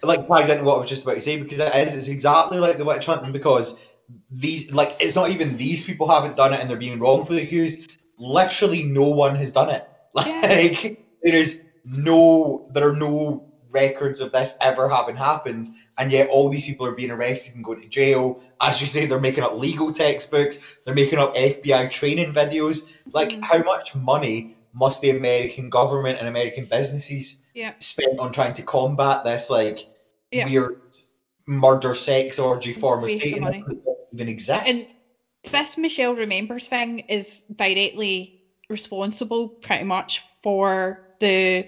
like 0.04 0.28
ties 0.28 0.50
into 0.50 0.64
what 0.64 0.76
I 0.76 0.80
was 0.82 0.90
just 0.90 1.02
about 1.02 1.16
to 1.16 1.22
say 1.22 1.42
because 1.42 1.58
it 1.58 1.74
is 1.76 1.96
it's 1.96 2.08
exactly 2.10 2.60
like 2.60 2.78
the 2.78 2.86
witch 2.86 3.08
hunting 3.08 3.32
because 3.32 3.76
these 4.30 4.72
like 4.72 4.98
it's 5.00 5.16
not 5.16 5.32
even 5.32 5.58
these 5.58 5.84
people 5.84 6.08
haven't 6.08 6.38
done 6.38 6.54
it 6.54 6.60
and 6.60 6.70
they're 6.70 6.78
being 6.78 7.00
wrongfully 7.00 7.42
accused. 7.42 7.92
Literally 8.20 8.84
no 8.84 9.10
one 9.10 9.36
has 9.36 9.52
done 9.52 9.70
it. 9.72 9.88
Like 10.14 11.04
there 11.24 11.36
is 11.36 11.62
no 11.84 12.66
there 12.70 12.88
are 12.88 12.96
no 12.96 13.44
records 13.72 14.20
of 14.20 14.32
this 14.32 14.56
ever 14.62 14.90
having 14.90 15.16
happened 15.16 15.70
and 15.98 16.12
yet 16.12 16.28
all 16.30 16.50
these 16.50 16.66
people 16.66 16.86
are 16.86 16.92
being 16.92 17.12
arrested 17.12 17.56
and 17.56 17.64
going 17.64 17.82
to 17.82 17.88
jail. 17.88 18.42
As 18.60 18.82
you 18.82 18.88
say, 18.88 19.06
they're 19.06 19.20
making 19.20 19.44
up 19.44 19.54
legal 19.54 19.92
textbooks, 19.94 20.60
they're 20.84 20.96
making 20.96 21.20
up 21.20 21.36
FBI 21.36 21.90
training 21.90 22.34
videos. 22.34 22.88
Like 23.14 23.30
mm-hmm. 23.30 23.42
how 23.42 23.60
much 23.60 23.96
money 23.96 24.58
must 24.74 25.02
the 25.02 25.12
American 25.12 25.70
government 25.70 26.20
and 26.20 26.28
American 26.28 26.66
businesses 26.66 27.38
Yeah. 27.54 27.74
spent 27.80 28.20
on 28.20 28.32
trying 28.32 28.54
to 28.56 28.64
combat 28.64 29.24
this 29.24 29.50
like 29.50 29.80
Yeah. 30.32 30.46
weird 30.46 30.78
murder 31.46 31.96
sex 31.96 32.40
orgy 32.40 32.74
form 32.74 33.04
of 33.04 33.12
state 33.12 33.42
that 33.42 33.52
doesn't 33.52 33.84
even 34.14 34.28
exist. 34.28 34.68
And 34.68 35.52
this 35.52 35.78
Michelle 35.78 36.16
Remembers 36.16 36.68
thing 36.68 37.00
is 37.00 37.42
directly 37.54 38.42
responsible 38.70 39.50
pretty 39.50 39.84
much 39.84 40.20
for 40.42 41.11
the 41.22 41.66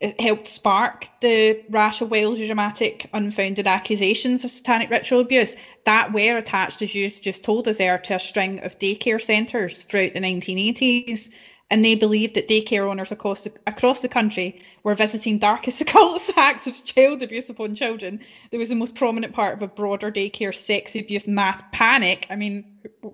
it 0.00 0.20
helped 0.20 0.46
spark 0.46 1.08
the 1.20 1.58
rash 1.70 2.00
of 2.02 2.10
wildly 2.10 2.46
dramatic 2.46 3.08
unfounded 3.12 3.66
accusations 3.66 4.44
of 4.44 4.50
satanic 4.50 4.90
ritual 4.90 5.20
abuse. 5.20 5.56
That 5.86 6.12
were 6.12 6.36
attached 6.36 6.82
as 6.82 6.94
you 6.94 7.10
just 7.10 7.42
told 7.42 7.66
us 7.66 7.78
there 7.78 7.98
to 7.98 8.14
a 8.14 8.20
string 8.20 8.60
of 8.60 8.78
daycare 8.78 9.20
centres 9.20 9.82
throughout 9.82 10.12
the 10.12 10.20
1980s 10.20 11.30
and 11.70 11.84
they 11.84 11.94
believed 11.94 12.34
that 12.34 12.48
daycare 12.48 12.88
owners 12.88 13.12
across 13.12 13.44
the, 13.44 13.52
across 13.66 14.00
the 14.00 14.08
country 14.08 14.60
were 14.82 14.94
visiting 14.94 15.38
darkest 15.38 15.80
occult 15.82 16.30
acts 16.36 16.66
of 16.66 16.82
child 16.84 17.22
abuse 17.22 17.50
upon 17.50 17.74
children. 17.74 18.20
There 18.50 18.58
was 18.58 18.70
the 18.70 18.74
most 18.74 18.94
prominent 18.94 19.34
part 19.34 19.54
of 19.54 19.62
a 19.62 19.68
broader 19.68 20.10
daycare 20.10 20.54
sex 20.54 20.96
abuse 20.96 21.26
mass 21.26 21.62
panic. 21.72 22.26
I 22.30 22.36
mean, 22.36 22.64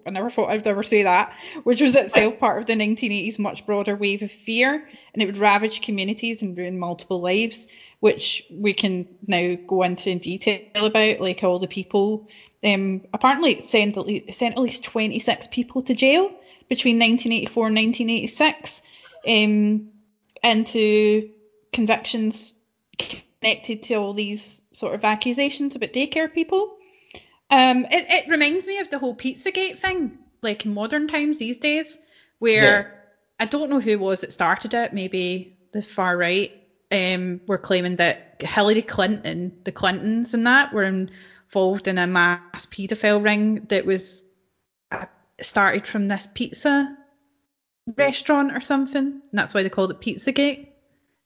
I 0.06 0.10
never 0.10 0.30
thought 0.30 0.50
I'd 0.50 0.66
ever 0.66 0.84
say 0.84 1.02
that, 1.02 1.32
which 1.64 1.82
was 1.82 1.96
itself 1.96 2.38
part 2.38 2.58
of 2.58 2.66
the 2.66 2.74
1980s 2.74 3.38
much 3.38 3.66
broader 3.66 3.96
wave 3.96 4.22
of 4.22 4.30
fear, 4.30 4.88
and 5.12 5.22
it 5.22 5.26
would 5.26 5.36
ravage 5.36 5.82
communities 5.82 6.42
and 6.42 6.56
ruin 6.56 6.78
multiple 6.78 7.20
lives, 7.20 7.66
which 8.00 8.44
we 8.50 8.72
can 8.72 9.08
now 9.26 9.56
go 9.66 9.82
into 9.82 10.10
in 10.10 10.18
detail 10.18 10.60
about, 10.74 11.20
like 11.20 11.42
all 11.42 11.58
the 11.58 11.66
people. 11.66 12.28
Um, 12.62 13.02
apparently, 13.12 13.52
it 13.58 13.64
sent 13.64 13.98
at 13.98 14.06
least, 14.06 14.38
sent 14.38 14.54
at 14.54 14.62
least 14.62 14.84
26 14.84 15.48
people 15.48 15.82
to 15.82 15.94
jail 15.94 16.30
between 16.68 16.98
1984 16.98 17.66
and 17.66 17.76
1986 17.76 18.82
um, 19.26 19.88
into 20.42 21.30
convictions 21.72 22.54
connected 22.98 23.82
to 23.84 23.94
all 23.94 24.14
these 24.14 24.62
sort 24.72 24.94
of 24.94 25.04
accusations 25.04 25.76
about 25.76 25.92
daycare 25.92 26.32
people. 26.32 26.76
Um, 27.50 27.86
it, 27.90 28.06
it 28.08 28.28
reminds 28.28 28.66
me 28.66 28.78
of 28.78 28.90
the 28.90 28.98
whole 28.98 29.14
Pizzagate 29.14 29.78
thing, 29.78 30.18
like 30.42 30.64
in 30.64 30.74
modern 30.74 31.08
times 31.08 31.38
these 31.38 31.58
days, 31.58 31.98
where 32.38 33.04
I 33.38 33.44
don't 33.44 33.70
know 33.70 33.80
who 33.80 33.90
it 33.90 34.00
was 34.00 34.20
that 34.22 34.32
started 34.32 34.74
it, 34.74 34.92
maybe 34.92 35.56
the 35.72 35.82
far 35.82 36.16
right, 36.16 36.52
um, 36.90 37.40
were 37.46 37.58
claiming 37.58 37.96
that 37.96 38.36
Hillary 38.40 38.82
Clinton, 38.82 39.56
the 39.64 39.72
Clintons 39.72 40.34
and 40.34 40.46
that, 40.46 40.72
were 40.72 40.84
involved 40.84 41.88
in 41.88 41.98
a 41.98 42.06
mass 42.06 42.66
paedophile 42.66 43.22
ring 43.22 43.66
that 43.68 43.84
was 43.84 44.24
started 45.40 45.86
from 45.86 46.08
this 46.08 46.26
pizza 46.34 46.96
restaurant 47.96 48.56
or 48.56 48.60
something, 48.60 49.04
and 49.06 49.22
that's 49.32 49.54
why 49.54 49.62
they 49.62 49.68
called 49.68 49.90
it 49.90 50.00
Pizzagate. 50.00 50.68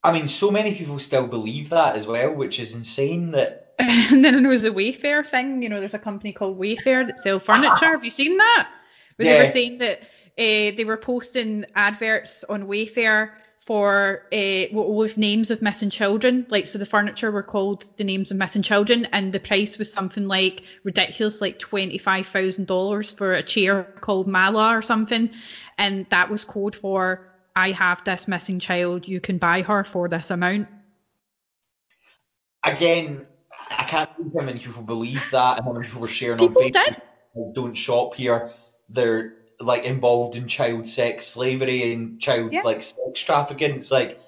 I 0.05 0.13
mean, 0.13 0.29
so 0.29 0.51
many 0.51 0.75
people 0.75 0.99
still 0.99 1.27
believe 1.27 1.71
that 1.71 1.97
as 1.97 2.07
well, 2.07 2.33
which 2.33 2.61
is 2.61 2.75
insane. 2.75 3.33
That 3.33 3.75
And 3.79 4.25
then 4.25 4.43
there 4.43 4.51
was 4.51 4.65
a 4.65 4.71
Wayfair 4.71 5.27
thing. 5.27 5.63
You 5.63 5.69
know, 5.69 5.81
there's 5.81 5.95
a 5.95 5.99
company 5.99 6.33
called 6.33 6.59
Wayfair 6.59 7.07
that 7.07 7.19
sell 7.19 7.39
furniture. 7.39 7.87
Have 7.87 8.05
you 8.05 8.11
seen 8.11 8.37
that? 8.39 8.71
Where 9.17 9.27
they 9.27 9.41
were 9.41 9.53
saying 9.53 9.79
that 9.79 10.01
uh, 10.03 10.77
they 10.77 10.85
were 10.85 10.97
posting 10.97 11.65
adverts 11.75 12.45
on 12.45 12.65
Wayfair 12.65 13.31
for 13.69 14.23
uh, 14.33 14.65
with 14.73 15.19
names 15.19 15.51
of 15.51 15.61
missing 15.61 15.91
children. 15.91 16.47
Like, 16.49 16.67
so 16.67 16.79
the 16.79 16.87
furniture 16.87 17.31
were 17.31 17.43
called 17.43 17.91
the 17.99 18.05
names 18.05 18.31
of 18.31 18.39
missing 18.39 18.63
children, 18.63 19.05
and 19.13 19.31
the 19.31 19.39
price 19.41 19.77
was 19.77 19.93
something 19.93 20.27
like 20.27 20.63
ridiculous, 20.85 21.43
like 21.43 21.59
twenty 21.59 21.99
five 21.99 22.27
thousand 22.27 22.67
dollars 22.67 23.13
for 23.13 23.35
a 23.35 23.43
chair 23.43 23.85
called 24.01 24.27
Mala 24.27 24.75
or 24.75 24.81
something, 24.81 25.29
and 25.77 26.07
that 26.09 26.31
was 26.31 26.47
code 26.47 26.75
for 26.75 27.29
I 27.55 27.73
have 27.73 28.03
this 28.05 28.27
missing 28.27 28.59
child. 28.59 29.07
You 29.07 29.21
can 29.21 29.37
buy 29.37 29.61
her 29.63 29.85
for 29.85 30.09
this 30.09 30.31
amount. 30.31 30.69
again, 32.65 33.27
I 33.71 33.85
can't 33.85 34.09
believe 34.17 34.33
how 34.39 34.45
many 34.47 34.59
people 34.61 34.83
believe 34.83 35.23
that 35.33 35.59
and 35.59 35.67
how 35.67 35.73
many 35.73 35.87
people 35.87 36.01
were 36.01 36.09
sharing 36.09 36.39
People 36.39 36.63
on 36.63 36.71
did. 36.73 36.75
Facebook. 36.75 37.01
like, 37.35 37.55
Don't 37.55 37.75
shop 37.75 38.15
here. 38.15 38.51
They're 38.89 39.35
like 39.61 39.85
involved 39.85 40.37
in 40.37 40.47
child 40.47 40.89
sex 40.89 41.27
slavery 41.27 41.93
and 41.93 42.21
child 42.21 42.53
Yeah. 42.53 42.63
like 42.63 42.83
sex 42.83 43.21
trafficking. 43.21 43.77
It's 43.77 43.91
like 43.91 44.21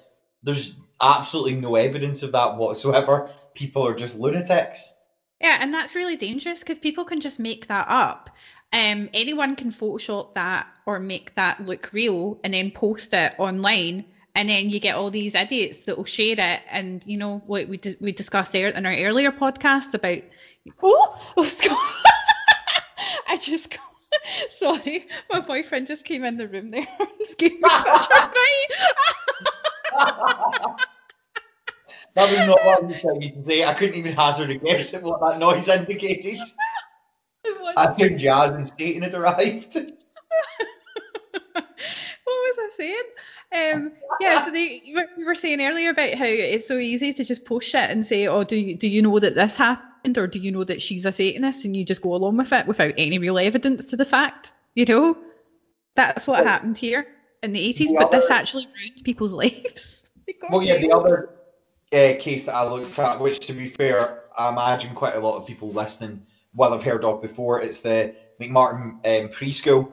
there's 0.43 0.77
absolutely 1.01 1.55
no 1.55 1.75
evidence 1.75 2.23
of 2.23 2.31
that 2.33 2.57
whatsoever. 2.57 3.29
People 3.53 3.85
are 3.87 3.95
just 3.95 4.17
lunatics. 4.17 4.93
Yeah, 5.39 5.57
and 5.59 5.73
that's 5.73 5.95
really 5.95 6.17
dangerous 6.17 6.59
because 6.59 6.77
people 6.79 7.03
can 7.05 7.19
just 7.19 7.39
make 7.39 7.67
that 7.67 7.87
up. 7.89 8.29
Um, 8.73 9.09
anyone 9.13 9.55
can 9.55 9.71
Photoshop 9.71 10.35
that 10.35 10.67
or 10.85 10.99
make 10.99 11.33
that 11.35 11.65
look 11.65 11.91
real 11.93 12.39
and 12.43 12.53
then 12.53 12.71
post 12.71 13.13
it 13.13 13.33
online, 13.39 14.05
and 14.35 14.47
then 14.47 14.69
you 14.69 14.79
get 14.79 14.95
all 14.95 15.09
these 15.11 15.33
idiots 15.35 15.85
that 15.85 15.97
will 15.97 16.05
share 16.05 16.35
it. 16.37 16.61
And 16.69 17.03
you 17.05 17.17
know 17.17 17.41
what 17.47 17.67
we 17.67 17.77
di- 17.77 17.97
we 17.99 18.11
discussed 18.11 18.51
there 18.53 18.67
in 18.67 18.85
our 18.85 18.95
earlier 18.95 19.31
podcast 19.31 19.93
about 19.93 20.19
Oh, 20.83 21.19
oh 21.35 21.43
Scott. 21.45 21.77
I 23.27 23.37
just 23.37 23.69
got. 23.71 23.79
Sorry, 24.57 25.07
my 25.31 25.39
boyfriend 25.39 25.87
just 25.87 26.05
came 26.05 26.23
in 26.23 26.37
the 26.37 26.47
room 26.47 26.71
there 26.71 26.87
and 26.99 27.09
gave 27.37 27.53
me 27.53 27.69
such 27.69 28.09
a 28.11 28.31
fright. 28.31 28.71
That 32.15 32.29
was 32.29 32.39
not 32.39 32.63
what 32.65 32.83
I 32.83 32.85
was 32.85 33.01
trying 33.01 33.21
to 33.21 33.43
say. 33.43 33.63
I 33.63 33.73
couldn't 33.73 33.95
even 33.95 34.13
hazard 34.13 34.49
a 34.49 34.55
guess 34.55 34.93
at 34.93 35.03
what 35.03 35.19
that 35.21 35.39
noise 35.39 35.67
indicated. 35.69 36.39
I 37.77 37.85
assumed 37.85 38.19
Jazz 38.19 38.51
and 38.51 38.67
Satan 38.77 39.03
had 39.03 39.13
arrived. 39.13 39.75
what 41.53 41.65
was 42.25 42.57
I 42.59 42.69
saying? 42.75 43.03
Um, 43.53 43.91
yeah, 44.19 44.43
so 44.45 44.51
they, 44.51 44.81
you 44.83 44.95
were- 44.95 45.07
you 45.15 45.25
were 45.25 45.35
saying 45.35 45.61
earlier 45.61 45.91
about 45.91 46.13
how 46.15 46.25
it's 46.25 46.67
so 46.67 46.77
easy 46.77 47.13
to 47.13 47.23
just 47.23 47.45
post 47.45 47.69
shit 47.69 47.89
and 47.89 48.05
say, 48.05 48.27
oh, 48.27 48.43
do 48.43 48.57
you, 48.57 48.77
do 48.77 48.87
you 48.87 49.01
know 49.01 49.19
that 49.19 49.35
this 49.35 49.57
happened 49.57 49.85
or 50.17 50.27
do 50.27 50.39
you 50.39 50.51
know 50.51 50.63
that 50.63 50.81
she's 50.81 51.05
a 51.05 51.11
Satanist 51.11 51.65
and 51.65 51.75
you 51.75 51.85
just 51.85 52.01
go 52.01 52.13
along 52.13 52.37
with 52.37 52.51
it 52.51 52.67
without 52.67 52.93
any 52.97 53.19
real 53.19 53.37
evidence 53.37 53.85
to 53.85 53.95
the 53.95 54.05
fact, 54.05 54.51
you 54.75 54.85
know? 54.85 55.17
That's 55.95 56.27
what 56.27 56.43
Well, 56.43 56.53
happened 56.53 56.77
here 56.77 57.07
in 57.43 57.53
the 57.53 57.59
80s, 57.73 57.89
the 57.89 57.95
but 57.99 58.11
this 58.11 58.29
actually 58.29 58.65
ruined 58.65 59.03
people's 59.03 59.33
lives. 59.33 60.03
Well, 60.49 60.63
yeah, 60.63 60.77
the 60.77 60.91
other 60.91 61.29
uh, 61.93 62.15
case 62.19 62.45
that 62.45 62.55
I 62.55 62.67
looked 62.67 62.97
at, 62.97 63.19
which 63.19 63.39
to 63.47 63.53
be 63.53 63.67
fair, 63.67 64.23
I 64.37 64.49
imagine 64.49 64.95
quite 64.95 65.15
a 65.15 65.19
lot 65.19 65.37
of 65.37 65.45
people 65.45 65.71
listening 65.71 66.25
will 66.55 66.71
have 66.71 66.83
heard 66.83 67.03
of 67.05 67.21
before, 67.21 67.61
it's 67.61 67.81
the 67.81 68.15
McMartin 68.39 68.93
um, 69.05 69.29
preschool. 69.29 69.85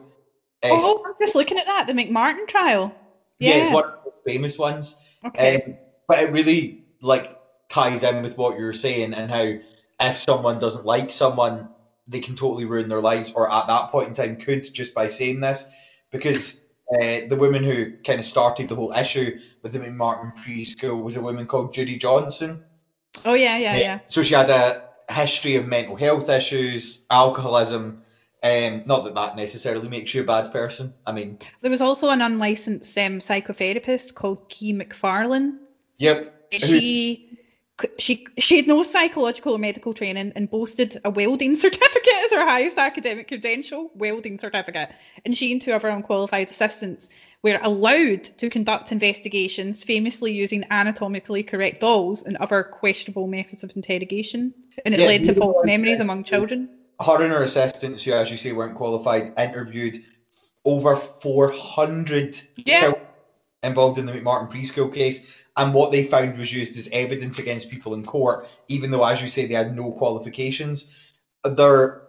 Uh, 0.63 0.69
Oh, 0.71 1.03
I'm 1.05 1.13
just 1.19 1.35
looking 1.35 1.57
at 1.57 1.65
that, 1.67 1.87
the 1.87 1.93
McMartin 1.93 2.47
trial. 2.47 2.93
yeah, 3.39 3.55
Yeah. 3.55 3.63
it's 3.63 3.73
one 3.73 3.85
of 3.85 3.91
the 4.03 4.31
famous 4.31 4.57
ones. 4.57 4.97
Okay. 5.25 5.61
Um, 5.61 5.77
but 6.07 6.19
it 6.19 6.31
really 6.31 6.85
like 7.01 7.37
ties 7.69 8.03
in 8.03 8.23
with 8.23 8.37
what 8.37 8.57
you 8.57 8.65
were 8.65 8.73
saying 8.73 9.13
and 9.13 9.29
how 9.29 9.53
if 9.99 10.17
someone 10.17 10.59
doesn't 10.59 10.85
like 10.85 11.11
someone, 11.11 11.69
they 12.07 12.19
can 12.19 12.35
totally 12.35 12.65
ruin 12.65 12.89
their 12.89 13.01
lives, 13.01 13.31
or 13.33 13.51
at 13.51 13.67
that 13.67 13.91
point 13.91 14.07
in 14.07 14.13
time 14.13 14.37
could 14.37 14.73
just 14.73 14.93
by 14.93 15.07
saying 15.07 15.41
this, 15.41 15.65
because 16.11 16.61
uh, 16.93 17.21
the 17.27 17.37
woman 17.37 17.63
who 17.63 17.97
kind 18.03 18.19
of 18.19 18.25
started 18.25 18.67
the 18.67 18.75
whole 18.75 18.93
issue 18.93 19.37
with 19.61 19.73
the 19.73 19.79
McMartin 19.79 20.35
preschool 20.37 21.03
was 21.03 21.17
a 21.17 21.21
woman 21.21 21.45
called 21.45 21.73
Judy 21.73 21.97
Johnson. 21.97 22.63
oh, 23.25 23.35
yeah, 23.35 23.57
yeah, 23.57 23.77
yeah. 23.77 23.99
So 24.07 24.23
she 24.23 24.33
had 24.33 24.49
a 24.49 24.83
history 25.09 25.55
of 25.55 25.67
mental 25.67 25.95
health 25.95 26.29
issues, 26.29 27.05
alcoholism. 27.09 28.03
Um, 28.41 28.83
not 28.85 29.03
that 29.03 29.15
that 29.15 29.35
necessarily 29.35 29.89
makes 29.89 30.13
you 30.13 30.21
a 30.21 30.25
bad 30.25 30.51
person. 30.51 30.93
I 31.05 31.11
mean, 31.11 31.37
There 31.61 31.69
was 31.69 31.81
also 31.81 32.09
an 32.09 32.21
unlicensed 32.21 32.97
um, 32.97 33.19
psychotherapist 33.19 34.13
called 34.13 34.47
Kee 34.47 34.71
MacFarlane. 34.73 35.59
yep. 35.97 36.33
She 36.51 37.39
she 37.97 38.25
she 38.37 38.57
had 38.57 38.67
no 38.67 38.83
psychological 38.83 39.53
or 39.53 39.59
medical 39.59 39.93
training 39.93 40.31
and 40.35 40.49
boasted 40.49 40.97
a 41.03 41.09
welding 41.09 41.55
certificate 41.57 42.13
as 42.25 42.31
her 42.31 42.45
highest 42.45 42.77
academic 42.77 43.27
credential, 43.27 43.91
welding 43.93 44.39
certificate. 44.39 44.89
And 45.25 45.35
she 45.37 45.51
and 45.51 45.61
two 45.61 45.73
of 45.73 45.81
her 45.83 45.89
unqualified 45.89 46.49
assistants 46.49 47.09
were 47.43 47.59
allowed 47.61 48.23
to 48.37 48.49
conduct 48.49 48.91
investigations, 48.91 49.83
famously 49.83 50.33
using 50.33 50.63
anatomically 50.69 51.43
correct 51.43 51.79
dolls 51.79 52.23
and 52.23 52.37
other 52.37 52.63
questionable 52.63 53.27
methods 53.27 53.63
of 53.63 53.71
interrogation. 53.75 54.53
And 54.85 54.93
it 54.93 54.99
Yeah, 54.99 55.07
led 55.07 55.23
to 55.25 55.33
false 55.33 55.63
memories 55.63 55.99
uh, 55.99 56.03
among 56.03 56.23
children. 56.23 56.69
her 57.01 57.23
and 57.23 57.33
her 57.33 57.43
assistants, 57.43 58.03
who, 58.03 58.13
as 58.13 58.29
you 58.31 58.37
say, 58.37 58.51
weren't 58.51 58.75
qualified, 58.75 59.31
interviewed 59.37 60.01
over 60.65 60.95
400 60.95 62.39
Yeah. 62.65 62.79
children 62.79 62.95
involved 63.63 63.99
in 63.99 64.05
the 64.05 64.11
McMartin 64.13 64.51
preschool 64.51 64.93
case, 64.93 65.25
and 65.57 65.73
what 65.73 65.91
they 65.91 66.03
found 66.03 66.37
was 66.37 66.53
used 66.53 66.77
as 66.77 66.89
evidence 66.91 67.39
against 67.39 67.69
people 67.69 67.93
in 67.93 68.05
court, 68.05 68.47
even 68.67 68.91
though, 68.91 69.03
as 69.03 69.21
you 69.21 69.27
say, 69.27 69.45
they 69.45 69.55
had 69.55 69.75
no 69.75 69.91
qualifications. 69.91 70.87
Their 71.43 72.01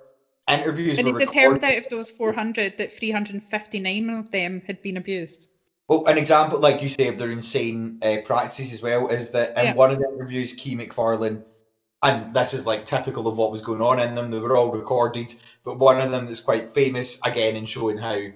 interviews 0.48 0.98
And 0.98 1.08
it 1.08 1.18
determined 1.18 1.64
out 1.64 1.78
of 1.78 1.88
those 1.88 2.10
400 2.10 2.78
that 2.78 2.92
359 2.92 4.10
of 4.10 4.30
them 4.30 4.62
had 4.66 4.82
been 4.82 4.96
abused. 4.96 5.48
Well, 5.88 6.06
an 6.06 6.18
example, 6.18 6.60
like 6.60 6.82
you 6.82 6.88
say, 6.88 7.08
of 7.08 7.18
their 7.18 7.32
insane 7.32 7.98
uh, 8.02 8.18
practices 8.24 8.72
as 8.72 8.82
well, 8.82 9.08
is 9.08 9.30
that 9.30 9.56
in 9.58 9.66
Yeah. 9.66 9.74
one 9.74 9.90
of 9.90 9.98
the 9.98 10.08
interviews, 10.14 10.52
Kee 10.52 10.76
MacFarlane, 10.76 11.44
and 12.02 12.34
this 12.34 12.54
is 12.54 12.64
like 12.64 12.86
typical 12.86 13.26
of 13.26 13.36
what 13.36 13.50
was 13.50 13.62
going 13.62 13.82
on 13.82 13.98
in 13.98 14.14
them, 14.14 14.30
they 14.30 14.38
were 14.38 14.56
all 14.56 14.70
recorded, 14.70 15.34
but 15.64 15.78
one 15.78 16.00
of 16.00 16.10
them 16.10 16.26
that's 16.26 16.40
quite 16.40 16.72
famous, 16.72 17.18
again, 17.24 17.56
in 17.56 17.66
showing 17.66 17.98
how 17.98 18.14
it 18.14 18.34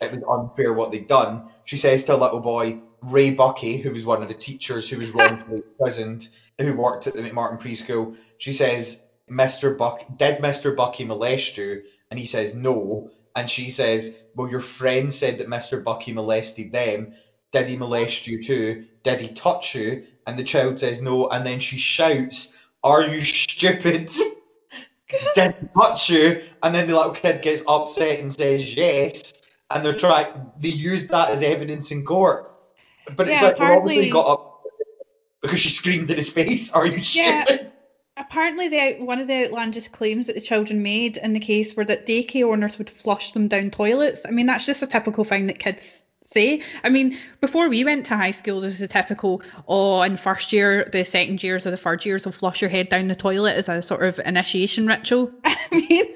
was 0.00 0.22
unfair 0.28 0.72
what 0.72 0.92
they'd 0.92 1.06
done, 1.06 1.44
she 1.64 1.76
says 1.76 2.04
to 2.04 2.14
a 2.14 2.16
little 2.16 2.40
boy, 2.40 2.80
Ray 3.04 3.30
Buckey, 3.30 3.78
who 3.78 3.90
was 3.90 4.06
one 4.06 4.22
of 4.22 4.28
the 4.28 4.34
teachers 4.34 4.88
who 4.88 4.98
was 4.98 5.10
wrongfully 5.10 5.62
imprisoned, 5.78 6.28
who 6.58 6.72
worked 6.74 7.06
at 7.06 7.14
the 7.14 7.22
McMartin 7.22 7.60
preschool, 7.60 8.16
she 8.38 8.52
says, 8.52 9.00
Mr. 9.30 9.76
Buck, 9.76 10.04
did 10.16 10.38
Mr. 10.38 10.74
Buckey 10.74 11.04
molest 11.04 11.56
you? 11.56 11.82
And 12.10 12.18
he 12.18 12.26
says, 12.26 12.54
no. 12.54 13.10
And 13.36 13.50
she 13.50 13.70
says, 13.70 14.16
well, 14.34 14.48
your 14.48 14.60
friend 14.60 15.12
said 15.12 15.38
that 15.38 15.48
Mr. 15.48 15.82
Buckey 15.82 16.12
molested 16.12 16.72
them. 16.72 17.14
Did 17.52 17.68
he 17.68 17.76
molest 17.76 18.26
you 18.26 18.42
too? 18.42 18.86
Did 19.02 19.20
he 19.20 19.28
touch 19.28 19.74
you? 19.74 20.04
And 20.26 20.38
the 20.38 20.44
child 20.44 20.78
says 20.78 21.02
no. 21.02 21.28
And 21.28 21.44
then 21.44 21.60
she 21.60 21.78
shouts, 21.78 22.52
are 22.82 23.02
you 23.02 23.24
stupid? 23.24 24.12
Did 25.34 25.54
he 25.60 25.66
touch 25.78 26.10
you? 26.10 26.42
And 26.62 26.74
then 26.74 26.86
the 26.86 26.96
little 26.96 27.12
kid 27.12 27.42
gets 27.42 27.62
upset 27.66 28.20
and 28.20 28.32
says 28.32 28.74
yes. 28.74 29.32
And 29.70 29.84
they're 29.84 29.94
trying, 29.94 30.50
they 30.58 30.68
use 30.68 31.08
that 31.08 31.30
as 31.30 31.42
evidence 31.42 31.90
in 31.90 32.04
court. 32.04 32.53
But 33.16 33.28
it's 33.28 33.40
Yeah, 33.40 33.48
like, 33.48 33.58
they 33.58 33.64
obviously 33.64 34.10
got 34.10 34.26
up 34.26 34.62
because 35.42 35.60
she 35.60 35.68
screamed 35.68 36.10
in 36.10 36.16
his 36.16 36.30
face, 36.30 36.70
are 36.72 36.86
you 36.86 37.02
Yeah. 37.12 37.44
stupid? 37.44 37.72
Apparently, 38.16 38.68
the, 38.68 39.04
one 39.04 39.20
of 39.20 39.26
the 39.26 39.46
outlandish 39.46 39.88
claims 39.88 40.28
that 40.28 40.34
the 40.34 40.40
children 40.40 40.82
made 40.82 41.16
in 41.16 41.32
the 41.32 41.40
case 41.40 41.74
were 41.76 41.84
that 41.84 42.06
daycare 42.06 42.50
owners 42.50 42.78
would 42.78 42.88
flush 42.88 43.32
them 43.32 43.48
down 43.48 43.70
toilets. 43.70 44.24
I 44.24 44.30
mean, 44.30 44.46
that's 44.46 44.66
just 44.66 44.82
a 44.82 44.86
typical 44.86 45.24
thing 45.24 45.48
that 45.48 45.58
kids 45.58 46.04
say. 46.22 46.62
I 46.84 46.90
mean, 46.90 47.18
before 47.40 47.68
we 47.68 47.84
went 47.84 48.06
to 48.06 48.16
high 48.16 48.30
school, 48.30 48.60
there 48.60 48.68
was 48.68 48.80
a 48.80 48.86
typical, 48.86 49.42
oh, 49.66 50.02
in 50.02 50.16
first 50.16 50.52
year, 50.52 50.88
the 50.92 51.04
second 51.04 51.42
years 51.42 51.66
or 51.66 51.72
the 51.72 51.76
third 51.76 52.04
years 52.04 52.24
will 52.24 52.32
flush 52.32 52.60
your 52.60 52.70
head 52.70 52.88
down 52.88 53.08
the 53.08 53.16
toilet 53.16 53.56
as 53.56 53.68
a 53.68 53.82
sort 53.82 54.04
of 54.04 54.20
initiation 54.24 54.86
ritual. 54.86 55.32
I 55.44 55.58
mean, 55.72 56.14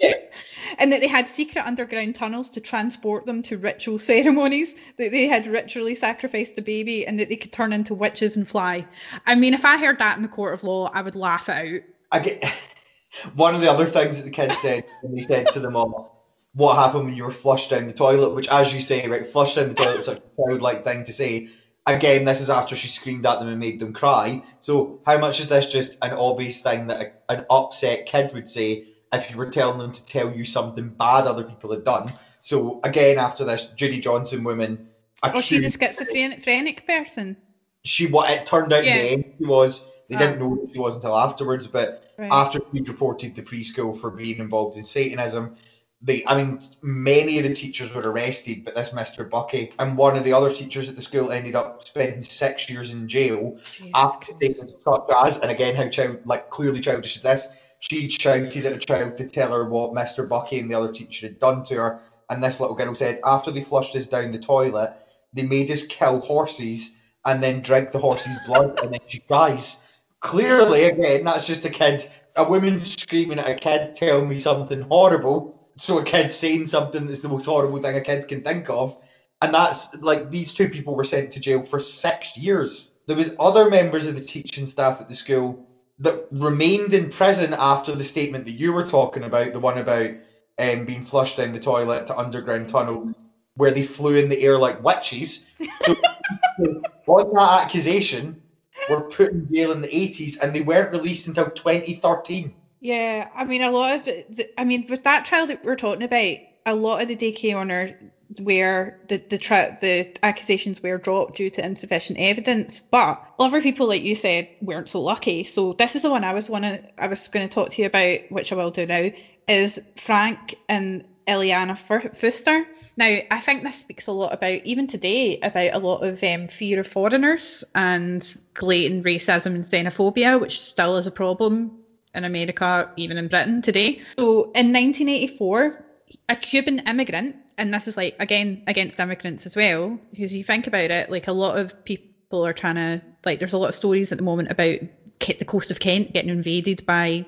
and 0.77 0.93
that 0.93 1.01
they 1.01 1.09
had 1.09 1.29
secret 1.29 1.65
underground 1.65 2.15
tunnels 2.15 2.51
to 2.51 2.61
transport 2.61 3.25
them 3.27 3.43
to 3.45 3.59
ritual 3.59 3.99
ceremonies, 3.99 4.75
that 4.97 5.11
they 5.11 5.27
had 5.27 5.47
ritually 5.47 5.95
sacrificed 5.95 6.57
the 6.57 6.63
baby 6.63 7.07
and 7.07 7.19
that 7.19 7.29
they 7.29 7.37
could 7.37 7.53
turn 7.53 7.73
into 7.73 7.95
witches 7.95 8.37
and 8.37 8.49
fly. 8.49 8.87
I 9.27 9.35
mean, 9.35 9.55
if 9.55 9.65
I 9.65 9.79
heard 9.79 9.99
that 9.99 10.17
in 10.17 10.23
the 10.23 10.29
court 10.29 10.55
of 10.55 10.65
law, 10.65 10.91
I 10.93 11.03
would 11.03 11.17
laugh 11.17 11.49
it 11.49 11.53
out. 11.53 11.81
I 12.11 12.19
get 12.21 12.45
one 13.35 13.55
of 13.55 13.61
the 13.61 13.71
other 13.71 13.87
things 13.87 14.17
that 14.17 14.25
the 14.25 14.31
kids 14.31 14.59
said 14.59 14.85
when 15.03 15.15
they 15.15 15.23
said 15.23 15.53
to 15.53 15.61
them 15.61 15.77
all, 15.77 16.19
what 16.55 16.75
happened 16.75 17.05
when 17.05 17.15
you 17.15 17.25
were 17.25 17.31
flushed 17.31 17.71
down 17.71 17.87
the 17.87 17.93
toilet, 17.93 18.35
which 18.35 18.49
as 18.49 18.75
you 18.75 18.81
say, 18.81 19.07
right, 19.07 19.27
flushed 19.27 19.57
down 19.57 19.69
the 19.69 19.75
toilet 19.75 20.01
is 20.01 20.07
such 20.07 20.19
a 20.19 20.43
childlike 20.43 20.85
thing 20.85 21.05
to 21.05 21.13
say. 21.13 21.49
Again, 21.87 22.27
this 22.27 22.43
is 22.43 22.51
after 22.51 22.77
she 22.77 22.89
screamed 22.89 23.25
at 23.25 23.39
them 23.39 23.49
and 23.49 23.59
made 23.59 23.81
them 23.81 23.95
cry. 23.95 24.43
So 24.61 25.01
how 25.07 25.17
much 25.19 25.41
is 25.41 25.49
this 25.49 25.73
just 25.73 25.97
an 26.03 26.13
obvious 26.13 26.61
thing 26.61 26.89
that 26.89 27.01
a, 27.01 27.33
an 27.33 27.47
upset 27.49 28.05
kid 28.05 28.35
would 28.35 28.51
say 28.51 28.89
if 29.13 29.31
you 29.31 29.37
were 29.37 29.51
telling 29.51 29.79
them 29.79 29.93
to 29.93 30.05
tell 30.05 30.33
you 30.33 30.45
something 30.45 30.89
bad 30.91 31.27
other 31.27 31.45
people 31.45 31.71
had 31.73 31.85
done? 31.85 32.13
So 32.41 32.81
again, 32.85 33.19
after 33.19 33.45
this, 33.45 33.69
Judy 33.71 34.01
Johnson 34.01 34.45
woman. 34.45 34.89
Oh, 35.23 35.41
she's 35.41 35.65
a 35.65 35.67
accused- 35.85 35.99
schizophrenic 36.09 36.87
person. 36.87 37.37
she 37.85 38.07
what 38.07 38.31
it 38.31 38.45
turned 38.47 38.73
out 38.73 38.85
Yeah. 38.85 38.97
in 38.97 39.03
the 39.03 39.11
end 39.13 39.25
she 39.39 39.45
was 39.47 39.87
they 40.09 40.17
Ah. 40.17 40.19
didn't 40.19 40.39
know 40.41 40.57
she 40.73 40.79
was 40.79 40.97
until 40.97 41.17
afterwards 41.17 41.67
but 41.69 42.03
Right. 42.19 42.31
after 42.31 42.59
she 42.73 42.83
reported 42.83 43.35
the 43.35 43.43
preschool 43.43 43.99
for 43.99 44.11
being 44.11 44.39
involved 44.39 44.77
in 44.77 44.83
satanism 44.85 45.55
they 46.03 46.25
i 46.27 46.37
mean 46.37 46.61
many 46.83 47.39
of 47.39 47.45
the 47.45 47.55
teachers 47.55 47.93
were 47.95 48.03
arrested 48.03 48.65
but 48.65 48.75
this 48.75 48.91
mr 48.91 49.29
buckey 49.29 49.73
and 49.79 49.97
one 49.97 50.17
of 50.17 50.25
the 50.25 50.33
other 50.33 50.53
teachers 50.53 50.89
at 50.89 50.97
the 50.97 51.03
school 51.03 51.31
ended 51.33 51.55
up 51.55 51.87
spending 51.87 52.21
six 52.21 52.69
years 52.69 52.93
in 52.93 53.09
jail 53.09 53.57
Jesus 53.77 53.93
after 53.95 54.35
statements 54.35 54.75
such 54.85 55.03
as 55.25 55.39
and 55.41 55.51
again 55.51 55.75
how 55.77 55.89
child 55.89 56.19
like 56.25 56.51
clearly 56.51 56.81
childish 56.81 57.17
is 57.17 57.23
this 57.23 57.49
she 57.79 58.09
shouted 58.09 58.67
at 58.67 58.73
a 58.73 58.79
child 58.79 59.17
to 59.17 59.29
tell 59.29 59.53
her 59.53 59.65
what 59.65 59.93
mr 59.93 60.29
buckey 60.29 60.59
and 60.59 60.71
the 60.71 60.75
other 60.75 60.93
teacher 60.93 61.27
had 61.27 61.39
done 61.39 61.65
to 61.65 61.75
her 61.75 62.01
and 62.31 62.43
this 62.43 62.61
little 62.61 62.77
girl 62.77 62.95
said 62.95 63.21
after 63.25 63.51
they 63.51 63.63
flushed 63.63 63.97
us 63.97 64.07
down 64.07 64.33
the 64.33 64.39
toilet 64.39 64.97
they 65.33 65.43
made 65.43 65.71
us 65.71 65.87
kill 65.87 66.21
horses 66.21 66.95
and 67.25 67.43
then 67.43 67.63
drink 67.63 67.93
the 67.93 67.99
horse's 67.99 68.37
blood 68.47 68.79
and 68.83 68.95
then 68.95 69.01
she 69.07 69.19
cries. 69.21 69.83
Clearly, 70.21 70.85
again, 70.85 71.25
that's 71.25 71.47
just 71.47 71.65
a 71.65 71.71
kid, 71.71 72.09
a 72.35 72.49
woman 72.49 72.81
screaming 72.81 73.39
at 73.39 73.49
a 73.49 73.55
kid 73.55 73.95
telling 73.95 74.29
me 74.29 74.39
something 74.39 74.81
horrible. 74.83 75.55
So 75.77 75.99
a 75.99 76.05
kid 76.05 76.33
saying 76.33 76.67
something 76.67 77.07
that's 77.07 77.21
the 77.21 77.29
most 77.29 77.45
horrible 77.45 77.81
thing 77.81 77.97
a 77.97 78.01
kid 78.01 78.27
can 78.27 78.43
think 78.43 78.69
of. 78.69 78.99
And 79.41 79.55
that's 79.55 79.95
like 79.97 80.31
these 80.31 80.53
two 80.53 80.69
people 80.69 80.97
were 80.97 81.05
sent 81.05 81.33
to 81.33 81.41
jail 81.41 81.63
for 81.63 81.79
six 81.79 82.37
years. 82.37 82.93
There 83.07 83.17
was 83.17 83.35
other 83.39 83.71
members 83.71 84.07
of 84.09 84.17
the 84.17 84.25
teaching 84.25 84.67
staff 84.67 85.01
at 85.01 85.09
the 85.09 85.15
school 85.15 85.68
that 86.01 86.27
remained 86.31 86.93
in 86.93 87.11
prison 87.11 87.55
after 87.59 87.95
the 87.95 88.05
statement 88.05 88.45
that 88.45 88.53
you 88.53 88.73
were 88.73 88.87
talking 88.87 89.25
about, 89.25 89.53
the 89.53 89.61
one 89.61 89.79
about 89.79 90.11
um, 90.59 90.85
being 90.85 91.03
flushed 91.03 91.37
down 91.37 91.53
the 91.53 91.61
toilet 91.61 92.07
to 92.07 92.19
underground 92.19 92.69
tunnels, 92.69 93.15
where 93.55 93.71
they 93.71 93.83
flew 93.83 94.17
in 94.17 94.29
the 94.29 94.41
air 94.41 94.59
like 94.59 94.83
witches. 94.83 95.47
So 95.85 95.97
on 97.07 97.35
that 97.35 97.65
accusation, 97.65 98.41
were 98.89 99.03
put 99.03 99.33
in 99.33 99.49
jail 99.53 99.73
in 99.73 99.81
the 99.81 99.89
80s 99.89 100.39
and 100.41 100.55
they 100.55 100.61
weren't 100.61 100.93
released 100.93 101.27
until 101.27 101.51
2013. 101.51 102.55
Yeah, 102.81 103.29
I 103.35 103.45
mean, 103.45 103.63
a 103.63 103.71
lot 103.71 103.97
of 103.97 104.05
the, 104.05 104.49
I 104.59 104.65
mean, 104.65 104.87
with 104.89 105.03
that 105.05 105.25
trial 105.25 105.47
that 105.49 105.65
we're 105.65 105.77
talking 105.77 106.05
about, 106.05 106.37
a 106.67 106.75
lot 106.75 107.03
of 107.03 107.09
the 107.09 107.17
DK 107.17 107.57
honor 107.57 107.99
where 108.41 108.99
the 109.09 109.23
the, 109.29 109.39
tri- 109.39 109.77
the 109.81 110.07
accusations 110.23 110.83
were 110.83 110.99
dropped 110.99 111.37
due 111.37 111.51
to 111.51 111.65
insufficient 111.65 112.19
evidence, 112.19 112.83
but 112.91 113.21
other 113.39 113.61
people, 113.61 113.87
like 113.87 114.03
you 114.03 114.15
said, 114.15 114.49
weren't 114.61 114.89
so 114.89 115.03
lucky. 115.03 115.45
So 115.45 115.73
this 115.73 115.97
is 115.97 116.03
the 116.03 116.11
one 116.11 116.25
I 116.25 116.35
was 116.35 116.51
one 116.51 116.65
I 116.65 117.07
was 117.07 117.29
going 117.29 117.49
to 117.49 117.55
talk 117.55 117.71
to 117.71 117.83
you 117.83 117.87
about, 117.87 118.19
which 118.29 118.53
I 118.53 118.57
will 118.57 118.71
do 118.71 118.87
now, 118.87 119.11
is 119.47 119.81
Frank 119.97 120.55
and 120.69 121.05
Ileana 121.29 121.73
Fuster. 121.73 122.65
Now, 122.97 123.19
I 123.31 123.41
think 123.41 123.63
this 123.63 123.77
speaks 123.77 124.07
a 124.07 124.13
lot 124.13 124.33
about, 124.33 124.61
even 124.65 124.87
today, 124.87 125.39
about 125.43 125.75
a 125.75 125.79
lot 125.79 125.99
of 125.99 126.23
um, 126.25 126.49
fear 126.49 126.81
of 126.81 126.87
foreigners 126.87 127.65
and 127.75 128.37
blatant 128.59 129.05
racism 129.05 129.55
and 129.55 129.65
xenophobia, 129.65 130.41
which 130.41 130.61
still 130.61 130.97
is 130.97 131.07
a 131.07 131.11
problem 131.11 131.71
in 132.15 132.25
America, 132.25 132.89
even 132.97 133.19
in 133.19 133.29
Britain 133.29 133.61
today. 133.61 134.01
So 134.19 134.45
in 134.55 134.73
1984, 134.73 135.85
a 136.31 136.37
Cuban 136.37 136.81
immigrant, 136.81 137.37
and 137.59 137.75
this 137.75 137.89
is 137.89 137.97
like, 137.97 138.15
again, 138.19 138.63
against 138.67 138.99
immigrants 138.99 139.45
as 139.45 139.57
well, 139.57 139.99
because 140.11 140.33
you 140.33 140.45
think 140.45 140.67
about 140.67 140.91
it, 140.91 141.11
like 141.11 141.27
a 141.27 141.33
lot 141.33 141.59
of 141.59 141.75
people 141.85 142.01
are 142.33 142.53
trying 142.53 142.77
to, 142.77 143.03
like, 143.25 143.41
there's 143.41 143.53
a 143.53 143.59
lot 143.59 143.69
of 143.69 143.75
stories 143.75 144.13
at 144.13 144.19
the 144.19 144.25
moment 144.25 144.51
about 144.51 144.79
the 145.27 145.45
coast 145.45 145.71
of 145.71 145.81
Kent 145.81 146.13
getting 146.13 146.31
invaded 146.31 146.87
by 146.87 147.27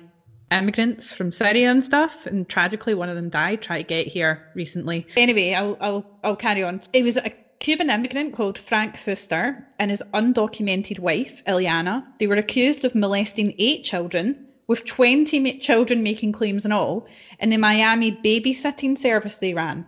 immigrants 0.51 1.13
from 1.13 1.31
Syria 1.31 1.69
and 1.69 1.83
stuff, 1.83 2.25
and 2.25 2.47
tragically 2.47 2.93
one 2.95 3.09
of 3.09 3.15
them 3.15 3.29
died 3.29 3.61
trying 3.61 3.81
to 3.81 3.87
get 3.87 4.07
here 4.07 4.41
recently. 4.55 5.05
Anyway, 5.15 5.53
I'll 5.53 5.77
I'll 5.79 6.05
I'll 6.23 6.35
carry 6.35 6.63
on. 6.63 6.81
It 6.93 7.03
was 7.03 7.17
a 7.17 7.31
Cuban 7.59 7.89
immigrant 7.89 8.33
called 8.33 8.57
Frank 8.57 8.95
Fuster 8.95 9.63
and 9.77 9.91
his 9.91 10.01
undocumented 10.13 10.99
wife, 10.99 11.43
Ileana. 11.47 12.03
They 12.19 12.27
were 12.27 12.35
accused 12.35 12.85
of 12.85 12.95
molesting 12.95 13.53
eight 13.59 13.83
children, 13.83 14.35
with 14.67 14.85
20 14.85 15.59
children 15.59 16.01
making 16.01 16.31
claims 16.31 16.63
and 16.63 16.73
all, 16.73 17.05
in 17.39 17.49
the 17.49 17.57
Miami 17.57 18.11
babysitting 18.23 18.97
service 18.97 19.35
they 19.35 19.53
ran. 19.53 19.85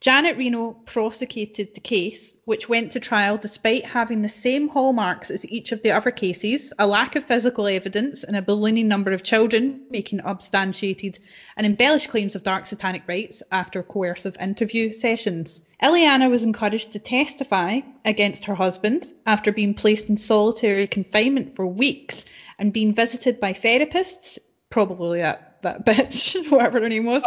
Janet 0.00 0.38
Reno 0.38 0.72
prosecuted 0.86 1.74
the 1.74 1.80
case, 1.80 2.34
which 2.46 2.70
went 2.70 2.92
to 2.92 3.00
trial 3.00 3.36
despite 3.36 3.84
having 3.84 4.22
the 4.22 4.30
same 4.30 4.68
hallmarks 4.68 5.30
as 5.30 5.44
each 5.50 5.72
of 5.72 5.82
the 5.82 5.90
other 5.90 6.10
cases 6.10 6.72
a 6.78 6.86
lack 6.86 7.16
of 7.16 7.24
physical 7.24 7.66
evidence 7.66 8.24
and 8.24 8.34
a 8.34 8.40
ballooning 8.40 8.88
number 8.88 9.12
of 9.12 9.22
children 9.22 9.82
making 9.90 10.20
substantiated 10.20 11.18
and 11.58 11.66
embellished 11.66 12.08
claims 12.08 12.34
of 12.34 12.42
dark 12.42 12.64
satanic 12.64 13.02
rites 13.06 13.42
after 13.52 13.82
coercive 13.82 14.38
interview 14.40 14.90
sessions. 14.90 15.60
Ileana 15.82 16.30
was 16.30 16.44
encouraged 16.44 16.92
to 16.92 16.98
testify 16.98 17.80
against 18.06 18.46
her 18.46 18.54
husband 18.54 19.12
after 19.26 19.52
being 19.52 19.74
placed 19.74 20.08
in 20.08 20.16
solitary 20.16 20.86
confinement 20.86 21.54
for 21.54 21.66
weeks 21.66 22.24
and 22.58 22.72
being 22.72 22.94
visited 22.94 23.38
by 23.38 23.52
therapists, 23.52 24.38
probably 24.70 25.20
at 25.20 25.49
that 25.62 25.84
bitch, 25.84 26.50
whatever 26.50 26.80
her 26.80 26.88
name 26.88 27.06
was, 27.06 27.24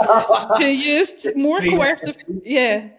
she 0.57 0.71
used 0.71 1.35
more 1.35 1.61
coercive. 1.61 2.17
Yeah. 2.43 2.89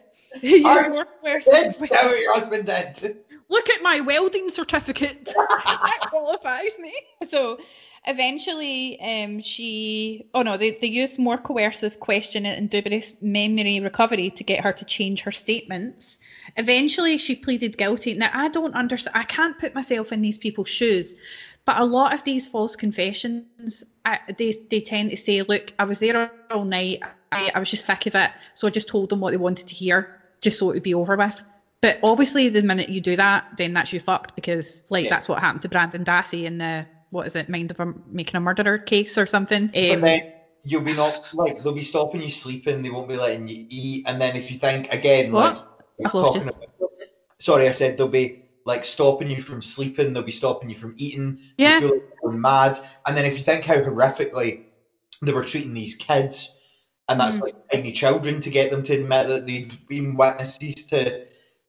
He 0.40 0.56
used 0.56 0.64
more 0.64 1.06
coercive. 1.20 1.76
Tell 1.76 2.08
what 2.08 2.20
your 2.20 2.34
husband 2.34 2.66
did. 2.66 3.18
Look 3.48 3.68
at 3.70 3.82
my 3.82 4.00
welding 4.00 4.50
certificate. 4.50 5.24
that 5.36 6.06
qualifies 6.10 6.78
me. 6.78 6.94
So 7.28 7.58
eventually, 8.06 9.00
um, 9.00 9.40
she. 9.40 10.28
Oh 10.34 10.42
no, 10.42 10.56
they, 10.56 10.72
they 10.80 10.86
used 10.86 11.18
more 11.18 11.38
coercive 11.38 12.00
questioning 12.00 12.52
and 12.52 12.70
dubious 12.70 13.14
memory 13.20 13.80
recovery 13.80 14.30
to 14.30 14.44
get 14.44 14.64
her 14.64 14.72
to 14.72 14.84
change 14.84 15.22
her 15.22 15.32
statements. 15.32 16.18
Eventually, 16.56 17.18
she 17.18 17.36
pleaded 17.36 17.76
guilty. 17.76 18.14
Now, 18.14 18.30
I 18.32 18.48
don't 18.48 18.74
understand. 18.74 19.16
I 19.16 19.24
can't 19.24 19.58
put 19.58 19.74
myself 19.74 20.12
in 20.12 20.22
these 20.22 20.38
people's 20.38 20.68
shoes 20.68 21.14
but 21.66 21.78
a 21.78 21.84
lot 21.84 22.12
of 22.12 22.24
these 22.24 22.46
false 22.46 22.76
confessions, 22.76 23.84
I, 24.04 24.18
they 24.36 24.54
they 24.70 24.80
tend 24.80 25.10
to 25.10 25.16
say, 25.16 25.42
look, 25.42 25.72
I 25.78 25.84
was 25.84 25.98
there 25.98 26.30
all 26.50 26.64
night. 26.64 27.00
I, 27.32 27.50
I 27.54 27.58
was 27.58 27.70
just 27.70 27.86
sick 27.86 28.06
of 28.06 28.14
it, 28.14 28.30
so 28.54 28.66
I 28.66 28.70
just 28.70 28.88
told 28.88 29.10
them 29.10 29.20
what 29.20 29.30
they 29.30 29.38
wanted 29.38 29.68
to 29.68 29.74
hear, 29.74 30.20
just 30.40 30.58
so 30.58 30.70
it 30.70 30.74
would 30.74 30.82
be 30.82 30.94
over 30.94 31.16
with. 31.16 31.42
But 31.80 31.98
obviously, 32.02 32.48
the 32.48 32.62
minute 32.62 32.88
you 32.88 33.00
do 33.00 33.16
that, 33.16 33.44
then 33.56 33.72
that's 33.72 33.92
you 33.92 34.00
fucked 34.00 34.36
because 34.36 34.84
like 34.90 35.04
yeah. 35.04 35.10
that's 35.10 35.28
what 35.28 35.40
happened 35.40 35.62
to 35.62 35.68
Brendan 35.68 36.04
Dassey 36.04 36.44
in 36.44 36.58
the 36.58 36.86
what 37.10 37.26
is 37.26 37.36
it, 37.36 37.48
Mind 37.48 37.70
of 37.70 37.80
a 37.80 37.94
Making 38.10 38.36
a 38.36 38.40
Murderer 38.40 38.78
case 38.78 39.16
or 39.16 39.26
something. 39.26 39.64
Um, 39.64 40.00
then 40.00 40.32
you'll 40.64 40.82
be 40.82 40.94
not 40.94 41.32
like 41.32 41.62
they'll 41.62 41.72
be 41.72 41.82
stopping 41.82 42.20
you 42.20 42.30
sleeping, 42.30 42.82
they 42.82 42.90
won't 42.90 43.08
be 43.08 43.16
letting 43.16 43.48
you 43.48 43.66
eat, 43.70 44.04
and 44.06 44.20
then 44.20 44.36
if 44.36 44.50
you 44.50 44.58
think 44.58 44.92
again, 44.92 45.32
what? 45.32 45.66
like 45.98 46.12
talking 46.12 46.42
about, 46.42 46.56
sorry, 47.38 47.68
I 47.68 47.72
said 47.72 47.96
they'll 47.96 48.08
be 48.08 48.43
like 48.64 48.84
stopping 48.84 49.30
you 49.30 49.42
from 49.42 49.62
sleeping, 49.62 50.12
they'll 50.12 50.22
be 50.22 50.32
stopping 50.32 50.70
you 50.70 50.76
from 50.76 50.94
eating. 50.96 51.38
Yeah. 51.58 51.74
You 51.74 51.80
feel 51.80 51.90
like 51.90 52.08
you're 52.22 52.32
mad. 52.32 52.78
And 53.06 53.16
then 53.16 53.24
if 53.24 53.36
you 53.36 53.44
think 53.44 53.64
how 53.64 53.76
horrifically 53.76 54.64
they 55.22 55.32
were 55.32 55.44
treating 55.44 55.74
these 55.74 55.94
kids, 55.96 56.58
and 57.08 57.20
that's 57.20 57.38
mm. 57.38 57.42
like 57.42 57.54
tiny 57.70 57.92
children 57.92 58.40
to 58.40 58.50
get 58.50 58.70
them 58.70 58.82
to 58.84 58.94
admit 58.94 59.28
that 59.28 59.46
they'd 59.46 59.74
been 59.88 60.16
witnesses 60.16 60.74
to 60.86 61.26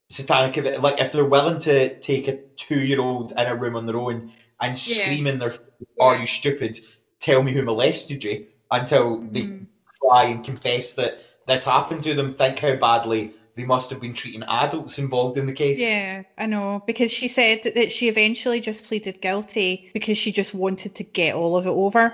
satanic 0.10 0.58
event. 0.58 0.82
Like 0.82 1.02
if 1.02 1.12
they're 1.12 1.26
willing 1.26 1.60
to 1.62 2.00
take 2.00 2.28
a 2.28 2.38
two-year-old 2.56 3.34
in 3.34 3.40
a 3.40 3.56
room 3.56 3.76
on 3.76 3.86
their 3.86 3.98
own 3.98 4.32
and 4.62 4.88
yeah. 4.88 5.04
scream 5.04 5.28
in 5.28 5.40
their, 5.40 5.54
"Are 6.00 6.18
you 6.18 6.28
stupid? 6.28 6.80
Tell 7.20 7.44
me 7.44 7.52
who 7.52 7.64
molested 7.64 8.24
you?" 8.24 8.48
Until 8.72 9.18
mm. 9.18 9.34
they 9.34 9.60
cry 10.00 10.26
and 10.26 10.44
confess 10.44 10.94
that 10.94 11.20
this 11.48 11.66
happened 11.66 12.04
to 12.04 12.14
them. 12.14 12.34
Think 12.34 12.60
how 12.60 12.76
badly 12.76 13.34
they 13.56 13.66
must 13.66 13.90
have 13.90 14.02
been 14.02 14.14
treating 14.14 14.44
adults 14.44 15.00
involved 15.00 15.38
in 15.38 15.46
the 15.46 15.54
case. 15.54 15.80
Yeah, 15.80 16.24
I 16.38 16.46
know. 16.46 16.84
Because 16.86 17.12
she 17.12 17.30
said 17.30 17.64
that 17.76 17.92
she 17.92 18.10
eventually 18.10 18.60
just 18.60 18.84
pleaded 18.84 19.22
guilty 19.22 19.90
because 19.94 20.18
she 20.18 20.32
just 20.32 20.54
wanted 20.54 20.96
to 20.96 21.04
get 21.04 21.36
all 21.36 21.56
of 21.56 21.66
it 21.66 21.72
over. 21.72 22.14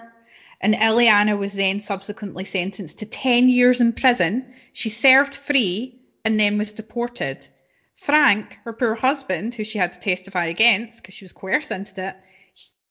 And 0.61 0.75
Ileana 0.75 1.37
was 1.37 1.53
then 1.53 1.79
subsequently 1.79 2.45
sentenced 2.45 2.99
to 2.99 3.07
10 3.07 3.49
years 3.49 3.81
in 3.81 3.93
prison. 3.93 4.53
She 4.73 4.91
served 4.91 5.35
free 5.35 5.99
and 6.23 6.39
then 6.39 6.59
was 6.59 6.73
deported. 6.73 7.47
Frank, 7.95 8.59
her 8.63 8.73
poor 8.73 8.93
husband, 8.93 9.55
who 9.55 9.63
she 9.63 9.79
had 9.79 9.93
to 9.93 9.99
testify 9.99 10.45
against 10.45 11.01
because 11.01 11.15
she 11.15 11.25
was 11.25 11.33
coerced 11.33 11.71
into 11.71 12.09
it, 12.09 12.15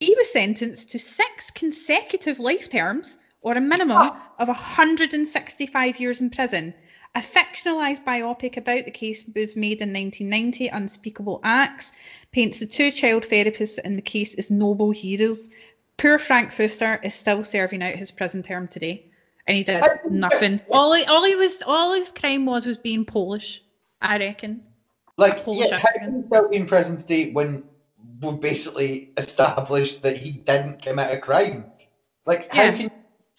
he 0.01 0.15
was 0.17 0.33
sentenced 0.33 0.91
to 0.91 0.99
six 0.99 1.51
consecutive 1.53 2.41
life 2.41 2.69
terms 2.69 3.19
or 3.43 3.55
a 3.55 3.61
minimum 3.61 4.11
of 4.39 4.49
165 4.49 6.01
years 6.01 6.21
in 6.21 6.31
prison. 6.31 6.75
A 7.15 7.21
fictionalised 7.21 8.05
biopic 8.05 8.57
about 8.57 8.85
the 8.85 8.91
case 8.91 9.25
was 9.35 9.57
made 9.57 9.83
in 9.83 9.93
1990, 9.93 10.69
Unspeakable 10.69 11.41
Acts, 11.43 11.93
paints 12.31 12.61
the 12.61 12.67
two 12.67 12.93
child 12.93 13.25
therapists 13.25 13.79
in 13.79 13.97
the 13.97 14.03
case 14.03 14.35
as 14.35 14.51
noble 14.51 14.91
heroes. 14.91 15.49
Poor 15.97 16.19
Frank 16.19 16.51
Fuster 16.51 17.05
is 17.05 17.15
still 17.15 17.43
serving 17.43 17.83
out 17.83 17.97
his 17.97 18.11
prison 18.11 18.43
term 18.43 18.69
today, 18.69 19.07
and 19.47 19.57
he 19.57 19.65
did 19.65 19.83
nothing. 20.09 20.61
All 20.71 20.95
he, 20.95 21.05
all 21.05 21.25
he 21.25 21.35
was, 21.35 21.63
all 21.67 21.95
his 21.95 22.13
crime 22.13 22.47
was 22.47 22.65
was 22.65 22.79
being 22.79 23.05
Polish, 23.05 23.65
I 24.01 24.19
reckon. 24.19 24.63
Like, 25.17 25.43
yeah, 25.47 25.77
how 25.77 25.91
can 25.99 26.23
he 26.23 26.27
still 26.27 26.49
be 26.49 26.57
in 26.57 26.67
prison 26.67 26.97
today 26.99 27.33
when 27.33 27.65
we've 28.21 28.41
basically 28.41 29.13
established 29.17 30.03
that 30.03 30.17
he 30.17 30.41
didn't 30.41 30.81
commit 30.81 31.13
a 31.13 31.19
crime? 31.19 31.65
Like, 32.25 32.53
how 32.53 32.63
yeah. 32.63 32.77
can? 32.77 32.91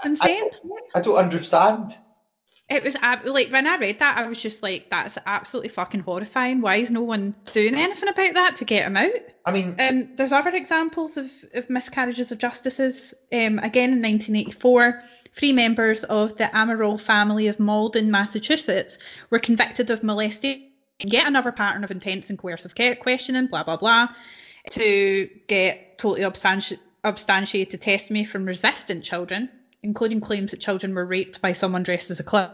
It's 0.03 0.23
insane. 0.23 0.49
I, 0.95 0.99
I 0.99 1.01
don't 1.01 1.15
understand 1.15 1.97
it 2.71 2.83
was 2.83 2.95
like 3.25 3.49
when 3.49 3.67
I 3.67 3.77
read 3.77 3.99
that, 3.99 4.17
I 4.17 4.27
was 4.27 4.41
just 4.41 4.63
like, 4.63 4.89
that's 4.89 5.17
absolutely 5.25 5.69
fucking 5.69 6.01
horrifying. 6.01 6.61
Why 6.61 6.77
is 6.77 6.89
no 6.89 7.01
one 7.01 7.35
doing 7.51 7.75
anything 7.75 8.07
about 8.07 8.33
that 8.35 8.55
to 8.57 8.65
get 8.65 8.85
him 8.85 8.95
out? 8.95 9.11
I 9.45 9.51
mean, 9.51 9.75
um, 9.79 10.09
there's 10.15 10.31
other 10.31 10.51
examples 10.51 11.17
of, 11.17 11.29
of 11.53 11.69
miscarriages 11.69 12.31
of 12.31 12.37
justices. 12.37 13.13
Um, 13.33 13.59
again 13.59 13.91
in 13.91 14.01
1984, 14.01 15.01
three 15.35 15.51
members 15.51 16.05
of 16.05 16.37
the 16.37 16.45
Amirault 16.45 17.01
family 17.01 17.47
of 17.47 17.59
Malden, 17.59 18.09
Massachusetts, 18.09 18.99
were 19.29 19.39
convicted 19.39 19.89
of 19.89 20.01
molesting 20.01 20.69
yet 20.99 21.27
another 21.27 21.51
pattern 21.51 21.83
of 21.83 21.91
intense 21.91 22.29
and 22.29 22.39
coercive 22.39 22.75
questioning, 22.99 23.47
blah 23.47 23.63
blah 23.63 23.75
blah, 23.77 24.07
to 24.69 25.29
get 25.47 25.97
totally 25.97 26.23
substantiated 26.23 27.81
testimony 27.81 28.23
from 28.23 28.45
resistant 28.45 29.03
children 29.03 29.49
including 29.83 30.21
claims 30.21 30.51
that 30.51 30.59
children 30.59 30.93
were 30.93 31.05
raped 31.05 31.41
by 31.41 31.51
someone 31.51 31.83
dressed 31.83 32.11
as 32.11 32.19
a 32.19 32.23
clown 32.23 32.51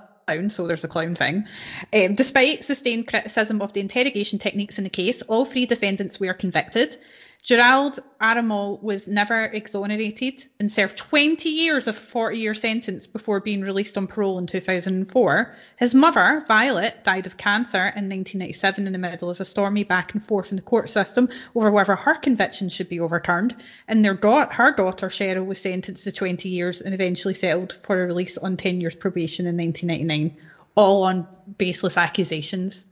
so 0.49 0.67
there's 0.67 0.83
a 0.83 0.89
clown 0.89 1.15
thing. 1.15 1.45
Um, 1.93 2.15
despite 2.15 2.65
sustained 2.65 3.07
criticism 3.07 3.61
of 3.61 3.71
the 3.71 3.79
interrogation 3.79 4.39
techniques 4.39 4.77
in 4.77 4.83
the 4.83 4.89
case, 4.89 5.21
all 5.21 5.45
three 5.45 5.65
defendants 5.65 6.19
were 6.19 6.33
convicted. 6.33 6.97
Gerald 7.43 7.99
Amirault 8.21 8.81
was 8.81 9.07
never 9.07 9.45
exonerated 9.45 10.45
and 10.59 10.69
served 10.71 10.97
20 10.97 11.47
years 11.47 11.87
of 11.87 11.95
a 11.95 11.99
40 11.99 12.37
year 12.37 12.53
sentence 12.53 13.07
before 13.07 13.39
being 13.39 13.61
released 13.61 13.97
on 13.97 14.07
parole 14.07 14.37
in 14.37 14.47
2004. 14.47 15.53
His 15.77 15.95
mother, 15.95 16.41
Violet, 16.45 17.03
died 17.03 17.25
of 17.25 17.37
cancer 17.37 17.77
in 17.77 18.09
1997 18.09 18.85
in 18.85 18.91
the 18.91 18.99
middle 18.99 19.29
of 19.29 19.39
a 19.39 19.45
stormy 19.45 19.83
back 19.83 20.13
and 20.13 20.23
forth 20.23 20.51
in 20.51 20.57
the 20.57 20.61
court 20.61 20.89
system 20.89 21.29
over 21.55 21.71
whether 21.71 21.95
her 21.95 22.15
conviction 22.15 22.67
should 22.69 22.89
be 22.89 22.99
overturned. 22.99 23.55
And 23.87 24.03
their 24.03 24.15
da- 24.15 24.51
her 24.51 24.71
daughter, 24.71 25.07
Cheryl, 25.07 25.45
was 25.45 25.59
sentenced 25.59 26.03
to 26.03 26.11
20 26.11 26.49
years 26.49 26.81
and 26.81 26.93
eventually 26.93 27.33
settled 27.33 27.79
for 27.83 28.03
a 28.03 28.07
release 28.07 28.37
on 28.37 28.57
10 28.57 28.81
years 28.81 28.95
probation 28.95 29.45
in 29.45 29.55
1999, 29.55 30.35
all 30.75 31.03
on 31.03 31.27
baseless 31.57 31.97
accusations. 31.97 32.85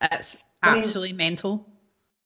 It's 0.00 0.36
absolutely 0.62 1.12
mental. 1.14 1.64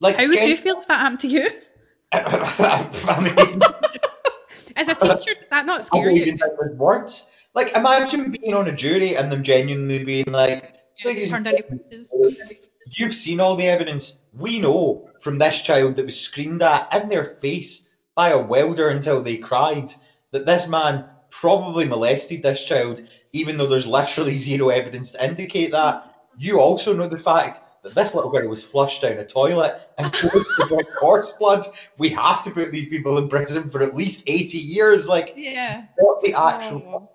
Like, 0.00 0.16
How 0.16 0.26
would 0.28 0.40
you 0.40 0.56
feel 0.56 0.78
if 0.78 0.86
that 0.86 1.00
happened 1.00 1.20
to 1.20 1.28
you? 1.28 1.48
I 2.12 3.20
mean, 3.22 3.60
As 4.76 4.88
a 4.88 4.94
teacher, 4.94 5.34
does 5.34 5.48
that 5.50 5.66
not 5.66 5.84
scare 5.84 6.10
you? 6.10 6.22
even 6.22 6.38
think 6.38 6.52
there's 6.58 6.76
words. 6.76 7.28
Like, 7.54 7.74
imagine 7.74 8.30
being 8.30 8.54
on 8.54 8.68
a 8.68 8.72
jury 8.72 9.16
and 9.16 9.30
them 9.32 9.42
genuinely 9.42 10.04
being 10.04 10.26
like, 10.28 10.76
"Ladies 11.04 11.32
and 11.32 11.44
Turned 11.44 11.56
into 11.58 11.62
gentlemen, 11.62 11.84
witches. 11.90 12.58
You've 12.92 13.14
seen 13.14 13.40
all 13.40 13.56
the 13.56 13.66
evidence. 13.66 14.18
We 14.32 14.60
know 14.60 15.10
from 15.20 15.38
this 15.38 15.62
child 15.62 15.96
that 15.96 16.04
was 16.04 16.18
screamed 16.18 16.62
at 16.62 16.94
in 16.94 17.08
their 17.08 17.24
face 17.24 17.88
by 18.14 18.30
a 18.30 18.38
welder 18.38 18.88
until 18.90 19.22
they 19.22 19.36
cried 19.36 19.92
that 20.30 20.46
this 20.46 20.68
man 20.68 21.06
probably 21.30 21.84
molested 21.84 22.42
this 22.42 22.64
child, 22.64 23.00
even 23.32 23.56
though 23.56 23.66
there's 23.66 23.86
literally 23.86 24.36
zero 24.48 24.68
evidence 24.68 25.10
to 25.12 25.24
indicate 25.24 25.72
that. 25.72 26.14
You 26.38 26.60
also 26.60 26.94
know 26.94 27.08
the 27.08 27.18
fact 27.18 27.60
that 27.82 27.94
this 27.94 28.14
little 28.14 28.30
girl 28.30 28.48
was 28.48 28.64
flushed 28.64 29.02
down 29.02 29.12
a 29.18 29.24
toilet 29.24 29.80
and 29.98 30.12
drink 30.12 30.88
horse 30.98 31.34
blood. 31.38 31.64
We 31.98 32.08
have 32.10 32.42
to 32.44 32.50
put 32.50 32.72
these 32.72 32.88
people 32.88 33.18
in 33.18 33.28
prison 33.28 33.68
for 33.70 33.82
at 33.82 33.94
least 33.94 34.24
80 34.26 34.58
years. 34.58 35.08
Like, 35.08 35.34
Yeah. 35.36 35.84
what 35.96 36.22
the 36.22 36.34
actual. 36.34 36.82
Oh. 36.86 37.10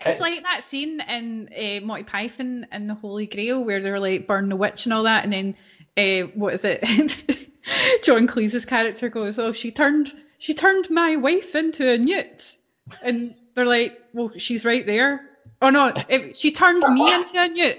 It's 0.00 0.16
It's- 0.16 0.20
like 0.20 0.42
that 0.42 0.68
scene 0.68 1.00
in 1.00 1.48
uh, 1.56 1.86
Monty 1.86 2.02
Python 2.04 2.66
and 2.72 2.90
the 2.90 2.94
Holy 2.94 3.26
Grail 3.26 3.64
where 3.64 3.80
they're 3.80 4.00
like 4.00 4.26
burn 4.26 4.48
the 4.48 4.56
witch 4.56 4.84
and 4.86 4.92
all 4.92 5.04
that, 5.04 5.24
and 5.24 5.32
then 5.32 5.56
uh, 5.96 6.26
what 6.34 6.52
is 6.54 6.64
it? 6.64 7.48
John 8.02 8.26
Cleese's 8.26 8.66
character 8.66 9.08
goes, 9.08 9.38
"Oh, 9.38 9.52
she 9.52 9.70
turned 9.70 10.12
she 10.38 10.52
turned 10.52 10.90
my 10.90 11.16
wife 11.16 11.54
into 11.54 11.88
a 11.90 11.96
newt," 11.96 12.56
and 13.02 13.34
they're 13.54 13.64
like, 13.64 13.98
"Well, 14.12 14.32
she's 14.36 14.64
right 14.66 14.84
there." 14.84 15.22
Oh 15.62 15.70
no, 15.70 15.92
it, 16.08 16.36
she 16.36 16.50
turned 16.52 16.82
me 16.92 17.14
into 17.14 17.40
a 17.40 17.48
newt, 17.48 17.78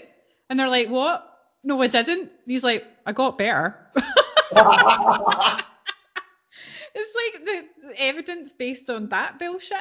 and 0.50 0.60
they're 0.60 0.70
like, 0.70 0.90
"What? 0.90 1.35
No, 1.66 1.82
I 1.82 1.88
didn't." 1.88 2.20
And 2.22 2.30
he's 2.46 2.64
like, 2.64 2.86
"I 3.06 3.12
got 3.12 3.38
better." 3.38 3.76
It's 6.98 7.14
like 7.14 7.46
the, 7.46 7.88
the 7.90 8.02
evidence 8.02 8.54
based 8.54 8.90
on 8.90 9.10
that 9.10 9.38
bullshit. 9.38 9.78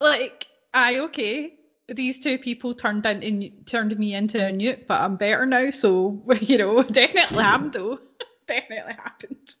Like, 0.00 0.46
aye, 0.72 1.00
okay, 1.00 1.52
these 1.88 2.20
two 2.20 2.38
people 2.38 2.74
turned 2.74 3.04
into 3.04 3.50
turned 3.66 3.98
me 3.98 4.14
into 4.14 4.42
a 4.44 4.50
newt, 4.50 4.86
but 4.86 5.00
I'm 5.00 5.16
better 5.16 5.44
now, 5.44 5.68
so 5.70 6.22
you 6.40 6.56
know, 6.56 6.82
definitely 6.84 7.42
happened 7.42 7.74
though. 7.74 7.98
definitely 8.46 8.94
happened. 8.94 9.54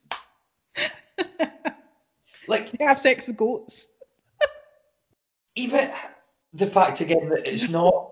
like, 2.48 2.70
They 2.72 2.84
have 2.84 2.98
sex 2.98 3.26
with 3.26 3.36
goats. 3.36 3.86
even 5.54 5.90
the 6.54 6.66
fact 6.66 7.02
again 7.02 7.28
that 7.28 7.46
it's 7.46 7.68
not 7.68 8.11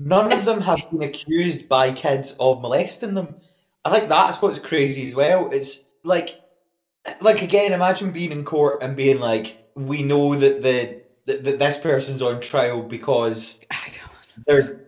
none 0.00 0.32
of 0.32 0.44
them 0.44 0.60
have 0.62 0.80
been 0.90 1.02
accused 1.02 1.68
by 1.68 1.92
kids 1.92 2.32
of 2.40 2.60
molesting 2.60 3.14
them. 3.14 3.36
I 3.84 3.96
think 3.96 4.08
that's 4.08 4.42
what's 4.42 4.58
crazy 4.58 5.06
as 5.06 5.14
well. 5.14 5.50
It's 5.52 5.84
like 6.02 6.40
like 7.20 7.42
again, 7.42 7.72
imagine 7.72 8.10
being 8.10 8.32
in 8.32 8.44
court 8.44 8.82
and 8.82 8.96
being 8.96 9.20
like, 9.20 9.56
we 9.74 10.02
know 10.02 10.34
that 10.34 10.62
the 10.62 11.02
that, 11.26 11.44
that 11.44 11.58
this 11.58 11.78
person's 11.78 12.22
on 12.22 12.40
trial 12.40 12.82
because 12.82 13.60
oh 13.72 13.76
they're 14.46 14.80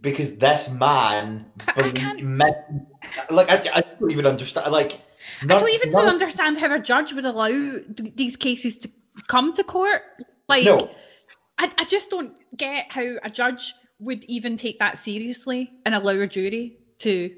because 0.00 0.36
this 0.36 0.70
man 0.70 1.46
I- 1.68 1.72
I 1.76 3.32
like 3.32 3.50
I, 3.50 3.70
I 3.74 3.82
don't 4.00 4.10
even 4.10 4.26
understand 4.26 4.72
like 4.72 5.00
I 5.42 5.44
don't 5.46 5.70
even 5.70 5.90
none- 5.90 6.08
understand 6.08 6.56
how 6.58 6.74
a 6.74 6.78
judge 6.78 7.12
would 7.12 7.24
allow 7.24 7.48
th- 7.48 8.14
these 8.14 8.36
cases 8.36 8.78
to 8.78 8.90
come 9.28 9.52
to 9.54 9.64
court. 9.64 10.02
Like, 10.48 10.64
No. 10.64 10.90
I, 11.58 11.70
I 11.78 11.84
just 11.84 12.10
don't 12.10 12.34
get 12.56 12.90
how 12.90 13.04
a 13.22 13.30
judge 13.30 13.74
would 14.02 14.24
even 14.24 14.56
take 14.56 14.78
that 14.78 14.98
seriously 14.98 15.72
and 15.84 15.94
allow 15.94 16.20
a 16.20 16.26
jury 16.26 16.74
to 17.00 17.30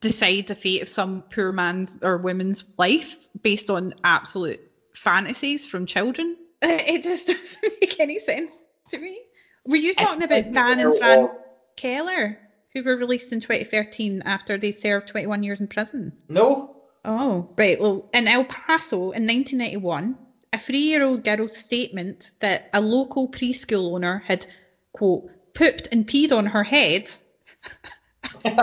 decide 0.00 0.46
the 0.46 0.54
fate 0.54 0.82
of 0.82 0.88
some 0.88 1.24
poor 1.32 1.52
man's 1.52 1.96
or 2.02 2.18
woman's 2.18 2.64
life 2.78 3.16
based 3.42 3.70
on 3.70 3.94
absolute 4.04 4.60
fantasies 4.94 5.66
from 5.66 5.86
children. 5.86 6.36
It 6.64 7.02
just 7.02 7.26
doesn't 7.26 7.58
make 7.80 7.98
any 7.98 8.18
sense 8.20 8.62
to 8.90 8.98
me. 8.98 9.20
Were 9.66 9.76
you 9.76 9.94
talking 9.94 10.22
about 10.22 10.52
Dan 10.52 10.78
and 10.78 10.96
Fran 10.96 11.28
Keller, 11.76 12.38
who 12.72 12.84
were 12.84 12.96
released 12.96 13.32
in 13.32 13.40
2013 13.40 14.22
after 14.24 14.58
they 14.58 14.70
served 14.70 15.08
21 15.08 15.42
years 15.42 15.60
in 15.60 15.66
prison? 15.66 16.12
No? 16.28 16.76
Oh, 17.04 17.48
right. 17.58 17.80
Well, 17.80 18.06
in 18.12 18.28
El 18.28 18.44
Paso 18.44 19.10
in 19.10 19.26
1991, 19.26 20.16
a 20.52 20.58
three-year-old 20.58 21.24
girl's 21.24 21.56
statement 21.56 22.30
that 22.40 22.62
a 22.72 22.80
local 22.80 23.28
preschool 23.28 23.94
owner 23.94 24.22
had, 24.24 24.46
quote, 24.92 25.24
pooped 25.54 25.88
and 25.92 26.06
peed 26.06 26.32
on 26.32 26.46
her 26.46 26.64
head. 26.64 27.10
God, 28.44 28.54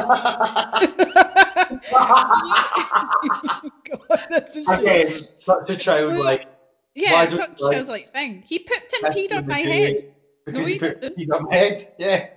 that's. 4.30 4.58
Again, 4.58 5.28
such 5.46 5.70
a 5.70 5.78
child 5.78 6.18
like 6.18 6.48
Yeah, 6.96 7.14
why 7.14 7.24
it's 7.26 7.38
don't- 7.38 7.52
such 7.52 7.60
a 7.60 7.64
like- 7.64 7.74
childlike 7.76 8.10
thing. 8.12 8.44
He 8.48 8.60
pooped 8.60 8.94
and 9.04 9.14
peed 9.16 9.36
on 9.36 9.48
my 9.48 9.60
head. 9.60 10.14
because 10.46 10.62
No, 10.62 10.66
he 10.68 10.74
he 10.74 10.80
put 10.80 11.02
didn't. 11.02 11.20
he's 11.20 11.30
on 11.30 11.44
my 11.46 11.56
head. 11.56 11.94
Yeah. 11.98 12.30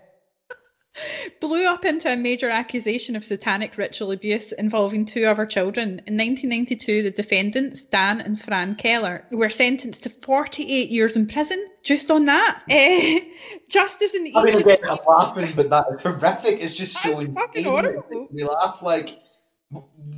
Blew 1.41 1.67
up 1.67 1.85
into 1.85 2.13
a 2.13 2.17
major 2.17 2.49
accusation 2.51 3.17
of 3.17 3.25
satanic 3.25 3.77
ritual 3.79 4.13
abuse 4.13 4.53
involving 4.53 5.07
two 5.07 5.25
other 5.25 5.47
children. 5.47 6.03
In 6.07 6.17
1992, 6.17 7.03
the 7.03 7.11
defendants, 7.11 7.85
Dan 7.85 8.21
and 8.21 8.41
Fran 8.41 8.75
Keller, 8.75 9.27
were 9.31 9.51
sentenced 9.51 10.03
to 10.05 10.11
48 10.11 10.91
years 10.91 11.17
in 11.17 11.27
prison 11.27 11.67
just 11.83 12.11
on 12.11 12.27
that. 12.27 12.63
Eh, 12.71 13.21
justice 13.69 14.15
in 14.15 14.31
I 14.35 14.45
mean, 14.45 14.61
again, 14.61 14.79
I'm 14.89 14.99
laughing, 15.07 15.53
but 15.55 15.71
that 15.71 15.87
is 15.95 16.03
horrific. 16.03 16.63
It's 16.63 16.75
just 16.75 16.95
so 16.95 17.17
fucking 17.21 17.37
insane. 17.55 17.65
horrible. 17.65 18.29
We 18.31 18.45
laugh 18.45 18.83
like, 18.83 19.19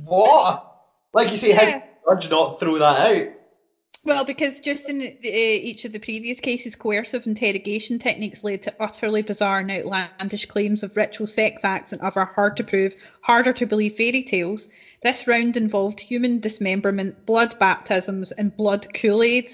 what? 0.03 0.71
Like 1.13 1.31
you 1.31 1.37
say, 1.37 1.51
how 1.51 1.63
Yeah. 1.63 1.71
did 1.79 1.81
the 1.81 2.15
judge 2.15 2.29
not 2.31 2.59
throw 2.59 2.77
that 2.77 2.99
out? 3.17 3.27
Well, 4.05 4.23
because 4.23 4.59
just 4.59 4.87
in 4.87 5.01
uh, 5.01 5.09
each 5.23 5.83
of 5.83 5.91
the 5.91 5.99
previous 5.99 6.39
cases, 6.39 6.75
coercive 6.75 7.25
interrogation 7.25 7.97
techniques 7.97 8.43
led 8.43 8.61
to 8.63 8.73
utterly 8.79 9.23
bizarre 9.23 9.59
and 9.59 9.71
outlandish 9.71 10.45
claims 10.45 10.83
of 10.83 10.95
ritual 10.95 11.25
sex 11.25 11.63
acts 11.63 11.91
and 11.91 12.01
other 12.01 12.23
hard 12.23 12.55
to 12.57 12.63
prove, 12.63 12.95
harder 13.21 13.51
to 13.53 13.65
believe 13.65 13.95
fairy 13.95 14.21
tales. 14.21 14.69
This 15.01 15.25
round 15.25 15.57
involved 15.57 15.99
human 15.99 16.39
dismemberment, 16.39 17.25
blood 17.25 17.55
baptisms, 17.57 18.31
and 18.31 18.55
blood 18.55 18.85
Kool 18.93 19.23
Aid, 19.23 19.49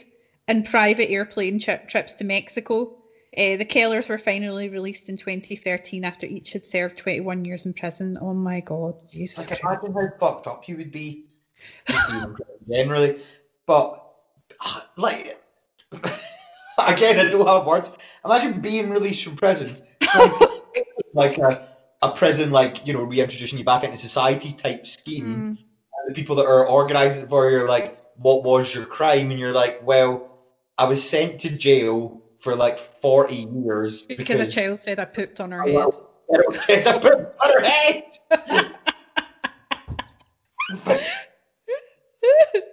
and 0.50 0.66
private 0.66 1.10
airplane 1.10 1.58
tri- 1.58 1.80
trips 1.88 2.16
to 2.16 2.26
Mexico. 2.26 2.92
Uh, 3.38 3.56
the 3.56 3.64
Kellers 3.64 4.10
were 4.10 4.18
finally 4.18 4.68
released 4.68 5.08
in 5.08 5.16
2013 5.16 6.04
after 6.04 6.26
each 6.26 6.52
had 6.52 6.66
served 6.66 6.98
21 6.98 7.46
years 7.46 7.66
in 7.66 7.74
prison. 7.74 8.18
Oh 8.20 8.34
my 8.34 8.60
God, 8.60 8.96
Jesus 9.10 9.50
Like, 9.50 9.62
Christ. 9.62 9.84
imagine 9.86 10.12
how 10.20 10.20
fucked 10.20 10.48
up 10.48 10.68
you 10.68 10.76
would 10.76 10.92
be. 10.92 11.24
generally, 12.70 13.22
but 13.66 14.01
like, 14.96 15.42
again, 15.92 17.20
I 17.20 17.30
don't 17.30 17.48
have 17.48 17.66
words. 17.66 17.98
Imagine 18.26 18.62
being 18.62 18.90
released 18.90 19.24
from 19.24 19.36
prison, 19.36 19.78
like 21.14 21.38
a, 21.38 21.68
a 22.02 22.12
prison, 22.12 22.52
like 22.52 22.86
you 22.86 22.94
know, 22.94 23.04
reintroducing 23.04 23.58
you 23.58 23.66
back 23.66 23.84
into 23.84 23.98
society 23.98 24.54
type 24.54 24.86
scheme. 24.86 25.58
Mm. 25.58 25.64
the 26.08 26.14
people 26.14 26.36
that 26.38 26.46
are 26.46 26.68
organising 26.68 27.28
for 27.28 27.50
you 27.50 27.62
are 27.62 27.68
like, 27.68 27.98
what 28.18 28.44
was 28.44 28.74
your 28.74 28.86
crime? 28.86 29.32
And 29.32 29.40
you're 29.40 29.54
like, 29.54 29.82
well, 29.84 30.30
I 30.78 30.86
was 30.86 31.08
sent 31.08 31.42
to 31.42 31.50
jail 31.50 32.22
for 32.40 32.56
like 32.56 32.80
40 32.80 33.36
years 33.36 34.02
Because 34.02 34.40
a 34.40 34.48
child 34.48 34.80
said 34.80 35.00
I 35.00 35.06
pooped 35.06 35.40
on 35.40 35.52
her 35.52 35.64
I 35.64 35.70
head. 35.70 35.94
Said 36.62 36.88
I 36.88 36.96
it 36.98 37.36
on 37.40 37.54
her 37.54 37.64
head. 37.64 38.18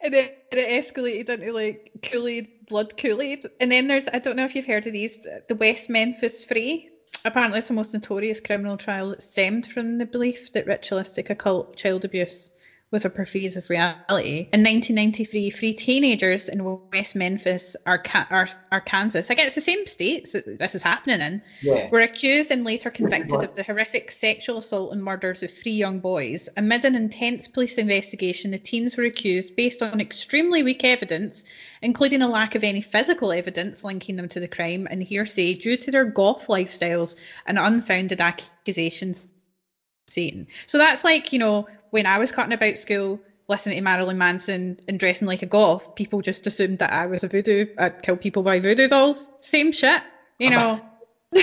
and 0.00 0.14
then 0.14 0.30
it 0.52 0.84
escalated 0.84 1.28
into 1.28 1.52
like 1.52 1.90
Kool-Aid, 2.02 2.48
blood 2.68 2.96
Kool-Aid. 2.96 3.44
And 3.60 3.70
then 3.70 3.86
there's, 3.86 4.08
I 4.12 4.18
don't 4.18 4.36
know 4.36 4.44
if 4.44 4.54
you've 4.54 4.66
heard 4.66 4.86
of 4.86 4.92
these, 4.92 5.18
the 5.48 5.54
West 5.54 5.88
Memphis 5.88 6.44
Free. 6.44 6.88
Apparently 7.24 7.58
it's 7.58 7.68
the 7.68 7.74
most 7.74 7.92
notorious 7.92 8.40
criminal 8.40 8.76
trial 8.76 9.10
that 9.10 9.22
stemmed 9.22 9.66
from 9.66 9.98
the 9.98 10.06
belief 10.06 10.50
that 10.52 10.66
ritualistic 10.66 11.28
occult 11.30 11.76
child 11.76 12.04
abuse 12.04 12.50
was 12.90 13.04
a 13.04 13.10
pervasive 13.10 13.70
reality. 13.70 14.48
In 14.52 14.62
1993, 14.62 15.50
three 15.50 15.72
teenagers 15.74 16.48
in 16.48 16.78
West 16.92 17.14
Memphis, 17.14 17.76
Arkansas, 17.86 19.22
again, 19.30 19.46
it's 19.46 19.54
the 19.54 19.60
same 19.60 19.86
states 19.86 20.32
that 20.32 20.58
this 20.58 20.74
is 20.74 20.82
happening 20.82 21.20
in, 21.20 21.40
Yeah. 21.62 21.88
were 21.90 22.00
accused 22.00 22.50
and 22.50 22.64
later 22.64 22.90
convicted 22.90 23.44
of 23.44 23.54
the 23.54 23.62
horrific 23.62 24.10
sexual 24.10 24.58
assault 24.58 24.92
and 24.92 25.04
murders 25.04 25.42
of 25.42 25.52
three 25.52 25.72
young 25.72 26.00
boys. 26.00 26.48
Amid 26.56 26.84
an 26.84 26.96
intense 26.96 27.46
police 27.46 27.78
investigation, 27.78 28.50
the 28.50 28.58
teens 28.58 28.96
were 28.96 29.04
accused 29.04 29.54
based 29.54 29.82
on 29.82 30.00
extremely 30.00 30.64
weak 30.64 30.82
evidence, 30.82 31.44
including 31.82 32.22
a 32.22 32.28
lack 32.28 32.56
of 32.56 32.64
any 32.64 32.80
physical 32.80 33.30
evidence 33.30 33.84
linking 33.84 34.16
them 34.16 34.28
to 34.30 34.40
the 34.40 34.48
crime 34.48 34.88
and 34.90 35.02
hearsay 35.02 35.54
due 35.54 35.76
to 35.76 35.90
their 35.92 36.04
goth 36.04 36.48
lifestyles 36.48 37.14
and 37.46 37.56
unfounded 37.58 38.20
accusations. 38.20 39.28
Satan. 40.08 40.48
So 40.66 40.78
that's 40.78 41.04
like, 41.04 41.32
you 41.32 41.38
know, 41.38 41.68
when 41.90 42.06
I 42.06 42.18
was 42.18 42.32
cutting 42.32 42.52
about 42.52 42.78
school, 42.78 43.20
listening 43.48 43.76
to 43.76 43.82
Marilyn 43.82 44.18
Manson 44.18 44.78
and 44.88 44.98
dressing 44.98 45.26
like 45.26 45.42
a 45.42 45.46
goth, 45.46 45.94
people 45.96 46.22
just 46.22 46.46
assumed 46.46 46.78
that 46.78 46.92
I 46.92 47.06
was 47.06 47.24
a 47.24 47.28
voodoo, 47.28 47.66
I'd 47.78 48.02
kill 48.02 48.16
people 48.16 48.42
by 48.42 48.60
voodoo 48.60 48.88
dolls. 48.88 49.28
Same 49.40 49.72
shit, 49.72 50.00
you 50.38 50.50
know. 50.50 50.80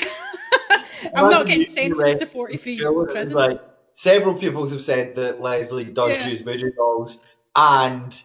I'm 1.16 1.30
not 1.30 1.48
getting 1.48 1.68
sentenced 1.68 2.20
to 2.20 2.26
43 2.26 2.74
years 2.74 2.98
in 2.98 3.06
prison. 3.08 3.36
Like, 3.36 3.60
several 3.94 4.36
people 4.36 4.68
have 4.68 4.82
said 4.82 5.16
that 5.16 5.42
Leslie 5.42 5.86
does 5.86 6.12
Yeah. 6.12 6.28
use 6.28 6.42
voodoo 6.42 6.72
dolls, 6.72 7.20
and 7.56 8.20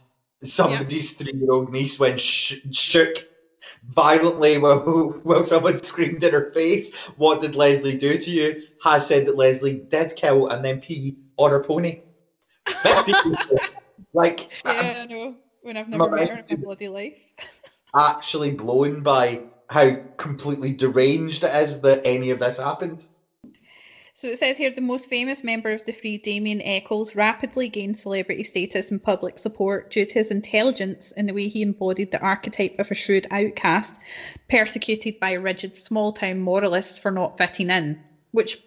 somebody's 0.45 1.13
three-year-old 1.13 1.73
niece 1.73 1.99
when 1.99 2.19
sh- 2.19 2.61
shook 2.73 3.25
violently 3.85 4.59
while, 4.59 4.79
while 5.23 5.45
someone 5.45 5.83
screamed 5.83 6.23
in 6.23 6.33
her 6.33 6.51
face, 6.53 6.95
what 7.17 7.41
did 7.41 7.57
Leslie 7.57 7.97
do 7.97 8.19
to 8.19 8.31
you? 8.31 8.63
Has 8.83 9.07
said 9.07 9.27
that 9.27 9.37
Leslie 9.37 9.79
did 9.89 10.15
kill 10.17 10.49
and 10.49 10.65
then 10.65 10.81
pee 10.81 11.17
on 11.37 11.51
her 11.51 11.63
pony. 11.63 12.03
50. 12.67 13.13
Like, 14.13 14.51
Yeah, 14.65 14.71
I'm 14.73 14.97
I 15.03 15.05
know. 15.07 15.37
When 15.63 15.77
I've 15.77 15.89
never 15.89 16.11
met 16.11 16.29
her 16.29 16.39
in 16.39 16.45
my 16.49 16.57
bloody 16.57 16.89
life. 16.89 17.19
actually 17.95 18.51
blown 18.51 19.03
by 19.03 19.41
how 19.69 19.97
completely 20.17 20.73
deranged 20.73 21.45
it 21.45 21.55
is 21.63 21.81
that 21.83 22.07
any 22.07 22.31
of 22.31 22.39
this 22.39 22.59
happened. 22.59 23.07
So 24.15 24.29
it 24.29 24.39
says 24.39 24.59
here 24.59 24.71
the 24.71 24.83
most 24.83 25.09
famous 25.09 25.43
member 25.43 25.71
of 25.71 25.85
the 25.85 25.93
Free, 25.93 26.19
Damien 26.19 26.61
Echols, 26.63 27.17
rapidly 27.17 27.69
gained 27.69 27.97
celebrity 27.97 28.45
status 28.45 28.91
and 28.91 29.03
public 29.03 29.39
support 29.39 29.91
due 29.91 30.05
to 30.05 30.15
his 30.15 30.31
intelligence 30.31 31.13
and 31.13 31.29
the 31.29 31.33
way 31.33 31.49
he 31.49 31.63
embodied 31.63 32.13
the 32.13 32.21
archetype 32.21 32.79
of 32.79 32.91
a 32.91 32.95
shrewd 32.95 33.27
outcast, 33.31 33.99
persecuted 34.51 35.19
by 35.19 35.33
rigid 35.33 35.77
small 35.77 36.13
town 36.13 36.41
moralists 36.41 36.99
for 36.99 37.11
not 37.11 37.39
fitting 37.39 37.71
in. 37.71 38.01
Which, 38.33 38.59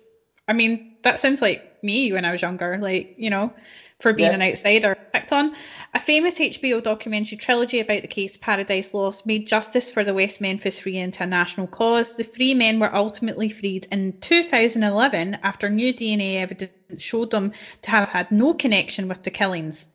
I 0.48 0.54
mean, 0.54 0.98
that 1.04 1.20
sounds 1.20 1.42
like 1.42 1.84
me 1.84 2.12
when 2.14 2.26
I 2.26 2.32
was 2.32 2.42
younger, 2.42 2.78
like, 2.80 3.16
you 3.18 3.30
know, 3.30 3.54
for 4.00 4.14
being 4.14 4.30
Yeah. 4.30 4.36
an 4.36 4.42
outsider 4.42 4.96
picked 5.14 5.32
on. 5.32 5.56
A 5.94 6.00
famous 6.00 6.40
HBO 6.40 6.82
documentary 6.82 7.38
trilogy 7.38 7.80
about 7.80 8.02
the 8.02 8.08
case 8.08 8.38
Paradise 8.38 8.94
Lost 8.94 9.26
made 9.26 9.48
justice 9.48 9.90
for 9.92 10.04
the 10.04 10.14
West 10.14 10.42
Memphis 10.42 10.80
Three 10.80 10.98
into 10.98 11.24
a 11.24 11.28
national 11.28 11.68
cause. 11.68 12.16
The 12.16 12.24
three 12.24 12.54
men 12.54 12.80
were 12.80 12.94
ultimately 12.94 13.50
freed 13.50 13.88
in 13.92 14.14
2011 14.20 15.40
after 15.44 15.70
new 15.70 15.94
DNA 15.94 16.36
evidence 16.42 16.72
showed 16.98 17.32
them 17.32 17.54
to 17.84 17.92
have 17.92 18.10
had 18.10 18.32
no 18.32 18.54
connection 18.54 19.08
with 19.08 19.24
the 19.24 19.32
killings. 19.32 19.88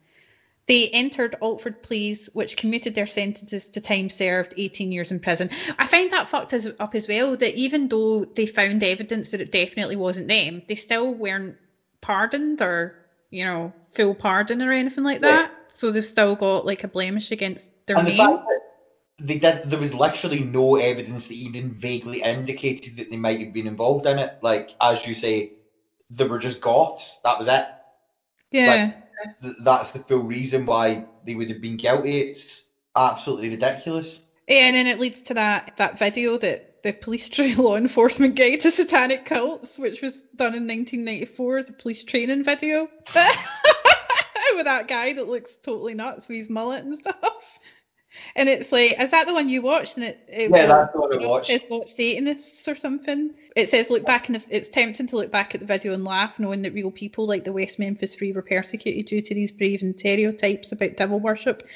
They 0.70 0.88
entered 0.90 1.34
Alford 1.42 1.82
pleas, 1.82 2.30
which 2.32 2.56
commuted 2.56 2.94
their 2.94 3.08
sentences 3.08 3.68
to 3.70 3.80
time 3.80 4.08
served, 4.08 4.54
18 4.56 4.92
years 4.92 5.10
in 5.10 5.18
prison. 5.18 5.50
I 5.76 5.88
find 5.88 6.12
that 6.12 6.28
fucked 6.28 6.52
as, 6.52 6.70
up 6.78 6.94
as 6.94 7.08
well, 7.08 7.36
that 7.36 7.56
even 7.56 7.88
though 7.88 8.24
they 8.36 8.46
found 8.46 8.84
evidence 8.84 9.32
that 9.32 9.40
it 9.40 9.50
definitely 9.50 9.96
wasn't 9.96 10.28
them, 10.28 10.62
they 10.68 10.76
still 10.76 11.12
weren't 11.12 11.56
pardoned 12.00 12.62
or, 12.62 12.94
you 13.32 13.46
know, 13.46 13.74
full 13.96 14.14
pardon 14.14 14.62
or 14.62 14.70
anything 14.70 15.02
like 15.02 15.22
that. 15.22 15.50
So 15.70 15.90
they've 15.90 16.04
still 16.04 16.36
got 16.36 16.64
like 16.64 16.84
a 16.84 16.88
blemish 16.88 17.32
against 17.32 17.72
their 17.88 17.96
And 17.96 18.06
the 18.06 18.12
name. 18.12 18.18
fact 18.18 18.44
that 18.46 18.60
they 19.18 19.38
did, 19.40 19.70
there 19.70 19.80
was 19.80 19.92
literally 19.92 20.40
no 20.44 20.76
evidence 20.76 21.26
that 21.26 21.34
even 21.34 21.74
vaguely 21.74 22.22
indicated 22.22 22.96
that 22.98 23.10
they 23.10 23.16
might 23.16 23.40
have 23.40 23.52
been 23.52 23.66
involved 23.66 24.06
in 24.06 24.20
it. 24.20 24.30
Like, 24.40 24.72
as 24.80 25.04
you 25.04 25.16
say, 25.16 25.50
they 26.10 26.28
were 26.28 26.38
just 26.38 26.60
goths. 26.60 27.18
That 27.24 27.38
was 27.38 27.48
it. 27.48 27.66
yeah. 28.52 28.76
Th- 28.86 28.94
That's 29.60 29.90
the 29.92 30.00
full 30.00 30.22
reason 30.22 30.66
why 30.66 31.04
they 31.22 31.34
would 31.34 31.50
have 31.50 31.60
been 31.60 31.76
guilty. 31.76 32.20
It's 32.20 32.70
absolutely 32.96 33.50
ridiculous. 33.50 34.20
Yeah, 34.48 34.66
and 34.66 34.76
then 34.76 34.86
it 34.86 34.98
leads 34.98 35.22
to 35.22 35.34
that 35.34 35.72
that 35.76 35.98
video 35.98 36.36
that 36.38 36.62
the 36.82 36.92
police 36.92 37.28
tra- 37.28 37.54
law 37.56 37.76
enforcement 37.76 38.34
guide 38.36 38.60
to 38.60 38.70
satanic 38.70 39.24
cults, 39.24 39.78
which 39.78 40.02
was 40.02 40.24
done 40.34 40.54
in 40.54 40.66
1994 40.66 41.58
as 41.58 41.68
a 41.68 41.72
police 41.72 42.04
training 42.04 42.42
video. 42.42 42.88
with 44.54 44.64
that 44.64 44.88
guy 44.88 45.12
that 45.12 45.26
looks 45.26 45.56
totally 45.62 45.94
nuts 45.94 46.28
with 46.28 46.36
his 46.36 46.50
mullet 46.50 46.84
and 46.84 46.96
stuff. 46.96 47.58
And 48.34 48.48
it's 48.48 48.72
like, 48.72 49.00
is 49.00 49.10
that 49.10 49.26
the 49.26 49.34
one 49.34 49.48
you 49.48 49.62
watched? 49.62 49.96
And 49.96 50.06
it, 50.06 50.20
it 50.28 50.50
yeah, 50.50 50.66
that's 50.66 50.92
the 50.92 51.00
one 51.00 51.22
I 51.22 51.26
watched. 51.26 51.50
It 51.50 51.60
says 51.60 51.70
got 51.70 51.88
Satanists 51.88 52.68
or 52.68 52.74
something. 52.74 53.34
It 53.56 53.68
says 53.68 53.90
look 53.90 54.04
back 54.04 54.28
and 54.28 54.36
the. 54.36 54.44
It's 54.48 54.68
tempting 54.68 55.08
to 55.08 55.16
look 55.16 55.30
back 55.30 55.54
at 55.54 55.60
the 55.60 55.66
video 55.66 55.92
and 55.94 56.04
laugh, 56.04 56.38
knowing 56.38 56.62
that 56.62 56.72
real 56.72 56.90
people 56.90 57.26
like 57.26 57.44
the 57.44 57.52
West 57.52 57.78
Memphis 57.78 58.14
Three 58.14 58.32
were 58.32 58.42
persecuted 58.42 59.06
due 59.06 59.20
to 59.20 59.34
these 59.34 59.52
brave 59.52 59.82
and 59.82 59.98
stereotypes 59.98 60.72
about 60.72 60.96
devil 60.96 61.18
worship. 61.18 61.66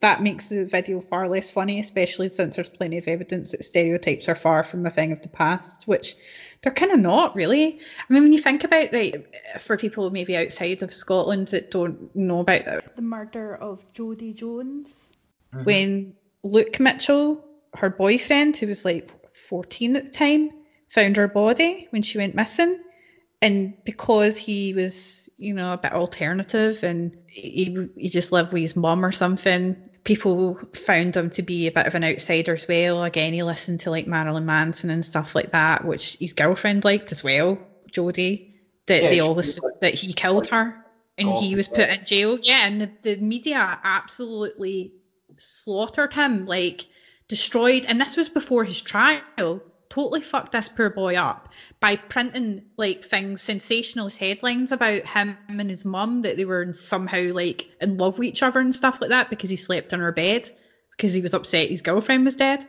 That 0.00 0.22
makes 0.22 0.48
the 0.48 0.64
video 0.64 1.00
far 1.00 1.28
less 1.28 1.50
funny, 1.50 1.80
especially 1.80 2.28
since 2.28 2.56
there's 2.56 2.68
plenty 2.68 2.98
of 2.98 3.08
evidence 3.08 3.52
that 3.52 3.64
stereotypes 3.64 4.28
are 4.28 4.34
far 4.34 4.62
from 4.64 4.84
a 4.86 4.90
thing 4.90 5.12
of 5.12 5.22
the 5.22 5.28
past, 5.28 5.88
which 5.88 6.16
they're 6.62 6.72
kind 6.72 6.92
of 6.92 7.00
not 7.00 7.34
really. 7.34 7.78
I 8.08 8.12
mean, 8.12 8.22
when 8.22 8.32
you 8.32 8.40
think 8.40 8.64
about 8.64 8.92
like 8.92 9.34
for 9.60 9.76
people 9.76 10.10
maybe 10.10 10.36
outside 10.36 10.82
of 10.82 10.92
Scotland 10.92 11.48
that 11.48 11.70
don't 11.70 12.14
know 12.14 12.40
about 12.40 12.64
that, 12.66 12.96
The 12.96 13.02
murder 13.02 13.56
of 13.56 13.84
Jodie 13.92 14.34
Jones. 14.34 15.16
Mm-hmm. 15.54 15.64
when 15.64 16.14
Luke 16.42 16.80
Mitchell, 16.80 17.44
her 17.74 17.90
boyfriend, 17.90 18.56
who 18.56 18.66
was 18.66 18.84
like 18.84 19.10
14 19.34 19.96
at 19.96 20.04
the 20.04 20.10
time, 20.10 20.50
found 20.88 21.16
her 21.16 21.28
body 21.28 21.86
when 21.90 22.02
she 22.02 22.18
went 22.18 22.34
missing. 22.34 22.78
And 23.40 23.74
because 23.84 24.36
he 24.36 24.72
was, 24.72 25.28
you 25.36 25.52
know, 25.54 25.72
a 25.72 25.78
bit 25.78 25.92
alternative 25.92 26.82
and 26.84 27.16
he, 27.26 27.88
he 27.96 28.08
just 28.08 28.30
lived 28.32 28.52
with 28.52 28.62
his 28.62 28.76
mum 28.76 29.04
or 29.04 29.12
something, 29.12 29.76
people 30.04 30.58
found 30.74 31.16
him 31.16 31.28
to 31.30 31.42
be 31.42 31.66
a 31.66 31.72
bit 31.72 31.86
of 31.86 31.94
an 31.94 32.04
outsider 32.04 32.54
as 32.54 32.66
well. 32.68 33.02
Again, 33.02 33.32
he 33.32 33.42
listened 33.42 33.80
to 33.80 33.90
like 33.90 34.06
Marilyn 34.06 34.46
Manson 34.46 34.90
and 34.90 35.04
stuff 35.04 35.34
like 35.34 35.50
that, 35.52 35.84
which 35.84 36.16
his 36.20 36.32
girlfriend 36.32 36.84
liked 36.84 37.12
as 37.12 37.24
well, 37.24 37.58
Jodie. 37.90 38.46
That 38.86 39.02
Yeah, 39.02 39.10
they 39.10 39.22
was 39.22 39.58
like- 39.60 39.80
that 39.80 39.94
he 39.94 40.12
killed 40.12 40.46
her 40.48 40.76
and 41.18 41.28
he 41.28 41.56
was 41.56 41.68
put 41.68 41.88
in 41.90 42.04
jail. 42.04 42.38
Yeah, 42.42 42.66
and 42.66 42.80
the, 42.80 42.90
the 43.02 43.16
media 43.16 43.78
absolutely 43.82 44.92
slaughtered 45.38 46.12
him, 46.12 46.46
like 46.46 46.86
destroyed. 47.28 47.86
And 47.86 48.00
this 48.00 48.16
was 48.16 48.28
before 48.28 48.64
his 48.64 48.80
trial. 48.80 49.62
Totally 49.88 50.22
fucked 50.22 50.52
this 50.52 50.70
poor 50.70 50.88
boy 50.88 51.16
up 51.16 51.50
by 51.78 51.96
printing 51.96 52.62
like 52.78 53.04
things, 53.04 53.42
sensationalist 53.42 54.16
headlines 54.16 54.72
about 54.72 55.04
him 55.06 55.36
and 55.48 55.68
his 55.68 55.84
mum 55.84 56.22
that 56.22 56.38
they 56.38 56.46
were 56.46 56.72
somehow 56.72 57.30
like 57.32 57.68
in 57.78 57.98
love 57.98 58.18
with 58.18 58.28
each 58.28 58.42
other 58.42 58.60
and 58.60 58.74
stuff 58.74 59.02
like 59.02 59.10
that 59.10 59.28
because 59.28 59.50
he 59.50 59.56
slept 59.56 59.92
on 59.92 60.00
her 60.00 60.12
bed 60.12 60.50
because 60.96 61.12
he 61.12 61.20
was 61.20 61.34
upset 61.34 61.68
his 61.68 61.82
girlfriend 61.82 62.24
was 62.24 62.36
dead 62.36 62.64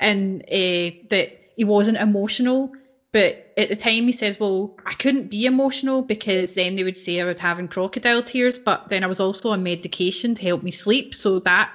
and 0.00 0.42
uh, 0.42 0.90
that 1.10 1.30
he 1.56 1.64
wasn't 1.64 1.98
emotional. 1.98 2.72
But 3.10 3.52
at 3.56 3.70
the 3.70 3.76
time, 3.76 4.04
he 4.04 4.12
says, 4.12 4.38
"Well, 4.38 4.76
I 4.84 4.94
couldn't 4.94 5.30
be 5.30 5.46
emotional 5.46 6.02
because 6.02 6.54
then 6.54 6.76
they 6.76 6.84
would 6.84 6.98
say 6.98 7.20
I 7.20 7.24
was 7.24 7.40
having 7.40 7.68
crocodile 7.68 8.22
tears, 8.22 8.58
but 8.58 8.88
then 8.88 9.02
I 9.02 9.06
was 9.06 9.20
also 9.20 9.50
on 9.50 9.62
medication 9.62 10.34
to 10.34 10.42
help 10.42 10.62
me 10.62 10.70
sleep, 10.70 11.14
so 11.14 11.38
that 11.40 11.72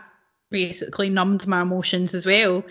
basically 0.54 1.10
numbed 1.10 1.46
my 1.48 1.62
emotions 1.62 2.14
as 2.16 2.26
well. 2.26 2.64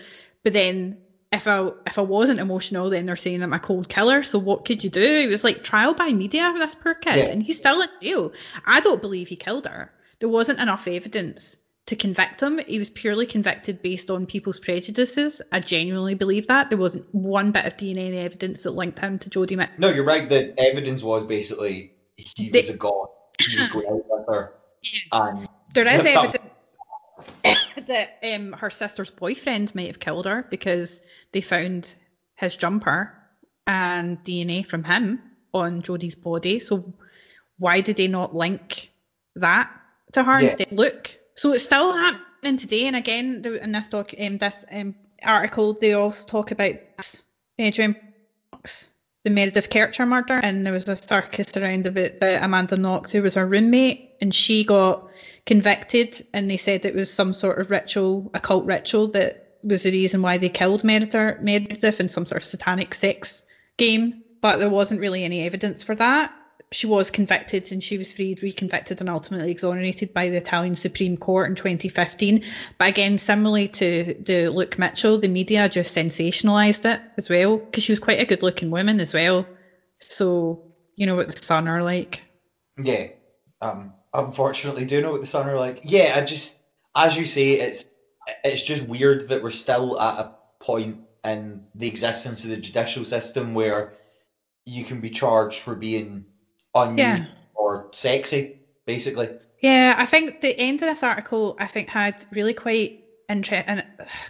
But 0.43 0.53
then 0.53 0.97
if 1.31 1.47
I 1.47 1.69
if 1.85 1.99
I 1.99 2.01
wasn't 2.01 2.39
emotional, 2.39 2.89
then 2.89 3.05
they're 3.05 3.15
saying 3.15 3.43
I'm 3.43 3.53
a 3.53 3.59
cold 3.59 3.89
killer. 3.89 4.23
So 4.23 4.39
what 4.39 4.65
could 4.65 4.83
you 4.83 4.89
do? 4.89 5.01
It 5.03 5.27
was 5.29 5.43
like 5.43 5.63
trial 5.63 5.93
by 5.93 6.09
media 6.13 6.49
with 6.51 6.61
this 6.61 6.73
poor 6.75 6.95
kid, 6.95 7.17
Yeah. 7.17 7.25
and 7.31 7.43
he's 7.43 7.57
still 7.57 7.81
in 7.81 7.89
jail. 8.01 8.31
I 8.65 8.79
don't 8.79 9.01
believe 9.01 9.27
he 9.27 9.35
killed 9.35 9.67
her. 9.67 9.91
There 10.19 10.29
wasn't 10.29 10.59
enough 10.59 10.87
evidence 10.87 11.57
to 11.87 11.97
convict 11.97 12.41
him. 12.41 12.59
He 12.65 12.79
was 12.79 12.89
purely 12.89 13.25
convicted 13.25 13.81
based 13.81 14.09
on 14.09 14.25
people's 14.25 14.59
prejudices. 14.59 15.41
I 15.51 15.59
genuinely 15.59 16.13
believe 16.15 16.47
that. 16.47 16.69
There 16.69 16.79
wasn't 16.79 17.05
one 17.13 17.51
bit 17.51 17.65
of 17.65 17.75
DNA 17.75 18.23
evidence 18.23 18.63
that 18.63 18.71
linked 18.71 18.99
him 18.99 19.19
to 19.19 19.29
Jodie 19.29 19.57
Mitchell. 19.57 19.75
No, 19.79 19.89
you're 19.89 20.05
right. 20.05 20.29
The 20.29 20.53
evidence 20.57 21.03
was 21.03 21.25
basically 21.25 21.91
he 22.15 22.49
They- 22.49 22.61
was 22.61 22.69
a 22.69 22.77
god. 22.77 23.07
He 23.39 23.59
was 23.59 23.69
going 23.73 23.87
out 23.87 24.03
with 24.07 24.27
her. 24.29 24.53
Yeah. 24.83 25.27
And 25.29 25.47
There 25.73 25.87
is 25.87 26.05
Yeah, 26.05 26.31
that- 27.87 28.21
that 28.21 28.35
um, 28.35 28.53
her 28.53 28.69
sister's 28.69 29.09
boyfriend 29.09 29.73
might 29.75 29.87
have 29.87 29.99
killed 29.99 30.25
her 30.25 30.45
because 30.49 31.01
they 31.31 31.41
found 31.41 31.95
his 32.35 32.55
jumper 32.55 33.13
and 33.67 34.21
DNA 34.23 34.65
from 34.65 34.83
him 34.83 35.21
on 35.53 35.81
Jodie's 35.81 36.15
body. 36.15 36.59
So 36.59 36.93
why 37.57 37.81
did 37.81 37.95
they 37.97 38.07
not 38.07 38.35
link 38.35 38.91
that 39.35 39.69
to 40.13 40.23
her 40.23 40.39
Yeah. 40.41 40.49
instead? 40.49 40.67
Look, 40.71 41.17
so 41.35 41.53
it's 41.53 41.63
still 41.63 41.93
happening 41.93 42.57
today. 42.57 42.85
And 42.87 42.95
again, 42.95 43.43
in 43.61 43.71
this 43.71 43.89
doc, 43.89 44.11
um, 44.19 44.37
this 44.37 44.65
um, 44.71 44.95
article, 45.23 45.73
they 45.73 45.93
also 45.93 46.25
talk 46.25 46.51
about 46.51 46.73
Adrian 47.59 47.95
Knox, 48.51 48.91
the 49.23 49.29
Meredith 49.29 49.69
Kercher 49.69 50.07
murder, 50.07 50.39
and 50.43 50.65
there 50.65 50.73
was 50.73 50.89
a 50.89 50.95
circus 50.95 51.55
around 51.55 51.87
about 51.87 52.17
the 52.19 52.43
Amanda 52.43 52.75
Knox, 52.75 53.11
who 53.11 53.21
was 53.21 53.35
her 53.35 53.45
roommate, 53.47 54.15
and 54.21 54.33
she 54.33 54.63
got 54.63 55.07
convicted, 55.45 56.25
and 56.33 56.49
they 56.49 56.57
said 56.57 56.85
it 56.85 56.95
was 56.95 57.11
some 57.11 57.33
sort 57.33 57.59
of 57.59 57.69
ritual, 57.69 58.31
occult 58.33 58.65
ritual, 58.65 59.09
that 59.09 59.57
was 59.63 59.83
the 59.83 59.91
reason 59.91 60.21
why 60.21 60.37
they 60.37 60.49
killed 60.49 60.83
Meredith, 60.83 61.41
Meredith 61.41 61.99
in 61.99 62.09
some 62.09 62.25
sort 62.25 62.41
of 62.41 62.47
satanic 62.47 62.93
sex 62.93 63.43
game. 63.77 64.23
But 64.41 64.57
there 64.57 64.69
wasn't 64.69 64.99
really 64.99 65.23
any 65.23 65.45
evidence 65.45 65.83
for 65.83 65.95
that. 65.95 66.33
She 66.71 66.87
was 66.87 67.11
convicted 67.11 67.71
and 67.71 67.83
she 67.83 67.97
was 67.97 68.11
freed, 68.11 68.41
reconvicted, 68.41 68.99
and 68.99 69.09
ultimately 69.09 69.51
exonerated 69.51 70.13
by 70.13 70.29
the 70.29 70.37
Italian 70.37 70.75
Supreme 70.75 71.17
Court 71.17 71.49
in 71.49 71.55
2015. 71.55 72.43
But 72.77 72.89
again, 72.89 73.17
similarly 73.17 73.67
to 73.69 74.49
Luke 74.49 74.77
Mitchell, 74.79 75.19
the 75.19 75.27
media 75.27 75.69
just 75.69 75.95
sensationalised 75.95 76.91
it 76.91 76.99
as 77.17 77.29
well 77.29 77.57
because 77.57 77.83
she 77.83 77.91
was 77.91 77.99
quite 77.99 78.19
a 78.19 78.25
good 78.25 78.41
looking 78.41 78.71
woman 78.71 78.99
as 78.99 79.13
well. 79.13 79.45
So, 80.09 80.73
you 80.95 81.05
know 81.05 81.15
what 81.15 81.27
the 81.27 81.41
Sun 81.41 81.67
are 81.67 81.83
like. 81.83 82.21
yeah, 82.81 83.07
um, 83.61 83.93
unfortunately, 84.13 84.85
do 84.85 84.95
you 84.95 85.01
know 85.01 85.11
what 85.11 85.21
the 85.21 85.27
Sun 85.27 85.49
are 85.49 85.57
like. 85.57 85.81
Yeah, 85.83 86.13
I 86.15 86.21
just, 86.21 86.59
as 86.95 87.17
you 87.17 87.25
say, 87.25 87.53
it's 87.53 87.85
it's 88.43 88.63
just 88.63 88.83
weird 88.83 89.29
that 89.29 89.43
we're 89.43 89.51
still 89.51 89.99
at 89.99 90.19
a 90.19 90.35
point 90.59 90.99
in 91.23 91.65
the 91.75 91.87
existence 91.87 92.43
of 92.43 92.49
the 92.49 92.57
judicial 92.57 93.03
system 93.03 93.53
where 93.53 93.93
you 94.65 94.85
can 94.85 95.01
be 95.01 95.09
charged 95.09 95.59
for 95.59 95.75
being 95.75 96.25
unusual 96.73 97.17
Yeah. 97.17 97.25
or 97.55 97.89
sexy, 97.91 98.59
basically. 98.85 99.29
Yeah, 99.61 99.95
I 99.97 100.05
think 100.05 100.41
the 100.41 100.57
end 100.57 100.81
of 100.81 100.89
this 100.89 101.03
article 101.03 101.55
I 101.59 101.67
think 101.67 101.89
had 101.89 102.25
really 102.31 102.53
quite 102.53 102.99
inter- 103.29 103.63
and 103.65 103.83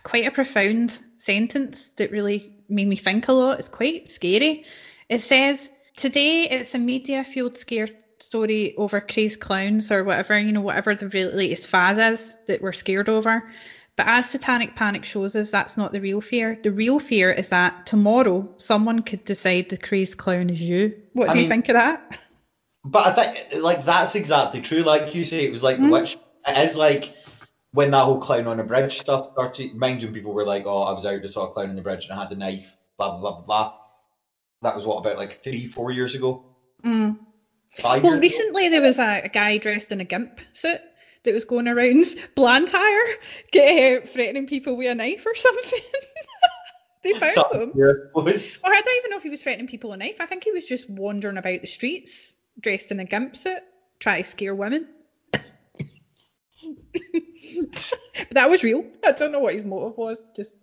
quite 0.03 0.27
a 0.27 0.31
profound 0.31 1.03
sentence 1.17 1.89
that 1.97 2.11
really 2.11 2.53
made 2.69 2.87
me 2.87 2.95
think 2.95 3.27
a 3.27 3.33
lot. 3.33 3.59
It's 3.59 3.69
quite 3.69 4.09
scary. 4.09 4.65
It 5.09 5.21
says 5.21 5.69
today 5.95 6.43
it's 6.43 6.73
a 6.75 6.79
media 6.79 7.23
fueled 7.23 7.57
scare 7.57 7.87
story 8.23 8.73
over 8.77 9.01
crazed 9.01 9.39
clowns 9.39 9.91
or 9.91 10.03
whatever 10.03 10.37
you 10.39 10.51
know 10.51 10.61
whatever 10.61 10.95
the 10.95 11.07
latest 11.25 11.67
phase 11.67 11.97
is 11.97 12.37
that 12.47 12.61
we're 12.61 12.71
scared 12.73 13.09
over. 13.09 13.43
But 13.95 14.07
as 14.07 14.27
Satanic 14.27 14.75
Panic 14.75 15.05
shows 15.05 15.35
us, 15.35 15.51
that's 15.51 15.77
not 15.77 15.91
the 15.91 16.01
real 16.01 16.19
fear. 16.19 16.57
The 16.63 16.71
real 16.71 16.97
fear 16.99 17.31
is 17.31 17.49
that 17.49 17.85
tomorrow 17.85 18.49
someone 18.57 19.03
could 19.03 19.23
decide 19.23 19.69
the 19.69 19.77
crazed 19.77 20.17
clown 20.17 20.49
is 20.49 20.59
you. 20.59 20.93
What 21.13 21.29
I 21.29 21.33
do 21.33 21.39
you 21.39 21.43
mean- 21.43 21.49
think 21.51 21.69
of 21.69 21.73
that? 21.75 22.19
But 22.85 23.05
I 23.07 23.13
think 23.33 23.63
like 23.63 23.85
that's 23.85 24.15
exactly 24.15 24.61
true. 24.61 24.81
Like 24.81 25.13
you 25.13 25.23
say, 25.25 25.45
it 25.45 25.51
was 25.51 25.61
like 25.63 25.77
Mhm. 25.77 25.83
the 25.83 25.89
witch. 25.89 26.17
It 26.47 26.57
is 26.69 26.75
like 26.75 27.13
when 27.71 27.91
that 27.91 28.03
whole 28.03 28.17
clown 28.19 28.47
on 28.47 28.59
a 28.59 28.63
bridge 28.63 28.97
stuff 28.99 29.27
started. 29.31 29.75
Mind 29.75 30.01
you, 30.01 30.09
people 30.11 30.33
were 30.33 30.43
like, 30.43 30.65
"Oh, 30.65 30.81
I 30.81 30.91
was 30.91 31.05
out 31.05 31.21
to 31.21 31.27
saw 31.29 31.43
a 31.47 31.51
clown 31.53 31.69
on 31.69 31.75
the 31.75 31.81
bridge 31.81 32.07
and 32.09 32.17
I 32.17 32.21
had 32.23 32.29
the 32.31 32.35
knife." 32.35 32.75
Blah 32.97 33.11
blah 33.11 33.19
blah 33.19 33.41
blah. 33.41 33.43
blah. 33.45 33.73
That 34.63 34.75
was 34.75 34.85
what 34.85 34.97
about 34.97 35.17
like 35.17 35.43
three, 35.43 35.65
four 35.67 35.91
years 35.91 36.15
ago. 36.15 36.45
Mm. 36.83 37.17
Five 37.75 38.03
Well, 38.03 38.19
recently 38.19 38.69
there 38.69 38.81
was 38.81 38.99
a, 38.99 39.21
a 39.23 39.29
guy 39.29 39.57
dressed 39.57 39.91
in 39.91 39.99
a 39.99 40.03
gimp 40.03 40.39
suit 40.51 40.79
that 41.23 41.33
was 41.33 41.45
going 41.45 41.67
around 41.67 42.05
Blantyre, 42.35 43.05
get, 43.51 44.03
uh, 44.03 44.07
threatening 44.07 44.45
people 44.47 44.75
with 44.77 44.91
a 44.91 44.95
knife 44.95 45.25
or 45.25 45.35
something. 45.35 45.79
they 47.03 47.13
found 47.13 47.31
Something 47.33 47.71
him. 47.71 48.09
Or 48.13 48.27
I 48.27 48.81
don't 48.81 48.97
even 48.97 49.09
know 49.09 49.17
if 49.17 49.23
he 49.23 49.29
was 49.29 49.41
threatening 49.41 49.67
people 49.67 49.89
with 49.89 49.99
a 49.99 50.03
knife. 50.03 50.17
I 50.19 50.25
think 50.27 50.43
he 50.43 50.51
was 50.51 50.65
just 50.65 50.89
wandering 50.89 51.37
about 51.37 51.61
the 51.61 51.67
streets 51.67 52.37
dressed 52.59 52.91
in 52.91 52.99
a 52.99 53.05
gimp 53.05 53.35
suit, 53.35 53.59
trying 53.99 54.23
to 54.23 54.29
scare 54.29 54.53
women. 54.53 54.87
but 55.33 55.41
that 58.31 58.49
was 58.49 58.63
real. 58.63 58.85
I 59.03 59.11
don't 59.13 59.31
know 59.31 59.39
what 59.39 59.53
his 59.53 59.65
motive 59.65 59.97
was. 59.97 60.29
Just 60.35 60.53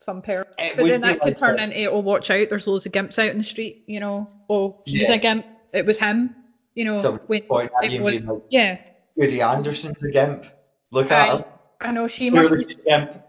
some 0.00 0.22
parent. 0.22 0.48
It 0.58 0.76
But 0.76 0.86
then 0.86 1.00
that 1.02 1.20
could 1.20 1.28
like 1.28 1.38
turn 1.38 1.58
a- 1.58 1.62
into, 1.64 1.90
oh, 1.90 2.00
watch 2.00 2.30
out, 2.30 2.48
there's 2.50 2.66
loads 2.66 2.86
of 2.86 2.92
gimps 2.92 3.18
out 3.18 3.30
in 3.30 3.38
the 3.38 3.44
street, 3.44 3.84
you 3.86 4.00
know. 4.00 4.28
Oh, 4.50 4.82
he's 4.84 5.08
Yeah. 5.08 5.14
a 5.14 5.18
gimp. 5.18 5.46
It 5.76 5.84
was 5.84 5.98
him, 5.98 6.34
you 6.74 6.84
know. 6.84 6.98
Some 6.98 7.20
when 7.26 7.42
point 7.42 7.70
it 7.82 8.02
was, 8.02 8.24
like, 8.24 8.42
yeah. 8.48 8.78
Judy 9.18 9.42
Anderson's 9.42 10.02
a 10.02 10.10
gimp. 10.10 10.46
Look 10.90 11.10
at 11.10 11.28
I, 11.28 11.36
her. 11.36 11.44
I 11.80 11.90
know 11.92 12.08
she 12.08 12.30
must. 12.30 12.54
She's 12.54 12.76
gimp. 12.76 13.22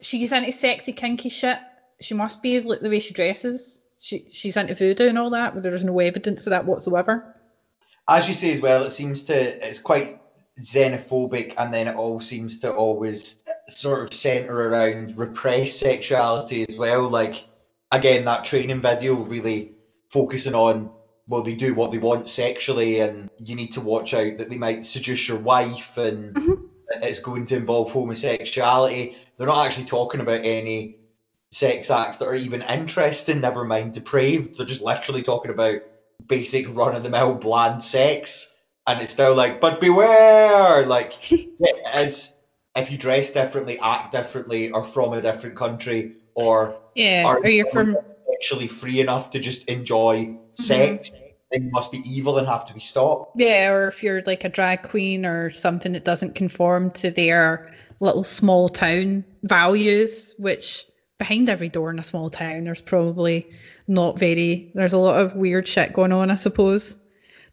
She's 0.00 0.32
into 0.32 0.52
sexy, 0.52 0.92
kinky 0.92 1.28
shit. 1.28 1.58
She 2.00 2.14
must 2.14 2.42
be 2.42 2.60
like 2.60 2.80
the 2.80 2.88
way 2.88 2.98
she 2.98 3.14
dresses. 3.14 3.86
She 4.00 4.26
she's 4.32 4.56
into 4.56 4.74
voodoo 4.74 5.08
and 5.08 5.18
all 5.18 5.30
that, 5.30 5.54
but 5.54 5.62
there's 5.62 5.84
no 5.84 6.00
evidence 6.00 6.46
of 6.46 6.50
that 6.50 6.64
whatsoever. 6.64 7.36
As 8.08 8.26
you 8.26 8.34
say 8.34 8.52
as 8.52 8.60
well, 8.60 8.82
it 8.82 8.90
seems 8.90 9.22
to 9.24 9.34
it's 9.34 9.78
quite 9.78 10.20
xenophobic, 10.60 11.54
and 11.56 11.72
then 11.72 11.86
it 11.86 11.94
all 11.94 12.20
seems 12.20 12.58
to 12.60 12.72
always 12.72 13.38
sort 13.68 14.02
of 14.02 14.12
centre 14.12 14.68
around 14.68 15.16
repressed 15.16 15.78
sexuality 15.78 16.66
as 16.68 16.76
well. 16.76 17.08
Like 17.08 17.44
again, 17.92 18.24
that 18.24 18.44
training 18.44 18.80
video 18.80 19.14
really 19.14 19.72
focusing 20.08 20.56
on 20.56 20.90
well, 21.28 21.42
they 21.42 21.54
do 21.54 21.74
what 21.74 21.92
they 21.92 21.98
want 21.98 22.28
sexually, 22.28 23.00
and 23.00 23.28
you 23.38 23.54
need 23.54 23.72
to 23.72 23.80
watch 23.80 24.14
out 24.14 24.38
that 24.38 24.50
they 24.50 24.56
might 24.56 24.84
seduce 24.86 25.28
your 25.28 25.38
wife, 25.38 25.96
and 25.96 26.34
Mhm. 26.34 26.62
it's 27.02 27.20
going 27.20 27.46
to 27.46 27.56
involve 27.56 27.90
homosexuality. 27.90 29.16
They're 29.36 29.46
not 29.46 29.66
actually 29.66 29.86
talking 29.86 30.20
about 30.20 30.44
any 30.44 30.96
sex 31.50 31.90
acts 31.90 32.18
that 32.18 32.26
are 32.28 32.34
even 32.34 32.62
interesting, 32.62 33.40
never 33.40 33.64
mind 33.64 33.92
depraved. 33.92 34.56
They're 34.56 34.66
just 34.66 34.82
literally 34.82 35.22
talking 35.22 35.50
about 35.50 35.80
basic 36.26 36.66
run 36.74 36.96
of 36.96 37.02
the 37.02 37.10
mill 37.10 37.34
bland 37.34 37.82
sex. 37.82 38.54
And 38.86 39.00
it's 39.00 39.12
still 39.12 39.34
like, 39.34 39.60
but 39.60 39.80
beware! 39.80 40.84
Like, 40.84 41.12
is, 41.94 42.32
if 42.74 42.90
you 42.90 42.98
dress 42.98 43.32
differently, 43.32 43.78
act 43.78 44.12
differently, 44.12 44.70
or 44.70 44.82
from 44.82 45.12
a 45.12 45.22
different 45.22 45.56
country, 45.56 46.14
or 46.34 46.74
Yeah, 46.94 47.24
are 47.26 47.38
or 47.38 47.48
you're 47.48 47.66
from 47.66 47.96
sexually 48.28 48.66
free 48.66 49.00
enough 49.00 49.30
to 49.30 49.38
just 49.38 49.68
enjoy 49.68 50.34
sex, 50.54 51.10
mm-hmm. 51.10 51.24
then 51.50 51.64
you 51.64 51.70
must 51.70 51.92
be 51.92 51.98
evil 52.06 52.38
and 52.38 52.46
have 52.48 52.64
to 52.66 52.74
be 52.74 52.80
stopped. 52.80 53.38
yeah, 53.40 53.68
or 53.68 53.88
if 53.88 54.02
you're 54.02 54.22
like 54.22 54.44
a 54.44 54.48
drag 54.48 54.82
queen 54.82 55.24
or 55.26 55.50
something 55.50 55.92
that 55.92 56.04
doesn't 56.04 56.34
conform 56.34 56.90
to 56.92 57.10
their 57.10 57.72
little 58.00 58.24
small 58.24 58.68
town 58.68 59.24
values, 59.42 60.34
which 60.38 60.86
behind 61.18 61.48
every 61.48 61.68
door 61.68 61.90
in 61.90 62.00
a 62.00 62.02
small 62.02 62.28
town 62.30 62.64
there's 62.64 62.80
probably 62.80 63.48
not 63.86 64.18
very 64.18 64.72
there's 64.74 64.92
a 64.92 64.98
lot 64.98 65.20
of 65.20 65.36
weird 65.36 65.68
shit 65.68 65.92
going 65.92 66.12
on, 66.12 66.30
I 66.30 66.34
suppose. 66.34 66.96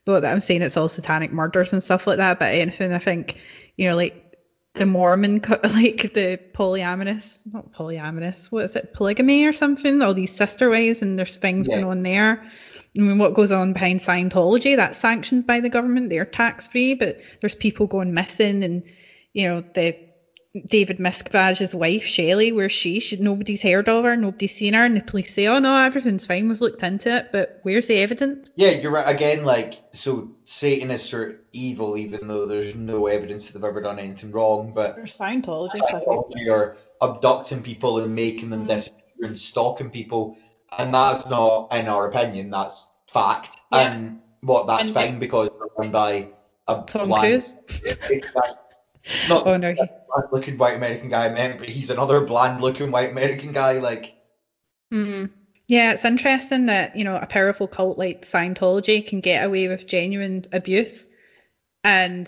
Not 0.08 0.22
that 0.22 0.32
I'm 0.32 0.42
saying 0.42 0.64
it's 0.64 0.78
all 0.78 0.90
satanic 0.90 1.32
murders 1.32 1.72
and 1.74 1.84
stuff 1.84 2.08
like 2.08 2.18
that, 2.18 2.40
but 2.40 2.54
anything 2.54 2.94
I 2.94 3.00
think, 3.00 3.38
you 3.78 3.90
know, 3.90 3.96
like 3.96 4.30
the 4.74 4.86
Mormon, 4.86 5.36
like 5.64 6.14
the 6.14 6.40
polyamorous, 6.54 7.42
not 7.52 7.72
polyamorous, 7.74 8.52
what 8.52 8.66
is 8.66 8.76
it, 8.76 8.94
polygamy 8.94 9.46
or 9.46 9.54
something? 9.54 10.02
All 10.02 10.14
these 10.14 10.36
sister 10.36 10.70
ways, 10.70 11.02
and 11.02 11.20
there's 11.20 11.38
things 11.38 11.68
Yeah. 11.68 11.76
going 11.76 11.88
on 11.88 12.04
there. 12.04 12.50
I 12.98 13.02
mean, 13.02 13.18
what 13.18 13.34
goes 13.34 13.52
on 13.52 13.74
behind 13.74 14.00
Scientology? 14.00 14.76
That's 14.76 14.98
sanctioned 14.98 15.46
by 15.46 15.60
the 15.60 15.70
government. 15.70 16.10
They're 16.10 16.26
tax 16.26 16.68
free, 16.68 16.94
but 16.96 17.18
there's 17.40 17.56
people 17.56 17.88
going 17.88 18.14
missing, 18.14 18.64
and 18.64 18.84
you 19.34 19.48
know 19.48 19.64
the 19.74 19.96
David 20.68 20.98
Miscavige's 20.98 21.76
wife 21.76 22.04
Shelley, 22.04 22.52
where's 22.52 22.72
she? 22.72 23.00
she? 23.00 23.18
Nobody's 23.18 23.62
heard 23.62 23.88
of 23.88 24.04
her, 24.04 24.18
nobody's 24.18 24.54
seen 24.54 24.74
her, 24.74 24.84
and 24.84 24.98
the 24.98 25.02
police 25.02 25.32
say, 25.32 25.46
"Oh 25.46 25.60
no, 25.60 25.78
everything's 25.78 26.26
fine. 26.26 26.50
We've 26.50 26.60
looked 26.60 26.82
into 26.82 27.16
it, 27.18 27.28
but 27.32 27.50
where's 27.62 27.86
the 27.86 27.98
evidence?" 28.00 28.50
Yeah, 28.56 28.72
you're 28.72 28.92
right. 28.92 29.08
Again, 29.08 29.44
like, 29.46 29.76
so 29.94 30.32
Satanists 30.46 31.14
are 31.14 31.40
evil, 31.52 31.96
even 31.98 32.28
though 32.28 32.48
there's 32.48 32.74
no 32.74 33.06
evidence 33.06 33.46
that 33.46 33.54
they've 33.54 33.64
ever 33.70 33.82
done 33.82 34.00
anything 34.00 34.32
wrong, 34.32 34.72
but 34.74 34.98
Or 34.98 35.04
Scientology 35.04 35.76
Scientology 35.76 36.52
are 36.52 36.76
abducting 37.00 37.62
people 37.62 38.00
and 38.00 38.16
making 38.16 38.50
them 38.50 38.66
Mhm. 38.66 38.68
disappear 38.70 39.28
and 39.28 39.40
stalking 39.40 39.92
people, 39.92 40.36
and 40.78 40.94
that's 40.94 41.30
not, 41.30 41.74
in 41.74 41.88
our 41.88 42.08
opinion, 42.08 42.50
that's 42.50 42.90
fact. 43.12 43.58
Yeah. 43.72 43.92
And 43.92 44.22
what 44.42 44.68
that's 44.68 44.86
And 44.86 44.94
fine 44.94 45.20
because 45.20 45.50
they're 45.50 45.68
run 45.78 45.92
by 45.92 46.30
a 46.68 46.84
Tom 46.88 47.08
blind- 47.08 47.22
Cruise. 47.32 47.56
Not 49.28 49.48
Oh 49.48 49.58
no, 49.58 49.74
looking 50.32 50.58
white 50.58 50.76
American 50.76 51.10
guy 51.10 51.26
I 51.26 51.30
meant, 51.30 51.58
but 51.60 51.68
he's 51.70 51.90
another 51.90 52.22
bland 52.22 52.62
looking 52.62 52.92
white 52.92 53.12
American 53.12 53.54
guy. 53.54 53.80
Like, 53.80 54.16
Mm. 54.94 55.30
Yeah, 55.68 55.92
it's 55.94 56.04
interesting 56.04 56.66
that, 56.66 56.96
you 56.96 57.04
know, 57.04 57.16
a 57.16 57.28
powerful 57.28 57.68
cult 57.68 57.98
like 58.00 58.24
Scientology 58.24 59.06
can 59.06 59.20
get 59.22 59.46
away 59.46 59.68
with 59.68 59.86
genuine 59.88 60.46
abuse 60.52 61.08
and 61.84 62.28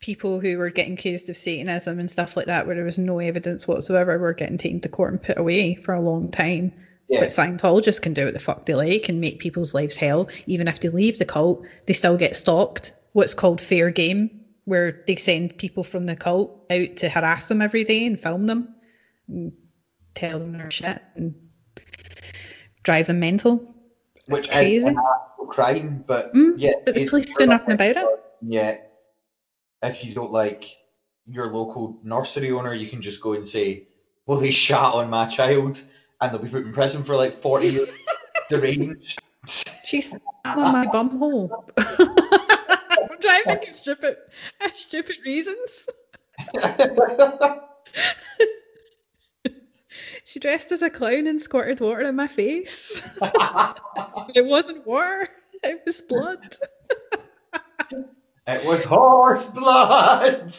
people 0.00 0.40
who 0.40 0.56
were 0.56 0.70
getting 0.70 0.94
accused 0.94 1.28
of 1.28 1.36
Satanism 1.36 2.00
and 2.00 2.10
stuff 2.10 2.36
like 2.38 2.46
that, 2.46 2.66
where 2.66 2.74
there 2.74 2.84
was 2.86 2.96
no 2.96 3.18
evidence 3.18 3.68
whatsoever, 3.68 4.18
were 4.18 4.32
getting 4.32 4.56
taken 4.56 4.80
to 4.80 4.88
court 4.88 5.12
and 5.12 5.22
put 5.22 5.38
away 5.38 5.74
for 5.74 5.92
a 5.94 6.00
long 6.00 6.30
time. 6.30 6.72
Yeah, 7.10 7.20
But 7.20 7.28
Scientologists 7.30 8.00
can 8.00 8.14
do 8.14 8.24
what 8.26 8.34
the 8.34 8.40
fuck 8.40 8.66
they 8.66 8.74
like 8.74 9.08
and 9.08 9.20
make 9.20 9.40
people's 9.40 9.74
lives 9.74 9.96
hell. 9.96 10.28
Even 10.46 10.68
if 10.68 10.78
they 10.80 10.88
leave 10.88 11.18
the 11.18 11.24
cult, 11.24 11.64
they 11.86 11.92
still 11.92 12.16
get 12.16 12.36
stalked. 12.36 12.92
What's 13.12 13.34
called 13.34 13.60
fair 13.60 13.90
game, 13.90 14.30
where 14.64 15.02
they 15.08 15.16
send 15.16 15.58
people 15.58 15.82
from 15.82 16.06
the 16.06 16.14
cult 16.14 16.64
out 16.70 16.96
to 16.98 17.08
harass 17.08 17.48
them 17.48 17.60
every 17.62 17.82
day 17.82 18.06
and 18.06 18.18
film 18.18 18.46
them, 18.46 18.68
and 19.28 19.52
tell 20.14 20.38
them 20.38 20.52
their 20.52 20.70
shit 20.70 21.02
and 21.16 21.34
drive 22.84 23.08
them 23.08 23.18
mental. 23.18 23.74
which 24.26 24.44
It's 24.44 24.54
crazy. 24.54 24.76
is 24.76 24.84
an 24.84 24.96
actual 24.98 25.46
crime, 25.46 26.04
but 26.06 26.32
Mm, 26.32 26.52
yeah. 26.56 26.74
but 26.84 26.94
the 26.94 27.08
police 27.08 27.26
do 27.36 27.46
nothing 27.46 27.74
about 27.74 27.96
it. 27.96 28.06
Yeah. 28.40 28.76
If 29.82 30.04
you 30.04 30.14
don't 30.14 30.30
like 30.30 30.64
your 31.26 31.52
local 31.52 31.98
nursery 32.04 32.52
owner, 32.52 32.72
you 32.72 32.86
can 32.86 33.02
just 33.02 33.20
go 33.20 33.32
and 33.32 33.48
say, 33.48 33.88
well, 34.26 34.38
they 34.38 34.52
shat 34.52 34.78
on 34.94 35.10
my 35.10 35.26
child, 35.26 35.82
and 36.20 36.32
they'll 36.32 36.42
be 36.42 36.48
put 36.48 36.64
in 36.64 36.72
prison 36.72 37.02
for 37.02 37.16
like 37.16 37.34
40 37.34 37.66
years. 37.66 37.88
Deranged. 38.48 39.20
She's 39.84 40.14
on 40.44 40.72
my 40.72 40.86
bum 40.86 41.18
hole. 41.18 41.64
I'm 41.78 43.18
trying 43.20 43.42
to 43.42 43.44
think 43.44 43.68
of 43.68 43.74
stupid, 43.74 44.16
stupid 44.74 45.16
reasons. 45.24 45.86
She 50.24 50.38
dressed 50.38 50.72
as 50.72 50.82
a 50.82 50.90
clown 50.90 51.26
and 51.26 51.40
squirted 51.40 51.80
water 51.80 52.02
in 52.02 52.16
my 52.16 52.28
face. 52.28 53.00
it 54.34 54.44
wasn't 54.44 54.86
water, 54.86 55.28
it 55.62 55.82
was 55.86 56.00
blood. 56.02 56.56
it 58.46 58.64
was 58.64 58.84
horse 58.84 59.48
blood. 59.48 60.52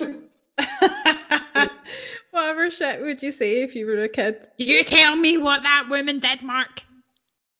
Whatever 2.31 2.71
shit 2.71 3.01
would 3.01 3.21
you 3.21 3.31
say 3.31 3.61
if 3.61 3.75
you 3.75 3.85
were 3.85 4.01
a 4.01 4.09
kid? 4.09 4.49
You 4.57 4.83
tell 4.83 5.15
me 5.15 5.37
what 5.37 5.63
that 5.63 5.87
woman 5.89 6.19
did, 6.19 6.41
Mark. 6.41 6.83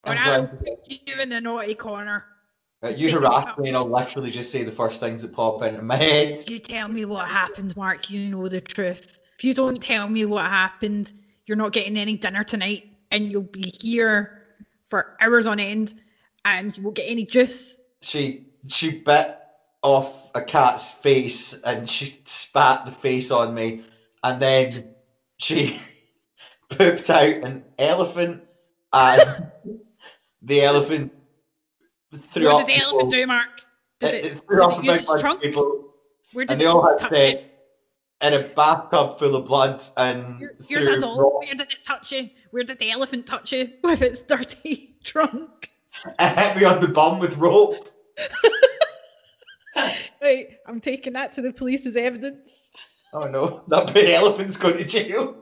Or 0.05 0.15
I'll 0.15 0.47
put 0.47 0.79
you 0.87 1.19
in 1.19 1.29
the 1.29 1.41
naughty 1.41 1.75
corner. 1.75 2.25
Uh, 2.83 2.87
you 2.87 3.11
harass 3.11 3.57
me, 3.59 3.67
and 3.67 3.77
I'll 3.77 3.87
literally 3.87 4.31
just 4.31 4.51
say 4.51 4.63
the 4.63 4.71
first 4.71 4.99
things 4.99 5.21
that 5.21 5.33
pop 5.33 5.61
into 5.61 5.83
my 5.83 5.97
head. 5.97 6.49
You 6.49 6.57
tell 6.57 6.87
me 6.87 7.05
what 7.05 7.27
happened, 7.27 7.75
Mark. 7.77 8.09
You 8.09 8.29
know 8.29 8.47
the 8.47 8.61
truth. 8.61 9.19
If 9.37 9.43
you 9.43 9.53
don't 9.53 9.79
tell 9.79 10.07
me 10.09 10.25
what 10.25 10.45
happened, 10.45 11.13
you're 11.45 11.57
not 11.57 11.73
getting 11.73 11.97
any 11.97 12.17
dinner 12.17 12.43
tonight, 12.43 12.85
and 13.11 13.31
you'll 13.31 13.43
be 13.43 13.71
here 13.79 14.41
for 14.89 15.15
hours 15.19 15.45
on 15.45 15.59
end, 15.59 15.93
and 16.43 16.75
you 16.75 16.81
won't 16.81 16.95
get 16.95 17.09
any 17.09 17.25
juice. 17.25 17.77
She 18.01 18.47
she 18.67 18.97
bit 18.97 19.37
off 19.83 20.29
a 20.35 20.41
cat's 20.41 20.91
face 20.91 21.53
and 21.63 21.89
she 21.89 22.19
spat 22.25 22.85
the 22.85 22.91
face 22.91 23.31
on 23.31 23.53
me, 23.53 23.83
and 24.23 24.41
then 24.41 24.95
she 25.37 25.79
pooped 26.69 27.09
out 27.09 27.25
an 27.43 27.63
elephant, 27.77 28.43
and 28.93 29.43
the 30.41 30.61
elephant 30.63 31.11
threw 32.33 32.45
What 32.45 32.61
up 32.61 32.67
did 32.67 32.75
the 32.75 32.79
people- 32.79 32.91
elephant 32.99 33.11
do, 33.11 33.27
Mark? 33.27 33.49
Did 33.99 34.13
it, 34.15 34.25
it, 34.25 34.31
it 34.33 34.41
threw 34.47 34.63
up 34.63 34.79
it 34.79 34.85
use 34.85 34.99
its 35.09 35.21
trunk? 35.21 35.41
people, 35.41 35.93
Where 36.33 36.45
did 36.45 36.51
and 36.53 36.61
they 36.61 36.65
it 36.65 36.67
all 36.69 36.87
had 36.87 36.97
touch 36.97 37.11
sex 37.11 37.39
it? 37.41 37.47
in 38.21 38.33
a 38.33 38.47
bathtub 38.49 39.17
full 39.19 39.35
of 39.35 39.45
blood 39.45 39.83
and 39.97 40.37
Here- 40.39 40.55
Here's 40.67 40.87
a 40.87 40.99
doll. 40.99 41.19
rock- 41.19 41.41
Where 41.45 41.53
did 41.55 41.71
it 41.71 41.83
touch 41.83 42.11
you? 42.11 42.29
Where 42.51 42.63
did 42.63 42.79
the 42.79 42.89
elephant 42.91 43.25
touch 43.27 43.51
you 43.51 43.69
with 43.83 44.01
its 44.01 44.23
dirty 44.23 44.95
trunk? 45.03 45.69
It 46.19 46.37
hit 46.37 46.57
me 46.57 46.63
on 46.63 46.79
the 46.81 46.87
bum 46.87 47.19
with 47.19 47.37
rope. 47.37 47.89
Right, 50.21 50.47
I'm 50.67 50.81
taking 50.81 51.13
that 51.13 51.33
to 51.33 51.41
the 51.41 51.51
police 51.53 51.85
as 51.85 51.95
evidence. 51.97 52.60
Oh 53.13 53.27
no, 53.27 53.63
that 53.67 53.93
big 53.93 54.09
elephant's 54.09 54.57
going 54.57 54.77
to 54.77 54.85
jail. 54.85 55.35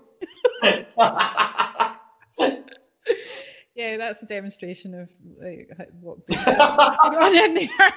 Yeah, 3.79 3.95
that's 3.95 4.21
a 4.21 4.25
demonstration 4.25 4.93
of 4.93 5.09
like, 5.41 5.69
what 6.01 6.17
goes 6.27 6.37
on 6.45 7.33
in 7.33 7.53
there. 7.53 7.93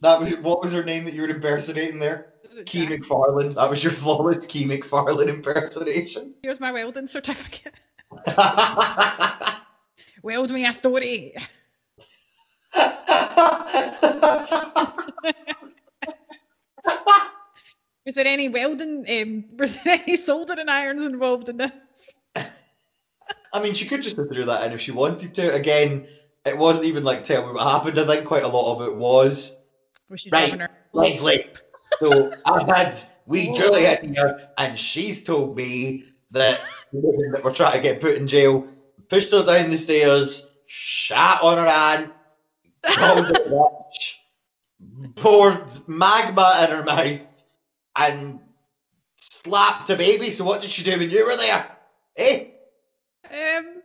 that 0.00 0.18
was 0.18 0.34
what 0.38 0.60
was 0.60 0.72
her 0.72 0.82
name 0.82 1.04
that 1.04 1.14
you 1.14 1.22
were 1.22 1.28
impersonating 1.28 2.00
there? 2.00 2.32
Kee 2.64 2.80
Jack. 2.80 2.90
MacFarlane. 2.90 3.54
That 3.54 3.70
was 3.70 3.84
your 3.84 3.92
flawless 3.92 4.44
Kee 4.46 4.64
MacFarlane 4.64 5.28
impersonation. 5.28 6.34
Here's 6.42 6.58
my 6.58 6.72
welding 6.72 7.06
certificate. 7.06 7.74
Weld 10.24 10.50
me 10.50 10.66
a 10.66 10.72
story. 10.72 11.36
Was 18.06 18.14
there 18.14 18.26
any 18.26 18.48
welding? 18.48 19.04
Um, 19.10 19.44
was 19.58 19.78
there 19.80 20.00
any 20.06 20.16
soldering 20.16 20.68
irons 20.68 21.04
involved 21.04 21.48
in 21.48 21.58
this? 21.58 21.72
I 23.52 23.62
mean, 23.62 23.74
she 23.74 23.86
could 23.86 24.02
just 24.02 24.16
have 24.16 24.28
threw 24.28 24.44
that 24.46 24.66
in 24.66 24.72
if 24.72 24.80
she 24.80 24.92
wanted 24.92 25.34
to. 25.34 25.52
Again, 25.54 26.06
it 26.44 26.56
wasn't 26.56 26.86
even 26.86 27.04
like 27.04 27.24
tell 27.24 27.46
me 27.46 27.52
what 27.52 27.62
happened. 27.62 27.98
I 27.98 28.06
think 28.06 28.26
quite 28.26 28.44
a 28.44 28.48
lot 28.48 28.76
of 28.76 28.88
it 28.88 28.96
was 28.96 29.56
Was 30.08 30.20
she 30.20 30.30
Right? 30.30 30.68
Leslie. 30.92 31.46
So 32.00 32.32
I've 32.44 32.68
had 32.68 32.98
wee 33.26 33.48
Oh. 33.50 33.54
Juliet 33.54 34.04
here, 34.04 34.48
and 34.58 34.78
she's 34.78 35.22
told 35.24 35.56
me 35.56 36.04
that 36.32 36.60
that 36.92 37.40
we're 37.44 37.52
trying 37.52 37.76
to 37.76 37.80
get 37.80 38.00
put 38.00 38.16
in 38.16 38.26
jail 38.26 38.68
pushed 39.08 39.30
her 39.32 39.44
down 39.44 39.70
the 39.70 39.78
stairs, 39.78 40.50
shat 40.66 41.42
on 41.42 41.58
her 41.58 41.66
aunt, 41.66 42.12
called 42.84 43.26
her 43.26 43.44
a 43.44 43.48
witch, 43.48 44.20
poured 45.16 45.88
magma 45.88 46.64
in 46.64 46.76
her 46.76 46.84
mouth, 46.84 47.25
and 47.96 48.40
slapped 49.16 49.90
a 49.90 49.96
baby. 49.96 50.30
So 50.30 50.44
what 50.44 50.60
did 50.60 50.70
she 50.70 50.84
do 50.84 50.98
when 50.98 51.10
you 51.10 51.24
were 51.26 51.36
there? 51.36 51.66
Eh? 52.16 52.46
Um, 53.30 53.82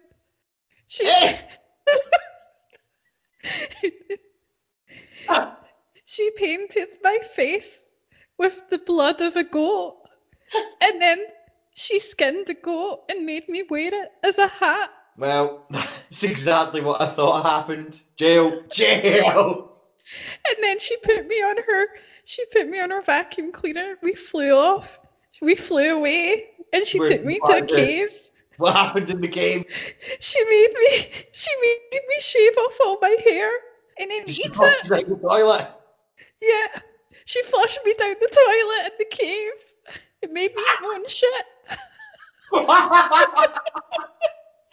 she. 0.88 1.06
Eh? 1.06 1.38
she 6.06 6.32
painted 6.32 6.98
my 7.04 7.20
face 7.36 7.86
with 8.38 8.62
the 8.70 8.78
blood 8.80 9.22
of 9.22 9.36
a 9.36 9.44
goat, 9.44 9.98
and 10.82 11.02
then 11.02 11.20
she 11.74 12.00
skinned 12.00 12.50
a 12.50 12.54
goat 12.54 13.04
and 13.10 13.26
made 13.26 13.48
me 13.48 13.64
wear 13.70 13.94
it 13.94 14.12
as 14.24 14.38
a 14.38 14.48
hat. 14.48 14.90
Well, 15.18 15.66
that's 15.70 16.24
exactly 16.24 16.82
what 16.82 17.02
I 17.02 17.08
thought 17.14 17.46
happened. 17.46 18.02
Jail, 18.18 18.64
jail. 18.72 19.72
And 20.48 20.58
then 20.62 20.80
she 20.80 20.98
put 20.98 21.28
me 21.28 21.36
on 21.36 21.58
her. 21.58 21.88
She 22.26 22.46
put 22.46 22.70
me 22.70 22.80
on 22.80 22.92
her 22.92 23.02
vacuum 23.02 23.52
cleaner. 23.52 23.98
We 24.02 24.14
flew 24.14 24.52
off. 24.52 25.00
We 25.42 25.56
flew 25.56 25.96
away, 25.96 26.50
and 26.74 26.86
she 26.86 27.00
Where 27.00 27.10
took 27.10 27.26
me 27.26 27.40
to 27.46 27.58
a 27.58 27.66
cave. 27.66 28.14
What 28.58 28.76
happened 28.76 29.10
in 29.10 29.22
the 29.22 29.28
cave? 29.28 29.66
She 30.20 30.44
made 30.46 30.74
me. 30.80 31.10
She 31.32 31.50
made 31.62 32.02
me 32.08 32.16
shave 32.20 32.58
off 32.58 32.78
all 32.82 33.00
my 33.02 33.16
hair 33.24 33.50
and 33.98 34.12
then 34.12 34.26
Did 34.26 34.36
she 34.36 34.44
eat 34.44 34.52
it. 34.52 34.90
down 34.90 35.10
the 35.10 35.16
toilet? 35.16 35.68
Yeah. 36.42 36.68
She 37.26 37.42
flushed 37.44 37.80
me 37.86 37.94
down 37.98 38.16
the 38.20 38.28
toilet 38.28 38.86
in 38.86 38.92
the 38.98 39.06
cave. 39.06 39.52
It 40.22 40.32
made 40.32 40.56
me 40.56 40.64
ah! 40.66 40.74
eat 40.74 40.82
my 40.82 40.88
own 40.96 41.08
shit. 41.08 41.46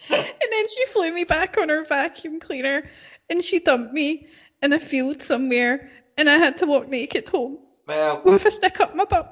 And 0.11 0.51
then 0.51 0.67
she 0.69 0.87
flew 0.87 1.13
me 1.13 1.23
back 1.23 1.55
on 1.59 1.69
her 1.69 1.85
vacuum 1.85 2.39
cleaner 2.39 2.89
and 3.29 3.43
she 3.43 3.59
dumped 3.59 3.93
me 3.93 4.25
in 4.63 4.73
a 4.73 4.79
field 4.79 5.21
somewhere 5.21 5.91
and 6.19 6.29
I 6.29 6.37
had 6.37 6.57
to 6.57 6.65
walk 6.65 6.89
naked 6.89 7.29
home 7.29 7.57
well, 7.87 8.21
with 8.25 8.45
a 8.45 8.51
stick 8.51 8.79
up 8.81 8.93
my 8.93 9.05
butt. 9.05 9.25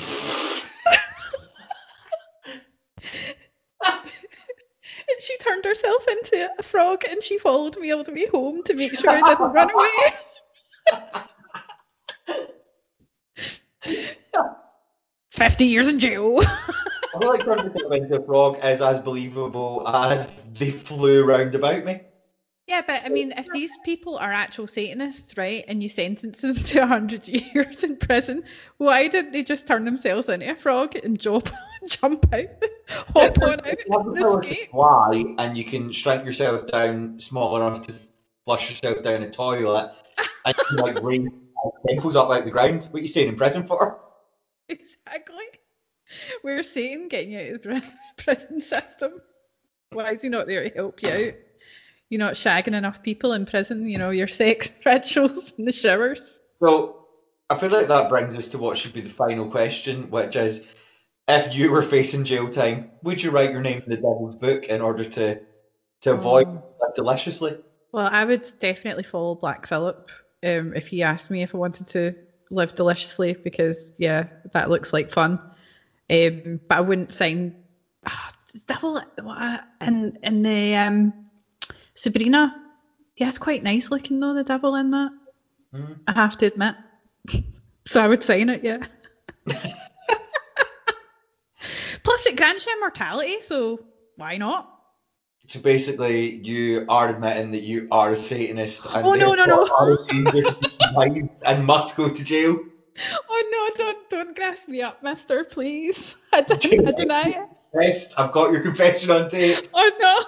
And 5.08 5.20
she 5.20 5.36
turned 5.38 5.64
herself 5.64 6.06
into 6.08 6.48
a 6.58 6.62
frog 6.62 7.04
and 7.08 7.22
she 7.22 7.38
followed 7.38 7.76
me 7.78 7.90
all 7.90 8.04
the 8.04 8.12
way 8.12 8.26
home 8.26 8.62
to 8.64 8.74
make 8.74 8.96
sure 8.96 9.10
I 9.10 9.22
didn't 9.22 9.52
run 9.52 9.68
away. 9.74 10.12
Fifty 15.30 15.64
years 15.66 15.88
in 15.88 15.98
jail. 15.98 16.40
I 16.42 17.18
feel 17.18 17.28
like 17.28 17.44
turning 17.44 17.72
into 18.02 18.20
a 18.20 18.24
frog 18.24 18.58
is 18.62 18.80
as 18.80 18.98
believable 19.00 19.82
as 19.88 20.28
they 20.58 20.70
flew 20.70 21.24
round 21.24 21.54
about 21.54 21.84
me. 21.84 22.02
Yeah, 22.70 22.82
but 22.86 23.02
I 23.04 23.08
mean, 23.08 23.34
if 23.36 23.48
these 23.48 23.76
people 23.78 24.16
are 24.16 24.32
actual 24.32 24.68
Satanists, 24.68 25.36
right, 25.36 25.64
and 25.66 25.82
you 25.82 25.88
sentence 25.88 26.42
them 26.42 26.54
to 26.66 26.78
100 26.78 27.26
years 27.26 27.82
in 27.82 27.96
prison, 27.96 28.44
why 28.76 29.08
didn't 29.08 29.32
they 29.32 29.42
just 29.42 29.66
turn 29.66 29.84
themselves 29.84 30.28
into 30.28 30.48
a 30.48 30.54
frog 30.54 30.94
and 30.94 31.18
jump, 31.18 31.50
jump 31.88 32.32
out, 32.32 32.46
hop 32.88 33.42
on 33.42 33.58
out, 33.58 33.66
If 33.66 33.84
you 33.84 33.98
have 33.98 34.14
the 34.14 34.56
and 34.60 34.68
fly 34.70 35.34
and 35.38 35.58
you 35.58 35.64
can 35.64 35.90
shrink 35.90 36.24
yourself 36.24 36.68
down 36.68 37.18
small 37.18 37.56
enough 37.56 37.84
to 37.88 37.94
flush 38.44 38.70
yourself 38.70 39.02
down 39.02 39.24
a 39.24 39.30
toilet 39.32 39.90
and 40.46 40.54
you 40.56 40.64
can 40.68 40.76
like 40.76 41.02
raise 41.02 41.26
temples 41.88 42.14
up 42.14 42.30
out 42.30 42.44
the 42.44 42.52
ground, 42.52 42.86
what 42.92 43.00
are 43.00 43.02
you 43.02 43.08
staying 43.08 43.30
in 43.30 43.36
prison 43.36 43.66
for? 43.66 43.98
Exactly. 44.68 45.44
We're 46.44 46.62
Satan 46.62 47.08
getting 47.08 47.32
you 47.32 47.40
out 47.40 47.48
of 47.54 47.62
the 47.62 47.82
prison 48.16 48.60
system. 48.60 49.20
Why 49.90 50.12
is 50.12 50.22
he 50.22 50.28
not 50.28 50.46
there 50.46 50.68
to 50.68 50.72
help 50.72 51.02
you 51.02 51.10
out? 51.10 51.34
You're 52.10 52.18
not 52.18 52.34
shagging 52.34 52.74
enough 52.74 53.02
people 53.02 53.32
in 53.32 53.46
prison, 53.46 53.88
you 53.88 53.96
know, 53.96 54.10
your 54.10 54.26
sex 54.28 54.74
rituals 54.84 55.52
in 55.56 55.64
the 55.64 55.72
showers. 55.72 56.40
So 56.62 56.96
I 57.48 57.56
feel 57.56 57.70
like 57.70 57.88
that 57.88 58.08
brings 58.08 58.36
us 58.36 58.48
to 58.48 58.58
what 58.58 58.76
should 58.76 58.92
be 58.92 59.00
the 59.00 59.08
final 59.08 59.48
question, 59.48 60.10
which 60.10 60.36
is 60.36 60.66
if 61.28 61.54
you 61.54 61.70
were 61.70 61.82
facing 61.82 62.24
jail 62.24 62.50
time, 62.50 62.90
would 63.02 63.22
you 63.22 63.30
write 63.30 63.52
your 63.52 63.60
name 63.60 63.82
in 63.86 63.90
the 63.90 63.96
devil's 63.96 64.34
book 64.34 64.64
in 64.64 64.80
order 64.80 65.04
to 65.04 65.40
to 66.02 66.12
avoid 66.12 66.46
Oh. 66.46 66.64
live 66.80 66.94
deliciously? 66.94 67.56
Well, 67.92 68.08
I 68.10 68.24
would 68.24 68.44
definitely 68.58 69.02
follow 69.04 69.34
Black 69.36 69.66
Phillip 69.66 70.10
um, 70.42 70.74
if 70.74 70.88
he 70.88 71.02
asked 71.02 71.30
me 71.30 71.42
if 71.42 71.54
I 71.54 71.58
wanted 71.58 71.86
to 71.88 72.14
live 72.50 72.74
deliciously 72.74 73.36
because 73.44 73.92
yeah, 73.98 74.24
that 74.52 74.70
looks 74.70 74.92
like 74.92 75.10
fun. 75.10 75.38
Um, 76.10 76.60
but 76.68 76.78
I 76.78 76.80
wouldn't 76.80 77.12
sign 77.12 77.54
ah, 78.06 78.30
Devil 78.66 79.00
and 79.80 80.18
and 80.22 80.44
the 80.44 80.76
um, 80.76 81.14
Sabrina. 82.00 82.54
Yeah, 83.16 83.28
it's 83.28 83.38
quite 83.38 83.62
nice 83.62 83.90
looking 83.90 84.20
though. 84.20 84.32
The 84.34 84.42
devil 84.44 84.74
in 84.76 84.90
that, 84.90 85.10
Hmm. 85.72 85.92
I 86.06 86.12
have 86.12 86.36
to 86.38 86.46
admit. 86.46 86.74
so 87.86 88.02
I 88.02 88.08
would 88.08 88.22
sign 88.22 88.48
it, 88.48 88.64
yeah. 88.64 88.78
Plus, 92.02 92.24
it 92.26 92.36
grants 92.36 92.66
you 92.66 92.72
immortality, 92.72 93.40
so 93.40 93.78
why 94.16 94.38
not? 94.38 94.66
So 95.48 95.60
basically, 95.60 96.36
you 96.36 96.86
are 96.88 97.10
admitting 97.10 97.50
that 97.50 97.62
you 97.62 97.88
are 97.90 98.12
a 98.12 98.16
Satanist 98.16 98.86
and 98.86 99.06
Oh, 99.06 99.12
no, 99.12 99.34
no, 99.34 99.44
no. 99.44 99.66
are 99.78 99.92
a 99.92 99.96
danger 100.08 100.40
to 100.40 100.54
human 100.94 101.12
beings 101.14 101.30
and 101.46 101.66
must 101.66 101.96
go 101.96 102.08
to 102.08 102.24
jail. 102.24 102.56
Oh 103.28 103.42
no, 103.52 103.84
don't 103.84 104.10
don't 104.10 104.36
grass 104.36 104.66
me 104.66 104.82
up, 104.82 105.02
mister, 105.02 105.44
please. 105.44 106.16
I 106.32 106.40
deny 106.42 107.28
it. 107.28 107.48
Yes, 107.80 108.12
I've 108.18 108.32
got 108.32 108.52
your 108.52 108.62
confession 108.62 109.10
on 109.10 109.28
tape. 109.28 109.66
Oh 109.72 109.90
no. 110.00 110.18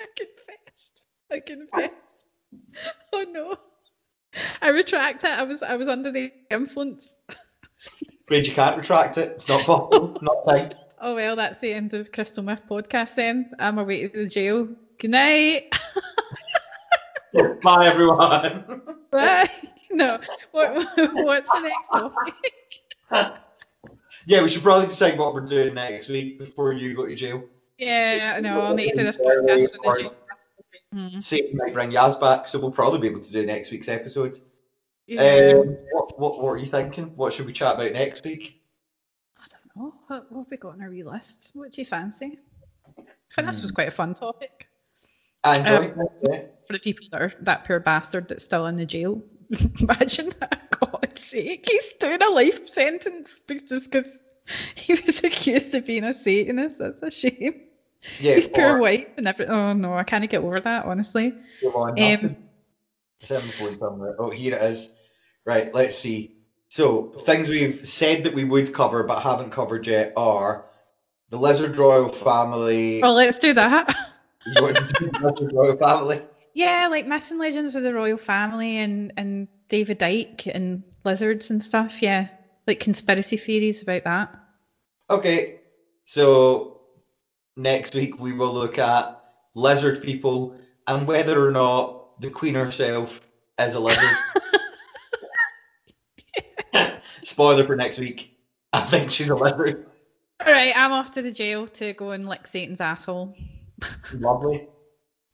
Yeah, 0.00 0.06
God. 0.18 0.26
yeah. 1.30 1.30
I 1.30 1.40
confessed. 1.40 1.70
I 1.80 1.86
confessed. 1.86 2.24
Oh 3.12 3.24
no. 3.30 3.56
I 4.62 4.68
retract 4.68 5.24
it. 5.24 5.30
I 5.30 5.42
was 5.42 5.62
I 5.62 5.76
was 5.76 5.88
under 5.88 6.10
the 6.10 6.32
influence. 6.50 7.16
Afraid 8.26 8.46
you 8.46 8.52
can't 8.52 8.76
retract 8.76 9.18
it. 9.18 9.32
It's 9.36 9.48
not 9.48 9.64
possible. 9.64 10.16
not 10.22 10.36
time. 10.48 10.70
Oh 11.00 11.14
well, 11.14 11.36
that's 11.36 11.60
the 11.60 11.72
end 11.72 11.94
of 11.94 12.12
Crystal 12.12 12.42
Myth 12.42 12.62
podcast 12.68 13.14
then. 13.14 13.50
I'm 13.58 13.78
away 13.78 14.08
to 14.08 14.18
the 14.18 14.26
jail. 14.26 14.68
Good 15.00 15.10
night. 15.10 15.62
Bye, 17.62 17.86
everyone. 17.86 18.82
Bye. 19.10 19.50
No. 19.90 20.18
What 20.50 20.86
what's 21.14 21.50
the 21.50 21.60
next 21.60 21.88
topic? 21.88 22.34
yeah, 24.26 24.42
we 24.42 24.48
should 24.48 24.62
probably 24.62 24.86
decide 24.86 25.18
what 25.18 25.34
we're 25.34 25.46
doing 25.46 25.74
next 25.74 26.08
week 26.08 26.38
before 26.38 26.72
you 26.72 26.94
go 26.94 27.06
to 27.06 27.14
jail. 27.14 27.44
Yeah, 27.78 28.40
no, 28.40 28.60
I'll 28.60 28.74
need 28.74 28.90
to 28.90 28.96
do 28.96 29.04
this 29.04 29.16
podcast 29.16 29.70
from 29.70 29.80
the 29.82 30.00
jail. 30.00 30.14
Mm. 30.94 31.22
Satan 31.22 31.56
might 31.56 31.74
bring 31.74 31.90
Yaz 31.90 32.18
back, 32.18 32.48
so 32.48 32.58
we'll 32.58 32.70
probably 32.70 33.00
be 33.00 33.08
able 33.08 33.20
to 33.20 33.32
do 33.32 33.44
next 33.44 33.70
week's 33.70 33.88
episode. 33.88 34.38
Yeah. 35.06 35.52
Um, 35.54 35.76
what, 35.92 36.18
what, 36.18 36.42
what 36.42 36.50
are 36.50 36.56
you 36.56 36.66
thinking? 36.66 37.12
What 37.16 37.32
should 37.32 37.46
we 37.46 37.52
chat 37.52 37.74
about 37.74 37.92
next 37.92 38.24
week? 38.24 38.62
I 39.38 39.44
don't 39.50 39.76
know. 39.76 39.94
What, 40.06 40.32
what 40.32 40.40
have 40.44 40.50
we 40.50 40.56
got 40.56 40.72
on 40.74 40.82
our 40.82 40.90
wee 40.90 41.04
list? 41.04 41.50
What 41.54 41.72
do 41.72 41.80
you 41.80 41.86
fancy? 41.86 42.38
I 42.98 43.02
think 43.32 43.46
this 43.46 43.62
was 43.62 43.70
quite 43.70 43.88
a 43.88 43.92
fun 43.92 44.14
topic 44.14 44.68
I 45.44 45.58
enjoyed 45.58 45.96
it. 45.98 46.12
Yeah. 46.22 46.42
for 46.66 46.72
the 46.72 46.78
people 46.78 47.06
that 47.12 47.22
are 47.22 47.32
that 47.42 47.64
poor 47.64 47.80
bastard 47.80 48.28
that's 48.28 48.44
still 48.44 48.66
in 48.66 48.76
the 48.76 48.86
jail. 48.86 49.22
Imagine 49.80 50.32
that. 50.40 50.64
God's 50.80 51.24
sake, 51.24 51.64
he's 51.68 51.92
doing 51.94 52.22
a 52.22 52.30
life 52.30 52.68
sentence 52.68 53.40
just 53.66 53.90
because 53.90 54.18
he 54.76 54.94
was 54.94 55.18
accused 55.24 55.74
of 55.74 55.86
being 55.86 56.04
a 56.04 56.14
Satanist. 56.14 56.78
That's 56.78 57.02
a 57.02 57.10
shame. 57.10 57.62
Yeah, 58.20 58.34
His 58.34 58.48
poor 58.48 58.76
or- 58.76 58.78
wife 58.78 59.06
and 59.16 59.26
everything. 59.28 59.54
Oh 59.54 59.72
no, 59.72 59.94
I 59.94 60.04
can't 60.04 60.28
get 60.30 60.42
over 60.42 60.60
that. 60.60 60.84
Honestly. 60.84 61.34
Go 61.62 61.72
on, 61.74 61.90
Um, 61.90 61.96
nothing. 61.96 62.36
Seven 63.20 63.48
phone 63.50 63.78
somewhere. 63.78 64.14
Oh, 64.18 64.30
here 64.30 64.54
it 64.54 64.62
is. 64.62 64.92
Right, 65.44 65.72
let's 65.74 65.98
see. 65.98 66.36
So, 66.68 67.14
things 67.24 67.48
we've 67.48 67.86
said 67.88 68.24
that 68.24 68.34
we 68.34 68.44
would 68.44 68.72
cover 68.74 69.02
but 69.02 69.20
haven't 69.22 69.50
covered 69.50 69.86
yet 69.86 70.12
are 70.16 70.66
the 71.30 71.38
Lizard 71.38 71.76
Royal 71.76 72.10
family. 72.10 73.00
Well, 73.02 73.14
let's 73.14 73.38
do 73.38 73.54
that. 73.54 73.96
You 74.46 74.62
want 74.62 74.76
to 74.76 74.86
do 74.86 75.10
the 75.10 75.18
Lizard 75.30 75.52
Royal 75.52 75.76
family? 75.76 76.22
Yeah, 76.54 76.88
like 76.88 77.06
missing 77.06 77.38
legends 77.38 77.74
of 77.76 77.82
the 77.82 77.92
royal 77.94 78.18
family 78.18 78.78
and 78.78 79.12
and 79.16 79.48
David 79.68 79.98
Icke 80.00 80.46
and 80.52 80.82
lizards 81.04 81.50
and 81.50 81.62
stuff. 81.62 82.02
Yeah, 82.02 82.28
like 82.66 82.80
conspiracy 82.80 83.36
theories 83.36 83.82
about 83.82 84.04
that. 84.04 84.34
Okay, 85.10 85.60
so 86.04 86.77
next 87.58 87.94
week 87.94 88.18
we 88.18 88.32
will 88.32 88.54
look 88.54 88.78
at 88.78 89.20
lizard 89.54 90.02
people 90.02 90.56
and 90.86 91.06
whether 91.06 91.46
or 91.46 91.50
not 91.50 92.20
the 92.20 92.30
Queen 92.30 92.54
herself 92.54 93.20
is 93.58 93.74
a 93.74 93.80
lizard. 93.80 94.16
Spoiler 97.22 97.64
for 97.64 97.76
next 97.76 97.98
week. 97.98 98.34
I 98.72 98.82
think 98.82 99.10
she's 99.10 99.28
a 99.28 99.34
lizard. 99.34 99.84
All 100.46 100.52
right, 100.52 100.72
I'm 100.76 100.92
off 100.92 101.10
to 101.12 101.22
the 101.22 101.32
jail 101.32 101.66
to 101.68 101.92
go 101.94 102.12
and 102.12 102.28
lick 102.28 102.46
Satan's 102.46 102.80
asshole. 102.80 103.34
Lovely. 104.12 104.68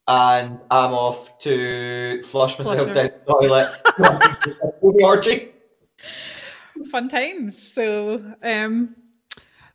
And 0.09 0.61
I'm 0.71 0.93
off 0.93 1.39
to 1.41 2.23
flush 2.25 2.59
myself 2.59 2.93
down 2.93 3.11
the 3.27 3.33
toilet. 3.33 3.73
Orgy. 4.81 5.53
Fun 6.91 7.09
times. 7.09 7.63
So, 7.63 8.35
um, 8.43 8.97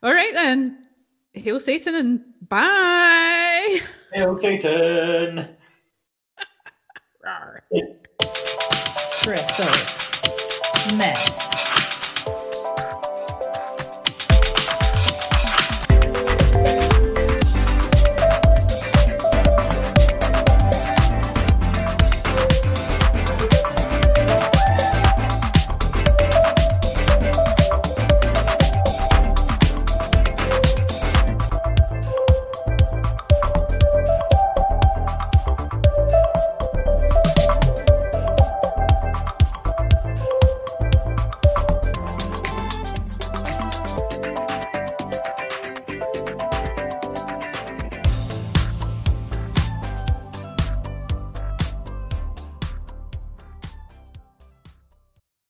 all 0.03 0.13
right 0.13 0.33
then. 0.33 0.88
Hail 1.33 1.59
Satan 1.59 1.95
and 1.95 2.21
bye. 2.47 3.81
Hail 4.13 4.39
Satan. 4.39 5.39
Meth. 10.97 11.58